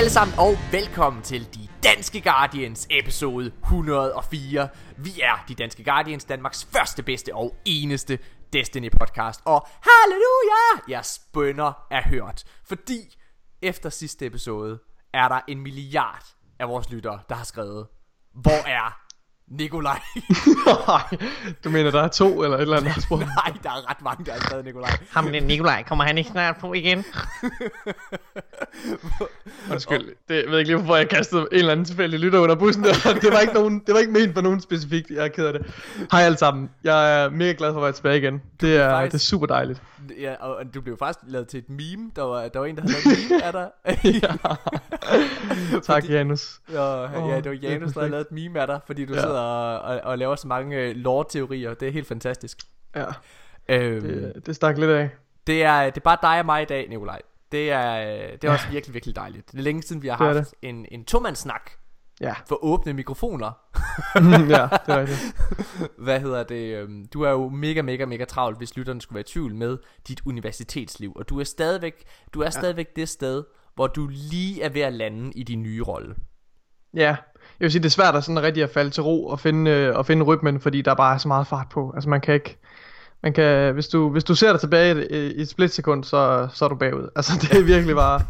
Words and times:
alle 0.00 0.10
sammen, 0.10 0.38
og 0.38 0.56
velkommen 0.72 1.22
til 1.22 1.54
De 1.54 1.68
Danske 1.82 2.20
Guardians 2.20 2.86
episode 2.90 3.46
104. 3.46 4.68
Vi 4.96 5.10
er 5.22 5.44
De 5.48 5.54
Danske 5.54 5.84
Guardians, 5.84 6.24
Danmarks 6.24 6.64
første, 6.64 7.02
bedste 7.02 7.34
og 7.34 7.56
eneste 7.64 8.18
Destiny 8.52 8.90
podcast. 9.00 9.40
Og 9.44 9.66
halleluja! 9.82 10.94
jeg 10.96 11.04
spønder 11.04 11.86
er 11.90 12.08
hørt. 12.08 12.44
Fordi 12.64 13.18
efter 13.62 13.90
sidste 13.90 14.26
episode 14.26 14.78
er 15.12 15.28
der 15.28 15.40
en 15.48 15.60
milliard 15.60 16.24
af 16.58 16.68
vores 16.68 16.90
lyttere, 16.90 17.20
der 17.28 17.34
har 17.34 17.44
skrevet, 17.44 17.86
hvor 18.34 18.68
er 18.68 19.00
Nikolaj. 19.50 20.00
Nej, 20.88 21.02
du 21.64 21.70
mener, 21.70 21.90
der 21.90 22.02
er 22.02 22.08
to 22.08 22.42
eller 22.42 22.56
et 22.56 22.60
eller 22.62 22.76
andet, 22.76 22.86
der 22.86 22.92
har 22.92 23.00
spurgt? 23.00 23.22
Nej, 23.46 23.54
der 23.62 23.70
er 23.70 23.90
ret 23.90 24.02
mange, 24.02 24.24
der 24.24 24.32
har 24.32 24.40
skrevet 24.40 24.64
Nikolaj. 24.64 24.90
Ham 25.10 25.32
den 25.32 25.42
Nikolaj, 25.42 25.82
kommer 25.82 26.04
han 26.04 26.18
ikke 26.18 26.30
snart 26.30 26.56
på 26.60 26.72
igen? 26.72 27.04
Undskyld, 29.72 30.14
det, 30.28 30.34
jeg 30.34 30.44
ved 30.50 30.58
ikke 30.58 30.68
lige, 30.70 30.78
hvorfor 30.78 30.96
jeg 30.96 31.08
kastede 31.08 31.42
en 31.52 31.58
eller 31.58 31.72
anden 31.72 31.84
tilfældig 31.86 32.20
lytter 32.20 32.38
under 32.38 32.54
bussen 32.54 32.84
der. 32.84 32.92
Det 33.22 33.32
var 33.32 33.38
ikke, 33.40 33.54
nogen, 33.54 33.82
det 33.86 33.94
var 33.94 34.00
ikke 34.00 34.12
ment 34.12 34.34
for 34.34 34.40
nogen 34.40 34.60
specifikt, 34.60 35.10
jeg 35.10 35.24
er 35.24 35.28
ked 35.28 35.46
af 35.46 35.52
det. 35.52 35.66
Hej 36.12 36.22
alle 36.22 36.38
sammen, 36.38 36.70
jeg 36.84 37.22
er 37.24 37.30
mega 37.30 37.54
glad 37.58 37.72
for 37.72 37.80
at 37.80 37.84
være 37.84 37.92
tilbage 37.92 38.18
igen. 38.18 38.42
Det 38.60 38.76
er, 38.76 38.90
faktisk- 38.90 39.12
det 39.12 39.18
er 39.18 39.22
super 39.24 39.46
dejligt. 39.46 39.82
Ja, 40.20 40.34
og 40.34 40.74
du 40.74 40.80
blev 40.80 40.98
faktisk 40.98 41.18
lavet 41.26 41.48
til 41.48 41.58
et 41.58 41.68
meme. 41.70 42.10
Der 42.16 42.22
var, 42.22 42.48
der 42.48 42.58
var 42.58 42.66
en, 42.66 42.76
der 42.76 42.82
havde 42.82 42.94
lavet 43.04 43.18
et 43.18 43.30
meme 43.30 43.44
af 43.44 43.52
dig. 43.52 43.68
Tak 45.82 46.08
Janus. 46.08 46.60
Ja, 46.72 47.02
ja, 47.28 47.36
det 47.40 47.50
var 47.50 47.56
Janus, 47.62 47.92
der 47.92 48.00
havde 48.00 48.10
lavet 48.10 48.26
et 48.26 48.32
meme 48.32 48.60
af 48.60 48.66
dig, 48.66 48.80
fordi 48.86 49.04
du 49.04 49.14
Ja. 49.14 49.20
sidder 49.20 49.39
og, 49.40 49.78
og, 49.80 50.00
og 50.04 50.18
laver 50.18 50.36
så 50.36 50.48
mange 50.48 50.76
øh, 50.76 50.96
lore-teorier. 50.96 51.74
Det 51.74 51.88
er 51.88 51.92
helt 51.92 52.06
fantastisk. 52.08 52.58
Ja, 52.96 53.06
Øhm, 53.68 54.00
det, 54.00 54.46
det 54.46 54.56
stak 54.56 54.78
lidt 54.78 54.90
af. 54.90 55.10
det, 55.46 55.62
er, 55.62 55.84
det 55.84 55.96
er 55.96 56.00
bare 56.00 56.18
dig 56.22 56.38
og 56.40 56.46
mig 56.46 56.62
i 56.62 56.64
dag, 56.64 56.88
Nikolaj. 56.88 57.20
Det 57.52 57.70
er, 57.70 58.14
øh, 58.22 58.32
det 58.32 58.44
er 58.44 58.52
også 58.52 58.68
virkelig, 58.70 58.94
virkelig 58.94 59.16
dejligt. 59.16 59.52
Det 59.52 59.58
er 59.58 59.62
længe 59.62 59.82
siden, 59.82 60.02
vi 60.02 60.08
har 60.08 60.26
Det 60.26 60.36
haft 60.36 60.54
en, 60.62 60.86
en 60.90 61.04
tomandssnak 61.04 61.70
Ja, 62.20 62.34
for 62.48 62.64
åbne 62.64 62.92
mikrofoner. 62.92 63.50
ja 64.14 64.68
det 64.86 64.94
er 64.94 65.00
rigtigt. 65.00 65.36
Hvad 66.04 66.20
hedder 66.20 66.42
det? 66.42 66.74
øhm, 66.76 67.06
Du 67.06 67.22
er 67.22 67.30
jo 67.30 67.48
mega, 67.48 67.82
mega, 67.82 68.04
mega 68.04 68.24
travlt, 68.24 68.58
hvis 68.58 68.76
lytterne 68.76 69.00
skulle 69.00 69.16
være 69.16 69.20
i 69.28 69.32
tvivl 69.32 69.54
med 69.54 69.78
dit 70.08 70.20
universitetsliv. 70.26 71.12
Og 71.16 71.28
du 71.28 71.40
er 71.40 71.44
stadigvæk, 71.44 72.04
du 72.34 72.40
er 72.42 72.50
stadigvæk 72.50 72.96
det 72.96 73.08
sted, 73.08 73.44
hvor 73.74 73.86
du 73.86 74.08
lige 74.10 74.62
er 74.62 74.68
ved 74.68 74.80
at 74.82 74.92
lande 74.92 75.32
i 75.34 75.42
din 75.42 75.62
nye 75.62 75.82
rolle. 75.82 76.14
Ja, 76.94 77.16
jeg 77.60 77.64
vil 77.64 77.72
sige, 77.72 77.82
det 77.82 77.88
er 77.88 77.90
svært 77.90 78.16
at 78.16 78.24
sådan 78.24 78.42
rigtig 78.42 78.62
at 78.62 78.70
falde 78.70 78.90
til 78.90 79.02
ro 79.02 79.26
og 79.26 79.40
finde, 79.40 79.70
øh, 79.70 79.96
og 79.96 80.06
finde 80.06 80.24
rytmen, 80.24 80.60
fordi 80.60 80.82
der 80.82 80.94
bare 80.94 81.14
er 81.14 81.18
så 81.18 81.28
meget 81.28 81.46
fart 81.46 81.66
på. 81.68 81.92
Altså 81.94 82.10
man 82.10 82.20
kan 82.20 82.34
ikke, 82.34 82.58
man 83.22 83.32
kan, 83.32 83.74
hvis 83.74 83.88
du, 83.88 84.08
hvis 84.10 84.24
du 84.24 84.34
ser 84.34 84.50
dig 84.52 84.60
tilbage 84.60 85.12
i, 85.12 85.32
i 85.32 85.40
et 85.40 85.48
splitsekund, 85.48 86.04
så, 86.04 86.48
så 86.52 86.64
er 86.64 86.68
du 86.68 86.74
bagud. 86.74 87.08
Altså 87.16 87.32
det 87.40 87.58
er 87.58 87.62
virkelig 87.62 87.96
bare, 87.96 88.20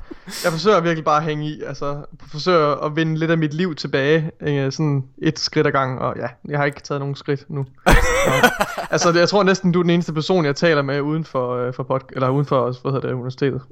jeg 0.44 0.52
forsøger 0.52 0.80
virkelig 0.80 1.04
bare 1.04 1.16
at 1.16 1.24
hænge 1.24 1.46
i, 1.46 1.62
altså 1.62 2.04
forsøger 2.30 2.84
at 2.84 2.96
vinde 2.96 3.16
lidt 3.16 3.30
af 3.30 3.38
mit 3.38 3.54
liv 3.54 3.74
tilbage, 3.74 4.30
øh, 4.40 4.72
sådan 4.72 5.04
et 5.18 5.38
skridt 5.38 5.66
ad 5.66 5.72
gangen, 5.72 5.98
og 5.98 6.14
ja, 6.16 6.26
jeg 6.48 6.58
har 6.58 6.64
ikke 6.64 6.80
taget 6.80 7.00
nogen 7.00 7.14
skridt 7.14 7.50
nu. 7.50 7.66
Så, 7.86 8.50
altså 8.90 9.18
jeg 9.18 9.28
tror 9.28 9.42
næsten, 9.42 9.72
du 9.72 9.78
er 9.78 9.82
den 9.82 9.90
eneste 9.90 10.12
person, 10.12 10.44
jeg 10.44 10.56
taler 10.56 10.82
med 10.82 11.00
uden 11.00 11.24
for, 11.24 11.56
øh, 11.56 11.74
for 11.74 11.82
pod, 11.82 12.00
eller 12.12 12.28
uden 12.28 12.46
for, 12.46 12.80
hvad 12.82 12.92
hedder 12.92 13.08
det, 13.08 13.14
universitetet. 13.14 13.62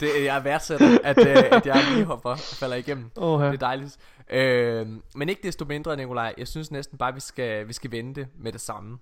Det, 0.00 0.08
jeg 0.24 0.40
værdsætter, 0.44 0.98
at, 1.04 1.18
øh, 1.18 1.36
at 1.50 1.66
jeg 1.66 1.84
lige 1.94 2.04
hopper 2.04 2.36
falder 2.36 2.76
igennem. 2.76 3.10
Åh, 3.16 3.40
ja. 3.40 3.46
Det 3.46 3.54
er 3.54 3.58
dejligt. 3.58 3.96
Øh, 4.32 4.86
men 5.14 5.28
ikke 5.28 5.40
desto 5.42 5.64
mindre, 5.64 5.96
Nikolaj. 5.96 6.34
Jeg 6.38 6.48
synes 6.48 6.70
næsten 6.70 6.98
bare, 6.98 7.14
vi 7.14 7.20
skal, 7.20 7.68
vi 7.68 7.72
skal 7.72 7.90
vende 7.90 8.14
det 8.14 8.26
med 8.40 8.52
det 8.52 8.60
samme. 8.60 8.98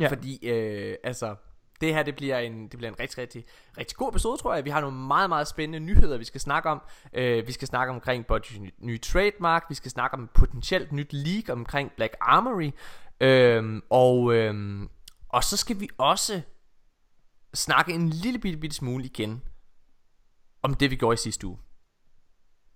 Ja. 0.00 0.08
Fordi, 0.08 0.48
øh, 0.48 0.96
altså, 1.04 1.36
det 1.80 1.94
her 1.94 2.02
det 2.02 2.16
bliver, 2.16 2.38
en, 2.38 2.62
det 2.62 2.78
bliver 2.78 2.90
en 2.90 3.00
rigtig, 3.00 3.18
rigtig, 3.18 3.44
rigtig 3.78 3.96
god 3.96 4.08
episode, 4.08 4.36
tror 4.36 4.54
jeg. 4.54 4.64
Vi 4.64 4.70
har 4.70 4.80
nogle 4.80 4.96
meget, 4.96 5.28
meget 5.28 5.48
spændende 5.48 5.80
nyheder, 5.80 6.18
vi 6.18 6.24
skal 6.24 6.40
snakke 6.40 6.68
om. 6.68 6.82
Øh, 7.12 7.46
vi 7.46 7.52
skal 7.52 7.68
snakke 7.68 7.92
omkring 7.92 8.26
Bungies 8.26 8.72
nye, 8.78 8.98
trademark. 8.98 9.64
Vi 9.68 9.74
skal 9.74 9.90
snakke 9.90 10.14
om 10.14 10.24
et 10.24 10.30
potentielt 10.30 10.92
nyt 10.92 11.12
leak 11.12 11.48
omkring 11.48 11.92
Black 11.96 12.16
Armory. 12.20 12.70
Øh, 13.20 13.82
og, 13.90 14.34
øh, 14.34 14.82
og 15.28 15.44
så 15.44 15.56
skal 15.56 15.80
vi 15.80 15.88
også 15.98 16.40
snakke 17.54 17.92
en 17.92 18.08
lille 18.08 18.38
bitte, 18.38 18.58
bitte 18.58 18.76
smule 18.76 19.04
igen 19.04 19.42
om 20.62 20.74
det, 20.74 20.90
vi 20.90 20.96
gjorde 20.96 21.14
i 21.14 21.16
sidste 21.16 21.46
uge. 21.46 21.58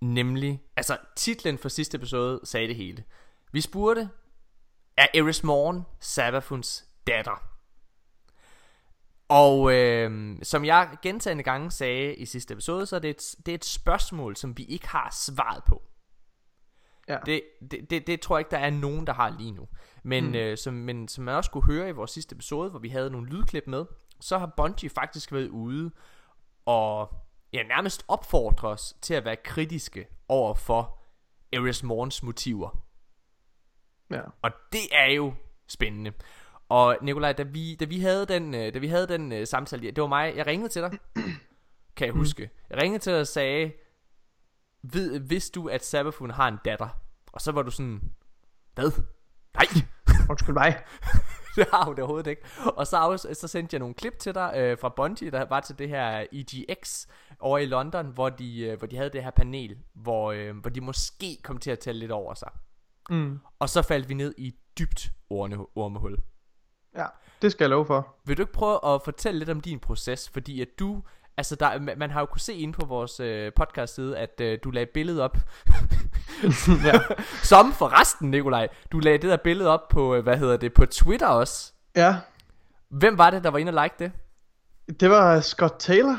Nemlig, 0.01 0.61
altså 0.75 0.97
titlen 1.15 1.57
for 1.57 1.69
sidste 1.69 1.97
episode 1.97 2.39
sagde 2.43 2.67
det 2.67 2.75
hele. 2.75 3.03
Vi 3.51 3.61
spurgte, 3.61 4.09
er 4.97 5.07
Eris 5.13 5.43
Morn 5.43 5.85
Savafuns 5.99 6.88
datter? 7.07 7.43
Og 9.27 9.73
øh, 9.73 10.37
som 10.43 10.65
jeg 10.65 10.97
gentagende 11.01 11.43
gange 11.43 11.71
sagde 11.71 12.15
i 12.15 12.25
sidste 12.25 12.53
episode, 12.53 12.85
så 12.85 12.95
er 12.95 12.99
det 12.99 13.09
et, 13.09 13.35
det 13.45 13.51
er 13.51 13.55
et 13.55 13.65
spørgsmål, 13.65 14.35
som 14.35 14.57
vi 14.57 14.63
ikke 14.63 14.87
har 14.87 15.09
svaret 15.11 15.63
på. 15.63 15.83
Ja. 17.07 17.17
Det, 17.25 17.41
det, 17.71 17.89
det, 17.89 18.07
det 18.07 18.21
tror 18.21 18.37
jeg 18.37 18.41
ikke, 18.41 18.51
der 18.51 18.57
er 18.57 18.69
nogen, 18.69 19.07
der 19.07 19.13
har 19.13 19.29
lige 19.29 19.51
nu. 19.51 19.67
Men, 20.03 20.27
mm. 20.27 20.35
øh, 20.35 20.57
som, 20.57 20.73
men 20.73 21.07
som 21.07 21.23
man 21.23 21.35
også 21.35 21.51
kunne 21.51 21.65
høre 21.65 21.89
i 21.89 21.91
vores 21.91 22.11
sidste 22.11 22.33
episode, 22.33 22.69
hvor 22.69 22.79
vi 22.79 22.89
havde 22.89 23.09
nogle 23.09 23.29
lydklip 23.29 23.67
med, 23.67 23.85
så 24.19 24.37
har 24.37 24.53
Bungie 24.57 24.89
faktisk 24.89 25.31
været 25.31 25.49
ude 25.49 25.91
og 26.65 27.13
ja, 27.53 27.63
nærmest 27.63 28.05
opfordre 28.07 28.67
os 28.67 28.95
til 29.01 29.13
at 29.13 29.25
være 29.25 29.35
kritiske 29.35 30.07
over 30.27 30.53
for 30.53 30.99
Eris 31.53 31.83
Morns 31.83 32.23
motiver. 32.23 32.83
ja. 34.11 34.21
Og 34.41 34.51
det 34.71 34.81
er 34.91 35.13
jo 35.13 35.33
spændende. 35.67 36.13
Og 36.69 36.97
Nikolaj, 37.01 37.33
da 37.33 37.43
vi, 37.43 37.75
da 37.75 37.85
vi 37.85 37.99
havde 37.99 38.25
den, 38.25 38.55
øh, 38.55 38.73
da 38.73 38.79
vi 38.79 38.87
havde 38.87 39.07
den 39.07 39.31
uh, 39.31 39.43
samtale, 39.45 39.91
det 39.91 40.01
var 40.01 40.07
mig, 40.07 40.33
jeg 40.35 40.47
ringede 40.47 40.69
til 40.69 40.81
dig, 40.81 40.91
kan 41.97 42.05
jeg 42.05 42.13
huske. 42.13 42.49
Jeg 42.69 42.81
ringede 42.81 43.03
til 43.03 43.11
dig 43.13 43.21
og 43.21 43.27
sagde, 43.27 43.71
Ved, 44.81 45.19
vidste 45.19 45.59
du, 45.59 45.69
at 45.69 45.85
Sabafun 45.85 46.29
har 46.29 46.47
en 46.47 46.57
datter? 46.65 46.89
Og 47.33 47.41
så 47.41 47.51
var 47.51 47.61
du 47.61 47.71
sådan, 47.71 48.01
hvad? 48.75 48.91
Nej, 49.53 49.65
Undskyld 50.29 50.53
mig. 50.53 50.83
det 51.55 51.67
har 51.71 51.85
hun 51.85 51.95
da 51.95 52.01
overhovedet 52.01 52.29
ikke. 52.29 52.41
Og 52.65 52.87
så, 52.87 53.27
så 53.33 53.47
sendte 53.47 53.73
jeg 53.73 53.79
nogle 53.79 53.95
klip 53.95 54.19
til 54.19 54.35
dig 54.35 54.53
øh, 54.55 54.77
fra 54.77 54.89
Bungie, 54.89 55.31
der 55.31 55.45
var 55.45 55.59
til 55.59 55.79
det 55.79 55.89
her 55.89 56.25
EGX 56.31 57.07
over 57.39 57.57
i 57.57 57.65
London, 57.65 58.07
hvor 58.07 58.29
de, 58.29 58.59
øh, 58.61 58.77
hvor 58.77 58.87
de 58.87 58.97
havde 58.97 59.09
det 59.09 59.23
her 59.23 59.31
panel, 59.31 59.77
hvor, 59.93 60.31
øh, 60.31 60.57
hvor 60.57 60.69
de 60.69 60.81
måske 60.81 61.37
kom 61.43 61.57
til 61.57 61.71
at 61.71 61.79
tælle 61.79 61.99
lidt 61.99 62.11
over 62.11 62.33
sig. 62.33 62.51
Mm. 63.09 63.39
Og 63.59 63.69
så 63.69 63.81
faldt 63.81 64.09
vi 64.09 64.13
ned 64.13 64.33
i 64.37 64.55
dybt 64.79 65.11
ormehul. 65.75 66.17
Ja, 66.97 67.05
det 67.41 67.51
skal 67.51 67.63
jeg 67.63 67.69
love 67.69 67.85
for. 67.85 68.15
Vil 68.25 68.37
du 68.37 68.41
ikke 68.41 68.53
prøve 68.53 68.79
at 68.95 69.01
fortælle 69.03 69.39
lidt 69.39 69.49
om 69.49 69.61
din 69.61 69.79
proces? 69.79 70.29
Fordi 70.29 70.61
at 70.61 70.67
du, 70.79 71.01
altså 71.37 71.55
der, 71.55 71.95
man- 71.97 72.11
har 72.11 72.19
jo 72.19 72.25
kunne 72.25 72.41
se 72.41 72.53
inde 72.53 72.73
på 72.73 72.85
vores 72.85 73.19
øh, 73.19 73.51
podcast 73.55 73.95
side, 73.95 74.17
at 74.17 74.41
øh, 74.41 74.59
du 74.63 74.71
lagde 74.71 74.83
et 74.83 74.89
billede 74.89 75.23
op. 75.23 75.37
ja. 76.85 76.99
Som 77.43 77.73
forresten, 77.73 78.31
Nikolaj, 78.31 78.67
du 78.91 78.99
lagde 78.99 79.17
det 79.17 79.29
der 79.29 79.37
billede 79.37 79.69
op 79.69 79.87
på, 79.87 80.15
øh, 80.15 80.23
hvad 80.23 80.37
hedder 80.37 80.57
det, 80.57 80.73
på 80.73 80.85
Twitter 80.85 81.27
også. 81.27 81.73
ja, 81.95 82.15
Hvem 82.89 83.17
var 83.17 83.29
det, 83.29 83.43
der 83.43 83.49
var 83.49 83.57
inde 83.57 83.69
og 83.77 83.83
like 83.83 83.95
det? 83.99 84.11
det 84.99 85.09
var 85.09 85.39
Scott 85.39 85.75
Taylor. 85.79 86.17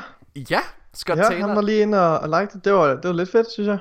Ja, 0.49 0.59
Scott 0.93 1.19
ja, 1.19 1.23
Taylor. 1.23 1.47
han 1.47 1.55
var 1.55 1.61
lige 1.61 1.81
inde 1.81 2.07
og, 2.07 2.19
og 2.19 2.27
like 2.41 2.53
det. 2.53 2.65
Det 2.65 2.73
var, 2.73 2.87
det 2.87 3.03
var 3.03 3.11
lidt 3.13 3.31
fedt, 3.31 3.51
synes 3.51 3.67
jeg. 3.67 3.79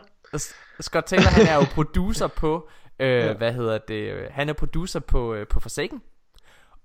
Scott 0.80 1.06
Taylor, 1.06 1.28
han 1.31 1.46
er 1.46 1.54
jo 1.54 1.64
producer 1.75 2.26
på, 2.26 2.69
øh, 3.00 3.08
Ja. 3.08 3.26
ja. 3.26 3.32
hvad 3.32 3.52
hedder 3.52 3.78
det, 3.78 4.12
øh, 4.12 4.26
han 4.31 4.48
er 4.48 4.52
producer 4.52 5.00
på, 5.00 5.34
øh, 5.34 5.46
på 5.46 5.60
Forsaken. 5.60 6.02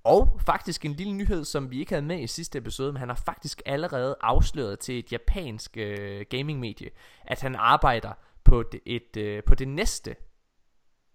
Og 0.06 0.40
faktisk 0.46 0.86
en 0.86 0.94
lille 0.94 1.14
nyhed, 1.14 1.46
som 1.46 1.72
vi 1.72 1.80
ikke 1.80 1.92
havde 1.92 2.06
med 2.06 2.20
i 2.20 2.28
sidste 2.28 2.58
episode, 2.58 2.92
men 2.94 3.00
han 3.00 3.10
har 3.10 3.22
faktisk 3.26 3.62
allerede 3.66 4.16
afsløret 4.22 4.80
til 4.80 5.00
et 5.00 5.12
japansk 5.12 5.78
øh, 5.78 6.26
gaming-medie, 6.30 6.90
at 7.24 7.42
han 7.42 7.56
arbejder 7.56 8.12
på 8.44 8.64
det, 8.64 8.80
et, 8.86 9.18
øh, 9.18 9.44
på 9.44 9.56
det 9.56 9.68
næste, 9.68 10.16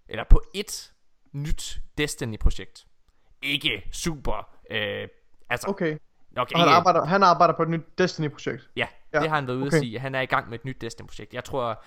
eller 0.08 0.24
på 0.30 0.42
et 0.54 0.92
nyt 1.32 1.80
Destiny-projekt. 1.98 2.86
Ikke 3.42 3.88
super, 3.92 4.48
øh, 4.70 5.08
altså, 5.50 5.68
Okay. 5.68 5.98
nok 6.30 6.52
han 6.52 6.60
ikke, 6.60 6.70
arbejder, 6.70 7.04
han 7.04 7.22
arbejder 7.22 7.54
på 7.54 7.62
et 7.62 7.68
nyt 7.68 7.98
Destiny-projekt. 7.98 8.70
ja, 8.76 8.86
Ja, 9.12 9.20
det 9.20 9.28
har 9.28 9.36
han 9.36 9.46
været 9.46 9.56
ude 9.56 9.66
okay. 9.66 9.76
at 9.76 9.82
sige, 9.82 9.98
han 9.98 10.14
er 10.14 10.20
i 10.20 10.26
gang 10.26 10.50
med 10.50 10.58
et 10.58 10.64
nyt 10.64 10.80
Destiny-projekt. 10.80 11.34
Jeg 11.34 11.44
tror, 11.44 11.82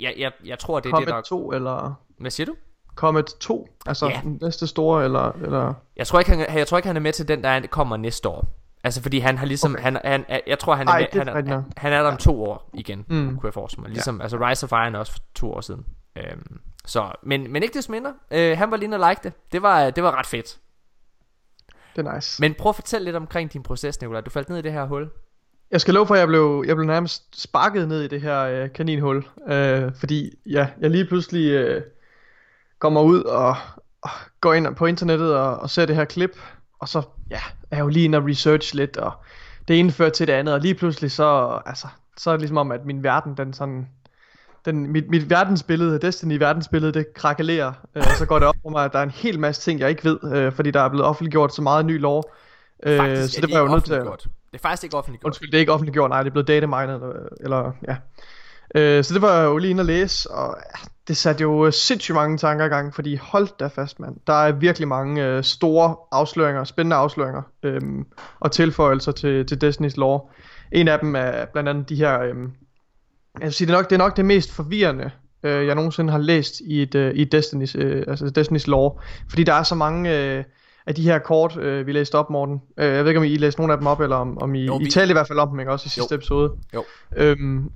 jeg, 0.00 0.14
jeg, 0.18 0.32
jeg 0.44 0.58
tror, 0.58 0.80
det 0.80 0.88
er 0.88 0.90
Comet 0.90 1.06
det, 1.06 1.14
der... 1.14 1.20
2, 1.20 1.52
eller... 1.52 1.94
Hvad 2.18 2.30
siger 2.30 2.46
du? 2.46 2.56
Comet 2.94 3.26
2, 3.40 3.68
altså 3.86 4.06
Ja. 4.06 4.20
den 4.22 4.38
næste 4.42 4.66
store, 4.66 5.04
eller... 5.04 5.32
eller... 5.32 5.74
Jeg 5.96 6.06
tror 6.06 6.18
ikke 6.18 6.30
han, 6.30 6.58
jeg 6.58 6.66
tror 6.66 6.78
ikke 6.78 6.86
han 6.86 6.96
er 6.96 7.00
med 7.00 7.12
til 7.12 7.28
den 7.28 7.42
der 7.42 7.48
er- 7.48 7.66
kommer 7.66 7.96
næste 7.96 8.28
år. 8.28 8.46
Altså 8.84 9.02
fordi 9.02 9.18
han 9.18 9.38
har 9.38 9.46
ligesom 9.46 9.72
Okay. 9.72 9.82
han, 9.82 9.98
han 10.04 10.24
jeg 10.46 10.58
tror 10.58 10.74
han 10.74 10.88
er 10.88 10.92
Ej, 10.92 10.98
med, 11.14 11.22
han, 11.24 11.34
rigtigt 11.34 11.54
er, 11.54 11.62
han 11.76 11.92
er 11.92 12.02
der 12.02 12.10
om 12.10 12.16
to 12.16 12.42
år 12.44 12.70
igen, 12.74 13.04
Mm. 13.08 13.28
kunne 13.28 13.46
jeg 13.46 13.54
forestille 13.54 13.82
mig. 13.82 13.90
Ligesom 13.90 14.20
altså 14.20 14.36
Rise 14.36 14.64
of 14.66 14.72
Iron 14.72 14.94
også 14.94 15.12
for 15.12 15.18
to 15.34 15.52
år 15.52 15.60
siden. 15.60 15.86
Øhm, 16.16 16.60
så 16.86 17.12
men 17.22 17.52
men 17.52 17.62
ikke 17.62 17.74
desto 17.74 17.92
mindre, 17.92 18.14
øh, 18.30 18.58
han 18.58 18.70
var 18.70 18.76
lige 18.76 18.94
og 18.96 19.08
like 19.10 19.20
det. 19.24 19.32
Det 19.52 19.62
var 19.62 19.90
det 19.90 20.04
var 20.04 20.18
ret 20.18 20.26
fedt. 20.26 20.58
Det 21.96 22.06
er 22.06 22.14
nice. 22.14 22.40
Men 22.42 22.54
prøv 22.54 22.70
at 22.70 22.74
fortælle 22.76 23.04
lidt 23.04 23.16
omkring 23.16 23.52
din 23.52 23.62
proces, 23.62 24.00
Nicolaj. 24.00 24.20
Du 24.20 24.30
faldt 24.30 24.48
ned 24.48 24.58
i 24.58 24.62
det 24.62 24.72
her 24.72 24.84
hul. 24.84 25.10
Jeg 25.70 25.80
skal 25.80 25.94
love 25.94 26.06
for, 26.06 26.14
at 26.14 26.20
jeg 26.20 26.28
blev, 26.28 26.64
jeg 26.66 26.76
blev 26.76 26.86
nærmest 26.86 27.40
sparket 27.42 27.88
ned 27.88 28.02
i 28.02 28.08
det 28.08 28.20
her 28.20 28.40
øh, 28.40 28.72
kaninhul. 28.72 29.24
Øh, 29.48 29.92
fordi 29.94 30.30
ja, 30.46 30.68
jeg 30.80 30.90
lige 30.90 31.04
pludselig 31.04 31.50
øh, 31.50 31.82
kommer 32.84 33.00
ud 33.00 33.22
og, 33.22 33.56
og 34.02 34.10
går 34.40 34.54
ind 34.54 34.74
på 34.76 34.86
internettet 34.86 35.36
og, 35.36 35.56
og 35.56 35.70
ser 35.70 35.86
det 35.86 35.96
her 35.96 36.04
klip. 36.04 36.30
Og 36.78 36.88
så 36.88 37.02
ja, 37.30 37.40
er 37.70 37.76
jeg 37.76 37.80
jo 37.80 37.88
lige 37.88 38.04
inde 38.04 38.18
og 38.18 38.24
research 38.28 38.74
lidt, 38.74 38.96
og 38.96 39.12
det 39.68 39.80
ene 39.80 39.90
fører 39.90 40.10
til 40.10 40.26
det 40.26 40.32
andet. 40.32 40.54
Og 40.54 40.60
lige 40.60 40.74
pludselig 40.74 41.10
så, 41.10 41.60
altså, 41.66 41.86
så 42.16 42.30
er 42.30 42.34
det 42.34 42.40
ligesom 42.40 42.56
om, 42.56 42.72
at 42.72 42.86
min 42.86 43.02
verden, 43.02 43.36
den 43.36 43.52
sådan, 43.52 43.88
den, 44.64 44.92
mit, 44.92 45.10
mit 45.10 45.30
verdensbillede, 45.30 45.98
Destiny 45.98 46.38
verdensbillede, 46.38 46.92
det 46.92 47.14
krakelerer. 47.14 47.72
Øh, 47.94 48.02
så 48.18 48.26
går 48.26 48.38
det 48.38 48.48
op 48.48 48.54
for 48.62 48.70
mig, 48.70 48.84
at 48.84 48.92
der 48.92 48.98
er 48.98 49.02
en 49.02 49.10
hel 49.10 49.40
masse 49.40 49.62
ting, 49.62 49.80
jeg 49.80 49.90
ikke 49.90 50.04
ved, 50.04 50.18
øh, 50.32 50.52
fordi 50.52 50.70
der 50.70 50.80
er 50.80 50.88
blevet 50.88 51.06
offentliggjort 51.06 51.54
så 51.54 51.62
meget 51.62 51.86
ny 51.86 52.00
lov. 52.00 52.24
Øh, 52.82 52.98
Faktisk 52.98 53.34
så 53.34 53.40
det 53.40 53.50
var 53.50 53.60
jeg 53.60 53.68
jo 53.68 53.72
nødt 53.72 53.84
til 53.84 53.94
at... 53.94 54.04
Det 54.52 54.60
er 54.60 54.62
faktisk 54.62 54.84
ikke 54.84 54.96
offentliggjort. 54.96 55.28
Undskyld, 55.28 55.50
det 55.50 55.58
er 55.58 55.60
ikke 55.60 55.72
offentliggjort, 55.72 56.10
nej, 56.10 56.22
det 56.22 56.28
er 56.28 56.32
blevet 56.32 56.48
datamined, 56.48 56.94
eller, 56.94 57.28
eller 57.40 57.72
ja. 57.88 57.96
Øh, 58.74 59.04
så 59.04 59.14
det 59.14 59.22
var 59.22 59.42
jo 59.42 59.58
lige 59.58 59.70
inde 59.70 59.80
at 59.80 59.86
læse, 59.86 60.30
og 60.30 60.56
det 61.08 61.16
satte 61.16 61.42
jo 61.42 61.66
øh, 61.66 61.72
sindssygt 61.72 62.14
mange 62.14 62.38
tanker 62.38 62.64
i 62.64 62.68
gang, 62.68 62.94
fordi 62.94 63.14
hold 63.22 63.48
da 63.60 63.66
fast, 63.66 64.00
mand. 64.00 64.16
Der 64.26 64.32
er 64.32 64.52
virkelig 64.52 64.88
mange 64.88 65.26
øh, 65.26 65.44
store 65.44 65.96
afsløringer, 66.12 66.64
spændende 66.64 66.96
afsløringer, 66.96 67.42
øh, 67.62 67.80
og 68.40 68.52
tilføjelser 68.52 69.12
til, 69.12 69.46
til 69.46 69.58
Destiny's 69.64 69.94
lore. 69.96 70.20
En 70.72 70.88
af 70.88 70.98
dem 70.98 71.16
er 71.16 71.44
blandt 71.52 71.68
andet 71.68 71.88
de 71.88 71.94
her, 71.96 72.20
øh, 72.20 72.34
jeg 73.34 73.42
vil 73.42 73.52
sige, 73.52 73.66
det 73.66 73.72
er 73.72 73.78
nok 73.78 73.90
det, 73.90 73.94
er 73.96 73.98
nok 73.98 74.16
det 74.16 74.24
mest 74.24 74.52
forvirrende, 74.52 75.10
øh, 75.42 75.66
jeg 75.66 75.74
nogensinde 75.74 76.10
har 76.12 76.18
læst 76.18 76.60
i 76.60 76.82
et, 76.82 76.94
øh, 76.94 77.14
i 77.14 77.28
Destiny's, 77.34 77.78
øh, 77.78 78.04
altså 78.08 78.32
Destiny's 78.38 78.70
lore, 78.70 78.92
fordi 79.30 79.44
der 79.44 79.52
er 79.54 79.62
så 79.62 79.74
mange... 79.74 80.18
Øh, 80.18 80.44
af 80.86 80.94
de 80.94 81.02
her 81.02 81.18
kort, 81.18 81.56
øh, 81.56 81.86
vi 81.86 81.92
læste 81.92 82.14
op, 82.14 82.30
Morten. 82.30 82.60
Øh, 82.78 82.86
jeg 82.86 83.04
ved 83.04 83.10
ikke, 83.10 83.18
om 83.18 83.24
I 83.24 83.36
læste 83.36 83.60
nogle 83.60 83.72
af 83.72 83.78
dem 83.78 83.86
op, 83.86 84.00
eller 84.00 84.16
om, 84.16 84.38
om 84.38 84.54
I, 84.54 84.64
jo, 84.66 84.76
vi- 84.76 84.84
I 84.86 84.90
talte 84.90 85.12
i 85.12 85.14
hvert 85.14 85.26
fald 85.28 85.38
om 85.38 85.48
dem, 85.48 85.60
ikke? 85.60 85.72
Også 85.72 85.86
i 85.86 85.88
sidste 85.88 86.12
Jo. 86.14 86.16
episode. 86.16 86.52
Jo. 86.74 86.84
Øhm, 87.16 87.70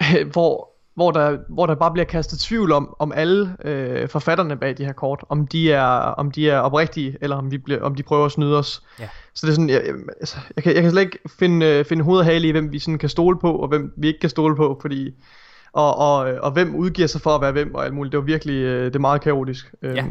hvor, 0.32 0.70
hvor, 0.94 1.10
der, 1.10 1.38
hvor 1.48 1.66
der 1.66 1.74
bare 1.74 1.90
bliver 1.90 2.04
kastet 2.04 2.38
tvivl 2.38 2.72
om, 2.72 2.96
om 2.98 3.12
alle 3.12 3.56
øh, 3.64 4.08
forfatterne 4.08 4.56
bag 4.56 4.78
de 4.78 4.84
her 4.84 4.92
kort, 4.92 5.24
om 5.28 5.46
de 5.46 5.72
er, 5.72 5.84
om 5.90 6.30
de 6.30 6.50
er 6.50 6.58
oprigtige, 6.58 7.16
eller 7.20 7.36
om, 7.36 7.50
vi 7.50 7.58
bliver, 7.58 7.82
om 7.82 7.94
de 7.94 8.02
prøver 8.02 8.26
at 8.26 8.32
snyde 8.32 8.58
os. 8.58 8.82
Ja. 8.98 9.08
Så 9.34 9.46
det 9.46 9.52
er 9.52 9.54
sådan, 9.54 9.68
jeg, 9.68 9.82
jeg, 9.86 9.94
altså, 10.20 10.36
jeg, 10.56 10.64
kan, 10.64 10.74
jeg 10.74 10.82
kan 10.82 10.90
slet 10.90 11.02
ikke 11.02 11.18
finde, 11.38 11.66
øh, 11.66 11.84
finde 11.84 12.04
hoved 12.04 12.18
og 12.18 12.24
hale 12.24 12.48
i, 12.48 12.50
hvem 12.50 12.72
vi 12.72 12.78
sådan 12.78 12.98
kan 12.98 13.08
stole 13.08 13.38
på, 13.38 13.52
og 13.52 13.68
hvem 13.68 13.92
vi 13.96 14.06
ikke 14.06 14.20
kan 14.20 14.30
stole 14.30 14.56
på, 14.56 14.78
fordi... 14.80 15.10
Og, 15.72 15.98
og, 15.98 16.16
og 16.18 16.50
hvem 16.50 16.74
udgiver 16.74 17.08
sig 17.08 17.20
for 17.20 17.30
at 17.30 17.40
være 17.40 17.52
hvem 17.52 17.74
og 17.74 17.84
alt 17.84 17.94
muligt. 17.94 18.12
Det 18.12 18.18
var 18.18 18.24
virkelig 18.24 18.54
øh, 18.54 18.84
det 18.84 18.96
er 18.96 19.00
meget 19.00 19.20
kaotisk. 19.20 19.74
Øhm, 19.82 19.96
Ja. 19.96 20.04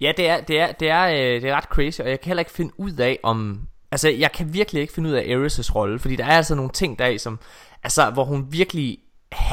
Ja, 0.00 0.12
det 0.16 0.28
er, 0.28 0.40
det 0.40 0.60
er, 0.60 0.72
det 0.72 0.90
er, 0.90 1.06
øh, 1.06 1.42
det 1.42 1.44
er 1.44 1.56
ret 1.56 1.64
crazy, 1.64 2.00
og 2.00 2.10
jeg 2.10 2.20
kan 2.20 2.28
heller 2.28 2.40
ikke 2.40 2.50
finde 2.50 2.72
ud 2.76 2.92
af 2.92 3.18
om... 3.22 3.60
Altså, 3.92 4.08
jeg 4.08 4.32
kan 4.32 4.54
virkelig 4.54 4.82
ikke 4.82 4.92
finde 4.92 5.10
ud 5.10 5.14
af 5.14 5.22
Ares' 5.22 5.74
rolle, 5.74 5.98
fordi 5.98 6.16
der 6.16 6.24
er 6.24 6.36
altså 6.36 6.54
nogle 6.54 6.70
ting 6.70 6.98
der 6.98 7.06
i, 7.06 7.18
som... 7.18 7.38
Altså, 7.82 8.10
hvor 8.10 8.24
hun 8.24 8.46
virkelig 8.50 8.98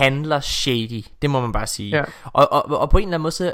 handler 0.03 0.39
shady, 0.39 1.03
det 1.21 1.29
må 1.29 1.41
man 1.41 1.51
bare 1.51 1.67
sige. 1.67 1.97
Ja. 1.97 2.03
Og, 2.23 2.51
og, 2.51 2.79
og 2.79 2.89
på 2.89 2.97
en 2.97 3.03
eller 3.03 3.13
anden 3.13 3.21
måde, 3.21 3.31
så 3.31 3.53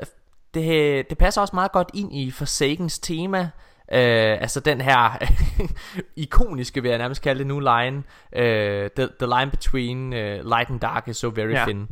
det, 0.53 1.09
det 1.09 1.17
passer 1.17 1.41
også 1.41 1.55
meget 1.55 1.71
godt 1.71 1.89
ind 1.93 2.15
i 2.15 2.31
Forsakens 2.31 2.99
tema, 2.99 3.49
Øh, 3.91 4.41
altså 4.41 4.59
den 4.59 4.81
her 4.81 5.23
ikoniske, 6.15 6.81
vil 6.81 6.89
jeg 6.89 6.97
nærmest 6.97 7.21
kalde 7.21 7.39
det 7.39 7.47
nu, 7.47 7.59
line 7.59 8.03
øh, 8.35 8.89
the, 8.95 9.07
the 9.19 9.39
line 9.39 9.51
between 9.51 10.07
uh, 10.13 10.49
light 10.49 10.69
and 10.69 10.79
dark 10.79 11.07
is 11.07 11.17
so 11.17 11.31
very 11.35 11.51
Ja. 11.51 11.63
thin 11.63 11.87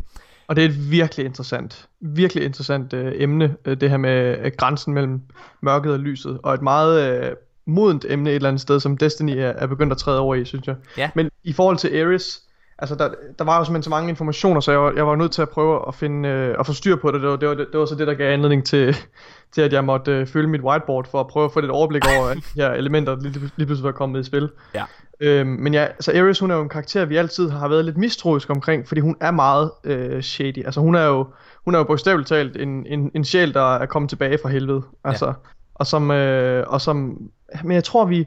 Og 0.47 0.55
det 0.55 0.63
er 0.63 0.69
et 0.69 0.91
virkelig 0.91 1.25
interessant, 1.25 1.87
virkelig 2.01 2.43
interessant 2.43 2.93
øh, 2.93 3.13
emne, 3.15 3.55
øh, 3.65 3.81
det 3.81 3.89
her 3.89 3.97
med 3.97 4.37
øh, 4.37 4.51
grænsen 4.57 4.93
mellem 4.93 5.21
mørket 5.61 5.93
og 5.93 5.99
lyset, 5.99 6.39
og 6.43 6.53
et 6.53 6.61
meget 6.61 7.23
øh, 7.23 7.31
modent 7.65 8.05
emne 8.09 8.29
et 8.29 8.35
eller 8.35 8.49
andet 8.49 8.61
sted, 8.61 8.79
som 8.79 8.97
Destiny 8.97 9.37
er, 9.37 9.49
er 9.49 9.67
begyndt 9.67 9.91
at 9.91 9.97
træde 9.97 10.19
over 10.19 10.35
i, 10.35 10.45
synes 10.45 10.67
jeg. 10.67 10.75
Ja. 10.97 11.09
Men 11.15 11.29
i 11.43 11.53
forhold 11.53 11.77
til 11.77 12.01
Ares, 12.01 12.41
altså 12.79 12.95
der, 12.95 13.09
der 13.39 13.45
var 13.45 13.57
jo 13.57 13.63
simpelthen 13.63 13.83
så 13.83 13.89
mange 13.89 14.09
informationer, 14.09 14.59
så 14.59 14.71
jeg 14.71 14.79
var, 14.79 14.93
jeg 14.95 15.07
var 15.07 15.15
nødt 15.15 15.31
til 15.31 15.41
at 15.41 15.49
prøve 15.49 15.87
at 15.87 15.95
finde 15.95 16.29
øh, 16.29 16.55
at 16.59 16.65
få 16.65 16.73
styr 16.73 16.95
på 16.95 17.11
det. 17.11 17.21
Det 17.21 17.29
var, 17.29 17.35
det, 17.35 17.49
var, 17.49 17.55
det 17.55 17.79
var 17.79 17.85
så 17.85 17.95
det, 17.95 18.07
der 18.07 18.13
gav 18.13 18.33
anledning 18.33 18.65
til, 18.65 18.95
til 19.53 19.61
at 19.61 19.73
jeg 19.73 19.83
måtte 19.83 20.11
øh, 20.11 20.27
følge 20.27 20.47
mit 20.47 20.61
whiteboard 20.61 21.07
for 21.11 21.19
at 21.19 21.27
prøve 21.27 21.45
at 21.45 21.51
få 21.51 21.59
lidt 21.59 21.71
overblik 21.71 22.03
over 22.17 22.33
de 22.33 22.41
her 22.55 22.71
elementer, 22.71 23.15
lige, 23.15 23.51
lige 23.55 23.65
pludselig 23.65 23.83
var 23.83 23.91
kommet 23.91 24.19
i 24.19 24.23
spil. 24.23 24.49
Ja. 24.75 24.83
Øhm, 25.19 25.49
men 25.49 25.73
ja, 25.73 25.87
så 25.99 26.11
Ares 26.11 26.39
hun 26.39 26.51
er 26.51 26.55
jo 26.55 26.61
en 26.61 26.69
karakter, 26.69 27.05
vi 27.05 27.15
altid 27.15 27.49
har 27.49 27.67
været 27.67 27.85
lidt 27.85 27.97
mistroisk 27.97 28.49
omkring, 28.49 28.87
fordi 28.87 29.01
hun 29.01 29.15
er 29.21 29.31
meget 29.31 29.71
øh, 29.83 30.21
shady. 30.21 30.65
Altså 30.65 30.79
hun 30.79 30.95
er 30.95 31.05
jo, 31.05 31.27
hun 31.65 31.75
er 31.75 31.79
jo 31.79 31.83
bogstaveligt 31.83 32.29
talt 32.29 32.57
en, 32.57 32.85
en, 32.87 33.11
en 33.15 33.25
sjæl, 33.25 33.53
der 33.53 33.75
er 33.75 33.85
kommet 33.85 34.09
tilbage 34.09 34.37
fra 34.41 34.49
helvede. 34.49 34.81
Altså, 35.03 35.33
og 35.75 35.87
som, 35.87 36.11
øh, 36.11 36.63
og 36.67 36.81
som, 36.81 37.17
men 37.63 37.71
jeg 37.71 37.83
tror 37.83 38.05
vi, 38.05 38.25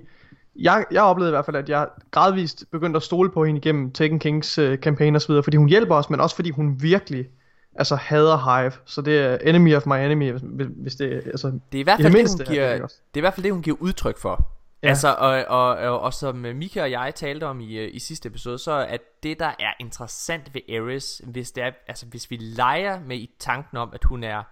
jeg, 0.58 0.84
jeg 0.90 1.02
oplevede 1.02 1.31
i 1.31 1.32
hvert 1.32 1.44
fald, 1.44 1.56
at 1.56 1.69
jeg 1.69 1.88
gradvist 2.10 2.64
begyndte 2.70 2.96
at 2.96 3.02
stole 3.02 3.31
på 3.31 3.44
hende 3.44 3.58
igennem 3.58 3.93
Taken 3.93 4.19
Kings 4.19 4.58
øh, 4.58 4.81
kampagne 4.81 5.19
og 5.19 5.22
så 5.22 5.28
videre, 5.28 5.43
fordi 5.43 5.56
hun 5.56 5.69
hjælper 5.69 5.94
os, 5.94 6.10
men 6.10 6.20
også 6.20 6.37
fordi 6.37 6.50
hun 6.50 6.82
virkelig, 6.82 7.26
altså 7.75 7.96
hader 7.96 8.60
Hive. 8.60 8.72
Så 8.84 9.02
det 9.02 9.19
er 9.19 9.37
enemy 9.37 9.75
of 9.75 9.87
my 9.87 9.94
enemy, 9.94 10.32
hvis, 10.32 10.69
hvis 10.76 10.94
det, 10.94 11.12
altså, 11.26 11.46
Det 11.72 11.78
er 11.78 11.81
i 11.81 11.82
hvert 11.82 11.96
fald 11.96 12.05
det 12.05 12.12
det, 12.12 12.19
mindste 12.19 12.37
hun 12.37 12.46
det 12.46 12.52
giver, 12.52 12.72
ikke 12.72 12.84
også? 12.84 12.96
det 13.14 13.20
er 13.20 13.20
i 13.20 13.25
hvert 13.25 13.34
fald 13.34 13.44
det, 13.44 13.52
hun 13.52 13.62
giver 13.62 13.76
udtryk 13.81 14.19
for. 14.19 14.49
Ja. 14.82 14.88
Altså, 14.88 15.14
og, 15.14 15.44
og, 15.49 15.76
og, 15.76 16.00
og 16.00 16.14
som 16.14 16.37
Mika 16.37 16.82
og 16.82 16.90
jeg 16.90 17.14
talte 17.14 17.44
om 17.44 17.60
i, 17.60 17.78
øh, 17.78 17.94
i 17.94 17.99
sidste 17.99 18.26
episode, 18.26 18.58
så 18.58 18.72
er 18.72 18.96
det, 19.22 19.38
der 19.38 19.52
er 19.58 19.72
interessant 19.81 20.55
ved 20.55 20.60
Ares, 20.76 21.22
hvis, 21.25 21.50
det 21.50 21.64
er, 21.64 21.70
altså, 21.88 22.06
hvis 22.06 22.31
vi 22.31 22.37
leger 22.37 23.00
med 23.06 23.16
i 23.16 23.31
tanken 23.38 23.78
om, 23.78 23.90
at 23.93 24.05
hun 24.05 24.25
er 24.25 24.43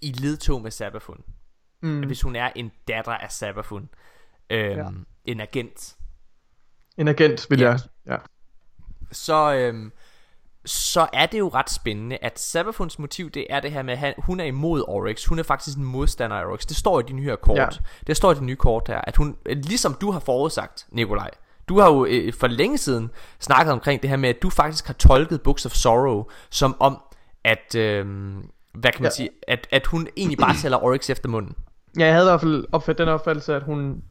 i 0.00 0.12
ledtog 0.12 0.62
med 0.62 0.70
Sabafun. 0.70 1.20
Mm. 1.82 2.06
Hvis 2.06 2.22
hun 2.22 2.36
er 2.36 2.50
en 2.56 2.72
datter 2.88 3.12
af 3.12 3.32
Sabafun. 3.32 3.88
Øhm, 4.50 4.78
ja. 4.78 4.86
En 5.24 5.40
agent. 5.40 5.96
en 6.98 7.08
agent, 7.08 7.46
vil 7.50 7.60
Ja. 7.60 7.68
jeg, 7.70 7.78
ja. 8.06 8.16
så, 9.12 9.54
øhm, 9.54 9.92
så 10.64 11.06
er 11.12 11.26
det 11.26 11.38
jo 11.38 11.48
ret 11.48 11.70
spændende, 11.70 12.18
at 12.22 12.38
Sabafuns 12.38 12.98
motiv, 12.98 13.30
det 13.30 13.46
er 13.50 13.60
det 13.60 13.72
her 13.72 13.82
med, 13.82 13.92
at 13.92 13.98
han, 13.98 14.14
hun 14.18 14.40
er 14.40 14.44
imod 14.44 14.84
Oryx. 14.88 15.24
Hun 15.24 15.38
er 15.38 15.42
faktisk 15.42 15.76
en 15.78 15.84
modstander 15.84 16.36
af 16.36 16.44
Oryx. 16.46 16.60
Det 16.66 16.76
står 16.76 17.00
i 17.00 17.02
de 17.02 17.12
nye 17.12 17.36
kort. 17.42 17.58
Ja. 17.58 17.68
Det 18.06 18.16
står 18.16 18.32
i 18.32 18.34
de 18.34 18.44
nye 18.44 18.56
kort 18.56 18.88
her, 18.88 19.00
at 19.00 19.16
hun, 19.16 19.36
ligesom 19.46 19.94
du 19.94 20.10
har 20.10 20.20
forudsagt, 20.20 20.86
Nikolaj, 20.90 21.30
du 21.68 21.80
har 21.80 21.92
jo 21.92 22.04
øh, 22.04 22.32
for 22.32 22.46
længe 22.46 22.78
siden 22.78 23.10
snakket 23.40 23.72
omkring 23.72 24.02
det 24.02 24.10
her 24.10 24.16
med, 24.16 24.28
at 24.28 24.42
du 24.42 24.50
faktisk 24.50 24.86
har 24.86 24.94
tolket 24.94 25.42
Books 25.42 25.66
of 25.66 25.72
Sorrow 25.72 26.24
som 26.50 26.76
om, 26.80 26.98
at, 27.44 27.74
øh, 27.74 28.06
hvad 28.74 28.92
kan 28.92 29.02
man 29.02 29.04
ja. 29.04 29.10
Sige, 29.10 29.30
at, 29.48 29.66
at 29.70 29.86
hun 29.86 30.08
egentlig 30.16 30.38
bare 30.38 30.56
tæller 30.56 30.78
Oryx 30.84 31.10
efter 31.10 31.28
munden. 31.28 31.54
Ja, 31.98 32.04
jeg 32.04 32.14
havde 32.14 32.26
i 32.26 32.30
hvert 32.30 32.40
fald 32.40 32.64
opfattet 32.72 33.06
den 33.06 33.14
opfattelse, 33.14 33.54
at 33.54 33.62
hun, 33.62 34.02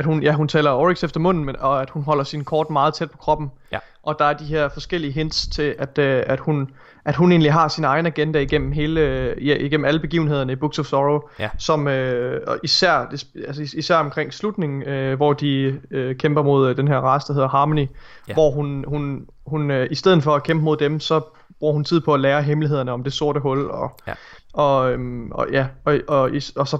at 0.00 0.06
hun, 0.06 0.22
ja, 0.22 0.32
hun 0.32 0.48
tæller 0.48 0.70
Oryx 0.70 1.04
efter 1.04 1.20
munden, 1.20 1.44
men, 1.44 1.56
og 1.58 1.82
at 1.82 1.90
hun 1.90 2.02
holder 2.02 2.24
sine 2.24 2.44
kort 2.44 2.70
meget 2.70 2.94
tæt 2.94 3.10
på 3.10 3.16
kroppen. 3.16 3.50
Ja. 3.72 3.78
Og 4.02 4.16
der 4.18 4.24
er 4.24 4.32
de 4.32 4.44
her 4.44 4.68
forskellige 4.68 5.12
hints 5.12 5.46
til, 5.46 5.74
at, 5.78 5.98
øh, 5.98 6.22
at, 6.26 6.40
hun, 6.40 6.70
at 7.04 7.16
hun 7.16 7.32
egentlig 7.32 7.52
har 7.52 7.68
sin 7.68 7.84
egen 7.84 8.06
agenda 8.06 8.38
igennem, 8.38 8.72
hele, 8.72 9.00
øh, 9.00 9.48
ja, 9.48 9.54
igennem 9.54 9.84
alle 9.84 10.00
begivenhederne 10.00 10.52
i 10.52 10.56
Books 10.56 10.78
of 10.78 10.86
Sorrow. 10.86 11.20
Ja. 11.38 11.50
Som 11.58 11.88
øh, 11.88 12.40
og 12.46 12.58
især, 12.62 12.92
altså 13.46 13.62
is- 13.62 13.74
især 13.74 13.96
omkring 13.96 14.34
slutningen, 14.34 14.82
øh, 14.82 15.16
hvor 15.16 15.32
de 15.32 15.80
øh, 15.90 16.16
kæmper 16.16 16.42
mod 16.42 16.68
øh, 16.70 16.76
den 16.76 16.88
her 16.88 16.98
race, 16.98 17.26
der 17.28 17.32
hedder 17.34 17.48
Harmony. 17.48 17.86
Ja. 18.28 18.34
Hvor 18.34 18.50
hun, 18.50 18.84
hun, 18.88 19.26
hun 19.46 19.70
øh, 19.70 19.88
i 19.90 19.94
stedet 19.94 20.22
for 20.22 20.34
at 20.34 20.42
kæmpe 20.42 20.64
mod 20.64 20.76
dem, 20.76 21.00
så 21.00 21.20
bruger 21.58 21.72
hun 21.74 21.84
tid 21.84 22.00
på 22.00 22.14
at 22.14 22.20
lære 22.20 22.42
hemmelighederne 22.42 22.92
om 22.92 23.04
det 23.04 23.12
sorte 23.12 23.40
hul. 23.40 23.70
Og, 23.70 23.92
Ja. 24.06 24.12
og, 24.52 24.92
øhm, 24.92 25.30
og 25.32 25.46
ja, 25.52 25.66
og, 25.84 25.98
og, 26.08 26.18
og, 26.20 26.30
og 26.56 26.68
så 26.68 26.78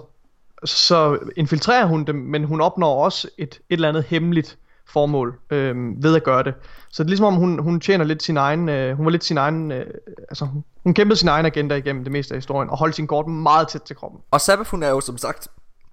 så 0.65 1.19
infiltrerer 1.37 1.87
hun 1.87 2.05
dem, 2.05 2.17
men 2.17 2.45
hun 2.45 2.61
opnår 2.61 3.05
også 3.05 3.29
et, 3.39 3.55
et 3.55 3.61
eller 3.69 3.89
andet 3.89 4.05
hemmeligt 4.05 4.59
formål 4.87 5.39
øh, 5.51 6.03
ved 6.03 6.17
at 6.17 6.25
gøre 6.25 6.43
det. 6.43 6.55
Så 6.91 7.03
det 7.03 7.07
er 7.07 7.11
ligesom 7.11 7.27
om 7.27 7.35
hun, 7.35 7.59
hun 7.59 7.81
tjener 7.81 8.05
lidt 8.05 8.23
sin 8.23 8.37
egen, 8.37 8.69
øh, 8.69 8.97
hun 8.97 9.07
var 9.07 9.11
lidt 9.11 9.25
sin 9.25 9.39
egen, 9.39 9.73
øh, 9.73 9.87
altså 10.29 10.45
hun, 10.45 10.65
hun 10.85 10.95
kæmpede 10.95 11.19
sin 11.19 11.29
egen 11.29 11.47
agenda 11.47 11.75
igennem 11.75 12.05
det 12.05 12.13
meste 12.13 12.35
af 12.35 12.39
historien, 12.39 12.71
og 12.71 12.79
holdt 12.79 12.95
sin 12.95 13.07
kort 13.07 13.27
meget 13.27 13.69
tæt 13.69 13.83
til 13.83 13.97
kroppen. 13.97 14.21
Og 14.31 14.41
Sabafun 14.41 14.83
er 14.83 14.89
jo 14.89 15.01
som 15.01 15.19
sagt 15.19 15.49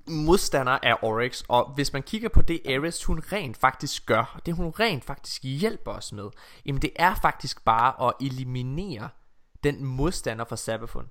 modstander 0.08 0.78
af 0.84 0.96
Oryx, 1.02 1.44
og 1.48 1.72
hvis 1.76 1.94
man 1.94 2.04
kigger 2.04 2.30
på 2.30 2.42
det 2.42 2.62
Ares 2.66 3.04
hun 3.04 3.22
rent 3.32 3.58
faktisk 3.58 4.06
gør, 4.06 4.40
det 4.46 4.54
hun 4.54 4.74
rent 4.80 5.06
faktisk 5.06 5.44
hjælper 5.44 5.92
os 5.92 6.14
med, 6.14 6.26
jamen 6.66 6.82
det 6.82 6.92
er 6.96 7.16
faktisk 7.22 7.66
bare 7.66 8.08
at 8.08 8.14
eliminere 8.22 9.10
den 9.64 9.84
modstander 9.86 10.46
for 10.46 10.56
Sabafun. 10.56 11.06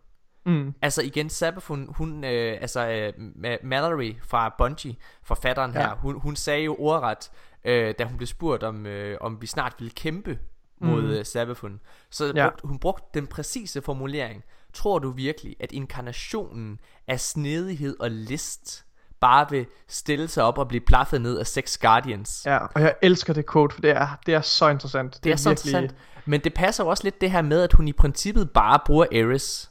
Mm. 0.46 0.74
Altså 0.82 1.02
igen, 1.02 1.30
Sabafun, 1.30 1.88
hun, 1.96 2.24
øh, 2.24 2.58
altså 2.60 2.88
øh, 2.88 3.12
Ma- 3.18 3.66
Mallory 3.66 4.12
fra 4.22 4.54
Bungie, 4.58 4.96
forfatteren 5.22 5.72
her, 5.72 5.80
Ja. 5.88 5.94
hun, 5.94 6.20
hun 6.20 6.36
sagde 6.36 6.64
jo 6.64 6.76
ordret, 6.78 7.30
øh, 7.64 7.94
da 7.98 8.04
hun 8.04 8.16
blev 8.16 8.26
spurgt 8.26 8.62
om, 8.62 8.86
øh, 8.86 9.18
om 9.20 9.40
vi 9.40 9.46
snart 9.46 9.74
ville 9.78 9.90
kæmpe 9.90 10.38
mod 10.80 11.02
mm. 11.02 11.08
øh, 11.10 11.24
Sabafun. 11.24 11.80
Så 12.10 12.32
Ja. 12.36 12.48
brugt, 12.48 12.60
hun 12.64 12.78
brugte 12.78 13.04
den 13.14 13.26
præcise 13.26 13.82
formulering. 13.82 14.42
Tror 14.74 14.98
du 14.98 15.10
virkelig, 15.10 15.56
at 15.60 15.72
inkarnationen 15.72 16.80
af 17.08 17.20
snedighed 17.20 17.96
og 18.00 18.10
list 18.10 18.84
bare 19.20 19.46
vil 19.50 19.66
stille 19.88 20.28
sig 20.28 20.44
op 20.44 20.58
og 20.58 20.68
blive 20.68 20.80
plaffet 20.86 21.20
ned 21.20 21.38
af 21.38 21.46
seks 21.46 21.78
Guardians? 21.78 22.42
Ja, 22.46 22.58
og 22.58 22.80
jeg 22.80 22.94
elsker 23.02 23.32
det 23.32 23.50
quote, 23.52 23.74
for 23.74 23.80
det 23.80 23.90
er, 23.90 24.08
det 24.26 24.34
er 24.34 24.40
så 24.40 24.68
interessant. 24.68 25.24
Det 25.24 25.32
er 25.32 25.36
så 25.36 25.50
interessant. 25.50 25.94
Men 26.26 26.40
det 26.40 26.54
passer 26.54 26.84
jo 26.84 26.90
også 26.90 27.04
lidt 27.04 27.20
det 27.20 27.30
her 27.30 27.42
med, 27.42 27.62
at 27.62 27.72
hun 27.72 27.88
i 27.88 27.92
princippet 27.92 28.50
bare 28.50 28.78
bruger 28.86 29.06
Ares 29.12 29.70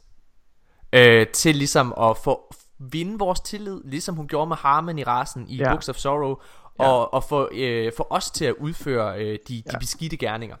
øh, 0.92 1.26
til 1.26 1.56
ligesom 1.56 1.94
at 2.00 2.16
få 2.24 2.54
vinde 2.78 3.18
vores 3.18 3.40
tillid, 3.40 3.80
ligesom 3.84 4.14
hun 4.14 4.26
gjorde 4.28 4.48
med 4.48 4.56
Harmon 4.56 4.98
i 4.98 5.04
rasen 5.04 5.44
i 5.48 5.56
ja. 5.56 5.70
Books 5.70 5.88
of 5.88 5.96
Sorrow, 5.96 6.34
Ja. 6.80 6.84
og, 6.88 7.14
og 7.14 7.24
få, 7.24 7.48
øh, 7.54 7.92
få 7.96 8.06
os 8.10 8.30
til 8.30 8.44
at 8.44 8.54
udføre 8.60 9.18
øh, 9.18 9.26
de, 9.48 9.54
de 9.54 9.62
Ja. 9.72 9.78
beskidte 9.78 10.16
gerninger. 10.16 10.56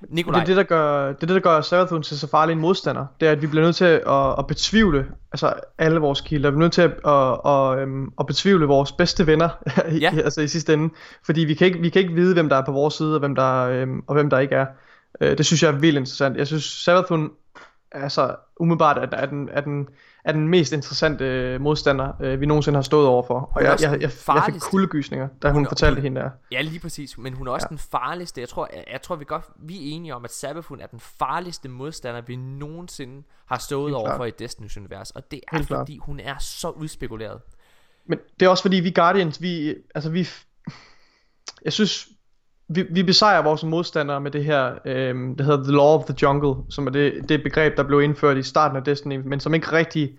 Det 0.00 0.10
Nikolaj, 0.10 0.40
er 0.40 0.44
det, 0.44 0.56
der 0.56 0.62
gør, 0.62 1.06
det 1.06 1.22
er 1.22 1.26
det, 1.26 1.28
der 1.28 1.40
gør 1.40 1.60
Sarathun 1.60 2.02
til 2.02 2.18
så 2.18 2.26
farlig 2.26 2.52
en 2.52 2.58
modstander. 2.58 3.06
Det 3.20 3.28
er, 3.28 3.32
at 3.32 3.42
vi 3.42 3.46
bliver 3.46 3.64
nødt 3.64 3.76
til 3.76 3.84
at, 3.84 4.34
at 4.38 4.46
betvivle 4.46 5.06
altså 5.32 5.52
alle 5.78 6.00
vores 6.00 6.20
kilder. 6.20 6.50
Vi 6.50 6.54
er 6.54 6.58
nødt 6.58 6.72
til 6.72 6.82
at, 6.82 6.90
at, 7.06 7.40
at, 7.52 7.78
øhm, 7.78 8.12
at 8.20 8.26
betvivle 8.26 8.66
vores 8.66 8.92
bedste 8.92 9.26
venner 9.26 9.48
i, 9.92 9.98
Ja. 9.98 10.10
altså 10.24 10.40
i 10.40 10.48
sidste 10.48 10.72
ende. 10.74 10.94
Fordi 11.26 11.40
vi 11.40 11.54
kan, 11.54 11.66
ikke, 11.66 11.78
vi 11.80 11.88
kan 11.88 12.02
ikke 12.02 12.14
vide, 12.14 12.34
hvem 12.34 12.48
der 12.48 12.56
er 12.56 12.64
på 12.64 12.72
vores 12.72 12.94
side, 12.94 13.14
og 13.14 13.18
hvem 13.20 13.34
der, 13.34 13.54
øhm, 13.66 14.02
og 14.06 14.14
hvem 14.14 14.30
der 14.30 14.38
ikke 14.38 14.54
er. 14.54 14.66
Øh, 15.20 15.38
det 15.38 15.46
synes 15.46 15.62
jeg 15.62 15.68
er 15.68 15.78
vildt 15.78 15.98
interessant. 15.98 16.36
Jeg 16.36 16.46
synes, 16.46 16.64
Sarathun 16.64 17.30
altså 17.92 18.36
umiddelbart 18.60 18.98
er, 18.98 19.16
er, 19.16 19.26
den, 19.26 19.48
er, 19.52 19.60
den, 19.60 19.88
er 20.24 20.32
den 20.32 20.48
mest 20.48 20.72
interessante 20.72 21.24
øh, 21.24 21.60
modstander, 21.60 22.12
øh, 22.20 22.40
vi 22.40 22.46
nogensinde 22.46 22.76
har 22.76 22.82
stået 22.82 23.06
overfor. 23.06 23.34
Og 23.40 23.52
Hun 23.54 23.62
jeg, 23.62 23.78
jeg, 23.80 23.90
jeg, 23.92 24.00
jeg 24.00 24.42
fik 24.52 24.60
kuldegysninger, 24.60 25.28
da 25.42 25.48
hun, 25.48 25.54
Hun 25.54 25.64
er- 25.64 25.68
fortalte 25.68 26.00
hende 26.00 26.20
der. 26.20 26.30
Ja, 26.52 26.60
lige 26.60 26.80
præcis, 26.80 27.18
men 27.18 27.32
hun 27.32 27.48
er 27.48 27.52
også 27.52 27.66
ja. 27.70 27.74
Den 27.74 27.78
farligste. 27.78 28.40
Jeg 28.40 28.48
tror, 28.48 28.68
jeg, 28.74 28.84
jeg 28.92 29.02
tror 29.02 29.16
vi 29.16 29.24
godt 29.24 29.44
vi 29.62 29.76
er 29.76 29.94
enige 29.96 30.14
om, 30.14 30.24
at 30.24 30.32
Sabafun 30.32 30.80
er 30.80 30.86
den 30.86 31.00
farligste 31.00 31.68
modstander, 31.68 32.20
vi 32.20 32.36
nogensinde 32.36 33.22
har 33.46 33.58
stået 33.58 33.88
Helt 33.90 33.96
overfor 33.96 34.16
klart. 34.16 34.40
i 34.40 34.44
Destiny's 34.44 34.78
univers. 34.78 35.10
Og 35.10 35.30
det 35.30 35.40
er 35.52 35.56
Helt 35.56 35.68
klart. 35.68 35.80
fordi, 35.80 35.98
hun 35.98 36.20
er 36.20 36.38
så 36.38 36.70
udspekuleret. 36.70 37.40
Men 38.06 38.18
det 38.40 38.46
er 38.46 38.50
også 38.50 38.62
fordi, 38.62 38.76
vi 38.76 38.90
Guardians, 38.90 39.42
vi, 39.42 39.74
altså 39.94 40.10
vi, 40.10 40.28
jeg 41.64 41.72
synes, 41.72 42.08
vi, 42.70 42.86
vi 42.90 43.02
besejrer 43.02 43.42
vores 43.42 43.64
modstandere 43.64 44.20
med 44.20 44.30
det 44.30 44.44
her, 44.44 44.72
øhm, 44.84 45.36
det 45.36 45.46
hedder 45.46 45.62
The 45.62 45.72
Law 45.72 45.98
of 45.98 46.04
the 46.04 46.14
Jungle, 46.22 46.54
som 46.70 46.86
er 46.86 46.90
det, 46.90 47.12
det 47.28 47.42
begreb, 47.42 47.76
der 47.76 47.82
blev 47.82 48.02
indført 48.02 48.36
i 48.36 48.42
starten 48.42 48.76
af 48.76 48.84
Destiny, 48.84 49.16
men 49.24 49.40
som 49.40 49.54
ikke 49.54 49.72
rigtig 49.72 50.10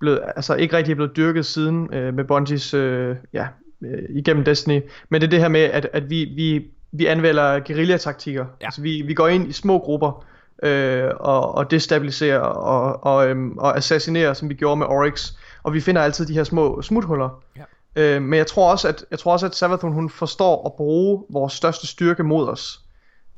blevet, 0.00 0.20
altså 0.36 0.54
ikke 0.54 0.76
rigtig 0.76 0.92
er 0.92 0.94
blevet 0.94 1.16
dyrket 1.16 1.46
siden 1.46 1.94
øh, 1.94 2.14
med 2.14 2.24
Bungies, 2.24 2.74
øh, 2.74 3.16
ja, 3.32 3.46
øh, 3.84 4.02
igennem 4.08 4.44
Destiny. 4.44 4.80
Men 5.08 5.20
det 5.20 5.26
er 5.26 5.30
det 5.30 5.40
her 5.40 5.48
med, 5.48 5.60
at, 5.60 5.88
at 5.92 6.10
vi, 6.10 6.24
vi, 6.24 6.66
vi 6.92 7.06
anvender 7.06 7.60
guerillataktikker. 7.60 8.46
Ja. 8.60 8.66
Altså 8.66 8.82
vi, 8.82 9.02
vi 9.06 9.14
går 9.14 9.28
ind 9.28 9.48
i 9.48 9.52
små 9.52 9.78
grupper, 9.78 10.24
øh, 10.62 11.10
og, 11.20 11.54
og 11.54 11.70
destabiliserer 11.70 12.38
og, 12.38 13.04
og, 13.04 13.28
øhm, 13.28 13.58
og 13.58 13.76
assassinerer, 13.76 14.32
som 14.32 14.48
vi 14.48 14.54
gjorde 14.54 14.76
med 14.76 14.86
Oryx. 14.86 15.32
Og 15.62 15.74
vi 15.74 15.80
finder 15.80 16.02
altid 16.02 16.26
de 16.26 16.32
her 16.32 16.44
små 16.44 16.82
smuthuller. 16.82 17.42
Ja. 17.56 17.62
Øh, 17.96 18.22
men 18.22 18.38
jeg 18.38 18.46
tror 18.46 18.70
også, 18.70 18.88
at 18.88 19.04
jeg 19.10 19.18
tror 19.18 19.32
også, 19.32 19.46
at 19.46 19.54
Savathun 19.54 19.92
hun 19.92 20.10
forstår 20.10 20.66
at 20.66 20.72
bruge 20.76 21.24
vores 21.30 21.52
største 21.52 21.86
styrke 21.86 22.22
mod 22.22 22.48
os. 22.48 22.80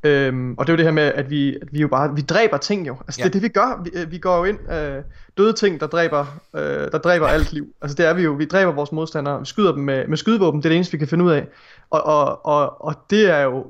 Øhm, 0.03 0.55
og 0.59 0.67
det 0.67 0.73
er 0.73 0.75
jo 0.75 0.77
det 0.77 0.85
her 0.85 0.93
med, 0.93 1.03
at 1.03 1.31
vi, 1.31 1.55
at 1.63 1.69
vi 1.73 1.81
jo 1.81 1.89
bare, 1.89 2.15
vi 2.15 2.21
dræber 2.21 2.57
ting 2.57 2.87
jo. 2.87 2.97
Altså 3.07 3.21
Ja. 3.21 3.25
det 3.25 3.29
er 3.29 3.33
det 3.33 3.43
vi 3.43 3.49
gør. 3.49 3.83
Vi, 3.85 3.91
øh, 3.95 4.11
vi 4.11 4.19
går 4.19 4.37
jo 4.37 4.45
ind, 4.45 4.73
øh, 4.73 5.03
døde 5.39 5.53
ting, 5.53 5.81
der 5.81 5.87
dræber, 5.87 6.27
øh, 6.55 6.63
der 6.93 6.99
dræber 6.99 7.27
alt 7.27 7.53
liv. 7.53 7.67
Altså 7.83 7.95
det 7.95 8.07
er 8.07 8.13
vi 8.15 8.23
jo. 8.23 8.33
Vi 8.33 8.45
dræber 8.45 8.73
vores 8.73 8.93
modstandere, 8.93 9.41
vi 9.41 9.47
skyder 9.47 9.73
dem 9.73 9.83
med, 9.83 10.07
med 10.07 10.17
skydevåben. 10.17 10.61
Det 10.61 10.67
er 10.67 10.71
det 10.71 10.77
eneste, 10.77 10.93
vi 10.93 10.99
kan 10.99 11.09
finde 11.09 11.25
ud 11.25 11.31
af. 11.31 11.47
Og, 11.91 12.03
og, 12.07 12.47
og, 12.47 12.85
og 12.85 12.95
det 13.11 13.31
er 13.31 13.41
jo, 13.41 13.67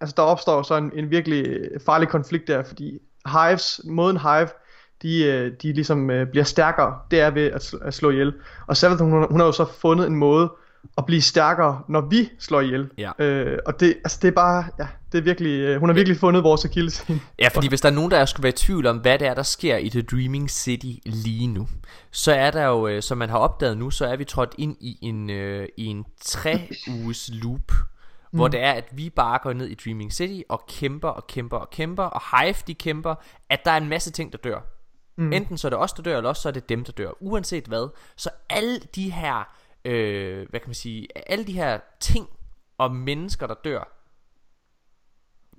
altså 0.00 0.14
der 0.16 0.22
opstår 0.22 0.62
så 0.62 0.74
en, 0.74 0.92
en 0.94 1.10
virkelig 1.10 1.58
farlig 1.86 2.08
konflikt 2.08 2.48
der, 2.48 2.62
fordi 2.62 2.98
Hives, 3.26 3.80
måden 3.84 4.16
Hive, 4.16 4.48
de, 5.02 5.24
øh, 5.24 5.52
de 5.62 5.72
ligesom 5.72 6.10
øh, 6.10 6.26
bliver 6.26 6.44
stærkere, 6.44 6.98
det 7.10 7.20
er 7.20 7.30
ved 7.30 7.46
at, 7.46 7.74
at 7.82 7.94
slå 7.94 8.10
ihjel. 8.10 8.34
Og 8.66 8.76
Savathun, 8.76 9.10
hun, 9.10 9.26
hun 9.30 9.40
har 9.40 9.46
jo 9.46 9.52
så 9.52 9.66
fundet 9.80 10.06
en 10.06 10.16
måde 10.16 10.52
at 10.98 11.06
blive 11.06 11.22
stærkere, 11.22 11.82
når 11.88 12.00
vi 12.00 12.30
slår 12.38 12.60
ihjel. 12.60 12.90
Ja. 12.98 13.10
Øh, 13.18 13.58
og 13.66 13.80
det, 13.80 13.96
altså 14.04 14.18
det 14.22 14.28
er 14.28 14.32
bare, 14.32 14.64
ja, 14.78 14.86
det 15.12 15.18
er 15.18 15.22
virkelig, 15.22 15.60
øh, 15.60 15.80
hun 15.80 15.88
har 15.88 15.94
virkelig 15.94 16.18
fundet 16.18 16.44
vores 16.44 16.64
akilleshæl. 16.64 17.20
Ja, 17.38 17.48
fordi 17.48 17.68
hvis 17.68 17.80
der 17.80 17.88
er 17.88 17.92
nogen, 17.92 18.10
der 18.10 18.24
skulle 18.24 18.42
være 18.42 18.52
i 18.52 18.56
tvivl 18.56 18.86
om, 18.86 18.96
hvad 18.96 19.18
det 19.18 19.28
er, 19.28 19.34
der 19.34 19.42
sker 19.42 19.76
i 19.76 19.88
The 19.88 20.02
Dreaming 20.02 20.50
City 20.50 21.08
lige 21.08 21.46
nu, 21.46 21.68
så 22.10 22.32
er 22.32 22.50
der 22.50 22.64
jo, 22.64 23.00
som 23.00 23.18
man 23.18 23.28
har 23.30 23.38
opdaget 23.38 23.78
nu, 23.78 23.90
så 23.90 24.06
er 24.06 24.16
vi 24.16 24.24
trådt 24.24 24.54
ind 24.58 24.76
i 24.80 24.98
en, 25.02 25.30
øh, 25.30 25.68
i 25.76 25.84
en 25.86 26.04
tre 26.20 26.68
uges 27.04 27.30
loop, 27.32 27.72
mm. 28.32 28.38
hvor 28.38 28.48
det 28.48 28.62
er, 28.62 28.72
at 28.72 28.84
vi 28.92 29.10
bare 29.10 29.38
går 29.42 29.52
ned 29.52 29.66
i 29.66 29.74
Dreaming 29.74 30.12
City 30.12 30.40
og 30.48 30.62
kæmper 30.68 31.08
og 31.08 31.26
kæmper 31.26 31.56
og 31.56 31.70
kæmper, 31.70 32.04
og 32.04 32.22
Hive 32.38 32.54
de 32.66 32.74
kæmper, 32.74 33.14
at 33.50 33.64
der 33.64 33.70
er 33.70 33.76
en 33.76 33.88
masse 33.88 34.10
ting, 34.10 34.32
der 34.32 34.38
dør. 34.38 34.79
Mm. 35.20 35.32
Enten 35.32 35.58
så 35.58 35.68
er 35.68 35.70
det 35.70 35.78
os, 35.78 35.92
der 35.92 36.02
dør, 36.02 36.16
eller 36.16 36.28
også 36.28 36.42
så 36.42 36.48
er 36.48 36.52
det 36.52 36.68
dem, 36.68 36.84
der 36.84 36.92
dør. 36.92 37.10
Uanset 37.20 37.64
hvad, 37.64 37.88
så 38.16 38.30
alle 38.48 38.80
de 38.80 39.12
her, 39.12 39.44
øh, 39.84 40.48
hvad 40.50 40.60
kan 40.60 40.68
man 40.68 40.74
sige, 40.74 41.08
alle 41.30 41.46
de 41.46 41.52
her 41.52 41.80
ting 42.00 42.28
og 42.78 42.94
mennesker, 42.94 43.46
der 43.46 43.54
dør, 43.54 43.96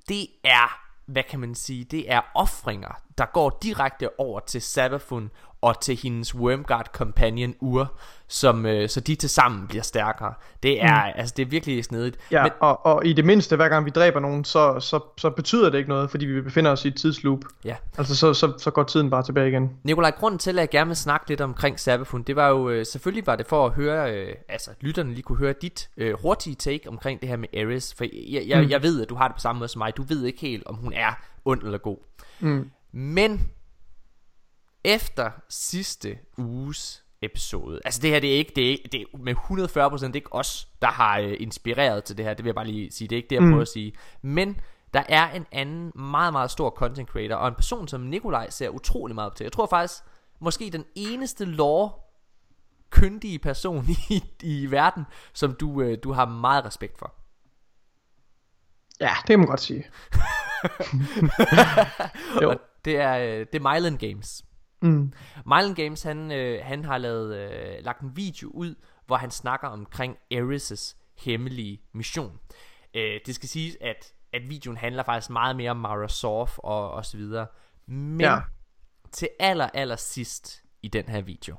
det 0.08 0.28
er, 0.44 0.82
hvad 1.06 1.24
kan 1.24 1.40
man 1.40 1.56
sige, 1.56 1.84
det 1.84 2.12
er 2.12 2.22
offringer, 2.36 3.02
der 3.18 3.26
går 3.26 3.60
direkte 3.64 4.20
over 4.20 4.40
til 4.40 4.62
Sabafun 4.62 5.32
og 5.62 5.82
til 5.82 5.96
hendes 6.04 6.36
Wormguard 6.36 6.86
Companion 6.94 7.56
Ur, 7.60 7.94
som, 8.28 8.66
øh, 8.66 8.90
så 8.90 9.00
de 9.00 9.16
til 9.16 9.30
sammen 9.30 9.68
bliver 9.68 9.84
stærkere. 9.84 10.34
Det 10.64 10.84
er, 10.84 11.06
mm. 11.06 11.12
altså 11.16 11.34
det 11.38 11.44
er 11.46 11.50
virkelig 11.50 11.84
snedigt. 11.86 12.18
Ja, 12.32 12.44
Men, 12.44 12.52
og, 12.60 12.86
og 12.86 13.06
i 13.06 13.14
det 13.14 13.26
mindste, 13.26 13.56
hver 13.56 13.70
gang 13.70 13.86
vi 13.86 13.90
dræber 13.90 14.20
nogen, 14.20 14.44
så, 14.46 14.80
så, 14.80 15.00
så 15.18 15.30
betyder 15.30 15.70
det 15.70 15.78
ikke 15.78 15.90
noget, 15.90 16.10
fordi 16.12 16.26
vi 16.26 16.42
befinder 16.42 16.72
os 16.72 16.86
i 16.86 16.88
et 16.88 16.96
tidsloop. 16.96 17.40
ja. 17.66 17.76
Altså 17.98 18.16
så, 18.16 18.34
så, 18.34 18.54
så 18.58 18.72
går 18.72 18.84
tiden 18.84 19.10
bare 19.10 19.24
tilbage 19.24 19.50
igen. 19.50 19.70
Nikolaj, 19.84 20.12
grunden 20.12 20.40
til, 20.40 20.50
at 20.50 20.62
jeg 20.62 20.70
gerne 20.70 20.88
vil 20.88 20.98
snakke 20.98 21.30
lidt 21.30 21.42
omkring 21.42 21.80
Sabafun, 21.80 22.24
det 22.24 22.36
var 22.36 22.48
jo, 22.48 22.70
øh, 22.70 22.86
selvfølgelig 22.86 23.28
var 23.28 23.36
det 23.36 23.48
for 23.48 23.66
at 23.66 23.72
høre, 23.72 24.16
øh, 24.16 24.36
altså 24.50 24.72
lytterne 24.82 25.10
lige 25.14 25.24
kunne 25.24 25.38
høre 25.38 25.54
dit 25.62 25.90
øh, 25.98 26.14
hurtige 26.22 26.56
take 26.56 26.90
omkring 26.90 27.22
det 27.22 27.30
her 27.30 27.38
med 27.38 27.48
Ares, 27.58 27.94
for 27.98 28.04
jeg, 28.04 28.44
jeg, 28.48 28.64
Mm. 28.64 28.70
jeg 28.70 28.84
ved, 28.84 29.02
at 29.02 29.10
du 29.10 29.16
har 29.16 29.28
det 29.28 29.36
på 29.36 29.40
samme 29.42 29.60
måde 29.60 29.70
som 29.70 29.80
mig, 29.80 29.98
du 29.98 30.04
ved 30.04 30.24
ikke 30.26 30.40
helt, 30.42 30.64
om 30.66 30.76
hun 30.76 30.94
er 30.94 31.12
ond 31.46 31.64
eller 31.64 31.78
god. 31.78 31.98
Mm. 32.40 32.70
Men 32.92 33.50
efter 34.84 35.32
sidste 35.50 36.18
uges 36.38 37.04
episode, 37.22 37.82
altså 37.86 38.02
det 38.02 38.10
her 38.10 38.20
det 38.20 38.34
er 38.34 38.38
ikke, 38.38 38.52
det 38.56 38.72
er, 38.74 38.78
det 38.92 39.02
er 39.02 39.18
med 39.18 39.36
140% 39.36 40.06
det 40.06 40.12
er 40.12 40.16
ikke 40.16 40.34
os, 40.34 40.68
der 40.82 40.88
har 40.88 41.20
øh, 41.20 41.34
inspireret 41.40 42.04
til 42.04 42.18
det 42.18 42.26
her, 42.26 42.34
det 42.34 42.44
vil 42.44 42.50
jeg 42.50 42.56
bare 42.56 42.68
lige 42.68 42.92
sige, 42.92 43.08
det 43.08 43.16
er 43.16 43.18
ikke 43.18 43.30
det 43.30 43.36
jeg 43.36 43.44
Mm. 43.44 43.50
prøver 43.50 43.62
at 43.62 43.68
sige. 43.68 43.94
Men 44.22 44.62
der 44.94 45.04
er 45.10 45.32
en 45.32 45.46
anden 45.52 45.92
meget, 45.96 46.34
meget 46.34 46.52
stor 46.52 46.70
content 46.70 47.10
creator, 47.10 47.36
og 47.36 47.48
en 47.48 47.56
person 47.56 47.88
som 47.88 48.02
Nikolaj 48.02 48.50
ser 48.50 48.70
utrolig 48.70 49.16
meget 49.16 49.30
op 49.30 49.36
til. 49.36 49.44
Jeg 49.44 49.52
tror 49.52 49.68
faktisk, 49.68 50.04
måske 50.40 50.70
den 50.70 50.86
eneste 50.96 51.46
lore 51.46 51.92
kyndige 52.90 53.40
person 53.40 53.86
i, 54.10 54.24
i 54.42 54.72
verden, 54.72 55.06
som 55.34 55.54
du, 55.56 55.82
øh, 55.82 55.98
du 56.04 56.12
har 56.12 56.26
meget 56.26 56.66
respekt 56.66 56.98
for. 57.00 57.14
Ja, 59.00 59.14
det 59.22 59.28
kan 59.28 59.40
man 59.40 59.48
godt 59.48 59.62
sige. 59.62 59.84
jo. 62.42 62.50
Og 62.50 62.62
det 62.86 62.98
er, 62.98 63.18
øh, 63.18 63.46
det 63.54 63.66
er 63.66 63.74
Myland 63.76 63.98
Games. 63.98 64.44
Mm. 64.82 65.14
Mylan 65.46 65.74
Games, 65.74 66.04
han, 66.04 66.32
øh, 66.32 66.66
han 66.66 66.86
har 66.86 66.98
lavet, 66.98 67.36
øh, 67.36 67.86
lagt 67.86 68.02
en 68.02 68.16
video 68.16 68.50
ud, 68.50 68.76
hvor 69.06 69.16
han 69.16 69.32
snakker 69.32 69.68
omkring 69.68 70.18
Ares' 70.34 70.96
hemmelige 71.18 71.82
mission. 71.94 72.40
Øh, 72.94 73.20
det 73.26 73.36
skal 73.36 73.50
siges, 73.50 73.78
at, 73.82 74.14
at 74.34 74.42
videoen 74.50 74.78
handler 74.78 75.04
faktisk 75.04 75.30
meget 75.30 75.56
mere 75.56 75.72
om 75.72 75.78
Mara 75.78 76.08
Sorf 76.08 76.58
og, 76.58 76.92
og 76.92 77.06
så 77.06 77.18
videre. 77.18 77.48
Men 77.88 78.22
ja. 78.22 78.40
Til 79.12 79.30
aller, 79.40 79.70
aller 79.74 79.96
sidst 79.96 80.64
i 80.82 80.88
den 80.88 81.06
her 81.06 81.22
video, 81.22 81.56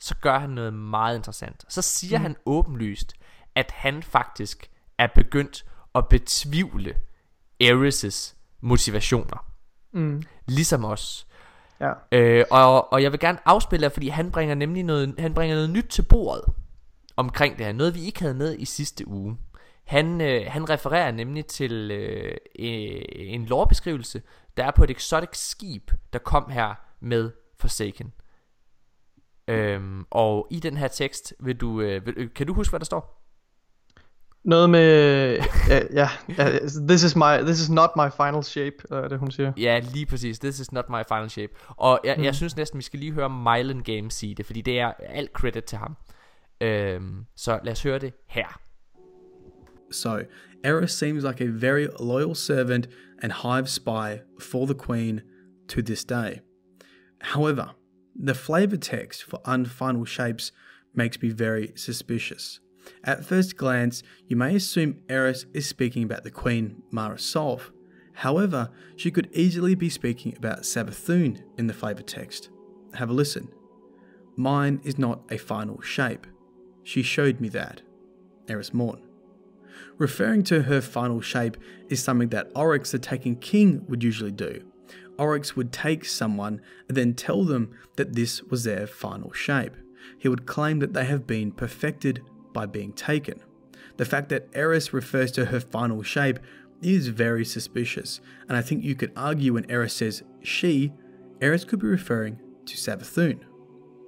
så 0.00 0.14
gør 0.20 0.38
han 0.38 0.50
noget 0.50 0.74
meget 0.74 1.16
interessant. 1.16 1.64
Så 1.68 1.82
siger 1.82 2.18
mm. 2.18 2.22
han 2.22 2.36
åbenlyst, 2.46 3.14
at 3.54 3.70
han 3.70 4.02
faktisk 4.02 4.70
er 4.98 5.06
begyndt 5.14 5.64
at 5.94 6.08
betvivle 6.08 6.94
Ares' 7.62 8.34
motivationer. 8.60 9.52
Mm. 9.92 10.22
Ligesom 10.46 10.84
os. 10.84 11.27
Ja. 11.80 11.92
Øh, 12.12 12.44
og, 12.50 12.92
og 12.92 13.02
jeg 13.02 13.12
vil 13.12 13.20
gerne 13.20 13.38
afspille 13.44 13.84
jer, 13.84 13.88
fordi 13.88 14.08
han 14.08 14.30
bringer 14.30 14.54
nemlig 14.54 14.82
noget, 14.82 15.14
han 15.18 15.34
bringer 15.34 15.56
noget 15.56 15.70
nyt 15.70 15.86
til 15.90 16.02
bordet 16.02 16.44
omkring 17.16 17.58
det 17.58 17.66
her. 17.66 17.72
Noget 17.72 17.94
vi 17.94 18.04
ikke 18.04 18.20
havde 18.20 18.34
med 18.34 18.56
i 18.58 18.64
sidste 18.64 19.08
uge. 19.08 19.38
Han, 19.84 20.20
øh, 20.20 20.42
han 20.48 20.70
refererer 20.70 21.12
nemlig 21.12 21.46
til 21.46 21.90
øh, 21.90 22.36
øh, 22.58 23.02
en 23.14 23.44
lovbeskrivelse, 23.44 24.22
der 24.56 24.64
er 24.64 24.70
på 24.70 24.84
et 24.84 24.90
exotic 24.90 25.30
skib, 25.32 25.90
der 26.12 26.18
kom 26.18 26.50
her 26.50 26.74
med 27.00 27.30
Forsaken. 27.60 28.12
Øhm, 29.48 30.04
og 30.10 30.46
i 30.50 30.60
den 30.60 30.76
her 30.76 30.88
tekst, 30.88 31.34
vil 31.40 31.56
du, 31.56 31.80
øh, 31.80 32.06
vil, 32.06 32.14
øh, 32.16 32.34
kan 32.34 32.46
du 32.46 32.54
huske, 32.54 32.72
hvad 32.72 32.80
der 32.80 32.86
står? 32.86 33.17
Noget 34.48 34.70
med, 34.70 35.38
ja, 35.68 35.80
ja, 35.92 36.08
ja, 36.38 36.58
this 36.88 37.02
is 37.04 37.16
my, 37.16 37.38
this 37.42 37.60
is 37.60 37.70
not 37.70 37.90
my 37.96 38.08
final 38.16 38.42
shape, 38.42 38.76
er 38.90 39.08
det 39.08 39.18
hun 39.18 39.30
siger. 39.30 39.52
Ja, 39.56 39.80
lige 39.92 40.06
præcis. 40.06 40.38
This 40.38 40.60
is 40.60 40.72
not 40.72 40.84
my 40.90 41.02
final 41.08 41.30
shape. 41.30 41.52
Og 41.68 42.00
jeg, 42.04 42.14
mm. 42.18 42.24
jeg 42.24 42.34
synes 42.34 42.56
næsten, 42.56 42.78
vi 42.78 42.82
skal 42.82 42.98
lige 42.98 43.12
høre 43.12 43.30
Mylan 43.30 43.82
Games 43.82 44.14
sige 44.14 44.34
det, 44.34 44.46
fordi 44.46 44.60
det 44.60 44.80
er 44.80 44.92
alt 45.00 45.32
credit 45.32 45.64
til 45.64 45.78
ham. 45.78 45.96
Øhm, 46.60 47.24
så 47.36 47.60
lad 47.64 47.72
os 47.72 47.82
høre 47.82 47.98
det 47.98 48.12
her. 48.28 48.60
So, 49.92 50.18
Eris 50.64 50.90
seems 50.90 51.24
like 51.24 51.44
a 51.44 51.48
very 51.50 51.86
loyal 52.00 52.36
servant 52.36 52.88
and 53.22 53.32
hive 53.32 53.66
spy 53.66 54.22
for 54.40 54.66
the 54.66 54.74
Queen 54.86 55.20
to 55.68 55.80
this 55.82 56.04
day. 56.04 56.32
However, 57.20 57.76
the 58.26 58.34
flavor 58.34 58.76
text 58.76 59.24
for 59.30 59.42
unfinal 59.54 60.06
shapes 60.06 60.52
makes 60.94 61.22
me 61.22 61.30
very 61.38 61.66
suspicious. 61.76 62.60
At 63.04 63.24
first 63.24 63.56
glance, 63.56 64.02
you 64.26 64.36
may 64.36 64.54
assume 64.54 65.00
Eris 65.08 65.46
is 65.52 65.66
speaking 65.66 66.02
about 66.02 66.24
the 66.24 66.30
Queen 66.30 66.82
Mara. 66.90 67.18
However, 68.14 68.70
she 68.96 69.10
could 69.10 69.28
easily 69.32 69.74
be 69.74 69.88
speaking 69.88 70.36
about 70.36 70.62
Sabathun 70.62 71.42
in 71.56 71.68
the 71.68 71.74
flavor 71.74 72.02
text. 72.02 72.50
Have 72.94 73.10
a 73.10 73.12
listen. 73.12 73.48
Mine 74.36 74.80
is 74.84 74.98
not 74.98 75.22
a 75.30 75.38
final 75.38 75.80
shape. 75.80 76.26
She 76.82 77.02
showed 77.02 77.40
me 77.40 77.48
that. 77.50 77.82
Eris 78.48 78.74
Morn. 78.74 79.00
Referring 79.98 80.42
to 80.44 80.62
her 80.62 80.80
final 80.80 81.20
shape 81.20 81.56
is 81.88 82.02
something 82.02 82.28
that 82.30 82.50
Oryx, 82.54 82.90
the 82.90 82.98
Taken 82.98 83.36
King, 83.36 83.84
would 83.88 84.02
usually 84.02 84.32
do. 84.32 84.64
Oryx 85.18 85.56
would 85.56 85.72
take 85.72 86.04
someone 86.04 86.60
and 86.88 86.96
then 86.96 87.14
tell 87.14 87.44
them 87.44 87.76
that 87.96 88.14
this 88.14 88.42
was 88.44 88.64
their 88.64 88.86
final 88.86 89.32
shape. 89.32 89.76
He 90.18 90.28
would 90.28 90.46
claim 90.46 90.78
that 90.78 90.94
they 90.94 91.04
have 91.04 91.26
been 91.26 91.52
perfected 91.52 92.22
by 92.58 92.66
being 92.66 92.92
taken. 92.92 93.40
The 93.98 94.04
fact 94.04 94.30
that 94.30 94.48
Eris 94.52 94.92
refers 94.92 95.30
to 95.32 95.44
her 95.44 95.60
final 95.60 96.02
shape 96.02 96.40
is 96.82 97.06
very 97.06 97.44
suspicious, 97.44 98.20
and 98.48 98.56
I 98.56 98.62
think 98.62 98.82
you 98.82 98.96
could 98.96 99.12
argue 99.14 99.52
when 99.52 99.70
Eris 99.70 99.94
says 99.94 100.24
she, 100.42 100.92
Eris 101.40 101.64
could 101.64 101.78
be 101.78 101.86
referring 101.86 102.40
to 102.66 102.74
Savathun. 102.74 103.38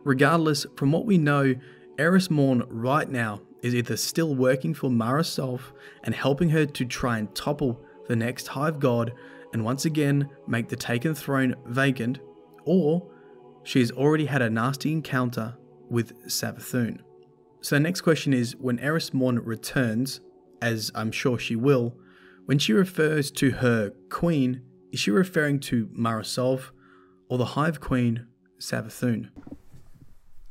Regardless, 0.02 0.66
from 0.76 0.90
what 0.90 1.07
we 1.07 1.16
know, 1.16 1.54
Eris 1.97 2.28
Morn 2.28 2.64
right 2.69 3.09
now 3.09 3.40
is 3.62 3.73
either 3.73 3.97
still 3.97 4.35
working 4.35 4.75
for 4.75 4.90
Mara 4.90 5.23
Solf 5.23 5.61
and 6.02 6.12
helping 6.12 6.49
her 6.49 6.66
to 6.66 6.85
try 6.85 7.19
and 7.19 7.33
topple 7.37 7.80
the 8.09 8.16
next 8.16 8.49
Hive 8.49 8.80
God 8.80 9.12
and 9.52 9.64
once 9.64 9.85
again 9.85 10.28
make 10.49 10.69
the 10.69 10.75
taken 10.75 11.14
throne 11.14 11.54
vacant, 11.66 12.19
or 12.64 13.09
she 13.62 13.78
has 13.78 13.92
already 13.92 14.26
had 14.26 14.42
a 14.42 14.50
nasty 14.50 14.90
encounter 14.90 15.57
with 15.88 16.21
Savathun. 16.26 16.99
So 17.62 17.76
the 17.76 17.81
next 17.81 18.00
question 18.00 18.33
is 18.33 18.57
when 18.57 18.79
Eris 18.79 19.12
Morn 19.12 19.38
returns, 19.38 20.21
as 20.62 20.90
I'm 20.95 21.12
sure 21.12 21.38
she 21.38 21.57
will, 21.57 21.93
when 22.47 22.59
she 22.59 22.73
refers 22.73 23.31
to 23.33 23.50
her 23.50 23.90
queen, 24.09 24.61
is 24.93 25.00
she 25.00 25.11
referring 25.11 25.61
to 25.61 25.87
Marasolv 25.97 26.71
or 27.29 27.38
the 27.38 27.45
Hive 27.45 27.81
Queen 27.81 28.26
Savathun? 28.59 29.29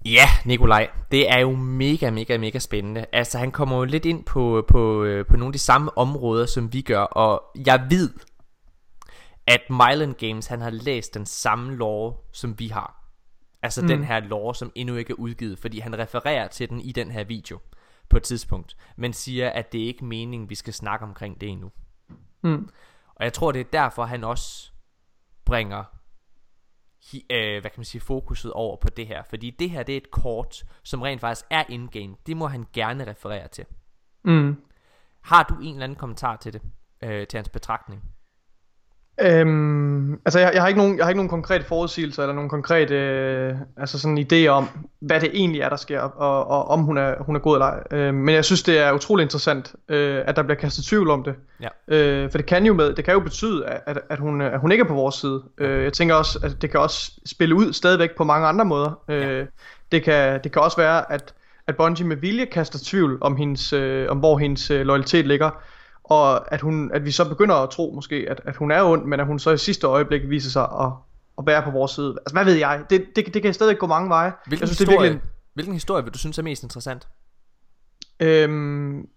Ja, 0.05 0.27
Nikolaj, 0.45 0.89
det 1.11 1.31
er 1.31 1.39
jo 1.39 1.55
mega, 1.55 2.09
mega, 2.09 2.37
mega 2.37 2.59
spændende. 2.59 3.05
Altså, 3.13 3.37
han 3.37 3.51
kommer 3.51 3.77
jo 3.77 3.83
lidt 3.83 4.05
ind 4.05 4.23
på, 4.23 4.65
på, 4.67 5.03
øh, 5.03 5.25
på 5.25 5.37
nogle 5.37 5.49
af 5.49 5.53
de 5.53 5.59
samme 5.59 5.97
områder, 5.97 6.45
som 6.45 6.73
vi 6.73 6.81
gør, 6.81 7.01
og 7.01 7.43
jeg 7.65 7.87
ved, 7.89 8.09
at 9.47 9.61
Myland 9.69 10.13
Games, 10.13 10.47
han 10.47 10.61
har 10.61 10.69
læst 10.69 11.13
den 11.13 11.25
samme 11.25 11.75
lore, 11.75 12.13
som 12.33 12.59
vi 12.59 12.67
har. 12.67 12.98
Altså 13.61 13.81
mm. 13.81 13.87
den 13.87 14.03
her 14.03 14.19
lore, 14.19 14.55
som 14.55 14.71
endnu 14.75 14.95
ikke 14.95 15.11
er 15.11 15.15
udgivet, 15.15 15.59
fordi 15.59 15.79
han 15.79 15.99
refererer 15.99 16.47
til 16.47 16.69
den 16.69 16.79
i 16.79 16.91
den 16.91 17.11
her 17.11 17.23
video 17.23 17.59
på 18.09 18.17
et 18.17 18.23
tidspunkt, 18.23 18.77
men 18.95 19.13
siger, 19.13 19.49
at 19.49 19.71
det 19.71 19.81
er 19.81 19.85
ikke 19.85 20.05
meningen, 20.05 20.49
vi 20.49 20.55
skal 20.55 20.73
snakke 20.73 21.05
omkring 21.05 21.41
det 21.41 21.49
endnu. 21.49 21.71
Mm. 22.43 22.69
Og 23.15 23.23
jeg 23.23 23.33
tror, 23.33 23.51
det 23.51 23.59
er 23.59 23.65
derfor, 23.73 24.05
han 24.05 24.23
også 24.23 24.71
bringer 25.45 25.83
hi, 27.11 27.25
øh, 27.29 27.61
hvad 27.61 27.71
kan 27.71 27.79
man 27.79 27.85
sige, 27.85 28.01
fokuset 28.01 28.53
over 28.53 28.77
på 28.77 28.89
det 28.89 29.07
her. 29.07 29.23
Fordi 29.23 29.49
det 29.49 29.69
her, 29.69 29.83
det 29.83 29.93
er 29.93 29.97
et 29.97 30.11
kort, 30.11 30.63
som 30.83 31.01
rent 31.01 31.21
faktisk 31.21 31.45
er 31.49 31.63
in-game. 31.69 32.15
Det 32.25 32.37
må 32.37 32.47
han 32.47 32.65
gerne 32.73 33.07
referere 33.07 33.47
til. 33.47 33.65
Mm. 34.23 34.63
Har 35.21 35.43
du 35.43 35.53
en 35.53 35.73
eller 35.73 35.83
anden 35.83 35.97
kommentar 35.97 36.35
til 36.35 36.53
det? 36.53 36.61
Øh, 37.01 37.27
til 37.27 37.37
hans 37.37 37.49
betragtning? 37.49 38.03
Øhm, 39.21 40.13
altså 40.13 40.39
jeg, 40.39 40.51
jeg, 40.53 40.61
har 40.61 40.67
ikke 40.67 40.77
nogen, 40.77 40.97
jeg 40.97 41.05
har 41.05 41.09
ikke 41.09 41.17
nogen 41.17 41.29
konkrete 41.29 41.65
forudsigelser 41.65 42.23
eller 42.23 42.33
nogen 42.35 42.49
konkrete 42.49 42.95
øh, 42.95 43.55
altså 43.77 43.99
sådan 43.99 44.17
idé 44.33 44.47
om 44.47 44.67
hvad 44.99 45.19
det 45.19 45.29
egentlig 45.33 45.61
er 45.61 45.69
der 45.69 45.75
sker 45.75 45.99
og, 46.01 46.47
og 46.47 46.67
om 46.67 46.81
hun 46.81 46.97
er 46.97 47.23
hun 47.23 47.35
er 47.35 47.39
god 47.39 47.55
eller 47.55 47.65
ej. 47.65 47.83
Øh, 47.91 48.13
men 48.13 48.35
jeg 48.35 48.45
synes 48.45 48.63
det 48.63 48.79
er 48.79 48.91
utrolig 48.91 49.23
interessant 49.23 49.75
øh, 49.89 50.23
at 50.25 50.35
der 50.35 50.43
bliver 50.43 50.57
kastet 50.57 50.85
tvivl 50.85 51.09
om 51.09 51.23
det. 51.23 51.35
Ja. 51.61 51.95
Øh, 51.95 52.31
for 52.31 52.37
det 52.37 52.45
kan 52.45 52.65
jo 52.65 52.73
med 52.73 52.93
det 52.93 53.05
kan 53.05 53.13
jo 53.13 53.19
betyde 53.19 53.65
at, 53.65 53.99
at, 54.09 54.19
hun 54.19 54.41
at 54.41 54.59
hun 54.59 54.71
ikke 54.71 54.81
er 54.81 54.87
på 54.87 54.93
vores 54.93 55.15
side. 55.15 55.43
Øh, 55.57 55.83
jeg 55.83 55.93
tænker 55.93 56.15
også 56.15 56.39
at 56.43 56.61
det 56.61 56.71
kan 56.71 56.79
også 56.79 57.11
spille 57.25 57.55
ud 57.55 57.73
stadigvæk 57.73 58.15
på 58.17 58.23
mange 58.23 58.47
andre 58.47 58.65
måder. 58.65 58.99
Øh, 59.09 59.37
Ja. 59.37 59.45
det 59.91 60.03
kan 60.03 60.39
det 60.43 60.51
kan 60.51 60.61
også 60.61 60.77
være 60.77 61.11
at 61.11 61.33
at 61.67 61.77
Bungie 61.77 62.07
med 62.07 62.17
vilje 62.17 62.45
kaster 62.45 62.79
tvivl 62.83 63.17
om 63.21 63.35
hendes 63.35 63.73
øh, 63.73 64.11
om 64.11 64.17
hvor 64.17 64.37
hendes 64.37 64.71
øh, 64.71 64.81
loyalitet 64.81 65.27
ligger 65.27 65.49
og 66.09 66.53
at, 66.53 66.61
hun, 66.61 66.91
at 66.93 67.05
vi 67.05 67.11
så 67.11 67.29
begynder 67.29 67.55
at 67.55 67.69
tro 67.69 67.91
måske, 67.95 68.25
at, 68.29 68.41
at 68.45 68.55
hun 68.55 68.71
er 68.71 68.83
ond, 68.83 69.05
men 69.05 69.19
at 69.19 69.25
hun 69.25 69.39
så 69.39 69.51
i 69.51 69.57
sidste 69.57 69.87
øjeblik 69.87 70.29
viser 70.29 70.49
sig 70.49 70.63
at, 70.63 70.91
at 71.37 71.45
være 71.45 71.63
på 71.63 71.71
vores 71.71 71.91
side. 71.91 72.15
Altså 72.19 72.33
hvad 72.33 72.45
ved 72.45 72.53
jeg, 72.53 72.83
det, 72.89 73.05
det, 73.15 73.33
det 73.33 73.41
kan 73.41 73.53
stadig 73.53 73.77
gå 73.77 73.87
mange 73.87 74.09
veje. 74.09 74.33
Hvilken, 74.47 74.61
jeg 74.61 74.67
synes, 74.67 74.79
historie, 74.79 74.97
det 74.97 75.05
er 75.05 75.11
virkelig, 75.11 75.29
hvilken 75.53 75.73
historie 75.73 76.03
vil 76.03 76.13
du 76.13 76.17
synes 76.17 76.37
er 76.37 76.43
mest 76.43 76.63
interessant? 76.63 77.07
øhm, 78.19 79.07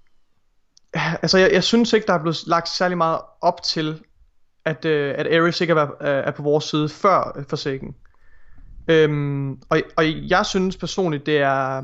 altså 0.94 1.38
jeg, 1.38 1.52
jeg 1.52 1.64
synes 1.64 1.92
ikke, 1.92 2.06
der 2.06 2.12
er 2.12 2.22
blevet 2.22 2.46
lagt 2.46 2.68
særlig 2.68 2.98
meget 2.98 3.20
op 3.40 3.62
til, 3.62 4.02
at, 4.64 4.84
øh, 4.84 5.14
at 5.18 5.26
Ares 5.26 5.60
ikke 5.60 5.72
er, 5.72 5.86
er, 6.00 6.10
er 6.10 6.30
på 6.30 6.42
vores 6.42 6.64
side 6.64 6.88
før 6.88 7.36
øh, 7.38 7.44
Forsaken. 7.48 7.94
Øhm, 8.88 9.52
og, 9.52 9.80
og 9.96 10.28
jeg 10.30 10.46
synes 10.46 10.76
personligt, 10.76 11.26
det 11.26 11.38
er, 11.38 11.82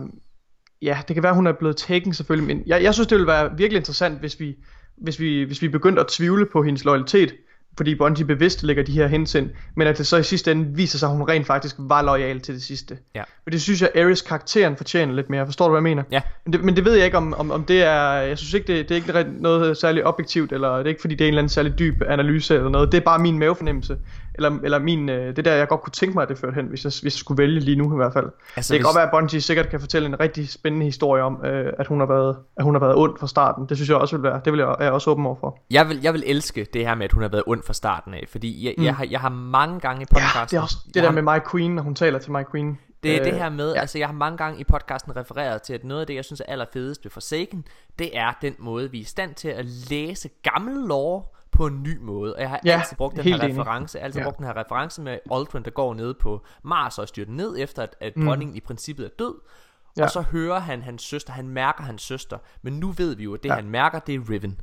ja, 0.83 1.03
det 1.09 1.15
kan 1.15 1.23
være, 1.23 1.35
hun 1.35 1.47
er 1.47 1.53
blevet 1.53 1.77
taken 1.77 2.15
selvfølgelig, 2.15 2.57
men 2.57 2.63
jeg, 2.67 2.83
jeg 2.83 2.95
synes, 2.95 3.07
det 3.07 3.17
ville 3.17 3.27
være 3.27 3.57
virkelig 3.57 3.79
interessant, 3.79 4.19
hvis 4.19 4.41
vi, 4.41 4.57
hvis 5.01 5.21
vi, 5.21 5.43
hvis 5.43 5.63
vi 5.63 5.69
begyndte 5.69 6.01
at 6.01 6.07
tvivle 6.07 6.47
på 6.47 6.63
hendes 6.63 6.85
loyalitet, 6.85 7.35
fordi 7.79 7.95
Bungie 7.95 8.27
bevidst 8.27 8.63
lægger 8.63 8.83
de 8.83 8.93
her 8.93 9.07
hensyn, 9.07 9.49
men 9.77 9.87
at 9.87 9.99
det 9.99 10.07
så 10.07 10.17
i 10.17 10.23
sidste 10.23 10.53
ende 10.53 10.77
viser 10.77 10.99
sig, 10.99 11.09
at 11.09 11.17
hun 11.17 11.29
rent 11.29 11.47
faktisk 11.47 11.77
var 11.79 12.03
lojal 12.03 12.41
til 12.41 12.55
det 12.55 12.63
sidste. 12.63 12.99
Ja. 13.15 13.23
Men 13.45 13.53
det 13.53 13.63
synes 13.63 13.83
jeg, 13.83 13.91
Ares 13.97 14.23
karakteren 14.23 14.77
fortjener 14.77 15.15
lidt 15.15 15.31
mere. 15.31 15.47
Forstår 15.47 15.65
du, 15.65 15.71
hvad 15.71 15.79
jeg 15.79 15.83
mener? 15.83 16.03
Ja. 16.11 16.21
Men 16.45 16.53
det, 16.53 16.65
men 16.65 16.77
det 16.77 16.85
ved 16.85 16.95
jeg 16.95 17.05
ikke, 17.05 17.17
om, 17.17 17.35
om, 17.35 17.51
om 17.51 17.65
det 17.65 17.83
er... 17.83 18.11
Jeg 18.13 18.39
synes 18.39 18.55
ikke, 18.55 18.67
det, 18.67 18.89
det 18.89 19.09
er 19.09 19.19
ikke 19.19 19.43
noget 19.43 19.77
særligt 19.77 20.07
objektivt, 20.07 20.53
eller 20.53 20.77
det 20.77 20.85
er 20.85 20.89
ikke, 20.89 21.01
fordi 21.01 21.15
det 21.15 21.25
er 21.25 21.29
en 21.29 21.35
eller 21.35 21.43
anden 21.43 21.49
særlig 21.49 21.79
dyb 21.79 22.03
analyse 22.07 22.55
eller 22.55 22.69
noget. 22.69 22.93
Det 22.93 22.99
er 22.99 23.05
bare 23.05 23.19
min 23.19 23.39
mavefornemmelse. 23.39 23.97
Eller, 24.39 24.59
eller 24.63 24.79
min, 24.79 25.09
øh, 25.09 25.37
det 25.37 25.45
der, 25.45 25.55
jeg 25.55 25.69
godt 25.69 25.81
kunne 25.81 25.93
tænke 25.93 26.15
mig, 26.15 26.23
at 26.23 26.29
det 26.29 26.39
førte 26.39 26.55
hen, 26.55 26.67
hvis 26.67 26.85
jeg, 26.85 26.93
hvis 27.03 27.05
jeg 27.05 27.13
skulle 27.13 27.39
vælge 27.43 27.61
lige 27.61 27.77
nu 27.77 27.93
i 27.93 27.97
hvert 27.97 28.13
fald. 28.13 28.27
Altså, 28.57 28.75
det 28.75 28.79
kan 28.81 28.85
hvis- 28.85 28.87
godt 28.87 28.97
være, 28.97 29.05
at 29.05 29.11
Bungie 29.11 29.41
sikkert 29.41 29.69
kan 29.69 29.81
fortælle 29.81 30.07
en 30.09 30.21
rigtig 30.21 30.49
spændende 30.49 30.87
historie 30.87 31.23
om, 31.23 31.45
øh, 31.45 31.73
at, 31.79 31.87
hun 31.87 32.01
har 32.01 32.07
været, 32.07 32.37
at 32.57 32.65
hun 32.65 32.75
har 32.75 32.81
været 32.81 32.95
ond 32.97 33.19
fra 33.21 33.27
starten. 33.27 33.67
Det 33.69 33.77
synes 33.77 33.89
jeg 33.89 33.97
også 33.97 34.17
vil 34.17 34.23
være. 34.23 34.41
Det 34.45 34.53
vil 34.53 34.59
jeg, 34.59 34.77
er 34.79 34.85
jeg 34.85 34.93
også 34.93 35.11
åben 35.11 35.27
over 35.27 35.37
for. 35.41 35.59
Jeg 35.71 35.89
vil, 35.89 36.01
jeg 36.03 36.13
vil 36.13 36.23
elske 36.27 36.67
det 36.73 36.87
her 36.87 36.95
med, 36.95 37.05
at 37.05 37.13
hun 37.13 37.23
har 37.23 37.29
været 37.29 37.45
ond 37.47 37.63
fra 37.67 37.73
starten 37.73 38.15
af, 38.15 38.25
fordi 38.31 38.67
jeg, 38.67 38.75
mm. 38.79 38.85
jeg, 38.85 38.95
har, 38.97 39.07
jeg 39.11 39.21
har 39.21 39.29
mange 39.29 39.81
gange 39.81 40.03
i 40.03 40.07
Ja, 40.11 40.15
podcasten... 40.15 40.47
det 40.51 40.57
er 40.57 40.63
også 40.63 40.77
det 40.87 40.95
der 40.95 41.03
har, 41.11 41.11
med 41.21 41.23
My 41.23 41.41
Queen, 41.51 41.75
når 41.75 41.83
hun 41.83 41.95
taler 41.95 42.19
til 42.19 42.33
My 42.33 42.43
Queen. 42.51 42.79
Det 43.03 43.15
er 43.17 43.21
Øh, 43.21 43.25
det 43.27 43.35
her 43.35 43.51
med, 43.51 43.73
ja. 43.75 43.81
altså 43.81 43.99
jeg 43.99 44.09
har 44.09 44.15
mange 44.15 44.39
gange 44.39 44.61
i 44.61 44.65
podcasten 44.65 45.17
refereret 45.17 45.63
til, 45.63 45.73
at 45.75 45.85
noget 45.85 46.01
af 46.01 46.07
det, 46.07 46.15
jeg 46.15 46.25
synes 46.25 46.41
er 46.41 46.45
allerfedest 46.53 47.05
ved 47.05 47.11
Forsaken, 47.11 47.65
det 47.99 48.19
er 48.19 48.33
den 48.43 48.55
måde, 48.59 48.91
vi 48.91 48.97
er 48.99 49.03
i 49.03 49.05
stand 49.05 49.35
til 49.35 49.49
at 49.49 49.65
læse 49.91 50.29
gammel 50.43 50.89
lore 50.89 51.23
på 51.59 51.67
en 51.67 51.83
ny 51.83 51.99
måde. 52.01 52.35
Og 52.35 52.41
jeg 52.41 52.49
har 52.51 52.61
Ja, 52.65 52.79
altid 52.79 52.97
brugt 52.97 53.17
den 53.17 53.25
her 53.25 53.35
enig. 53.43 53.59
reference, 53.59 54.01
altid 54.01 54.21
Ja. 54.21 54.25
brugt 54.25 54.37
den 54.39 54.47
her 54.47 54.57
reference 54.57 55.03
med 55.03 55.19
Aldrin, 55.33 55.63
der 55.63 55.71
går 55.71 55.95
ned 55.95 56.15
på 56.15 56.45
Mars 56.65 56.99
og 56.99 57.09
styrer 57.09 57.27
ned 57.31 57.57
efter, 57.59 57.83
at, 57.83 57.97
at 58.01 58.17
mm. 58.17 58.27
dronningen 58.27 58.57
i 58.57 58.61
princippet 58.61 59.07
er 59.07 59.11
død. 59.19 59.35
Ja. 59.97 60.03
Og 60.03 60.11
så 60.11 60.21
hører 60.21 60.59
han 60.59 60.83
hans 60.83 61.03
søster, 61.03 61.33
han 61.33 61.49
mærker 61.49 61.85
hans 61.85 62.03
søster, 62.03 62.39
men 62.63 62.73
nu 62.73 62.91
ved 62.91 63.15
vi 63.17 63.25
jo, 63.25 63.35
at 63.35 63.43
det 63.43 63.49
ja. 63.49 63.55
Han 63.55 63.71
mærker, 63.71 63.99
det 63.99 64.15
er 64.15 64.21
Riven. 64.31 64.61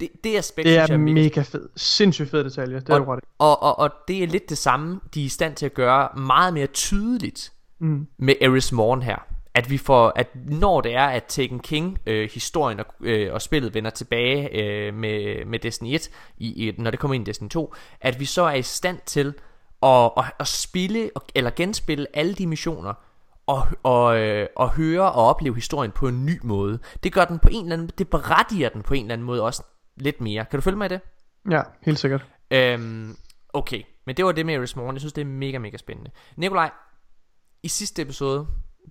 Det, 0.00 0.08
det 0.24 0.36
aspekt, 0.36 0.66
Det 0.66 0.72
synes 0.72 0.88
jeg 0.88 0.94
er 0.94 0.98
er 0.98 1.02
mega 1.14 1.42
fed. 1.42 1.68
Sindssygt 1.76 2.30
fed 2.30 2.44
detalje. 2.44 2.80
Det 2.80 2.88
er 2.88 2.98
du 2.98 3.04
ret 3.04 3.20
og, 3.38 3.62
og, 3.62 3.78
og 3.78 3.90
det 4.08 4.22
er 4.22 4.26
lidt 4.26 4.48
det 4.50 4.58
samme, 4.58 5.00
de 5.14 5.20
er 5.20 5.24
i 5.24 5.28
stand 5.28 5.54
til 5.56 5.66
at 5.66 5.74
gøre 5.74 6.08
meget 6.16 6.54
mere 6.54 6.66
tydeligt 6.66 7.50
Mm. 7.78 8.06
med 8.18 8.34
Eris 8.40 8.72
Morn 8.72 9.02
her. 9.02 9.26
At 9.54 9.70
vi 9.70 9.78
får, 9.78 10.12
at 10.16 10.28
når 10.34 10.80
det 10.80 10.94
er, 10.94 11.06
at 11.06 11.24
Taken 11.24 11.60
King 11.60 11.98
øh, 12.06 12.30
historien 12.34 12.80
og, 12.80 12.86
øh, 13.00 13.32
og 13.32 13.42
spillet 13.42 13.74
vender 13.74 13.90
tilbage 13.90 14.62
øh, 14.62 14.94
med, 14.94 15.44
med 15.44 15.58
Destiny 15.58 15.94
1, 15.94 16.10
i, 16.38 16.68
i, 16.68 16.74
når 16.78 16.90
det 16.90 17.00
kommer 17.00 17.14
ind 17.14 17.28
i 17.28 17.30
Destiny 17.30 17.48
2, 17.48 17.74
at 18.00 18.20
vi 18.20 18.24
så 18.24 18.42
er 18.42 18.54
i 18.54 18.62
stand 18.62 18.98
til 19.06 19.34
at, 19.82 20.10
at, 20.16 20.24
at 20.38 20.48
spille 20.48 21.10
eller 21.34 21.50
genspille 21.56 22.06
alle 22.14 22.34
de 22.34 22.46
missioner, 22.46 22.94
og, 23.46 23.66
og, 23.82 24.18
øh, 24.18 24.48
og 24.56 24.70
høre 24.70 25.12
og 25.12 25.24
opleve 25.24 25.54
historien 25.54 25.90
på 25.90 26.08
en 26.08 26.26
ny 26.26 26.40
måde. 26.42 26.78
Det 27.02 27.12
gør 27.12 27.24
den 27.24 27.38
på 27.38 27.48
en 27.52 27.64
eller 27.64 27.76
anden, 27.76 27.90
det 27.98 28.08
berettiger 28.08 28.68
den 28.68 28.82
på 28.82 28.94
en 28.94 29.04
eller 29.04 29.12
anden 29.12 29.26
måde 29.26 29.42
også 29.42 29.62
lidt 29.96 30.20
mere. 30.20 30.44
Kan 30.44 30.58
du 30.58 30.62
følge 30.62 30.78
mig 30.78 30.86
i 30.86 30.88
det? 30.88 31.00
Ja, 31.50 31.62
helt 31.82 31.98
sikkert. 31.98 32.24
Øhm, 32.50 33.16
okay, 33.52 33.82
men 34.06 34.16
det 34.16 34.24
var 34.24 34.32
det 34.32 34.46
med 34.46 34.54
Eris 34.54 34.76
Morn. 34.76 34.94
Jeg 34.94 35.00
synes, 35.00 35.12
det 35.12 35.22
er 35.22 35.26
mega, 35.26 35.58
mega 35.58 35.76
spændende. 35.76 36.10
Nikolaj, 36.36 36.70
i 37.62 37.68
sidste 37.68 38.02
episode, 38.02 38.46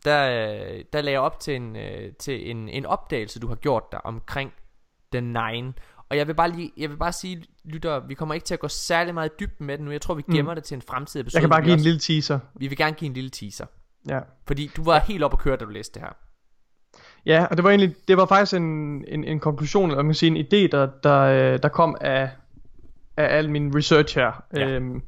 der, 0.05 0.83
der 0.93 1.01
lagde 1.01 1.11
jeg 1.11 1.19
op 1.19 1.39
til 1.39 1.55
en, 1.55 1.75
øh, 1.75 2.11
til 2.19 2.51
en, 2.51 2.69
en 2.69 2.85
opdagelse, 2.85 3.39
du 3.39 3.47
har 3.47 3.55
gjort 3.55 3.83
der 3.91 3.97
omkring 3.97 4.53
The 5.11 5.21
Nine. 5.21 5.73
Og 6.09 6.17
jeg 6.17 6.27
vil 6.27 6.33
bare 6.33 6.51
lige, 6.51 6.71
jeg 6.77 6.89
vil 6.89 6.97
bare 6.97 7.11
sige, 7.11 7.43
lytter, 7.65 7.99
vi 7.99 8.13
kommer 8.13 8.33
ikke 8.35 8.45
til 8.45 8.53
at 8.53 8.59
gå 8.59 8.67
særlig 8.67 9.13
meget 9.13 9.29
i 9.29 9.33
dybden 9.39 9.67
med 9.67 9.77
den 9.77 9.85
nu. 9.85 9.91
Jeg 9.91 10.01
tror, 10.01 10.13
vi 10.13 10.21
gemmer 10.21 10.51
mm. 10.51 10.55
det 10.55 10.63
til 10.63 10.75
en 10.75 10.81
fremtidig 10.81 11.21
episode. 11.21 11.37
Jeg 11.37 11.41
kan 11.43 11.49
bare 11.49 11.61
give 11.61 11.73
en 11.73 11.79
også- 11.79 11.83
lille 11.85 11.99
teaser. 11.99 12.39
Vi 12.55 12.67
vil 12.67 12.77
gerne 12.77 12.95
give 12.95 13.07
en 13.07 13.13
lille 13.13 13.29
teaser. 13.29 13.65
Ja. 14.09 14.19
Fordi 14.47 14.71
du 14.75 14.83
var 14.83 14.99
helt 14.99 15.23
op 15.23 15.33
at 15.33 15.39
køre, 15.39 15.57
da 15.57 15.65
du 15.65 15.69
læste 15.69 15.93
det 15.93 16.01
her. 16.01 16.13
Ja, 17.25 17.45
og 17.51 17.57
det 17.57 17.63
var 17.63 17.69
egentlig, 17.69 17.95
det 18.07 18.17
var 18.17 18.25
faktisk 18.25 18.53
en, 18.55 19.05
en, 19.07 19.23
en 19.23 19.39
konklusion, 19.39 19.89
eller 19.89 20.03
man 20.03 20.09
kan 20.09 20.15
sige 20.15 20.37
en 20.39 20.45
idé, 20.45 20.67
der, 20.71 20.89
der, 21.03 21.19
øh, 21.19 21.59
der 21.63 21.69
kom 21.69 21.97
af, 22.01 22.29
af 23.17 23.37
al 23.37 23.49
min 23.49 23.75
research 23.77 24.17
her. 24.17 24.43
Ja. 24.55 24.67
Øhm, 24.67 25.01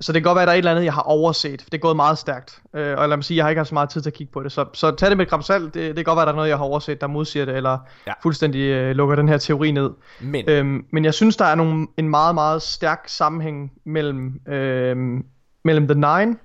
så 0.00 0.12
det 0.12 0.22
kan 0.22 0.28
godt 0.28 0.36
være, 0.36 0.42
at 0.42 0.46
der 0.46 0.52
er 0.52 0.56
et 0.56 0.58
eller 0.58 0.70
andet, 0.70 0.84
jeg 0.84 0.92
har 0.92 1.02
overset, 1.02 1.62
for 1.62 1.70
det 1.70 1.78
er 1.78 1.82
gået 1.82 1.96
meget 1.96 2.18
stærkt. 2.18 2.62
Øh, 2.74 2.98
og 2.98 3.08
lad 3.08 3.16
mig 3.16 3.24
sige, 3.24 3.36
jeg 3.36 3.44
har 3.44 3.50
ikke 3.50 3.58
haft 3.58 3.68
så 3.68 3.74
meget 3.74 3.88
tid 3.90 4.00
til 4.02 4.10
at 4.10 4.14
kigge 4.14 4.32
på 4.32 4.42
det. 4.42 4.52
Så, 4.52 4.64
så 4.72 4.90
tag 4.90 5.08
det 5.08 5.16
med 5.16 5.32
et 5.32 5.44
salt, 5.44 5.74
det, 5.74 5.74
det 5.74 5.96
kan 5.96 6.04
godt 6.04 6.16
være, 6.16 6.22
at 6.22 6.26
der 6.26 6.32
er 6.32 6.36
noget, 6.36 6.48
jeg 6.48 6.56
har 6.56 6.64
overset, 6.64 7.00
der 7.00 7.06
modsiger 7.06 7.44
det, 7.44 7.56
eller 7.56 7.78
Ja. 8.06 8.12
fuldstændig 8.22 8.60
øh, 8.60 8.96
lukker 8.96 9.16
den 9.16 9.28
her 9.28 9.38
teori 9.38 9.70
ned. 9.70 9.90
Men, 10.20 10.44
Øhm, 10.48 10.86
men 10.92 11.04
jeg 11.04 11.14
synes, 11.14 11.36
der 11.36 11.44
er 11.44 11.54
nogle, 11.54 11.86
en 11.96 12.08
meget, 12.08 12.34
meget 12.34 12.62
stærk 12.62 13.04
sammenhæng 13.06 13.72
mellem, 13.84 14.40
øhm, 14.48 15.24
mellem 15.64 15.88
The 15.88 15.94
Nine 15.94 16.36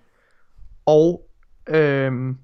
og, 0.85 1.21
øhm, 1.67 2.37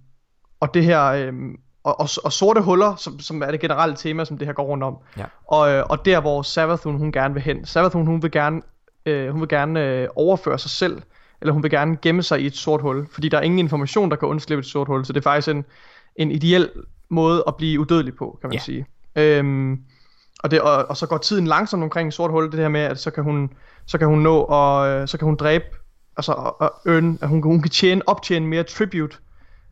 og 0.60 0.74
det 0.74 0.84
her, 0.84 1.04
øhm, 1.06 1.56
og, 1.84 2.00
og, 2.00 2.10
og 2.24 2.32
sorte 2.34 2.62
huller, 2.62 2.96
som, 2.96 3.20
som 3.20 3.41
er 3.41 3.52
det 3.52 3.60
generelle 3.60 3.96
tema, 3.96 4.26
som 4.26 4.38
det 4.38 4.48
her 4.48 4.54
går 4.54 4.63
rundt 4.63 4.84
om. 4.84 4.98
Ja. 5.17 5.24
Og, 5.48 5.72
øh, 5.72 5.84
og 5.89 6.06
der, 6.06 6.20
hvor 6.22 6.41
Savathun 6.41 6.98
hun 6.98 7.12
gerne 7.12 7.34
vil 7.34 7.43
hen. 7.43 7.65
Savathun 7.65 8.06
hun 8.06 8.22
vil 8.24 8.32
gerne, 8.32 8.62
øh, 9.08 9.30
hun 9.32 9.41
vil 9.41 9.50
gerne 9.50 9.86
øh, 9.86 10.08
overføre 10.15 10.60
sig 10.60 10.72
selv, 10.72 11.02
eller 11.41 11.54
hun 11.54 11.63
vil 11.63 11.72
gerne 11.72 11.98
gemme 12.02 12.24
sig 12.24 12.41
i 12.41 12.46
et 12.46 12.56
sort 12.56 12.82
hul, 12.82 13.08
fordi 13.12 13.30
der 13.30 13.38
er 13.38 13.41
ingen 13.41 13.60
information, 13.60 14.10
der 14.10 14.15
kan 14.15 14.28
undslippe 14.28 14.60
et 14.60 14.65
sort 14.65 14.88
hul, 14.88 15.06
så 15.06 15.13
det 15.13 15.20
er 15.20 15.24
faktisk 15.24 15.48
en, 15.56 15.65
en 16.15 16.32
ideel 16.32 16.70
måde 17.10 17.43
at 17.48 17.56
blive 17.56 17.80
udødelig 17.80 18.15
på, 18.15 18.38
kan 18.41 18.48
man 18.48 18.54
Ja. 18.54 18.60
sige. 18.60 18.86
Øhm, 19.15 19.80
og, 20.43 20.52
det, 20.52 20.62
og, 20.62 20.86
og 20.89 20.98
så 20.98 21.08
går 21.08 21.17
tiden 21.17 21.48
langsomt 21.48 21.84
omkring 21.84 22.08
et 22.08 22.13
sort 22.13 22.32
hul, 22.32 22.52
det 22.52 22.60
her 22.60 22.70
med, 22.70 22.82
at 22.82 23.00
så 23.00 23.12
kan 23.12 23.24
hun, 23.24 23.50
så 23.86 23.98
kan 23.98 24.08
hun 24.08 24.20
nå, 24.20 24.38
og 24.39 24.88
øh, 24.88 25.08
så 25.08 25.17
kan 25.17 25.26
hun 25.26 25.36
dræbe 25.36 25.65
altså 26.17 26.34
at, 26.34 26.54
at, 26.62 26.93
earn, 26.93 27.17
at 27.22 27.28
hun, 27.30 27.43
hun 27.43 27.62
kan 27.62 27.72
tjene, 27.72 28.02
optjene 28.08 28.48
mere 28.48 28.63
tribute 28.63 29.17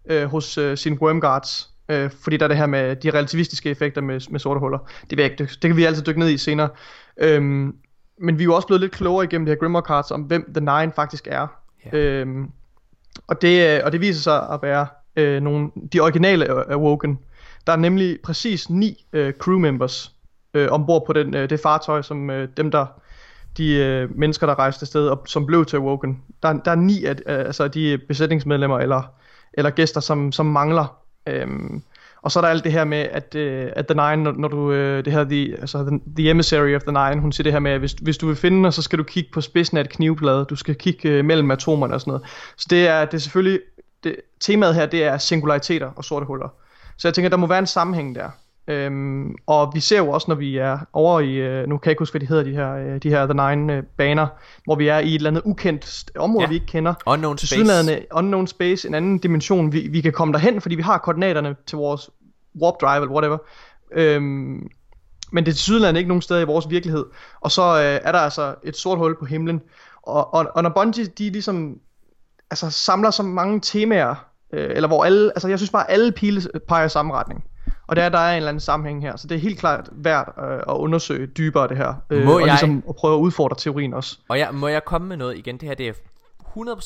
øh, 0.09 0.25
hos 0.25 0.57
øh, 0.57 0.77
sine 0.77 1.01
Wormguards. 1.01 1.69
Øh, 1.89 2.09
fordi 2.23 2.37
der 2.37 2.43
er 2.43 2.47
det 2.47 2.57
her 2.57 2.65
med 2.65 2.95
de 2.95 3.09
relativistiske 3.09 3.69
effekter 3.69 4.01
med, 4.01 4.21
med 4.31 4.39
sorte 4.39 4.59
huller. 4.59 4.77
Det, 5.09 5.17
vil 5.17 5.23
jeg 5.23 5.31
ikke, 5.31 5.43
dykke- 5.43 5.57
det 5.61 5.69
kan 5.69 5.77
vi 5.77 5.83
altid 5.83 6.03
dykke 6.03 6.19
ned 6.19 6.29
i 6.29 6.37
senere. 6.37 6.69
Øhm, 7.17 7.75
men 8.17 8.37
vi 8.37 8.43
er 8.43 8.45
jo 8.45 8.55
også 8.55 8.67
blevet 8.67 8.81
lidt 8.81 8.91
klogere 8.91 9.25
igennem 9.25 9.45
de 9.45 9.51
her 9.51 9.59
Grimoire 9.59 9.85
cards 9.85 10.11
om 10.11 10.21
hvem 10.21 10.53
The 10.53 10.59
Nine 10.59 10.91
faktisk 10.95 11.27
er. 11.31 11.47
Ja. 11.85 11.97
Øhm, 11.97 12.51
og, 13.27 13.41
det, 13.41 13.77
øh, 13.77 13.81
og 13.85 13.91
det 13.91 14.01
viser 14.01 14.21
sig 14.21 14.49
at 14.49 14.59
være 14.61 14.87
øh, 15.15 15.41
nogle, 15.41 15.71
de 15.93 15.99
originale 15.99 16.71
Awoken. 16.71 17.19
Der 17.67 17.73
er 17.73 17.77
nemlig 17.77 18.19
præcis 18.23 18.69
ni 18.69 19.05
øh, 19.13 19.33
crew 19.33 19.57
members 19.57 20.15
øh, 20.53 20.67
ombord 20.71 21.05
på 21.05 21.13
den, 21.13 21.35
øh, 21.35 21.49
det 21.49 21.59
fartøj, 21.59 22.01
som 22.01 22.29
øh, 22.29 22.49
dem 22.57 22.71
der 22.71 22.85
de 23.57 23.73
øh, 23.73 24.17
mennesker, 24.17 24.47
der 24.47 24.59
rejste 24.59 24.83
afsted, 24.83 25.07
og 25.07 25.23
som 25.25 25.45
blev 25.45 25.65
til 25.65 25.77
Awoken. 25.77 26.23
Der, 26.43 26.53
der 26.53 26.71
er 26.71 26.75
ni 26.75 27.05
af 27.05 27.11
øh, 27.11 27.39
altså 27.39 27.67
de 27.67 27.97
besætningsmedlemmer 28.07 28.79
eller, 28.79 29.13
eller 29.53 29.71
gæster, 29.71 30.01
som, 30.01 30.31
som 30.31 30.45
mangler. 30.45 30.97
Øhm, 31.27 31.83
og 32.25 32.31
så 32.31 32.39
er 32.39 32.41
der 32.41 32.49
alt 32.49 32.63
det 32.63 32.71
her 32.71 32.83
med, 32.83 32.97
at, 32.97 33.35
øh, 33.35 33.71
at 33.75 33.87
The 33.87 33.93
Nine, 33.93 34.23
når, 34.23 34.31
når 34.31 34.47
du, 34.47 34.71
øh, 34.71 35.05
det 35.05 35.13
her, 35.13 35.23
the, 35.23 35.57
altså 35.59 35.83
the, 35.83 35.99
the 36.17 36.29
Emissary 36.29 36.75
of 36.75 36.81
The 36.81 36.91
Nine, 36.91 37.21
hun 37.21 37.31
siger 37.31 37.43
det 37.43 37.51
her 37.51 37.59
med, 37.59 37.71
at 37.71 37.79
hvis, 37.79 37.91
hvis 37.91 38.17
du 38.17 38.27
vil 38.27 38.35
finde 38.35 38.63
den, 38.63 38.71
så 38.71 38.81
skal 38.81 38.99
du 38.99 39.03
kigge 39.03 39.29
på 39.33 39.41
spidsen 39.41 39.77
af 39.77 39.81
et 39.81 39.89
knivblad, 39.89 40.45
du 40.45 40.55
skal 40.55 40.75
kigge 40.75 41.09
øh, 41.09 41.25
mellem 41.25 41.51
atomerne 41.51 41.93
og 41.93 42.01
sådan 42.01 42.11
noget. 42.11 42.27
Så 42.57 42.67
det 42.69 42.87
er, 42.87 43.05
det 43.05 43.13
er 43.13 43.17
selvfølgelig, 43.17 43.59
det, 44.03 44.15
temaet 44.39 44.75
her, 44.75 44.85
det 44.85 45.03
er 45.03 45.17
singulariteter 45.17 45.91
og 45.95 46.03
sorte 46.03 46.25
huller. 46.25 46.49
Så 46.97 47.07
jeg 47.07 47.13
tænker, 47.13 47.29
der 47.29 47.37
må 47.37 47.47
være 47.47 47.59
en 47.59 47.67
sammenhæng 47.67 48.15
der. 48.15 48.29
Øhm, 48.67 49.35
og 49.47 49.71
vi 49.73 49.79
ser 49.79 49.97
jo 49.97 50.09
også, 50.09 50.25
når 50.27 50.35
vi 50.35 50.57
er 50.57 50.77
over 50.93 51.19
i, 51.19 51.33
øh, 51.33 51.67
nu 51.67 51.77
kan 51.77 51.87
jeg 51.87 51.91
ikke 51.91 52.01
huske, 52.01 52.13
hvad 52.13 52.21
de 52.21 52.25
hedder, 52.25 52.43
de 52.43 52.51
her, 52.51 52.73
øh, 52.75 52.97
de 53.03 53.09
her 53.09 53.25
The 53.25 53.55
Nine 53.55 53.73
øh, 53.73 53.83
baner, 53.97 54.27
hvor 54.63 54.75
vi 54.75 54.87
er 54.87 54.99
i 54.99 55.09
et 55.09 55.15
eller 55.15 55.29
andet 55.29 55.41
ukendt 55.45 56.03
område, 56.17 56.43
Ja. 56.43 56.49
vi 56.49 56.55
ikke 56.55 56.65
kender. 56.65 56.93
Unknown 57.05 57.37
Til 57.37 57.47
space. 57.47 58.05
unknown 58.13 58.47
space, 58.47 58.87
en 58.87 58.93
anden 58.93 59.17
dimension, 59.17 59.71
vi, 59.71 59.87
vi 59.87 60.01
kan 60.01 60.11
komme 60.11 60.33
derhen, 60.33 60.61
fordi 60.61 60.75
vi 60.75 60.81
har 60.81 60.97
koordinaterne 60.97 61.55
til 61.67 61.77
vores 61.77 62.09
warp 62.61 62.75
drive 62.81 63.01
eller 63.01 63.13
whatever. 63.13 63.37
Øhm, 63.93 64.67
men 65.31 65.45
det 65.45 65.51
er 65.51 65.55
til 65.55 65.97
ikke 65.97 66.07
nogen 66.07 66.21
steder 66.21 66.41
i 66.41 66.45
vores 66.45 66.69
virkelighed. 66.69 67.05
Og 67.41 67.51
så 67.51 67.61
øh, 67.61 67.99
er 68.03 68.11
der 68.11 68.19
altså 68.19 68.55
et 68.63 68.75
sort 68.77 68.97
hul 68.97 69.19
på 69.19 69.25
himlen. 69.25 69.61
Og, 70.03 70.33
og, 70.33 70.47
og 70.55 70.63
når 70.63 70.69
Bungie, 70.69 71.05
de 71.05 71.29
ligesom 71.29 71.77
altså, 72.51 72.69
samler 72.69 73.11
så 73.11 73.23
mange 73.23 73.59
temaer, 73.59 74.15
øh, 74.53 74.71
eller 74.75 74.87
hvor 74.87 75.03
alle, 75.03 75.31
altså 75.35 75.47
jeg 75.47 75.59
synes 75.59 75.71
bare, 75.71 75.91
alle 75.91 76.11
pile 76.11 76.41
peger 76.67 76.85
i 76.85 76.89
samme 76.89 77.13
retning. 77.13 77.43
Og 77.87 77.95
der, 77.95 78.03
er- 78.03 78.09
der 78.09 78.17
er 78.19 78.31
en 78.31 78.37
eller 78.37 78.49
anden 78.49 78.59
sammenhæng 78.59 79.01
her, 79.01 79.15
så 79.15 79.27
det 79.27 79.35
er 79.35 79.39
helt 79.39 79.59
klart 79.59 79.89
værd 79.91 80.33
øh, 80.37 80.53
at 80.75 80.77
undersøge 80.79 81.27
dybere 81.27 81.67
det 81.67 81.77
her. 81.77 81.93
Øh, 82.09 82.25
Må 82.25 82.33
og 82.33 82.39
jeg- 82.39 82.47
ligesom 82.47 82.83
at 82.89 82.95
prøve 82.95 83.15
at 83.15 83.19
udfordre 83.19 83.55
teorien 83.55 83.93
også. 83.93 84.19
Og 84.29 84.39
jeg, 84.39 84.53
må 84.55 84.67
jeg 84.67 84.85
komme 84.85 85.07
med 85.07 85.17
noget 85.17 85.37
igen? 85.37 85.57
Det 85.57 85.67
her 85.69 85.75
det 85.75 85.87
er 85.87 85.93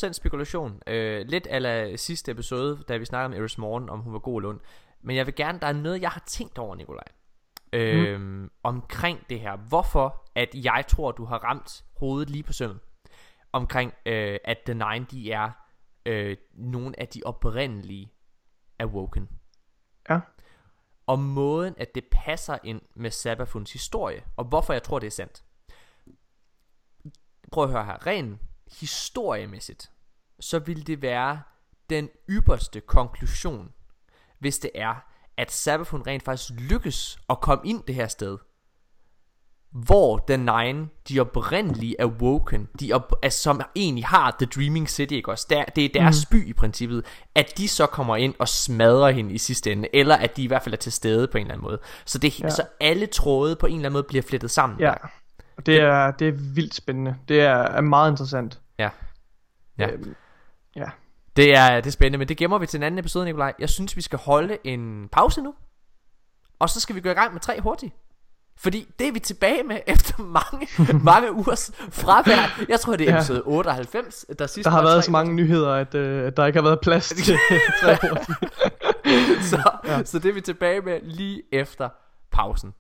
100% 0.10 0.12
spekulation. 0.14 0.82
Øh, 0.88 1.26
lidt 1.28 1.48
ala 1.50 1.96
sidste 1.96 2.32
episode, 2.32 2.80
da 2.88 2.98
vi 2.98 3.06
snakkede 3.06 3.26
om 3.38 3.42
Eris 3.42 3.58
Morgen, 3.58 3.90
om 3.90 4.00
hun 4.00 4.14
var 4.14 4.20
god 4.20 4.42
eller 4.42 4.50
ond. 4.50 4.60
Men 5.04 5.16
jeg 5.16 5.26
vil 5.26 5.36
gerne, 5.36 5.60
der 5.60 5.68
er 5.68 5.74
noget, 5.74 6.02
jeg 6.02 6.10
har 6.10 6.24
tænkt 6.28 6.58
over, 6.58 6.76
Nikolaj. 6.76 7.04
Øh, 7.74 8.20
mm. 8.22 8.50
Omkring 8.64 9.20
det 9.30 9.40
her. 9.40 9.58
Hvorfor 9.58 10.30
at 10.36 10.50
jeg 10.54 10.84
tror, 10.88 11.12
du 11.12 11.26
har 11.26 11.38
ramt 11.38 11.84
hovedet 12.00 12.30
lige 12.30 12.44
på 12.44 12.54
sømmet. 12.54 12.80
Omkring, 13.54 13.94
øh, 14.06 14.38
at 14.46 14.58
The 14.66 14.74
Nine, 14.74 15.06
de 15.12 15.32
er 15.32 15.50
øh, 16.06 16.38
nogle 16.54 17.00
af 17.00 17.08
de 17.08 17.22
oprindelige 17.26 18.12
Awoken. 18.80 19.30
Ja. 20.10 20.20
Og 21.10 21.19
måden, 21.19 21.76
at 21.78 21.95
det 21.95 22.04
passer 22.12 22.58
ind 22.63 22.82
med 22.95 23.12
Sabafuns 23.12 23.74
historie. 23.74 24.24
Og 24.38 24.45
hvorfor 24.45 24.74
jeg 24.74 24.84
tror, 24.84 25.00
det 25.00 25.08
er 25.08 25.12
sandt. 25.12 25.43
Prøv 27.52 27.63
at 27.63 27.69
høre 27.69 27.86
her. 27.86 28.08
Ren 28.08 28.39
historiemæssigt, 28.80 29.91
så 30.39 30.60
vil 30.60 30.88
det 30.88 31.02
være 31.02 31.41
den 31.89 32.10
ypperste 32.30 32.82
konklusion, 32.82 33.74
hvis 34.39 34.60
det 34.60 34.72
er, 34.76 34.95
at 35.38 35.52
Sabafun 35.52 36.08
rent 36.08 36.24
faktisk 36.24 36.60
lykkes 36.60 37.19
at 37.30 37.41
komme 37.41 37.67
ind 37.67 37.84
det 37.84 37.95
her 37.95 38.08
sted, 38.08 38.38
hvor 39.72 40.24
The 40.28 40.38
Nine, 40.38 40.88
de 41.10 41.20
oprindelige 41.20 42.02
Awoken, 42.02 42.68
de 42.80 42.94
op, 42.94 43.14
altså, 43.24 43.42
som 43.42 43.62
egentlig 43.76 44.06
har 44.06 44.36
The 44.40 44.46
Dreaming 44.46 44.90
City, 44.90 45.14
ikke 45.14 45.32
også? 45.32 45.48
Der, 45.50 45.64
det 45.66 45.86
er 45.86 45.90
deres 45.94 46.28
mm. 46.32 46.38
by 46.38 46.48
i 46.48 46.54
princippet, 46.54 47.06
at 47.36 47.54
de 47.58 47.68
så 47.68 47.86
kommer 47.86 48.16
ind 48.16 48.34
og 48.40 48.48
smadrer 48.48 49.12
hende 49.12 49.34
i 49.34 49.38
sidste 49.38 49.72
ende, 49.72 49.88
eller 49.94 50.16
at 50.16 50.38
de 50.38 50.44
i 50.44 50.48
hvert 50.48 50.64
fald 50.64 50.74
er 50.74 50.78
til 50.78 50.92
stede 50.92 51.28
på 51.28 51.38
en 51.38 51.42
eller 51.42 51.54
anden 51.54 51.64
måde. 51.64 51.80
Så, 52.06 52.18
det, 52.18 52.40
ja. 52.40 52.50
Så 52.50 52.64
alle 52.80 53.06
tråde 53.06 53.56
på 53.56 53.66
en 53.66 53.74
eller 53.74 53.86
anden 53.86 53.94
måde 53.94 54.04
bliver 54.04 54.24
flettet 54.24 54.52
sammen. 54.52 54.80
Ja, 54.80 54.94
og 55.58 55.66
det 55.66 55.82
er, 55.82 56.12
det 56.12 56.28
er 56.28 56.32
vildt 56.32 56.76
spændende. 56.76 57.16
Det 57.28 57.42
er, 57.42 57.56
er 57.56 57.82
meget 57.82 58.12
interessant. 58.12 58.60
Ja. 58.80 58.90
Ja. 59.80 59.92
Øhm, 59.92 60.16
ja. 60.76 60.90
Det 61.36 61.58
er, 61.58 61.76
det 61.76 61.88
er 61.88 61.92
spændende, 61.92 62.18
men 62.18 62.28
det 62.28 62.38
gemmer 62.38 62.58
vi 62.58 62.66
til 62.66 62.78
en 62.78 62.84
anden 62.84 63.00
episode, 63.00 63.26
Nikolaj. 63.26 63.54
Jeg 63.60 63.70
synes, 63.70 63.96
vi 63.96 64.02
skal 64.02 64.20
holde 64.20 64.58
en 64.64 65.10
pause 65.12 65.42
nu. 65.42 65.54
Og 66.60 66.70
så 66.70 66.80
skal 66.80 66.96
vi 66.96 67.02
gå 67.02 67.10
i 67.10 67.14
gang 67.14 67.34
med 67.34 67.42
tre 67.42 67.62
hurtigt. 67.62 67.94
Fordi 68.62 68.88
det 69.00 69.08
er 69.08 69.12
vi 69.12 69.19
tilbage 69.19 69.63
med 69.63 69.80
efter 69.88 70.24
mange, 70.24 70.67
mange 71.04 71.34
ugers 71.34 71.72
fravær. 71.91 72.63
Jeg 72.69 72.80
tror, 72.80 72.95
det 72.95 73.08
er 73.10 73.12
Ja. 73.12 73.17
episode 73.17 73.41
98, 73.45 74.26
der 74.39 74.48
sidst 74.48 74.65
Der 74.65 74.72
har 74.72 74.82
været 74.82 75.04
så 75.04 75.12
mange 75.12 75.34
nyheder, 75.34 75.74
at 75.74 75.95
øh, 75.95 76.32
der 76.38 76.45
ikke 76.45 76.58
har 76.60 76.63
været 76.63 76.80
plads 76.80 77.10
til 77.10 77.38
tre 77.82 77.98
så, 79.41 79.72
ja. 79.86 80.04
så 80.04 80.19
det 80.19 80.30
er 80.30 80.34
vi 80.34 80.41
tilbage 80.41 80.82
med 80.82 81.00
lige 81.04 81.41
efter 81.52 81.89
pausen. 82.32 82.74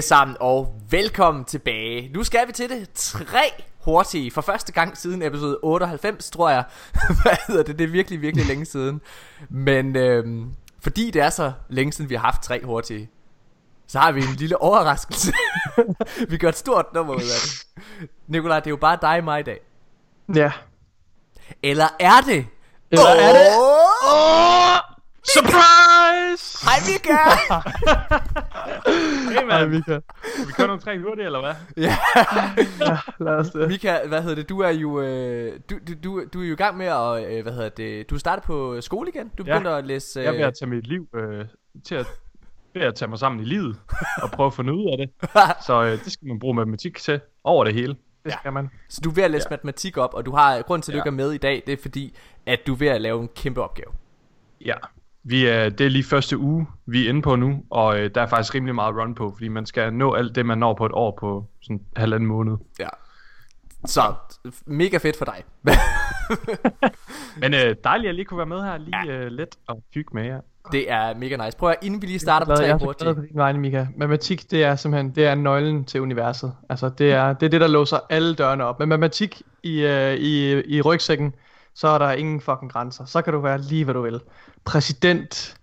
Alle 0.00 0.06
sammen 0.06 0.36
og 0.40 0.74
velkommen 0.90 1.44
tilbage. 1.44 2.10
Nu 2.14 2.24
skal 2.24 2.46
vi 2.46 2.52
til 2.52 2.70
det 2.70 2.90
tre 2.94 3.64
hurtige 3.84 4.30
for 4.30 4.40
første 4.40 4.72
gang 4.72 4.96
siden 4.96 5.22
episode 5.22 5.58
98, 5.62 6.30
tror 6.30 6.50
jeg. 6.50 6.64
Hvad 7.22 7.36
hedder 7.46 7.62
det? 7.62 7.78
Det 7.78 7.84
er 7.84 7.88
virkelig, 7.88 8.20
virkelig 8.20 8.46
længe 8.46 8.64
siden. 8.64 9.00
Men 9.48 9.96
øhm, 9.96 10.50
fordi 10.82 11.10
det 11.10 11.22
er 11.22 11.30
så 11.30 11.52
længe 11.68 11.92
siden, 11.92 12.10
vi 12.10 12.14
har 12.14 12.22
haft 12.22 12.42
tre 12.42 12.64
hurtige, 12.64 13.10
så 13.86 13.98
har 13.98 14.12
vi 14.12 14.20
en 14.20 14.34
lille 14.34 14.62
overraskelse. 14.62 15.32
vi 16.30 16.36
gør 16.38 16.48
et 16.48 16.56
stort 16.56 16.86
nummer 16.94 17.14
ud 17.14 17.20
af 17.20 17.40
det. 17.42 17.66
Nikolaj, 18.26 18.60
det 18.60 18.66
er 18.66 18.70
jo 18.70 18.76
bare 18.76 18.98
dig 19.02 19.18
og 19.18 19.24
mig 19.24 19.40
i 19.40 19.42
dag. 19.42 19.60
Ja. 20.34 20.52
Eller 21.62 21.88
er 21.98 22.20
det? 22.26 22.46
Eller 22.90 23.06
er 23.06 23.32
det? 23.32 23.46
Åh! 23.56 24.78
Surprise! 25.34 25.89
Hej 26.64 26.78
Mika! 26.88 27.16
Hey, 28.86 29.32
Hej 29.32 29.44
man. 29.44 29.70
Mika. 29.70 29.94
Vi 30.46 30.52
kører 30.52 30.66
nogle 30.66 30.82
tre 30.82 30.98
hurtigt, 31.00 31.26
eller 31.26 31.40
hvad? 31.40 31.54
Ja, 31.76 31.96
lad 33.24 33.32
os 33.34 33.50
det. 33.50 33.68
Mika, 33.68 33.98
hvad 34.08 34.22
hedder 34.22 34.34
det? 34.36 34.48
Du 34.48 34.60
er 34.60 34.68
jo 34.70 35.00
øh, 35.00 35.60
du, 35.70 35.78
du, 36.04 36.24
du, 36.32 36.40
er 36.40 36.46
jo 36.46 36.52
i 36.52 36.56
gang 36.56 36.76
med 36.76 36.86
at 36.86 37.32
øh, 37.36 37.42
hvad 37.42 37.52
hedder 37.52 37.68
det? 37.68 38.10
Du 38.10 38.14
er 38.14 38.18
startet 38.18 38.44
på 38.44 38.80
skole 38.80 39.10
igen. 39.14 39.28
Du 39.38 39.44
Ja. 39.46 39.52
begynder 39.58 39.76
at 39.76 39.86
læse 39.86 40.18
øh, 40.20 40.24
Jeg 40.24 40.32
er 40.32 40.36
ved 40.36 40.44
at 40.44 40.54
tage 40.60 40.68
mit 40.70 40.86
liv 40.86 41.08
øh, 41.14 41.44
til 41.84 41.94
at, 41.94 42.06
ved 42.74 42.82
at 42.82 42.94
tage 42.94 43.08
mig 43.08 43.18
sammen 43.18 43.40
i 43.40 43.44
livet 43.44 43.76
og 44.22 44.30
prøve 44.30 44.46
at 44.46 44.54
finde 44.54 44.74
ud 44.74 44.90
af 44.92 44.96
det. 44.98 45.30
Så 45.66 45.82
øh, 45.82 46.04
det 46.04 46.12
skal 46.12 46.28
man 46.28 46.38
bruge 46.38 46.54
matematik 46.54 46.98
til 46.98 47.20
over 47.44 47.64
det 47.64 47.74
hele. 47.74 47.96
Det 48.24 48.32
skal 48.32 48.52
man. 48.52 48.70
så 48.88 49.00
du 49.04 49.10
er 49.10 49.14
ved 49.14 49.22
at 49.22 49.30
læse 49.30 49.46
ja. 49.50 49.52
matematik 49.52 49.96
op, 49.96 50.14
og 50.14 50.26
du 50.26 50.32
har 50.32 50.62
grund 50.62 50.82
til 50.82 50.92
at 50.92 50.94
du 50.94 50.96
Ja. 50.96 51.02
ikke 51.02 51.08
er 51.08 51.26
med 51.26 51.32
i 51.32 51.38
dag, 51.38 51.62
det 51.66 51.72
er 51.72 51.82
fordi 51.82 52.16
at 52.46 52.60
du 52.66 52.72
er 52.74 52.78
ved 52.78 52.88
at 52.88 53.00
lave 53.00 53.20
en 53.22 53.28
kæmpe 53.36 53.62
opgave. 53.62 53.92
Ja. 54.64 54.74
Vi 55.24 55.46
er, 55.46 55.68
det 55.68 55.86
er 55.86 55.90
lige 55.90 56.04
første 56.04 56.38
uge, 56.38 56.66
vi 56.86 57.04
er 57.04 57.08
inde 57.08 57.22
på 57.22 57.36
nu, 57.36 57.62
og 57.70 58.00
øh, 58.00 58.10
der 58.14 58.22
er 58.22 58.26
faktisk 58.26 58.54
rimelig 58.54 58.74
meget 58.74 58.96
run 58.96 59.14
på, 59.14 59.32
fordi 59.36 59.48
man 59.48 59.66
skal 59.66 59.92
nå 59.92 60.12
alt 60.14 60.34
det, 60.34 60.46
man 60.46 60.58
når 60.58 60.74
på 60.74 60.86
et 60.86 60.92
år 60.94 61.16
på 61.20 61.46
sådan 61.62 61.80
halvanden 61.96 62.26
måned. 62.26 62.56
Ja. 62.78 62.88
Så 63.86 64.02
mega 64.66 64.96
fedt 64.96 65.16
for 65.16 65.24
dig. 65.24 65.44
Men 67.42 67.54
øh, 67.54 67.76
dejligt 67.84 68.08
at 68.08 68.14
lige 68.14 68.24
kunne 68.24 68.38
være 68.38 68.46
med 68.46 68.62
her, 68.62 68.78
lige 68.78 69.12
øh, 69.12 69.30
let 69.30 69.56
og 69.66 69.82
hygge 69.94 70.10
med 70.14 70.24
jer. 70.24 70.40
Det 70.72 70.90
er 70.90 71.14
mega 71.14 71.44
nice. 71.44 71.58
Prøv 71.58 71.70
at 71.70 71.76
inden 71.82 72.02
vi 72.02 72.06
lige 72.06 72.18
starter 72.18 72.46
på 72.46 72.52
Jeg 72.52 72.58
tre 72.58 72.64
er 72.66 72.72
så 72.72 72.78
glad 72.78 72.86
hurtigt. 72.86 73.16
på 73.16 73.22
din 73.22 73.36
vegne, 73.36 73.58
Mika. 73.58 73.86
Matematik, 73.96 74.50
det 74.50 74.64
er 74.64 74.76
simpelthen 74.76 75.10
det 75.14 75.26
er 75.26 75.34
nøglen 75.34 75.84
til 75.84 76.00
universet. 76.00 76.52
Altså, 76.68 76.88
det 76.88 77.12
er 77.12 77.32
det, 77.32 77.46
er 77.46 77.50
det 77.50 77.60
der 77.60 77.66
låser 77.68 77.98
alle 78.10 78.34
dørene 78.34 78.64
op. 78.64 78.78
Med 78.78 78.86
matematik 78.86 79.42
i, 79.62 79.80
øh, 79.80 80.14
i, 80.14 80.62
i 80.76 80.80
rygsækken, 80.80 81.34
så 81.74 81.88
er 81.88 81.98
der 81.98 82.12
ingen 82.12 82.40
fucking 82.40 82.72
grænser. 82.72 83.04
Så 83.04 83.22
kan 83.22 83.32
du 83.32 83.40
være 83.40 83.58
lige, 83.58 83.84
hvad 83.84 83.94
du 83.94 84.02
vil. 84.02 84.20
Præsident, 84.64 85.56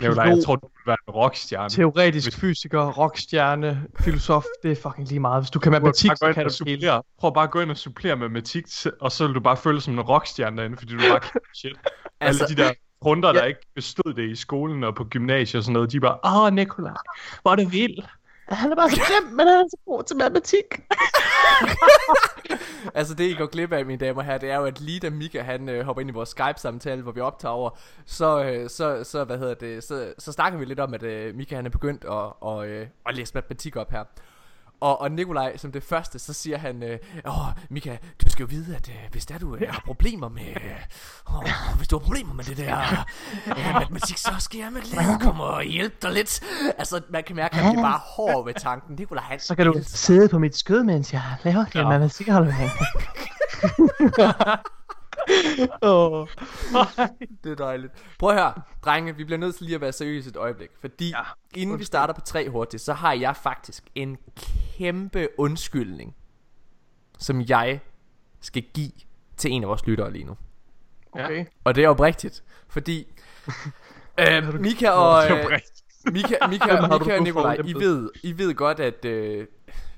Nikolaj, 0.00 0.24
jeg 0.26 0.44
tror, 0.44 0.56
du 0.56 0.66
vil 0.66 0.86
være 0.86 0.96
en 1.08 1.14
rockstjerne. 1.14 1.68
teoretisk 1.70 2.40
fysiker, 2.40 2.90
rockstjerne, 2.92 3.82
filosof, 4.00 4.44
det 4.62 4.72
er 4.72 4.76
fucking 4.82 5.08
lige 5.08 5.20
meget. 5.20 5.42
Hvis 5.42 5.50
du 5.50 5.58
kan 5.58 5.72
matematik, 5.72 6.10
så 6.16 6.32
kan 6.34 6.44
du 6.44 6.50
det 6.64 6.66
hele. 6.80 7.00
Prøv 7.20 7.34
bare 7.34 7.44
at 7.44 7.50
gå 7.50 7.60
ind 7.60 7.70
og 7.70 7.76
supplere 7.76 8.16
matematik, 8.16 8.64
og 9.00 9.12
så 9.12 9.26
vil 9.26 9.34
du 9.34 9.40
bare 9.40 9.56
føle 9.56 9.74
dig 9.74 9.82
som 9.82 9.94
en 9.94 10.00
rockstjerne 10.00 10.56
derinde, 10.56 10.76
fordi 10.76 10.92
du 10.92 10.98
bare 11.10 11.20
kan 11.20 11.40
shit. 11.54 11.76
Altså- 12.20 12.44
Alle 12.44 12.56
de 12.56 12.62
der 12.62 12.72
runder, 13.04 13.32
der 13.32 13.40
Ja. 13.40 13.46
ikke 13.46 13.60
bestod 13.74 14.14
det 14.14 14.30
i 14.30 14.36
skolen 14.36 14.84
og 14.84 14.94
på 14.94 15.04
gymnasiet 15.04 15.58
og 15.58 15.64
sådan 15.64 15.72
noget, 15.72 15.92
de 15.92 15.96
er 15.96 16.00
bare, 16.00 16.46
åh 16.46 16.52
Nikolaj, 16.54 16.92
hvor 17.42 17.50
er 17.52 17.56
det 17.56 17.72
vildt. 17.72 18.06
Han 18.52 18.72
er 18.72 18.76
bare 18.76 18.90
så 18.90 19.00
grim, 19.06 19.32
men 19.32 19.46
han 19.46 19.56
er 19.56 19.68
så 19.70 19.76
god 19.86 20.02
til 20.02 20.16
matematik. 20.16 20.64
Altså 22.94 23.14
det 23.14 23.30
I 23.30 23.34
går 23.34 23.46
glip 23.46 23.72
af, 23.72 23.86
mine 23.86 23.98
damer 23.98 24.22
her, 24.22 24.38
det 24.38 24.50
er 24.50 24.56
jo, 24.56 24.64
at 24.64 24.80
lige 24.80 25.00
da 25.00 25.10
Mika 25.10 25.40
han 25.42 25.68
øh, 25.68 25.84
hopper 25.84 26.00
ind 26.00 26.10
i 26.10 26.12
vores 26.12 26.28
Skype-samtale, 26.28 27.02
hvor 27.02 27.12
vi 27.12 27.20
optager 27.20 27.52
over, 27.52 27.70
så, 28.06 28.44
øh, 28.44 28.70
så, 28.70 29.04
så, 29.04 29.24
hvad 29.24 29.38
hedder 29.38 29.54
det, 29.54 29.84
så, 29.84 30.14
så 30.18 30.32
snakker 30.32 30.58
vi 30.58 30.64
lidt 30.64 30.80
om, 30.80 30.94
at 30.94 31.02
øh, 31.02 31.34
Mika 31.34 31.56
han 31.56 31.66
er 31.66 31.70
begyndt 31.70 32.04
at, 32.04 32.32
og, 32.40 32.68
øh, 32.68 32.86
at 33.06 33.16
læse 33.16 33.34
matematik 33.34 33.76
op 33.76 33.90
her. 33.90 34.04
Og, 34.82 35.00
og 35.00 35.12
Nikolaj, 35.12 35.56
som 35.56 35.72
det 35.72 35.82
første, 35.82 36.18
så 36.18 36.32
siger 36.32 36.58
han, 36.58 36.82
øh, 36.82 36.98
åh, 37.26 37.34
Mika, 37.70 37.96
du 38.24 38.30
skal 38.30 38.42
jo 38.42 38.46
vide, 38.50 38.76
at 38.76 38.88
øh, 38.88 38.94
hvis 39.12 39.26
der 39.26 39.38
du 39.38 39.56
øh, 39.56 39.62
har 39.70 39.82
problemer 39.86 40.28
med, 40.28 40.46
øh, 40.48 41.34
åh, 41.34 41.42
hvis 41.76 41.88
du 41.88 41.98
har 41.98 42.04
problemer 42.04 42.34
med 42.34 42.44
det 42.44 42.56
der 42.56 43.04
øh, 43.46 43.74
matematik, 43.74 44.18
så 44.18 44.30
skal 44.38 44.58
jeg 44.58 44.72
med 44.72 44.82
glæde 44.82 45.18
komme 45.20 45.42
og 45.44 45.62
hjælpe 45.62 45.96
dig 46.02 46.12
lidt. 46.12 46.40
Altså, 46.78 47.00
man 47.10 47.24
kan 47.24 47.36
mærke, 47.36 47.54
at 47.54 47.60
han 47.64 47.72
bliver 47.72 47.88
bare 47.88 48.00
hård 48.16 48.44
ved 48.44 48.54
tanken. 48.54 48.96
Nikolaj, 48.96 49.24
han 49.24 49.40
Så 49.40 49.54
kan 49.54 49.66
du 49.66 49.74
sidde 49.86 50.28
på 50.28 50.38
mit 50.38 50.56
skød, 50.56 50.82
mens 50.84 51.12
jeg 51.12 51.22
laver 51.42 51.64
din 51.64 51.80
Ja. 51.80 51.88
matematikaflevering. 51.88 52.70
Åh. 55.82 56.28
Det 57.44 57.52
er 57.52 57.56
dejligt. 57.56 57.92
Prøv 58.18 58.30
at 58.30 58.36
høre, 58.36 58.52
drenge, 58.84 59.16
vi 59.16 59.24
bliver 59.24 59.38
nødt 59.38 59.54
til 59.54 59.64
lige 59.64 59.74
at 59.74 59.80
være 59.80 59.92
seriøse 59.92 60.30
et 60.30 60.36
øjeblik. 60.36 60.70
Fordi 60.80 61.08
ja, 61.08 61.22
inden 61.54 61.78
vi 61.78 61.84
starter 61.84 62.14
på 62.14 62.20
tre 62.20 62.48
hurtigt, 62.48 62.82
så 62.82 62.92
har 62.92 63.12
jeg 63.12 63.36
faktisk 63.36 63.84
en 63.94 64.18
kæmpe 64.78 65.28
undskyldning, 65.38 66.14
som 67.18 67.44
jeg 67.48 67.80
skal 68.40 68.62
give 68.74 68.92
til 69.36 69.50
en 69.50 69.62
af 69.62 69.68
vores 69.68 69.86
lyttere 69.86 70.12
lige 70.12 70.24
nu. 70.24 70.36
Okay. 71.12 71.46
Og 71.64 71.74
det 71.74 71.84
er 71.84 71.88
oprigtigt, 71.88 72.44
fordi 72.68 73.06
øh, 74.20 74.60
Mika 74.60 74.90
og, 74.90 75.24
øh, 75.24 75.46
rigtigt. 75.46 75.82
Mika, 76.12 76.34
Mika, 76.50 76.76
du 76.76 76.98
Mika 76.98 77.16
og 77.16 77.22
Nikolaj, 77.22 77.58
I 77.64 77.74
ved, 77.74 78.10
I 78.22 78.38
ved 78.38 78.54
godt, 78.54 78.80
at 78.80 79.04
øh, 79.04 79.46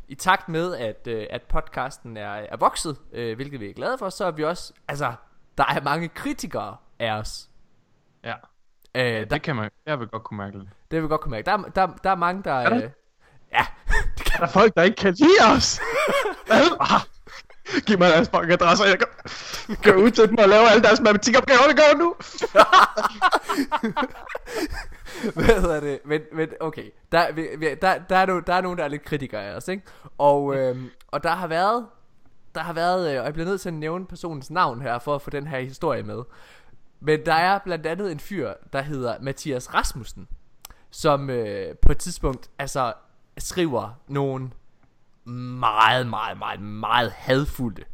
i 0.09 0.15
takt 0.15 0.49
med, 0.49 0.75
at, 0.77 1.07
øh, 1.07 1.27
at 1.31 1.43
podcasten 1.43 2.17
er, 2.17 2.31
er 2.31 2.57
vokset, 2.57 2.97
øh, 3.13 3.37
hvilket 3.37 3.61
vi 3.61 3.71
er 3.71 3.75
glade 3.75 3.99
for, 3.99 4.09
så 4.09 4.25
er 4.25 4.31
vi 4.31 4.45
også, 4.45 4.73
altså, 4.89 5.13
der 5.59 5.65
er 5.65 5.81
mange 5.81 6.09
kritikere 6.09 6.77
af 6.99 7.11
os. 7.13 7.49
Ja, 8.25 8.35
Øh, 8.97 9.03
der, 9.03 9.25
det 9.25 9.43
kan 9.43 9.57
man, 9.57 9.71
jeg 9.87 10.01
vil 10.01 10.09
godt 10.09 10.25
kunne 10.25 10.39
mærke 10.39 10.59
lidt. 10.59 10.69
det 10.91 10.97
vil 10.97 11.03
vi 11.03 11.09
godt 11.09 11.21
kunne 11.21 11.31
mærke. 11.31 11.45
Der, 11.47 11.53
er- 11.53 11.63
der, 11.63 11.87
der 12.05 12.11
er 12.11 12.15
mange, 12.15 12.43
der... 12.43 12.53
Er 12.53 12.69
der? 12.69 12.77
Øh, 12.77 12.91
ja, 13.53 13.67
det 14.19 14.25
kan 14.27 14.41
Der 14.41 14.47
er 14.47 14.51
folk, 14.51 14.75
der 14.75 14.83
ikke 14.83 14.97
kan 14.97 15.15
lide 15.15 15.55
os. 15.57 15.81
ah, 16.81 17.01
giv 17.87 17.99
mig 17.99 18.09
deres 18.11 18.29
fucking 18.29 18.53
adresser, 18.53 18.85
jeg 18.87 18.99
kan 18.99 19.09
gå 19.95 20.01
ud 20.01 20.11
til 20.11 20.29
dem 20.29 20.39
og 20.39 20.49
lave 20.49 20.69
alle 20.69 20.83
deres 20.83 21.01
matematikopgaver, 21.01 21.67
det 21.69 21.77
gør 21.77 21.99
nu. 21.99 22.15
Hvad 25.35 25.61
hedder 25.61 25.81
det? 25.81 26.01
Men, 26.05 26.21
men 26.33 26.49
okay, 26.61 26.91
der, 27.13 27.33
vi, 27.33 27.47
der, 27.83 27.99
der, 27.99 28.17
er 28.17 28.27
no, 28.27 28.41
der 28.41 28.55
er 28.55 28.61
nogen, 28.61 28.79
der 28.79 28.85
er 28.85 28.89
lidt 28.89 29.05
kritikere 29.05 29.43
af 29.43 29.57
os, 29.57 29.69
ikke? 29.69 29.83
Og, 30.19 30.57
øhm, 30.57 30.91
og 31.09 31.23
der 31.23 31.31
har 31.31 31.47
været, 31.47 31.87
der 32.55 32.61
har 32.61 32.73
været, 32.73 33.13
øh, 33.13 33.21
og 33.21 33.25
jeg 33.25 33.33
bliver 33.33 33.47
nødt 33.47 33.61
til 33.61 33.69
at 33.69 33.75
nævne 33.75 34.07
personens 34.07 34.51
navn 34.51 34.83
her, 34.83 34.99
for 34.99 35.15
at 35.15 35.23
få 35.23 35.31
den 35.31 35.47
her 35.47 35.59
historie 35.59 36.03
med. 36.03 36.23
Men 37.01 37.27
der 37.27 37.35
er 37.35 37.59
blandt 37.59 37.87
andet 37.87 38.13
en 38.13 38.21
fyr, 38.21 38.53
der 38.73 38.83
hedder 38.83 39.17
Mathias 39.21 39.75
Rasmussen, 39.75 40.29
som 40.91 41.31
øh, 41.31 41.77
på 41.77 41.93
et 41.93 41.99
tidspunkt, 41.99 42.51
altså, 42.59 42.93
skriver 43.39 44.01
nogle 44.09 44.51
meget, 45.25 46.07
meget, 46.07 46.39
meget, 46.39 46.61
meget 46.61 47.11
hadfulde 47.11 47.85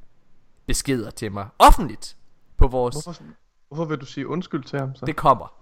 beskeder 0.66 1.10
til 1.10 1.32
mig. 1.32 1.48
Offentligt. 1.58 2.16
På 2.56 2.66
vores... 2.66 2.94
Hvorfor, 2.94 3.22
hvorfor 3.68 3.84
vil 3.84 3.98
du 3.98 4.06
sige 4.06 4.28
undskyld 4.28 4.64
til 4.64 4.78
ham 4.78 4.94
så? 4.94 5.06
Det 5.06 5.16
kommer. 5.16 5.59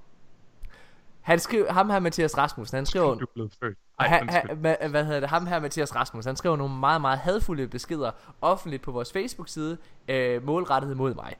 Han 1.28 1.38
skriver, 1.38 1.72
ham 1.72 1.90
her 1.90 1.98
Mathias 1.98 2.38
Rasmussen, 2.38 2.76
han 2.76 2.86
skriver, 2.86 3.14
Du 3.14 3.24
er 3.24 3.30
blevet 3.34 3.56
født. 3.62 3.78
Ej, 4.00 4.08
han, 4.08 4.28
han, 4.28 4.56
hvad, 4.56 5.04
hedder 5.04 5.20
det, 5.20 5.28
ham 5.28 5.46
her 5.46 5.60
Mathias 5.60 5.94
Rasmussen, 5.94 6.28
han 6.28 6.36
skriver 6.36 6.56
nogle 6.56 6.74
meget, 6.74 7.00
meget 7.00 7.18
hadfulde 7.18 7.68
beskeder 7.68 8.10
offentligt 8.40 8.82
på 8.82 8.92
vores 8.92 9.12
Facebook-side, 9.12 9.78
øh, 10.08 10.46
målrettet 10.46 10.96
mod 10.96 11.14
mig. 11.14 11.36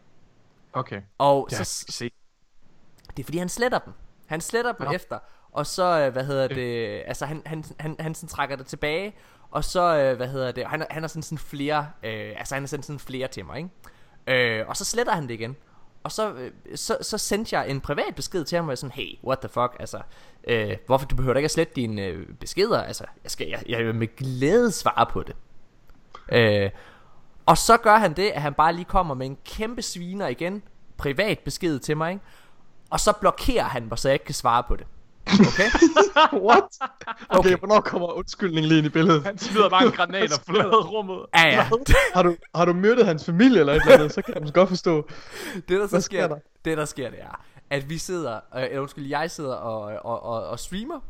Okay. 0.73 1.03
Og 1.19 1.49
Ja, 1.51 1.57
så, 1.57 1.85
se. 1.89 2.11
det 3.17 3.23
er 3.23 3.25
fordi, 3.25 3.39
han 3.39 3.49
sletter 3.49 3.79
dem. 3.79 3.93
Han 4.27 4.41
sletter 4.41 4.73
dem 4.73 4.87
Nå. 4.87 4.93
efter, 4.93 5.19
og 5.53 5.67
så, 5.67 6.01
øh, 6.01 6.13
hvad 6.13 6.25
hedder 6.25 6.49
det, 6.49 7.03
altså 7.07 7.27
han, 7.27 7.43
han, 7.47 7.65
han, 7.81 7.97
han 8.01 8.15
sådan 8.15 8.29
trækker 8.29 8.57
det 8.57 8.67
tilbage, 8.67 9.15
og 9.51 9.65
så, 9.65 9.97
øh, 9.99 10.17
hvad 10.17 10.29
hedder 10.29 10.53
det, 10.53 10.67
han, 10.67 10.87
han 10.91 11.03
har 11.03 11.09
sådan, 11.09 11.23
sådan 11.23 11.39
flere, 11.39 11.91
øh, 12.03 12.35
altså 12.39 12.55
han 12.55 12.63
har 12.63 12.69
sendt 12.69 12.85
sådan 12.85 12.99
flere 12.99 13.29
til 13.29 13.45
mig, 13.45 13.57
ikke? 14.27 14.61
Øh, 14.61 14.69
og 14.69 14.77
så 14.77 14.85
sletter 14.85 15.13
han 15.13 15.23
det 15.23 15.35
igen. 15.35 15.57
Og 16.09 16.13
så, 16.13 16.33
øh, 16.33 16.51
så, 16.75 16.99
så 17.01 17.19
sendte 17.19 17.59
jeg 17.59 17.71
en 17.71 17.81
privat 17.81 18.15
besked 18.17 18.45
til 18.45 18.57
ham, 18.57 18.65
hvor 18.65 18.73
jeg 18.73 18.79
sådan, 18.79 18.93
hey, 18.93 19.19
what 19.25 19.39
the 19.39 19.49
fuck, 19.49 19.77
altså, 19.81 20.01
øh, 20.45 20.77
hvorfor 20.87 21.07
du 21.07 21.17
behøver 21.17 21.35
da 21.35 21.39
ikke 21.39 21.45
at 21.45 21.51
slette 21.51 21.73
dine 21.77 22.03
øh, 22.03 22.27
beskeder, 22.41 22.83
altså, 22.83 23.05
jeg, 23.25 23.31
skal, 23.31 23.49
jeg, 23.49 23.63
jeg 23.69 23.87
vil 23.87 23.95
med 23.95 24.17
glæde 24.17 24.73
svare 24.73 25.07
på 25.07 25.23
det. 25.23 25.37
Øh, 26.33 26.71
og 27.47 27.59
så 27.59 27.77
gør 27.77 27.97
han 27.97 28.13
det, 28.13 28.31
at 28.31 28.43
han 28.43 28.55
bare 28.55 28.73
lige 28.73 28.85
kommer 28.85 29.15
med 29.15 29.27
en 29.27 29.39
kæmpe 29.45 29.83
sviner 29.83 30.29
igen, 30.29 30.63
privat 30.97 31.39
besked 31.39 31.79
til 31.79 31.97
mig, 31.97 32.13
ikke? 32.13 32.25
Og 32.91 33.01
så 33.01 33.13
blokerer 33.13 33.65
han 33.65 33.87
mig, 33.89 33.99
så 33.99 34.09
jeg 34.09 34.15
ikke 34.15 34.25
kan 34.25 34.35
svare 34.35 34.63
på 34.63 34.77
det. 34.77 34.87
Okay? 35.41 35.69
What? 36.49 36.65
Okay, 37.29 37.39
Okay. 37.39 37.57
hvornår 37.59 37.81
kommer 37.81 38.13
undskyldningen 38.13 38.69
lige 38.69 38.79
ind 38.79 38.87
i 38.87 38.91
billedet? 38.91 39.23
Han 39.25 39.39
smider 39.39 39.69
bare 39.69 39.85
en 39.87 39.93
granat 39.99 40.33
og 40.33 40.41
forlader 40.47 40.85
rummet. 40.87 41.27
Ja, 41.35 41.47
ja. 41.49 41.69
har, 42.15 42.23
du, 42.23 42.37
har 42.55 42.65
du 42.65 42.73
myrdet 42.73 43.07
hans 43.07 43.25
familie 43.25 43.61
eller 43.61 43.73
et 43.75 43.81
eller 43.83 43.95
andet, 43.95 44.13
så 44.13 44.23
kan 44.23 44.35
måske 44.41 44.55
godt 44.55 44.69
forstå. 44.69 45.09
Det 45.55 45.69
der 45.69 45.87
så 45.87 45.91
Hvad 45.91 46.01
sker, 46.01 46.19
sker 46.27 46.29
der? 46.29 46.39
det 46.65 46.79
der 46.79 46.85
sker, 46.85 47.11
det 47.11 47.21
er, 47.23 47.45
at 47.71 47.91
vi 47.91 47.99
sidder, 47.99 48.41
øh, 48.57 48.63
eller 48.63 48.81
undskyld, 48.81 49.07
jeg 49.07 49.31
sidder 49.31 49.55
og, 49.55 49.81
og, 50.05 50.23
og, 50.23 50.47
og 50.47 50.59
streamer, 50.59 51.01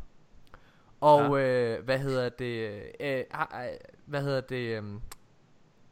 og 1.01 1.39
ja. 1.39 1.45
øh, 1.45 1.85
hvad 1.85 1.99
hedder 1.99 2.29
det, 2.29 2.69
øh, 2.99 3.23
ha- 3.31 3.63
øh, 3.65 3.69
hvad 4.05 4.21
hedder 4.21 4.41
det, 4.41 4.55
øh, 4.55 4.83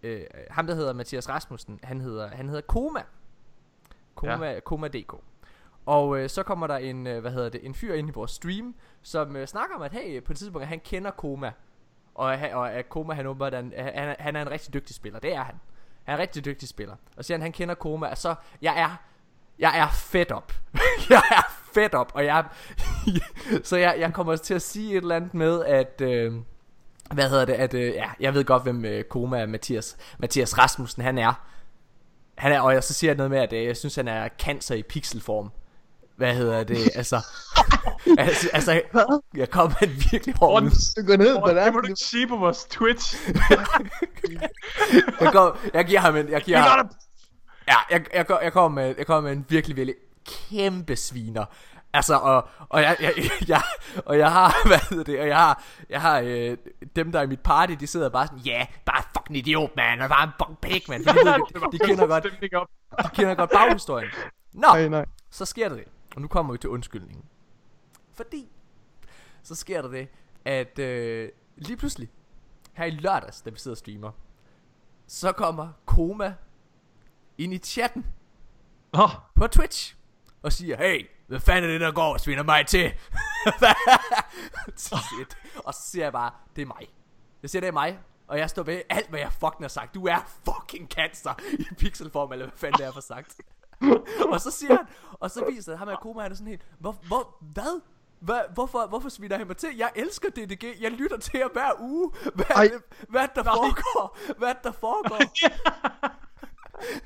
øh, 0.03 0.21
ham 0.49 0.67
der 0.67 0.75
hedder 0.75 0.93
Mathias 0.93 1.29
Rasmussen, 1.29 1.79
han 1.83 2.01
hedder, 2.01 2.27
han 2.27 2.47
hedder 2.49 2.61
Koma, 2.61 2.99
Koma, 4.15 4.51
ja. 4.51 4.59
Koma.dk. 4.59 5.13
Og 5.87 6.17
øh, 6.19 6.29
så 6.29 6.43
kommer 6.43 6.67
der 6.67 6.77
en, 6.77 7.07
øh, 7.07 7.21
hvad 7.21 7.31
hedder 7.31 7.49
det, 7.49 7.65
en 7.65 7.73
fyr 7.75 7.93
ind 7.93 8.09
i 8.09 8.11
vores 8.11 8.31
stream, 8.31 8.75
som 9.01 9.35
øh, 9.35 9.47
snakker 9.47 9.75
om, 9.75 9.81
at 9.81 9.91
hey, 9.93 10.23
på 10.23 10.33
et 10.33 10.37
tidspunkt, 10.37 10.61
at 10.63 10.67
han 10.67 10.79
kender 10.79 11.11
Koma. 11.11 11.51
Og, 12.15 12.33
at 12.33 12.53
og 12.53 12.71
at 12.73 12.89
Koma, 12.89 13.13
han, 13.13 13.27
åbenbart 13.27 13.53
han, 13.53 13.73
han, 13.77 14.09
er- 14.09 14.15
han 14.19 14.35
er 14.35 14.41
en 14.41 14.51
rigtig 14.51 14.73
dygtig 14.73 14.95
spiller. 14.95 15.19
Det 15.19 15.33
er 15.33 15.43
han. 15.43 15.55
Han 16.03 16.13
er 16.13 16.17
en 16.17 16.21
rigtig 16.21 16.45
dygtig 16.45 16.69
spiller. 16.69 16.95
Og 17.17 17.25
siger 17.25 17.37
han, 17.37 17.41
han 17.41 17.51
kender 17.51 17.75
Koma. 17.75 18.07
Og 18.07 18.17
så, 18.17 18.35
jeg 18.61 18.79
er, 18.81 18.95
jeg 19.59 19.79
er 19.79 19.87
fedt 19.89 20.31
op. 20.31 20.53
jeg 21.09 21.21
er 21.31 21.51
fedt 21.73 21.93
op. 21.93 22.11
Og 22.15 22.25
jeg, 22.25 22.45
så 23.63 23.77
jeg, 23.77 23.95
jeg 23.99 24.13
kommer 24.13 24.35
til 24.35 24.53
at 24.53 24.61
sige 24.61 24.91
et 24.91 25.01
eller 25.01 25.15
andet 25.15 25.33
med, 25.33 25.65
at... 25.65 26.01
Øh, 26.01 26.33
hvad 27.13 27.29
hedder 27.29 27.45
det, 27.45 27.53
at 27.53 27.73
øh, 27.73 27.93
ja, 27.93 28.09
jeg 28.19 28.33
ved 28.33 28.43
godt, 28.43 28.63
hvem 28.63 28.85
øh, 28.85 29.03
Koma 29.03 29.45
Mathias, 29.45 29.97
Mathias 30.19 30.57
Rasmussen 30.57 31.03
han 31.03 31.17
er. 31.17 31.47
Han 32.37 32.51
er, 32.51 32.61
og 32.61 32.73
jeg 32.73 32.83
så 32.83 32.93
siger 32.93 33.11
jeg 33.11 33.17
noget 33.17 33.31
med, 33.31 33.39
at 33.39 33.53
øh, 33.53 33.63
jeg 33.65 33.77
synes, 33.77 33.95
han 33.95 34.07
er 34.07 34.29
cancer 34.39 34.75
i 34.75 34.83
pixelform. 34.83 35.49
Hvad 36.17 36.35
hedder 36.35 36.63
det, 36.63 36.89
altså... 36.95 37.15
altså, 38.17 38.49
altså 38.53 38.81
Hvad? 38.91 39.21
jeg 39.35 39.49
kom 39.49 39.73
med 39.81 39.89
en 39.89 39.95
virkelig 40.11 40.35
hård 40.39 40.63
ud. 40.63 40.69
Du 41.01 41.07
går 41.07 41.17
ned 41.17 41.39
på 41.39 41.47
Det 41.47 41.55
det. 41.55 41.73
må 41.73 41.79
du 41.79 41.87
ikke 41.87 41.99
sige 42.03 42.27
på 42.27 42.37
vores 42.37 42.65
Twitch. 42.69 43.15
Jeg, 45.21 45.31
går, 45.31 45.57
jeg 45.73 45.85
giver 45.85 45.99
ham 45.99 46.15
en, 46.15 46.29
jeg 46.29 46.41
giver 46.41 46.57
ham, 46.57 46.89
ja, 47.67 47.75
jeg, 47.91 48.05
jeg, 48.13 48.27
går, 48.27 48.39
jeg 48.43 48.53
kommer 48.53 48.81
med, 48.81 48.95
jeg 48.97 49.05
kommer 49.07 49.29
med 49.29 49.37
en 49.37 49.45
virkelig, 49.49 49.77
virkelig 49.77 49.95
kæmpe 50.49 50.95
sviner. 50.95 51.45
Altså, 51.93 52.15
og, 52.15 52.47
og 52.69 52.81
jeg, 52.81 52.97
jeg, 52.99 53.13
jeg, 53.47 53.61
og 54.05 54.17
jeg 54.17 54.31
har, 54.31 54.55
hvad 54.67 54.79
hedder 54.89 55.03
det, 55.03 55.19
og 55.19 55.27
jeg 55.27 55.37
har, 55.37 55.63
jeg 55.89 56.01
har 56.01 56.19
øh, 56.19 56.57
dem, 56.95 57.11
der 57.11 57.19
er 57.19 57.23
i 57.23 57.27
mit 57.27 57.39
party, 57.39 57.73
de 57.79 57.87
sidder 57.87 58.09
bare 58.09 58.27
sådan, 58.27 58.39
ja, 58.39 58.51
yeah, 58.57 58.67
bare 58.85 59.03
fucking 59.17 59.37
idiot, 59.37 59.69
man, 59.75 60.01
og 60.01 60.09
bare 60.09 60.23
en 60.23 60.29
fucking 60.39 60.57
pik, 60.61 60.89
man, 60.89 60.99
de, 61.01 61.05
ved, 61.05 61.25
de, 61.25 61.71
de, 61.71 61.79
kender 61.79 62.07
godt, 62.07 62.23
de 63.03 63.09
kender 63.15 63.35
godt 63.35 63.49
baghistorien. 63.49 64.09
Nå, 64.53 64.67
Nej, 64.67 64.87
nej. 64.87 65.05
så 65.31 65.45
sker 65.45 65.69
det, 65.69 65.83
og 66.17 66.21
nu 66.21 66.27
kommer 66.27 66.53
vi 66.53 66.57
til 66.57 66.69
undskyldningen. 66.69 67.25
Fordi, 68.13 68.51
så 69.43 69.55
sker 69.55 69.81
der 69.81 69.89
det, 69.89 70.07
at 70.45 70.79
øh, 70.79 71.31
lige 71.55 71.77
pludselig, 71.77 72.09
her 72.73 72.85
i 72.85 72.89
lørdags, 72.89 73.41
da 73.41 73.49
vi 73.49 73.59
sidder 73.59 73.73
og 73.73 73.77
streamer, 73.77 74.11
så 75.07 75.31
kommer 75.31 75.69
Koma 75.85 76.35
ind 77.37 77.53
i 77.53 77.57
chatten 77.57 78.05
Åh, 78.93 79.09
på 79.35 79.47
Twitch 79.47 79.95
og 80.41 80.53
siger, 80.53 80.77
hey, 80.77 81.09
hvad 81.27 81.39
fanden 81.39 81.63
er 81.63 81.73
det, 81.73 81.81
der 81.81 81.91
går 81.91 82.13
og 82.13 82.19
sviner 82.19 82.43
mig 82.43 82.67
til? 82.67 82.93
Shit. 84.75 85.37
Og 85.65 85.73
så 85.73 85.81
siger 85.81 86.05
jeg 86.05 86.13
bare, 86.13 86.31
det 86.55 86.61
er 86.61 86.65
mig. 86.65 86.87
Jeg 87.41 87.49
siger, 87.49 87.59
det 87.61 87.67
er 87.67 87.71
mig. 87.71 87.99
Og 88.27 88.37
jeg 88.37 88.49
står 88.49 88.63
ved 88.63 88.81
alt, 88.89 89.09
hvad 89.09 89.19
jeg 89.19 89.33
fucking 89.33 89.63
har 89.63 89.67
sagt. 89.67 89.95
Du 89.95 90.07
er 90.07 90.41
fucking 90.45 90.89
cancer 90.89 91.33
i 91.59 91.75
pixelform, 91.77 92.31
eller 92.31 92.45
hvad 92.45 92.57
fanden 92.57 92.79
det 92.79 92.87
er 92.87 92.91
for 92.91 93.01
sagt. 93.01 93.35
og 94.31 94.41
så 94.41 94.51
siger 94.51 94.75
han, 94.75 94.85
og 95.11 95.31
så 95.31 95.45
viser 95.49 95.71
det 95.71 95.79
ham 95.79 95.89
af 95.89 95.99
Koma, 95.99 96.21
han 96.21 96.31
er 96.31 96.35
sådan 96.35 96.47
helt, 96.47 96.65
hvor, 96.79 96.95
hvor, 97.07 97.35
hvad? 97.39 97.81
Hvad, 98.19 98.41
hvorfor, 98.53 98.87
hvorfor 98.87 99.09
sviner 99.09 99.37
han 99.37 99.47
mig 99.47 99.57
til? 99.57 99.77
Jeg 99.77 99.91
elsker 99.95 100.29
DDG. 100.29 100.81
Jeg 100.81 100.91
lytter 100.91 101.17
til 101.17 101.37
jer 101.37 101.47
hver 101.53 101.71
uge. 101.79 102.11
Hvad, 102.35 102.45
Ej. 102.49 102.71
hvad 103.09 103.27
der 103.35 103.43
foregår? 103.43 104.17
Hvad 104.37 104.55
der 104.63 104.71
foregår? 104.71 105.19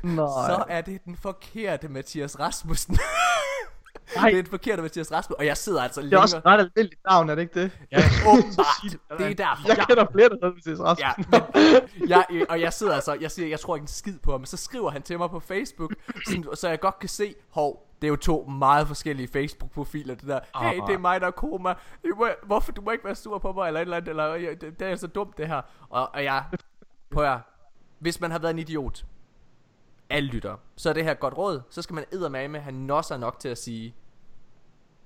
Nej. 0.04 0.56
Så 0.56 0.66
er 0.68 0.82
det 0.82 1.06
den 1.06 1.18
forkerte 1.18 1.88
Mathias 1.88 2.40
Rasmussen. 2.40 2.98
Nej. 4.16 4.30
det 4.30 4.38
er 4.40 4.42
den 4.44 4.50
forkerte 4.50 4.82
Mathias 4.82 5.12
Rasmussen. 5.12 5.36
Og 5.40 5.46
jeg 5.46 5.58
sidder 5.58 5.82
altså 5.82 6.02
Det 6.02 6.06
er 6.06 6.10
længere. 6.10 6.22
også 6.24 6.38
et 6.38 6.46
ret 6.46 6.60
almindeligt 6.60 7.02
navn, 7.10 7.30
er 7.30 7.36
det 7.36 7.42
ikke 7.42 7.62
det? 7.62 7.72
Ja, 7.92 7.98
Åbenbart. 8.28 8.66
Det 9.20 9.32
er 9.32 9.34
derfor. 9.36 9.68
Jeg 9.68 9.86
kender 9.88 10.06
flere, 10.12 10.30
der 10.30 10.36
hedder 10.36 10.54
Mathias 10.54 10.80
Rasmussen. 10.80 11.34
Ja, 11.34 11.40
men 12.00 12.10
jeg, 12.14 12.26
øh, 12.32 12.46
og 12.50 12.62
jeg 12.62 12.74
sidder 12.74 12.94
altså, 12.96 13.18
jeg 13.22 13.32
siger, 13.32 13.48
jeg 13.50 13.60
tror 13.60 13.76
ikke 13.76 13.84
en 13.84 13.88
skid 13.88 14.20
på 14.20 14.32
ham, 14.32 14.40
men 14.40 14.46
så 14.46 14.58
skriver 14.58 14.90
han 14.92 15.02
til 15.02 15.18
mig 15.18 15.30
på 15.30 15.40
Facebook, 15.40 15.94
sådan, 16.28 16.46
så 16.56 16.70
jeg 16.70 16.80
godt 16.80 17.00
kan 17.00 17.10
se, 17.10 17.36
hov, 17.50 17.88
det 18.02 18.08
er 18.08 18.10
jo 18.10 18.16
to 18.16 18.46
meget 18.46 18.88
forskellige 18.88 19.28
Facebook-profiler, 19.28 20.16
det 20.16 20.28
der, 20.28 20.40
hey, 20.62 20.82
det 20.88 20.94
er 20.94 20.98
mig, 20.98 21.22
der 21.22 21.28
er 21.28 21.32
koma, 21.32 21.74
hvorfor, 22.44 22.72
du 22.72 22.82
må 22.82 22.92
ikke 22.92 23.06
være 23.06 23.16
sur 23.16 23.38
på 23.38 23.52
mig, 23.52 23.68
eller 23.68 23.80
et 23.80 23.82
eller 23.82 23.98
andet, 23.98 24.10
eller, 24.10 24.26
"Ja, 24.36 24.50
det, 24.54 24.80
det 24.80 24.88
er 24.88 24.96
så 24.96 25.08
dumt, 25.08 25.38
det 25.38 25.48
her, 25.48 25.62
og, 25.90 26.10
og 26.14 26.24
jeg, 26.24 26.44
prøv 27.12 27.26
at, 27.26 27.38
hvis 28.00 28.22
man 28.22 28.32
har 28.32 28.40
været 28.40 28.52
en 28.54 28.60
idiot, 28.60 29.06
alle 30.12 30.30
lytter, 30.30 30.56
så 30.76 30.90
er 30.90 30.94
det 30.94 31.04
her 31.04 31.14
godt 31.14 31.38
råd, 31.38 31.62
så 31.70 31.82
skal 31.82 31.94
man 31.94 32.04
eddermame 32.12 32.60
have 32.60 32.76
nosser 32.76 33.18
nok 33.18 33.40
til 33.40 33.50
at 33.50 33.58
sige, 33.58 33.96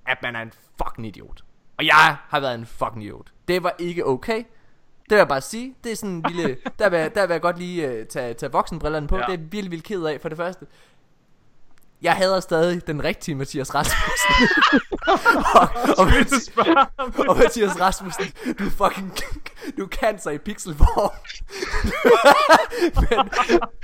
at 0.07 0.17
man 0.23 0.35
er 0.35 0.41
en 0.41 0.51
fucking 0.83 1.07
idiot. 1.07 1.43
Og 1.77 1.85
jeg 1.85 2.17
har 2.29 2.39
været 2.39 2.55
en 2.55 2.65
fucking 2.65 3.03
idiot. 3.03 3.31
Det 3.47 3.63
var 3.63 3.75
ikke 3.79 4.05
okay. 4.05 4.37
Det 4.37 5.09
vil 5.09 5.17
jeg 5.17 5.27
bare 5.27 5.41
sige. 5.41 5.75
Det 5.83 5.91
er 5.91 5.95
sådan 5.95 6.15
en 6.15 6.23
lille... 6.31 6.57
Der 6.79 6.89
vil, 6.89 6.99
jeg- 6.99 7.15
der 7.15 7.27
vil 7.27 7.33
jeg 7.33 7.41
godt 7.41 7.57
lige 7.57 8.01
uh, 8.01 8.07
tage, 8.07 8.33
tage 8.33 8.51
voksenbrillerne 8.51 9.07
på. 9.07 9.15
Ja. 9.15 9.21
Det 9.21 9.27
er 9.27 9.31
jeg 9.33 9.39
virkelig, 9.39 9.71
virkelig 9.71 9.83
ked 9.83 10.03
af 10.05 10.21
for 10.21 10.29
det 10.29 10.37
første. 10.37 10.65
Jeg 12.05 12.15
hader 12.15 12.39
stadig 12.39 12.87
den 12.87 13.03
rigtige 13.03 13.35
Mathias 13.35 13.75
Rasmussen. 13.75 14.33
og, 15.61 15.67
og, 15.97 16.05
Mathias, 16.05 16.51
og 17.29 17.37
Mathias 17.37 17.79
Rasmussen, 17.81 18.25
du 18.59 18.69
fucking... 18.69 19.11
Du 19.77 19.83
er 19.83 19.87
cancer 19.87 20.31
i 20.31 20.37
pixelform. 20.37 21.11
men, 23.09 23.29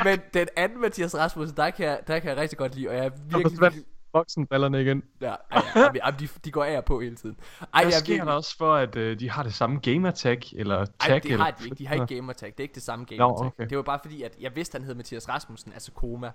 men 0.05 0.19
den 0.33 0.47
anden 0.55 0.81
Mathias 0.81 1.15
Rasmussen, 1.15 1.57
der 1.57 1.69
kan, 1.69 1.85
jeg, 1.85 1.99
der 2.07 2.19
kan 2.19 2.29
jeg 2.29 2.37
rigtig 2.37 2.57
godt 2.57 2.75
lide, 2.75 2.89
og 2.89 2.95
jeg 2.95 3.05
er 3.05 3.09
virkelig... 3.09 3.51
forsvandt 3.51 3.87
voksenbrillerne 4.13 4.81
igen. 4.81 5.03
Ja, 5.21 5.27
ja, 5.27 5.35
ja, 5.75 5.89
ja, 6.05 6.11
de, 6.19 6.27
de 6.45 6.51
går 6.51 6.63
af 6.63 6.85
på 6.85 6.99
hele 6.99 7.15
tiden. 7.15 7.37
Ej, 7.39 7.67
Hvad 7.71 7.81
jeg 7.81 7.85
er 7.85 7.99
sker 7.99 8.13
virkelig, 8.13 8.27
der 8.27 8.33
også 8.33 8.57
for, 8.57 8.75
at 8.75 8.95
øh, 8.95 9.19
de 9.19 9.29
har 9.29 9.43
det 9.43 9.53
samme 9.53 9.79
gamertag, 9.79 10.41
eller 10.55 10.85
tag? 10.85 11.11
ej, 11.11 11.19
det 11.19 11.31
eller... 11.31 11.43
har 11.43 11.51
de 11.51 11.65
ikke. 11.65 11.75
De 11.75 11.87
har 11.87 11.95
ikke 11.95 12.15
gamertag. 12.15 12.47
Det 12.47 12.59
er 12.59 12.63
ikke 12.63 12.75
det 12.75 12.83
samme 12.83 13.05
gamertag. 13.05 13.45
okay. 13.45 13.69
Det 13.69 13.77
var 13.77 13.83
bare 13.83 13.99
fordi, 14.03 14.23
at 14.23 14.35
jeg 14.39 14.55
vidste, 14.55 14.75
han 14.75 14.85
hed 14.85 14.95
Mathias 14.95 15.29
Rasmussen, 15.29 15.73
altså 15.73 15.91
Koma. 15.91 16.31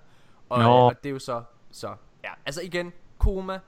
Og, 0.49 0.59
Nå. 0.59 0.69
og 0.69 0.95
det 1.03 1.09
er 1.09 1.13
jo 1.13 1.19
så, 1.19 1.43
så, 1.71 1.95
ja. 2.23 2.29
Altså 2.45 2.61
igen, 2.61 2.93
Koma, 3.17 3.59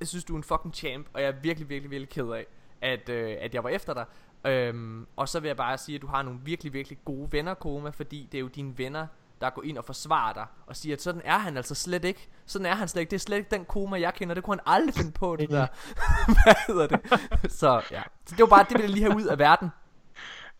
jeg 0.00 0.08
synes, 0.08 0.24
du 0.24 0.32
er 0.32 0.36
en 0.36 0.44
fucking 0.44 0.74
champ, 0.74 1.06
og 1.12 1.22
jeg 1.22 1.28
er 1.28 1.40
virkelig, 1.42 1.68
virkelig, 1.68 1.90
virkelig 1.90 2.08
ked 2.08 2.28
af, 2.30 2.46
at, 2.80 3.08
øh, 3.08 3.36
at 3.40 3.54
jeg 3.54 3.64
var 3.64 3.70
efter 3.70 3.94
dig. 3.94 4.04
Øhm, 4.44 5.06
og 5.16 5.28
så 5.28 5.40
vil 5.40 5.48
jeg 5.48 5.56
bare 5.56 5.78
sige, 5.78 5.96
at 5.96 6.02
du 6.02 6.06
har 6.06 6.22
nogle 6.22 6.40
virkelig, 6.42 6.72
virkelig 6.72 6.98
gode 7.04 7.32
venner, 7.32 7.54
Koma, 7.54 7.90
fordi 7.90 8.28
det 8.32 8.38
er 8.38 8.42
jo 8.42 8.48
dine 8.48 8.78
venner, 8.78 9.06
der 9.40 9.50
går 9.50 9.62
ind 9.62 9.78
og 9.78 9.84
forsvarer 9.84 10.32
dig, 10.32 10.46
og 10.66 10.76
siger, 10.76 10.96
at 10.96 11.02
sådan 11.02 11.22
er 11.24 11.38
han 11.38 11.56
altså 11.56 11.74
slet 11.74 12.04
ikke. 12.04 12.28
Sådan 12.46 12.66
er 12.66 12.74
han 12.74 12.88
slet 12.88 13.00
ikke. 13.00 13.10
Det 13.10 13.16
er 13.16 13.20
slet 13.20 13.36
ikke 13.36 13.50
den 13.50 13.64
Koma, 13.64 14.00
jeg 14.00 14.14
kender. 14.14 14.34
Det 14.34 14.44
kunne 14.44 14.56
han 14.56 14.74
aldrig 14.74 14.94
finde 14.94 15.12
på, 15.12 15.36
det 15.36 15.50
der. 15.50 15.66
Hvad 16.44 16.54
hedder 16.66 16.86
det? 16.86 17.52
Så 17.52 17.82
ja. 17.90 18.02
Så 18.26 18.34
det 18.34 18.40
var 18.40 18.46
bare, 18.46 18.62
det 18.62 18.70
ville 18.70 18.82
jeg 18.82 18.90
lige 18.90 19.04
have 19.04 19.16
ud 19.16 19.24
af 19.24 19.38
verden. 19.38 19.68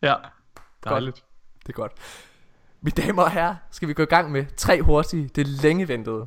Ja, 0.03 0.15
dejligt. 0.85 1.25
Det 1.61 1.69
er 1.69 1.73
godt. 1.73 1.93
Mine 2.81 2.95
damer 2.95 3.23
og 3.23 3.31
herrer, 3.31 3.57
skal 3.71 3.89
vi 3.89 3.93
gå 3.93 4.03
i 4.03 4.07
gang 4.07 4.33
med 4.33 4.47
tre 4.57 4.83
hurtige, 4.83 5.29
det 5.29 5.47
længe 5.47 5.89
ventede. 5.89 6.27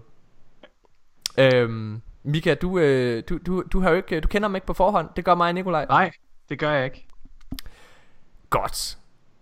Øhm, 1.37 2.01
Mika, 2.23 2.53
du, 2.53 2.77
øh, 2.79 3.23
du, 3.29 3.37
du, 3.45 3.63
du, 3.73 3.79
har 3.79 3.89
jo 3.89 3.95
ikke, 3.95 4.19
du 4.19 4.27
kender 4.27 4.47
mig 4.47 4.57
ikke 4.57 4.67
på 4.67 4.73
forhånd. 4.73 5.09
Det 5.15 5.25
gør 5.25 5.35
mig 5.35 5.47
og 5.47 5.53
Nikolaj. 5.53 5.85
Nej, 5.85 6.11
det 6.49 6.59
gør 6.59 6.71
jeg 6.71 6.85
ikke. 6.85 7.07
Godt. 8.49 8.97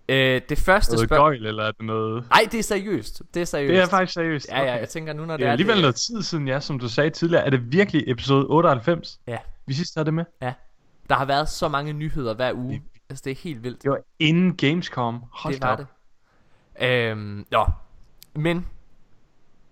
Øh, 0.10 0.42
det 0.50 0.58
første 0.58 0.98
spørgsmål... 0.98 1.18
gøjl, 1.20 1.46
eller 1.46 1.64
er 1.64 1.72
det 1.72 1.86
noget... 1.86 2.30
Nej, 2.30 2.48
det 2.52 2.60
er 2.60 2.64
seriøst. 2.64 3.22
Det 3.34 3.42
er 3.42 3.46
seriøst. 3.46 3.72
Det 3.72 3.80
er 3.82 3.86
faktisk 3.86 4.14
seriøst. 4.14 4.48
Ja, 4.50 4.62
ja, 4.64 4.74
jeg 4.74 4.90
tænker 4.90 5.14
nu, 5.14 5.26
når 5.26 5.34
Det 5.34 5.40
det, 5.40 5.46
er 5.46 5.48
er 5.48 5.52
alligevel 5.52 5.76
det, 5.76 5.82
noget 5.82 5.96
tid 5.96 6.22
siden, 6.22 6.48
ja, 6.48 6.60
som 6.60 6.80
du 6.80 6.90
sagde 6.90 7.10
tidligere. 7.10 7.46
Er 7.46 7.50
det 7.50 7.72
virkelig 7.72 8.04
episode 8.08 8.46
98? 8.50 9.20
Ja, 9.28 9.38
Vi 9.66 9.74
sidst 9.74 9.96
havde 9.96 10.06
det 10.06 10.14
med. 10.14 10.26
ja. 10.42 10.54
Der 11.10 11.16
har 11.16 11.26
været 11.26 11.50
så 11.50 11.68
mange 11.68 11.94
nyheder 11.94 12.34
hver 12.34 12.54
uge. 12.54 12.84
Altså, 13.10 13.22
det 13.26 13.32
er 13.32 13.36
helt 13.36 13.64
vildt. 13.64 13.84
Det 13.84 13.92
var 13.92 14.00
inden 14.20 14.58
Gamescom. 14.58 15.24
Hold 15.32 15.54
det 15.54 15.64
var 15.64 15.72
op. 15.72 15.78
det. 16.80 16.88
Øhm, 16.88 17.46
nå. 17.52 17.66
Men 18.36 18.68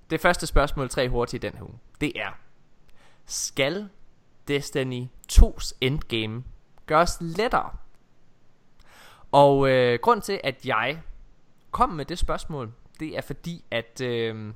det 0.09 0.21
første 0.21 0.47
spørgsmål, 0.47 0.89
tre 0.89 1.09
hurtigt 1.09 1.43
i 1.43 1.47
den 1.47 1.57
her 1.57 1.63
uge, 1.63 1.79
det 2.01 2.11
er, 2.15 2.29
skal 3.25 3.89
Destiny 4.47 5.05
2's 5.31 5.71
endgame 5.81 6.43
gøres 6.85 7.17
lettere? 7.21 7.71
Og 9.31 9.69
øh, 9.69 9.99
grund 10.01 10.21
til, 10.21 10.39
at 10.43 10.65
jeg 10.65 11.01
kom 11.71 11.89
med 11.89 12.05
det 12.05 12.19
spørgsmål, 12.19 12.73
det 12.99 13.17
er 13.17 13.21
fordi, 13.21 13.65
at 13.71 14.01
øh, 14.01 14.53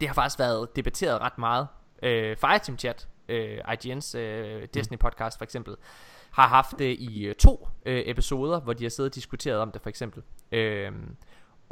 det 0.00 0.08
har 0.08 0.14
faktisk 0.14 0.38
været 0.38 0.76
debatteret 0.76 1.20
ret 1.20 1.38
meget. 1.38 1.68
Øh, 2.02 2.36
Fireteam 2.36 2.78
Chat, 2.78 3.08
øh, 3.28 3.58
IGN's 3.58 4.18
øh, 4.18 4.68
Disney 4.74 4.98
podcast 4.98 5.38
for 5.38 5.44
eksempel, 5.44 5.76
har 6.30 6.48
haft 6.48 6.78
det 6.78 6.96
i 6.98 7.26
øh, 7.26 7.34
to 7.34 7.68
øh, 7.86 8.02
episoder, 8.06 8.60
hvor 8.60 8.72
de 8.72 8.84
har 8.84 8.90
siddet 8.90 9.10
og 9.10 9.14
diskuteret 9.14 9.58
om 9.58 9.72
det 9.72 9.82
for 9.82 9.88
eksempel. 9.88 10.22
Øh, 10.52 10.92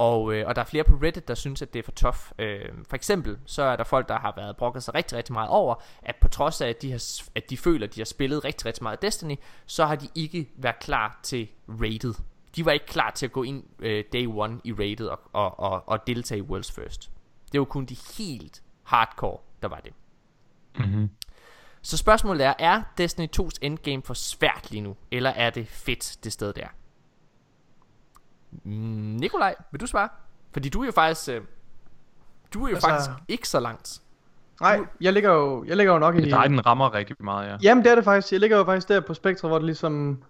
og, 0.01 0.35
øh, 0.35 0.47
og 0.47 0.57
der 0.57 0.63
er 0.63 0.67
flere 0.67 0.85
på 0.85 0.95
Reddit, 0.95 1.29
der 1.29 1.35
synes, 1.35 1.63
at 1.63 1.73
det 1.73 1.79
er 1.79 1.83
for 1.83 1.93
tough. 1.93 2.19
Øh, 2.39 2.69
for 2.89 2.97
eksempel, 2.97 3.39
så 3.47 3.63
er 3.63 3.77
der 3.77 3.85
folk, 3.85 4.09
der 4.09 4.19
har 4.19 4.33
været 4.37 4.57
brokket 4.57 4.83
sig 4.83 4.95
rigtig, 4.95 5.19
rigtig 5.19 5.33
meget 5.33 5.49
over, 5.49 5.75
at 6.03 6.17
på 6.21 6.29
trods 6.29 6.61
af, 6.61 6.69
at 6.69 6.83
de, 6.83 6.91
har, 6.91 7.03
at 7.35 7.51
de 7.51 7.57
føler, 7.57 7.87
at 7.87 7.95
de 7.95 8.01
har 8.01 8.05
spillet 8.05 8.45
rigtig, 8.45 8.67
rigtig 8.67 8.83
meget 8.83 9.03
Destiny, 9.03 9.37
så 9.67 9.87
har 9.87 9.97
de 9.97 10.09
ikke 10.15 10.49
været 10.57 10.79
klar 10.79 11.21
til 11.23 11.49
rated. 11.69 12.15
De 12.57 12.65
var 12.65 12.73
ikke 12.73 12.87
klar 12.87 13.11
til 13.11 13.27
at 13.27 13.33
gå 13.33 13.43
ind 13.43 13.65
øh, 13.79 14.05
day 14.13 14.27
one 14.27 14.61
i 14.65 14.73
rated 14.73 15.07
og, 15.07 15.21
og, 15.33 15.61
og, 15.61 15.89
og 15.89 16.07
deltage 16.07 16.39
i 16.39 16.43
World's 16.43 16.75
First. 16.75 17.11
Det 17.53 17.61
var 17.61 17.65
kun 17.65 17.85
de 17.85 17.97
helt 18.19 18.63
hardcore, 18.83 19.39
der 19.63 19.69
var 19.69 19.81
det. 19.81 19.93
Mm-hmm. 20.79 21.11
Så 21.83 21.97
spørgsmålet 21.97 22.47
er, 22.47 22.55
er 22.59 22.83
Destiny 22.99 23.27
2's 23.41 23.59
endgame 23.63 24.03
for 24.03 24.15
svært 24.15 24.71
lige 24.71 24.81
nu, 24.81 24.97
eller 25.11 25.31
er 25.31 25.51
det 25.51 25.69
fedt 25.69 26.17
det 26.25 26.33
sted 26.33 26.53
der? 26.53 26.67
Mm, 28.65 28.71
Nikolaj, 29.21 29.55
vil 29.73 29.81
du 29.81 29.87
svare? 29.87 30.09
Fordi 30.53 30.69
du 30.69 30.81
er 30.83 30.87
jo 30.87 30.93
faktisk, 30.93 31.29
øh, 31.29 31.41
du 32.55 32.65
er 32.65 32.69
jo 32.69 32.75
Altså- 32.75 32.89
faktisk 32.89 33.11
ikke 33.29 33.49
så 33.49 33.61
langt. 33.61 34.01
Nej, 34.61 34.81
jeg 35.01 35.13
ligger 35.13 35.33
jo, 35.33 35.65
jeg 35.65 35.77
ligger 35.77 35.93
jo 35.93 35.99
nok 35.99 36.15
i... 36.15 36.21
Det 36.21 36.33
er 36.33 36.41
dig, 36.41 36.51
den 36.51 36.67
rammer 36.67 36.95
rigtig 36.95 37.17
meget, 37.21 37.49
ja. 37.49 37.57
Jamen 37.63 37.85
det 37.85 37.91
er 37.91 37.95
det 37.95 38.05
faktisk. 38.05 38.33
Jeg 38.33 38.41
ligger 38.41 38.57
jo 38.57 38.65
faktisk 38.65 38.89
der 38.89 39.01
på 39.01 39.15
spektret, 39.15 39.51
hvor 39.51 39.59
det 39.59 39.67
ligesom... 39.67 40.23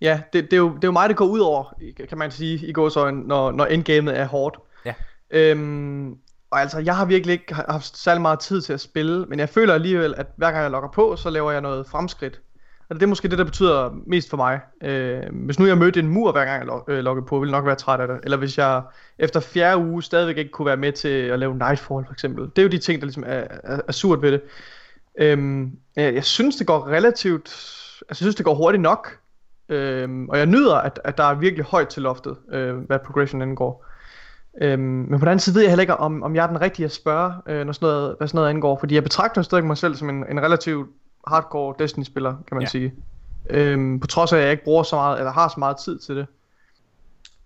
Ja, 0.00 0.20
det, 0.32 0.44
det, 0.44 0.52
er, 0.52 0.56
jo, 0.56 0.68
det 0.74 0.84
er 0.84 0.88
jo 0.88 0.92
mig, 0.92 1.08
det 1.08 1.16
går 1.16 1.24
ud 1.26 1.40
over, 1.40 1.72
kan 2.08 2.18
man 2.18 2.30
sige, 2.30 2.66
i 2.66 2.72
gåsøjne, 2.72 3.20
når, 3.26 3.50
når 3.52 3.66
endgamet 3.66 4.18
er 4.18 4.24
hårdt. 4.26 4.58
Ja. 4.84 4.94
Øhm, 5.30 6.16
og 6.50 6.60
altså, 6.60 6.78
jeg 6.78 6.96
har 6.96 7.04
virkelig 7.04 7.32
ikke 7.32 7.54
haft 7.54 7.96
særlig 7.98 8.22
meget 8.22 8.38
tid 8.40 8.62
til 8.62 8.72
at 8.72 8.80
spille, 8.80 9.26
men 9.26 9.38
jeg 9.38 9.48
føler 9.48 9.74
alligevel, 9.74 10.14
at 10.16 10.26
hver 10.36 10.50
gang 10.50 10.62
jeg 10.62 10.70
logger 10.70 10.88
på, 10.90 11.16
så 11.16 11.30
laver 11.30 11.50
jeg 11.52 11.60
noget 11.60 11.86
fremskridt. 11.86 12.40
Og 12.90 12.96
det 12.96 13.02
er 13.02 13.06
måske 13.06 13.28
det, 13.28 13.38
der 13.38 13.44
betyder 13.44 13.96
mest 14.06 14.30
for 14.30 14.36
mig. 14.36 14.60
Øh, 14.82 15.22
hvis 15.32 15.58
nu 15.58 15.66
jeg 15.66 15.78
mødte 15.78 16.00
en 16.00 16.08
mur, 16.08 16.32
hver 16.32 16.44
gang 16.44 16.58
jeg 16.58 16.66
log, 17.02 17.16
øh, 17.16 17.26
på, 17.26 17.38
ville 17.38 17.52
jeg 17.52 17.58
nok 17.60 17.66
være 17.66 17.76
træt 17.76 18.00
af 18.00 18.08
det. 18.08 18.20
Eller 18.22 18.36
hvis 18.36 18.58
jeg 18.58 18.82
efter 19.18 19.40
fjerde 19.40 19.78
uge 19.78 20.02
stadigvæk 20.02 20.38
ikke 20.38 20.50
kunne 20.50 20.66
være 20.66 20.76
med 20.76 20.92
til 20.92 21.08
at 21.08 21.38
lave 21.38 21.52
Nightfall, 21.52 22.06
for 22.06 22.12
eksempel. 22.12 22.44
Det 22.44 22.58
er 22.58 22.62
jo 22.62 22.68
de 22.68 22.78
ting, 22.78 23.00
der 23.00 23.06
ligesom 23.06 23.24
er, 23.26 23.44
er, 23.64 23.80
er 23.88 23.92
surt 23.92 24.22
ved 24.22 24.32
det. 24.32 24.40
Øhm, 25.18 25.72
jeg, 25.96 26.14
jeg 26.14 26.24
synes, 26.24 26.56
det 26.56 26.66
går 26.66 26.88
relativt... 26.88 27.48
Altså, 27.48 28.06
jeg 28.10 28.16
synes, 28.16 28.34
det 28.34 28.44
går 28.44 28.54
hurtigt 28.54 28.82
nok. 28.82 29.18
Øhm, 29.68 30.28
og 30.28 30.38
jeg 30.38 30.46
nyder, 30.46 30.74
at, 30.74 31.00
at 31.04 31.18
der 31.18 31.24
er 31.24 31.34
virkelig 31.34 31.64
højt 31.64 31.88
til 31.88 32.02
loftet, 32.02 32.36
øh, 32.52 32.76
hvad 32.76 32.98
progression 32.98 33.42
angår. 33.42 33.86
Øhm, 34.62 34.82
men 34.82 35.10
på 35.10 35.18
den 35.18 35.28
anden 35.28 35.40
side 35.40 35.54
ved 35.54 35.62
jeg 35.62 35.70
heller 35.70 35.80
ikke, 35.80 35.96
om, 35.96 36.22
om 36.22 36.36
jeg 36.36 36.42
er 36.42 36.46
den 36.46 36.60
rigtige 36.60 36.86
at 36.86 36.92
spørge, 36.92 37.32
øh, 37.46 37.66
når 37.66 37.72
sådan 37.72 37.86
noget, 37.86 38.14
hvad 38.18 38.28
sådan 38.28 38.38
noget 38.38 38.50
angår. 38.50 38.78
Fordi 38.78 38.94
jeg 38.94 39.02
betragter 39.02 39.42
stadig 39.42 39.64
mig 39.64 39.76
selv 39.76 39.94
som 39.94 40.08
en, 40.08 40.24
en 40.30 40.42
relativt 40.42 40.88
hardcore 41.28 41.74
Destiny-spiller, 41.78 42.30
kan 42.30 42.54
man 42.56 42.62
Ja. 42.62 42.68
sige. 42.68 42.94
Øhm, 43.50 44.00
på 44.00 44.06
trods 44.06 44.32
af, 44.32 44.36
at 44.36 44.42
jeg 44.42 44.50
ikke 44.50 44.64
bruger 44.64 44.82
så 44.82 44.96
meget, 44.96 45.18
eller 45.18 45.32
har 45.32 45.48
så 45.48 45.54
meget 45.58 45.76
tid 45.76 45.98
til 45.98 46.16
det. 46.16 46.26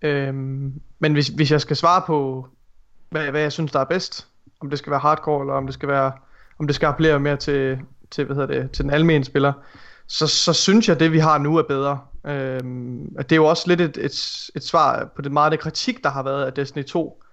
Øhm, 0.01 0.73
men 0.99 1.13
hvis, 1.13 1.27
hvis 1.27 1.51
jeg 1.51 1.61
skal 1.61 1.75
svare 1.75 2.01
på, 2.07 2.47
hvad, 3.09 3.25
hvad 3.31 3.41
jeg 3.41 3.51
synes, 3.51 3.71
der 3.71 3.79
er 3.79 3.83
bedst, 3.85 4.27
om 4.59 4.69
det 4.69 4.79
skal 4.79 4.91
være 4.91 4.99
hardcore, 4.99 5.41
eller 5.41 5.53
om 5.53 5.65
det 5.65 5.73
skal 5.73 5.89
være, 5.89 6.11
om 6.59 6.67
det 6.67 6.75
skal 6.75 6.85
appellere 6.87 7.19
mere 7.19 7.37
til, 7.37 7.79
til, 8.11 8.25
hvad 8.25 8.35
hedder 8.35 8.61
det, 8.61 8.71
til 8.71 8.83
den 8.83 8.91
almindelige 8.91 9.25
spiller, 9.25 9.53
så, 10.07 10.27
så 10.27 10.53
synes 10.53 10.89
jeg, 10.89 10.99
det 10.99 11.11
vi 11.11 11.19
har 11.19 11.37
nu 11.37 11.57
er 11.57 11.63
bedre. 11.63 11.99
Øhm, 12.27 13.15
det 13.17 13.31
er 13.31 13.35
jo 13.35 13.45
også 13.45 13.67
lidt 13.67 13.81
et, 13.81 13.97
et, 13.97 14.49
et 14.55 14.63
svar 14.63 15.09
på 15.15 15.21
det 15.21 15.31
meget 15.31 15.51
det 15.51 15.59
kritik, 15.59 16.03
der 16.03 16.09
har 16.09 16.23
været 16.23 16.45
af 16.45 16.53
Destiny 16.53 16.83
2, 16.85 17.23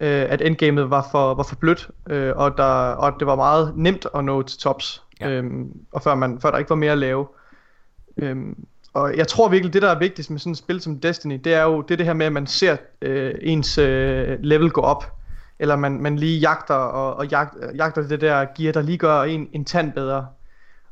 øh, 0.00 0.26
at 0.28 0.40
endgamet 0.42 0.90
var 0.90 1.08
for, 1.10 1.34
var 1.34 1.42
for 1.42 1.56
blødt, 1.56 1.90
øh, 2.10 2.32
og, 2.36 2.56
der, 2.56 2.64
og 2.92 3.12
det 3.18 3.26
var 3.26 3.36
meget 3.36 3.72
nemt 3.76 4.06
at 4.14 4.24
nå 4.24 4.42
til 4.42 4.58
tops. 4.58 5.02
Ja. 5.20 5.30
Øhm, 5.30 5.72
og 5.92 6.02
før, 6.02 6.14
man, 6.14 6.40
før 6.40 6.50
der 6.50 6.58
ikke 6.58 6.70
var 6.70 6.76
mere 6.76 6.92
at 6.92 6.98
lave. 6.98 7.26
Øhm, 8.16 8.66
og 8.94 9.16
jeg 9.16 9.28
tror 9.28 9.48
virkelig, 9.48 9.72
det 9.72 9.82
der 9.82 9.90
er 9.90 9.98
vigtigst 9.98 10.30
med 10.30 10.38
sådan 10.38 10.52
et 10.52 10.58
spil 10.58 10.80
som 10.80 11.00
Destiny, 11.00 11.40
det 11.44 11.54
er 11.54 11.62
jo 11.62 11.82
det, 11.82 11.90
er 11.90 11.96
det 11.96 12.06
her 12.06 12.12
med, 12.12 12.26
at 12.26 12.32
man 12.32 12.46
ser 12.46 12.76
øh, 13.02 13.34
ens 13.40 13.78
øh, 13.78 14.38
level 14.40 14.70
gå 14.70 14.80
op. 14.80 15.12
Eller 15.58 15.76
man, 15.76 16.02
man 16.02 16.16
lige 16.16 16.38
jagter 16.38 16.74
og, 16.74 17.14
og 17.16 17.26
jagt, 17.26 17.54
jagter 17.76 18.08
det 18.08 18.20
der 18.20 18.46
gear, 18.56 18.72
der 18.72 18.82
lige 18.82 18.98
gør 18.98 19.22
en, 19.22 19.48
en 19.52 19.64
tand 19.64 19.92
bedre. 19.92 20.26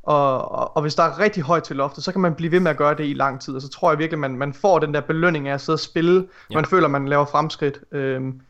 Og, 0.03 0.53
og, 0.53 0.77
og 0.77 0.83
hvis 0.83 0.95
der 0.95 1.03
er 1.03 1.19
rigtig 1.19 1.43
højt 1.43 1.63
til 1.63 1.77
loftet, 1.77 2.05
så 2.05 2.13
kan 2.13 2.21
man 2.21 2.35
blive 2.35 2.53
ved 2.53 2.61
med 2.61 2.71
at 2.71 2.77
gøre 2.77 2.95
det 2.95 3.07
i 3.07 3.13
lang 3.15 3.41
tid. 3.41 3.55
Og 3.55 3.63
så 3.63 3.69
tror 3.69 3.91
jeg 3.91 3.99
virkelig, 3.99 4.19
man, 4.19 4.37
man 4.37 4.53
får 4.53 4.79
den 4.79 4.95
der 4.95 5.01
belønning 5.01 5.49
af 5.49 5.55
at 5.55 5.61
sidde 5.61 5.77
og 5.77 5.81
spille. 5.81 6.29
Ja. 6.51 6.55
Man 6.55 6.65
føler, 6.65 6.89
man 6.89 7.09
laver 7.09 7.25
fremskridt. 7.25 7.81
Øhm, 7.93 8.41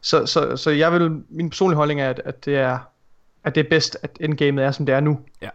så, 0.00 0.26
så, 0.26 0.56
så 0.56 0.70
jeg 0.70 0.92
vil, 0.92 1.22
min 1.28 1.50
personlige 1.50 1.76
holdning 1.76 2.00
er, 2.00 2.10
at, 2.10 2.22
at 2.24 2.44
det 2.44 2.56
er 2.56 2.78
at 3.44 3.54
det 3.54 3.64
er 3.64 3.68
bedst, 3.70 3.96
at 4.02 4.10
endgamet 4.20 4.64
er, 4.64 4.70
som 4.70 4.86
det 4.86 4.94
er 4.94 5.00
nu. 5.00 5.20
Ja. 5.42 5.48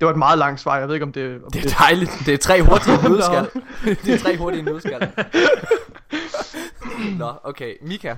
Det 0.00 0.06
var 0.06 0.12
et 0.12 0.18
meget 0.18 0.38
langt 0.38 0.60
svar. 0.60 0.78
Jeg 0.78 0.88
ved 0.88 0.94
ikke, 0.94 1.06
om 1.06 1.12
det... 1.12 1.42
Om 1.44 1.50
Det 1.52 1.64
er 1.64 1.76
dejligt. 1.78 2.10
Det 2.26 2.34
er 2.34 2.38
tre 2.38 2.62
hurtige 2.62 2.96
nødskal. 3.08 3.48
det 4.04 4.14
er 4.14 4.18
tre 4.18 4.36
hurtige 4.36 4.62
nødskal. 4.62 5.12
Nå, 7.18 7.32
okay. 7.44 7.74
Mika. 7.82 8.16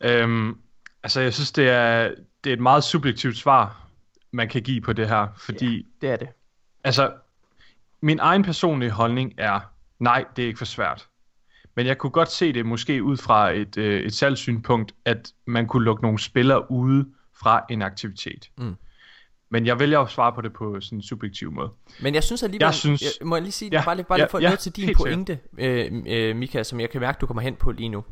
Øhm, 0.00 0.58
altså, 1.02 1.20
jeg 1.20 1.34
synes, 1.34 1.52
det 1.52 1.68
er, 1.70 2.14
det 2.44 2.50
er 2.50 2.54
et 2.54 2.60
meget 2.60 2.84
subjektivt 2.84 3.36
svar, 3.36 3.86
man 4.32 4.48
kan 4.48 4.62
give 4.62 4.80
på 4.80 4.92
det 4.92 5.08
her. 5.08 5.26
Fordi, 5.36 5.86
det 6.00 6.10
er 6.10 6.16
det. 6.16 6.28
altså, 6.84 7.12
min 8.02 8.18
egen 8.18 8.42
personlige 8.42 8.90
holdning 8.90 9.32
er, 9.38 9.60
nej, 9.98 10.24
det 10.36 10.42
er 10.42 10.46
ikke 10.46 10.58
for 10.58 10.64
svært. 10.64 11.06
Men 11.76 11.86
jeg 11.86 11.98
kunne 11.98 12.10
godt 12.10 12.30
se 12.30 12.52
det 12.52 12.66
måske 12.66 13.02
ud 13.02 13.16
fra 13.16 13.50
et, 13.50 13.76
øh, 13.76 14.00
et 14.00 14.14
salgssynpunkt, 14.14 14.94
at 15.04 15.32
man 15.46 15.66
kunne 15.66 15.84
lukke 15.84 16.02
nogle 16.02 16.18
spillere 16.18 16.70
ude 16.70 17.06
fra 17.40 17.64
en 17.70 17.82
aktivitet. 17.82 18.50
Mm. 18.58 18.76
Men 19.50 19.66
jeg 19.66 19.78
vælger 19.78 20.00
at 20.00 20.10
svare 20.10 20.32
på 20.32 20.40
det 20.40 20.52
på 20.52 20.80
sådan 20.80 20.98
en 20.98 21.02
subjektiv 21.02 21.52
måde. 21.52 21.70
Men 22.00 22.14
jeg 22.14 22.24
synes 22.24 22.42
alligevel, 22.42 22.64
Jeg 22.64 22.74
synes- 22.74 23.02
jeg, 23.02 23.26
må 23.26 23.36
jeg 23.36 23.42
lige 23.42 23.52
sige, 23.52 23.68
Ja, 23.72 23.84
bare 23.84 23.96
lige, 23.96 24.06
bare 24.06 24.18
lige 24.18 24.24
ja, 24.24 24.30
få 24.32 24.38
ja, 24.38 24.46
noget 24.46 24.58
til 24.58 24.72
din 24.72 24.94
pointe, 24.96 25.38
øh, 25.58 26.02
øh, 26.06 26.36
Mika, 26.36 26.62
som 26.62 26.80
jeg 26.80 26.90
kan 26.90 27.00
mærke, 27.00 27.18
du 27.20 27.26
kommer 27.26 27.40
hen 27.42 27.56
på 27.56 27.72
lige 27.72 27.88
nu. 27.88 28.04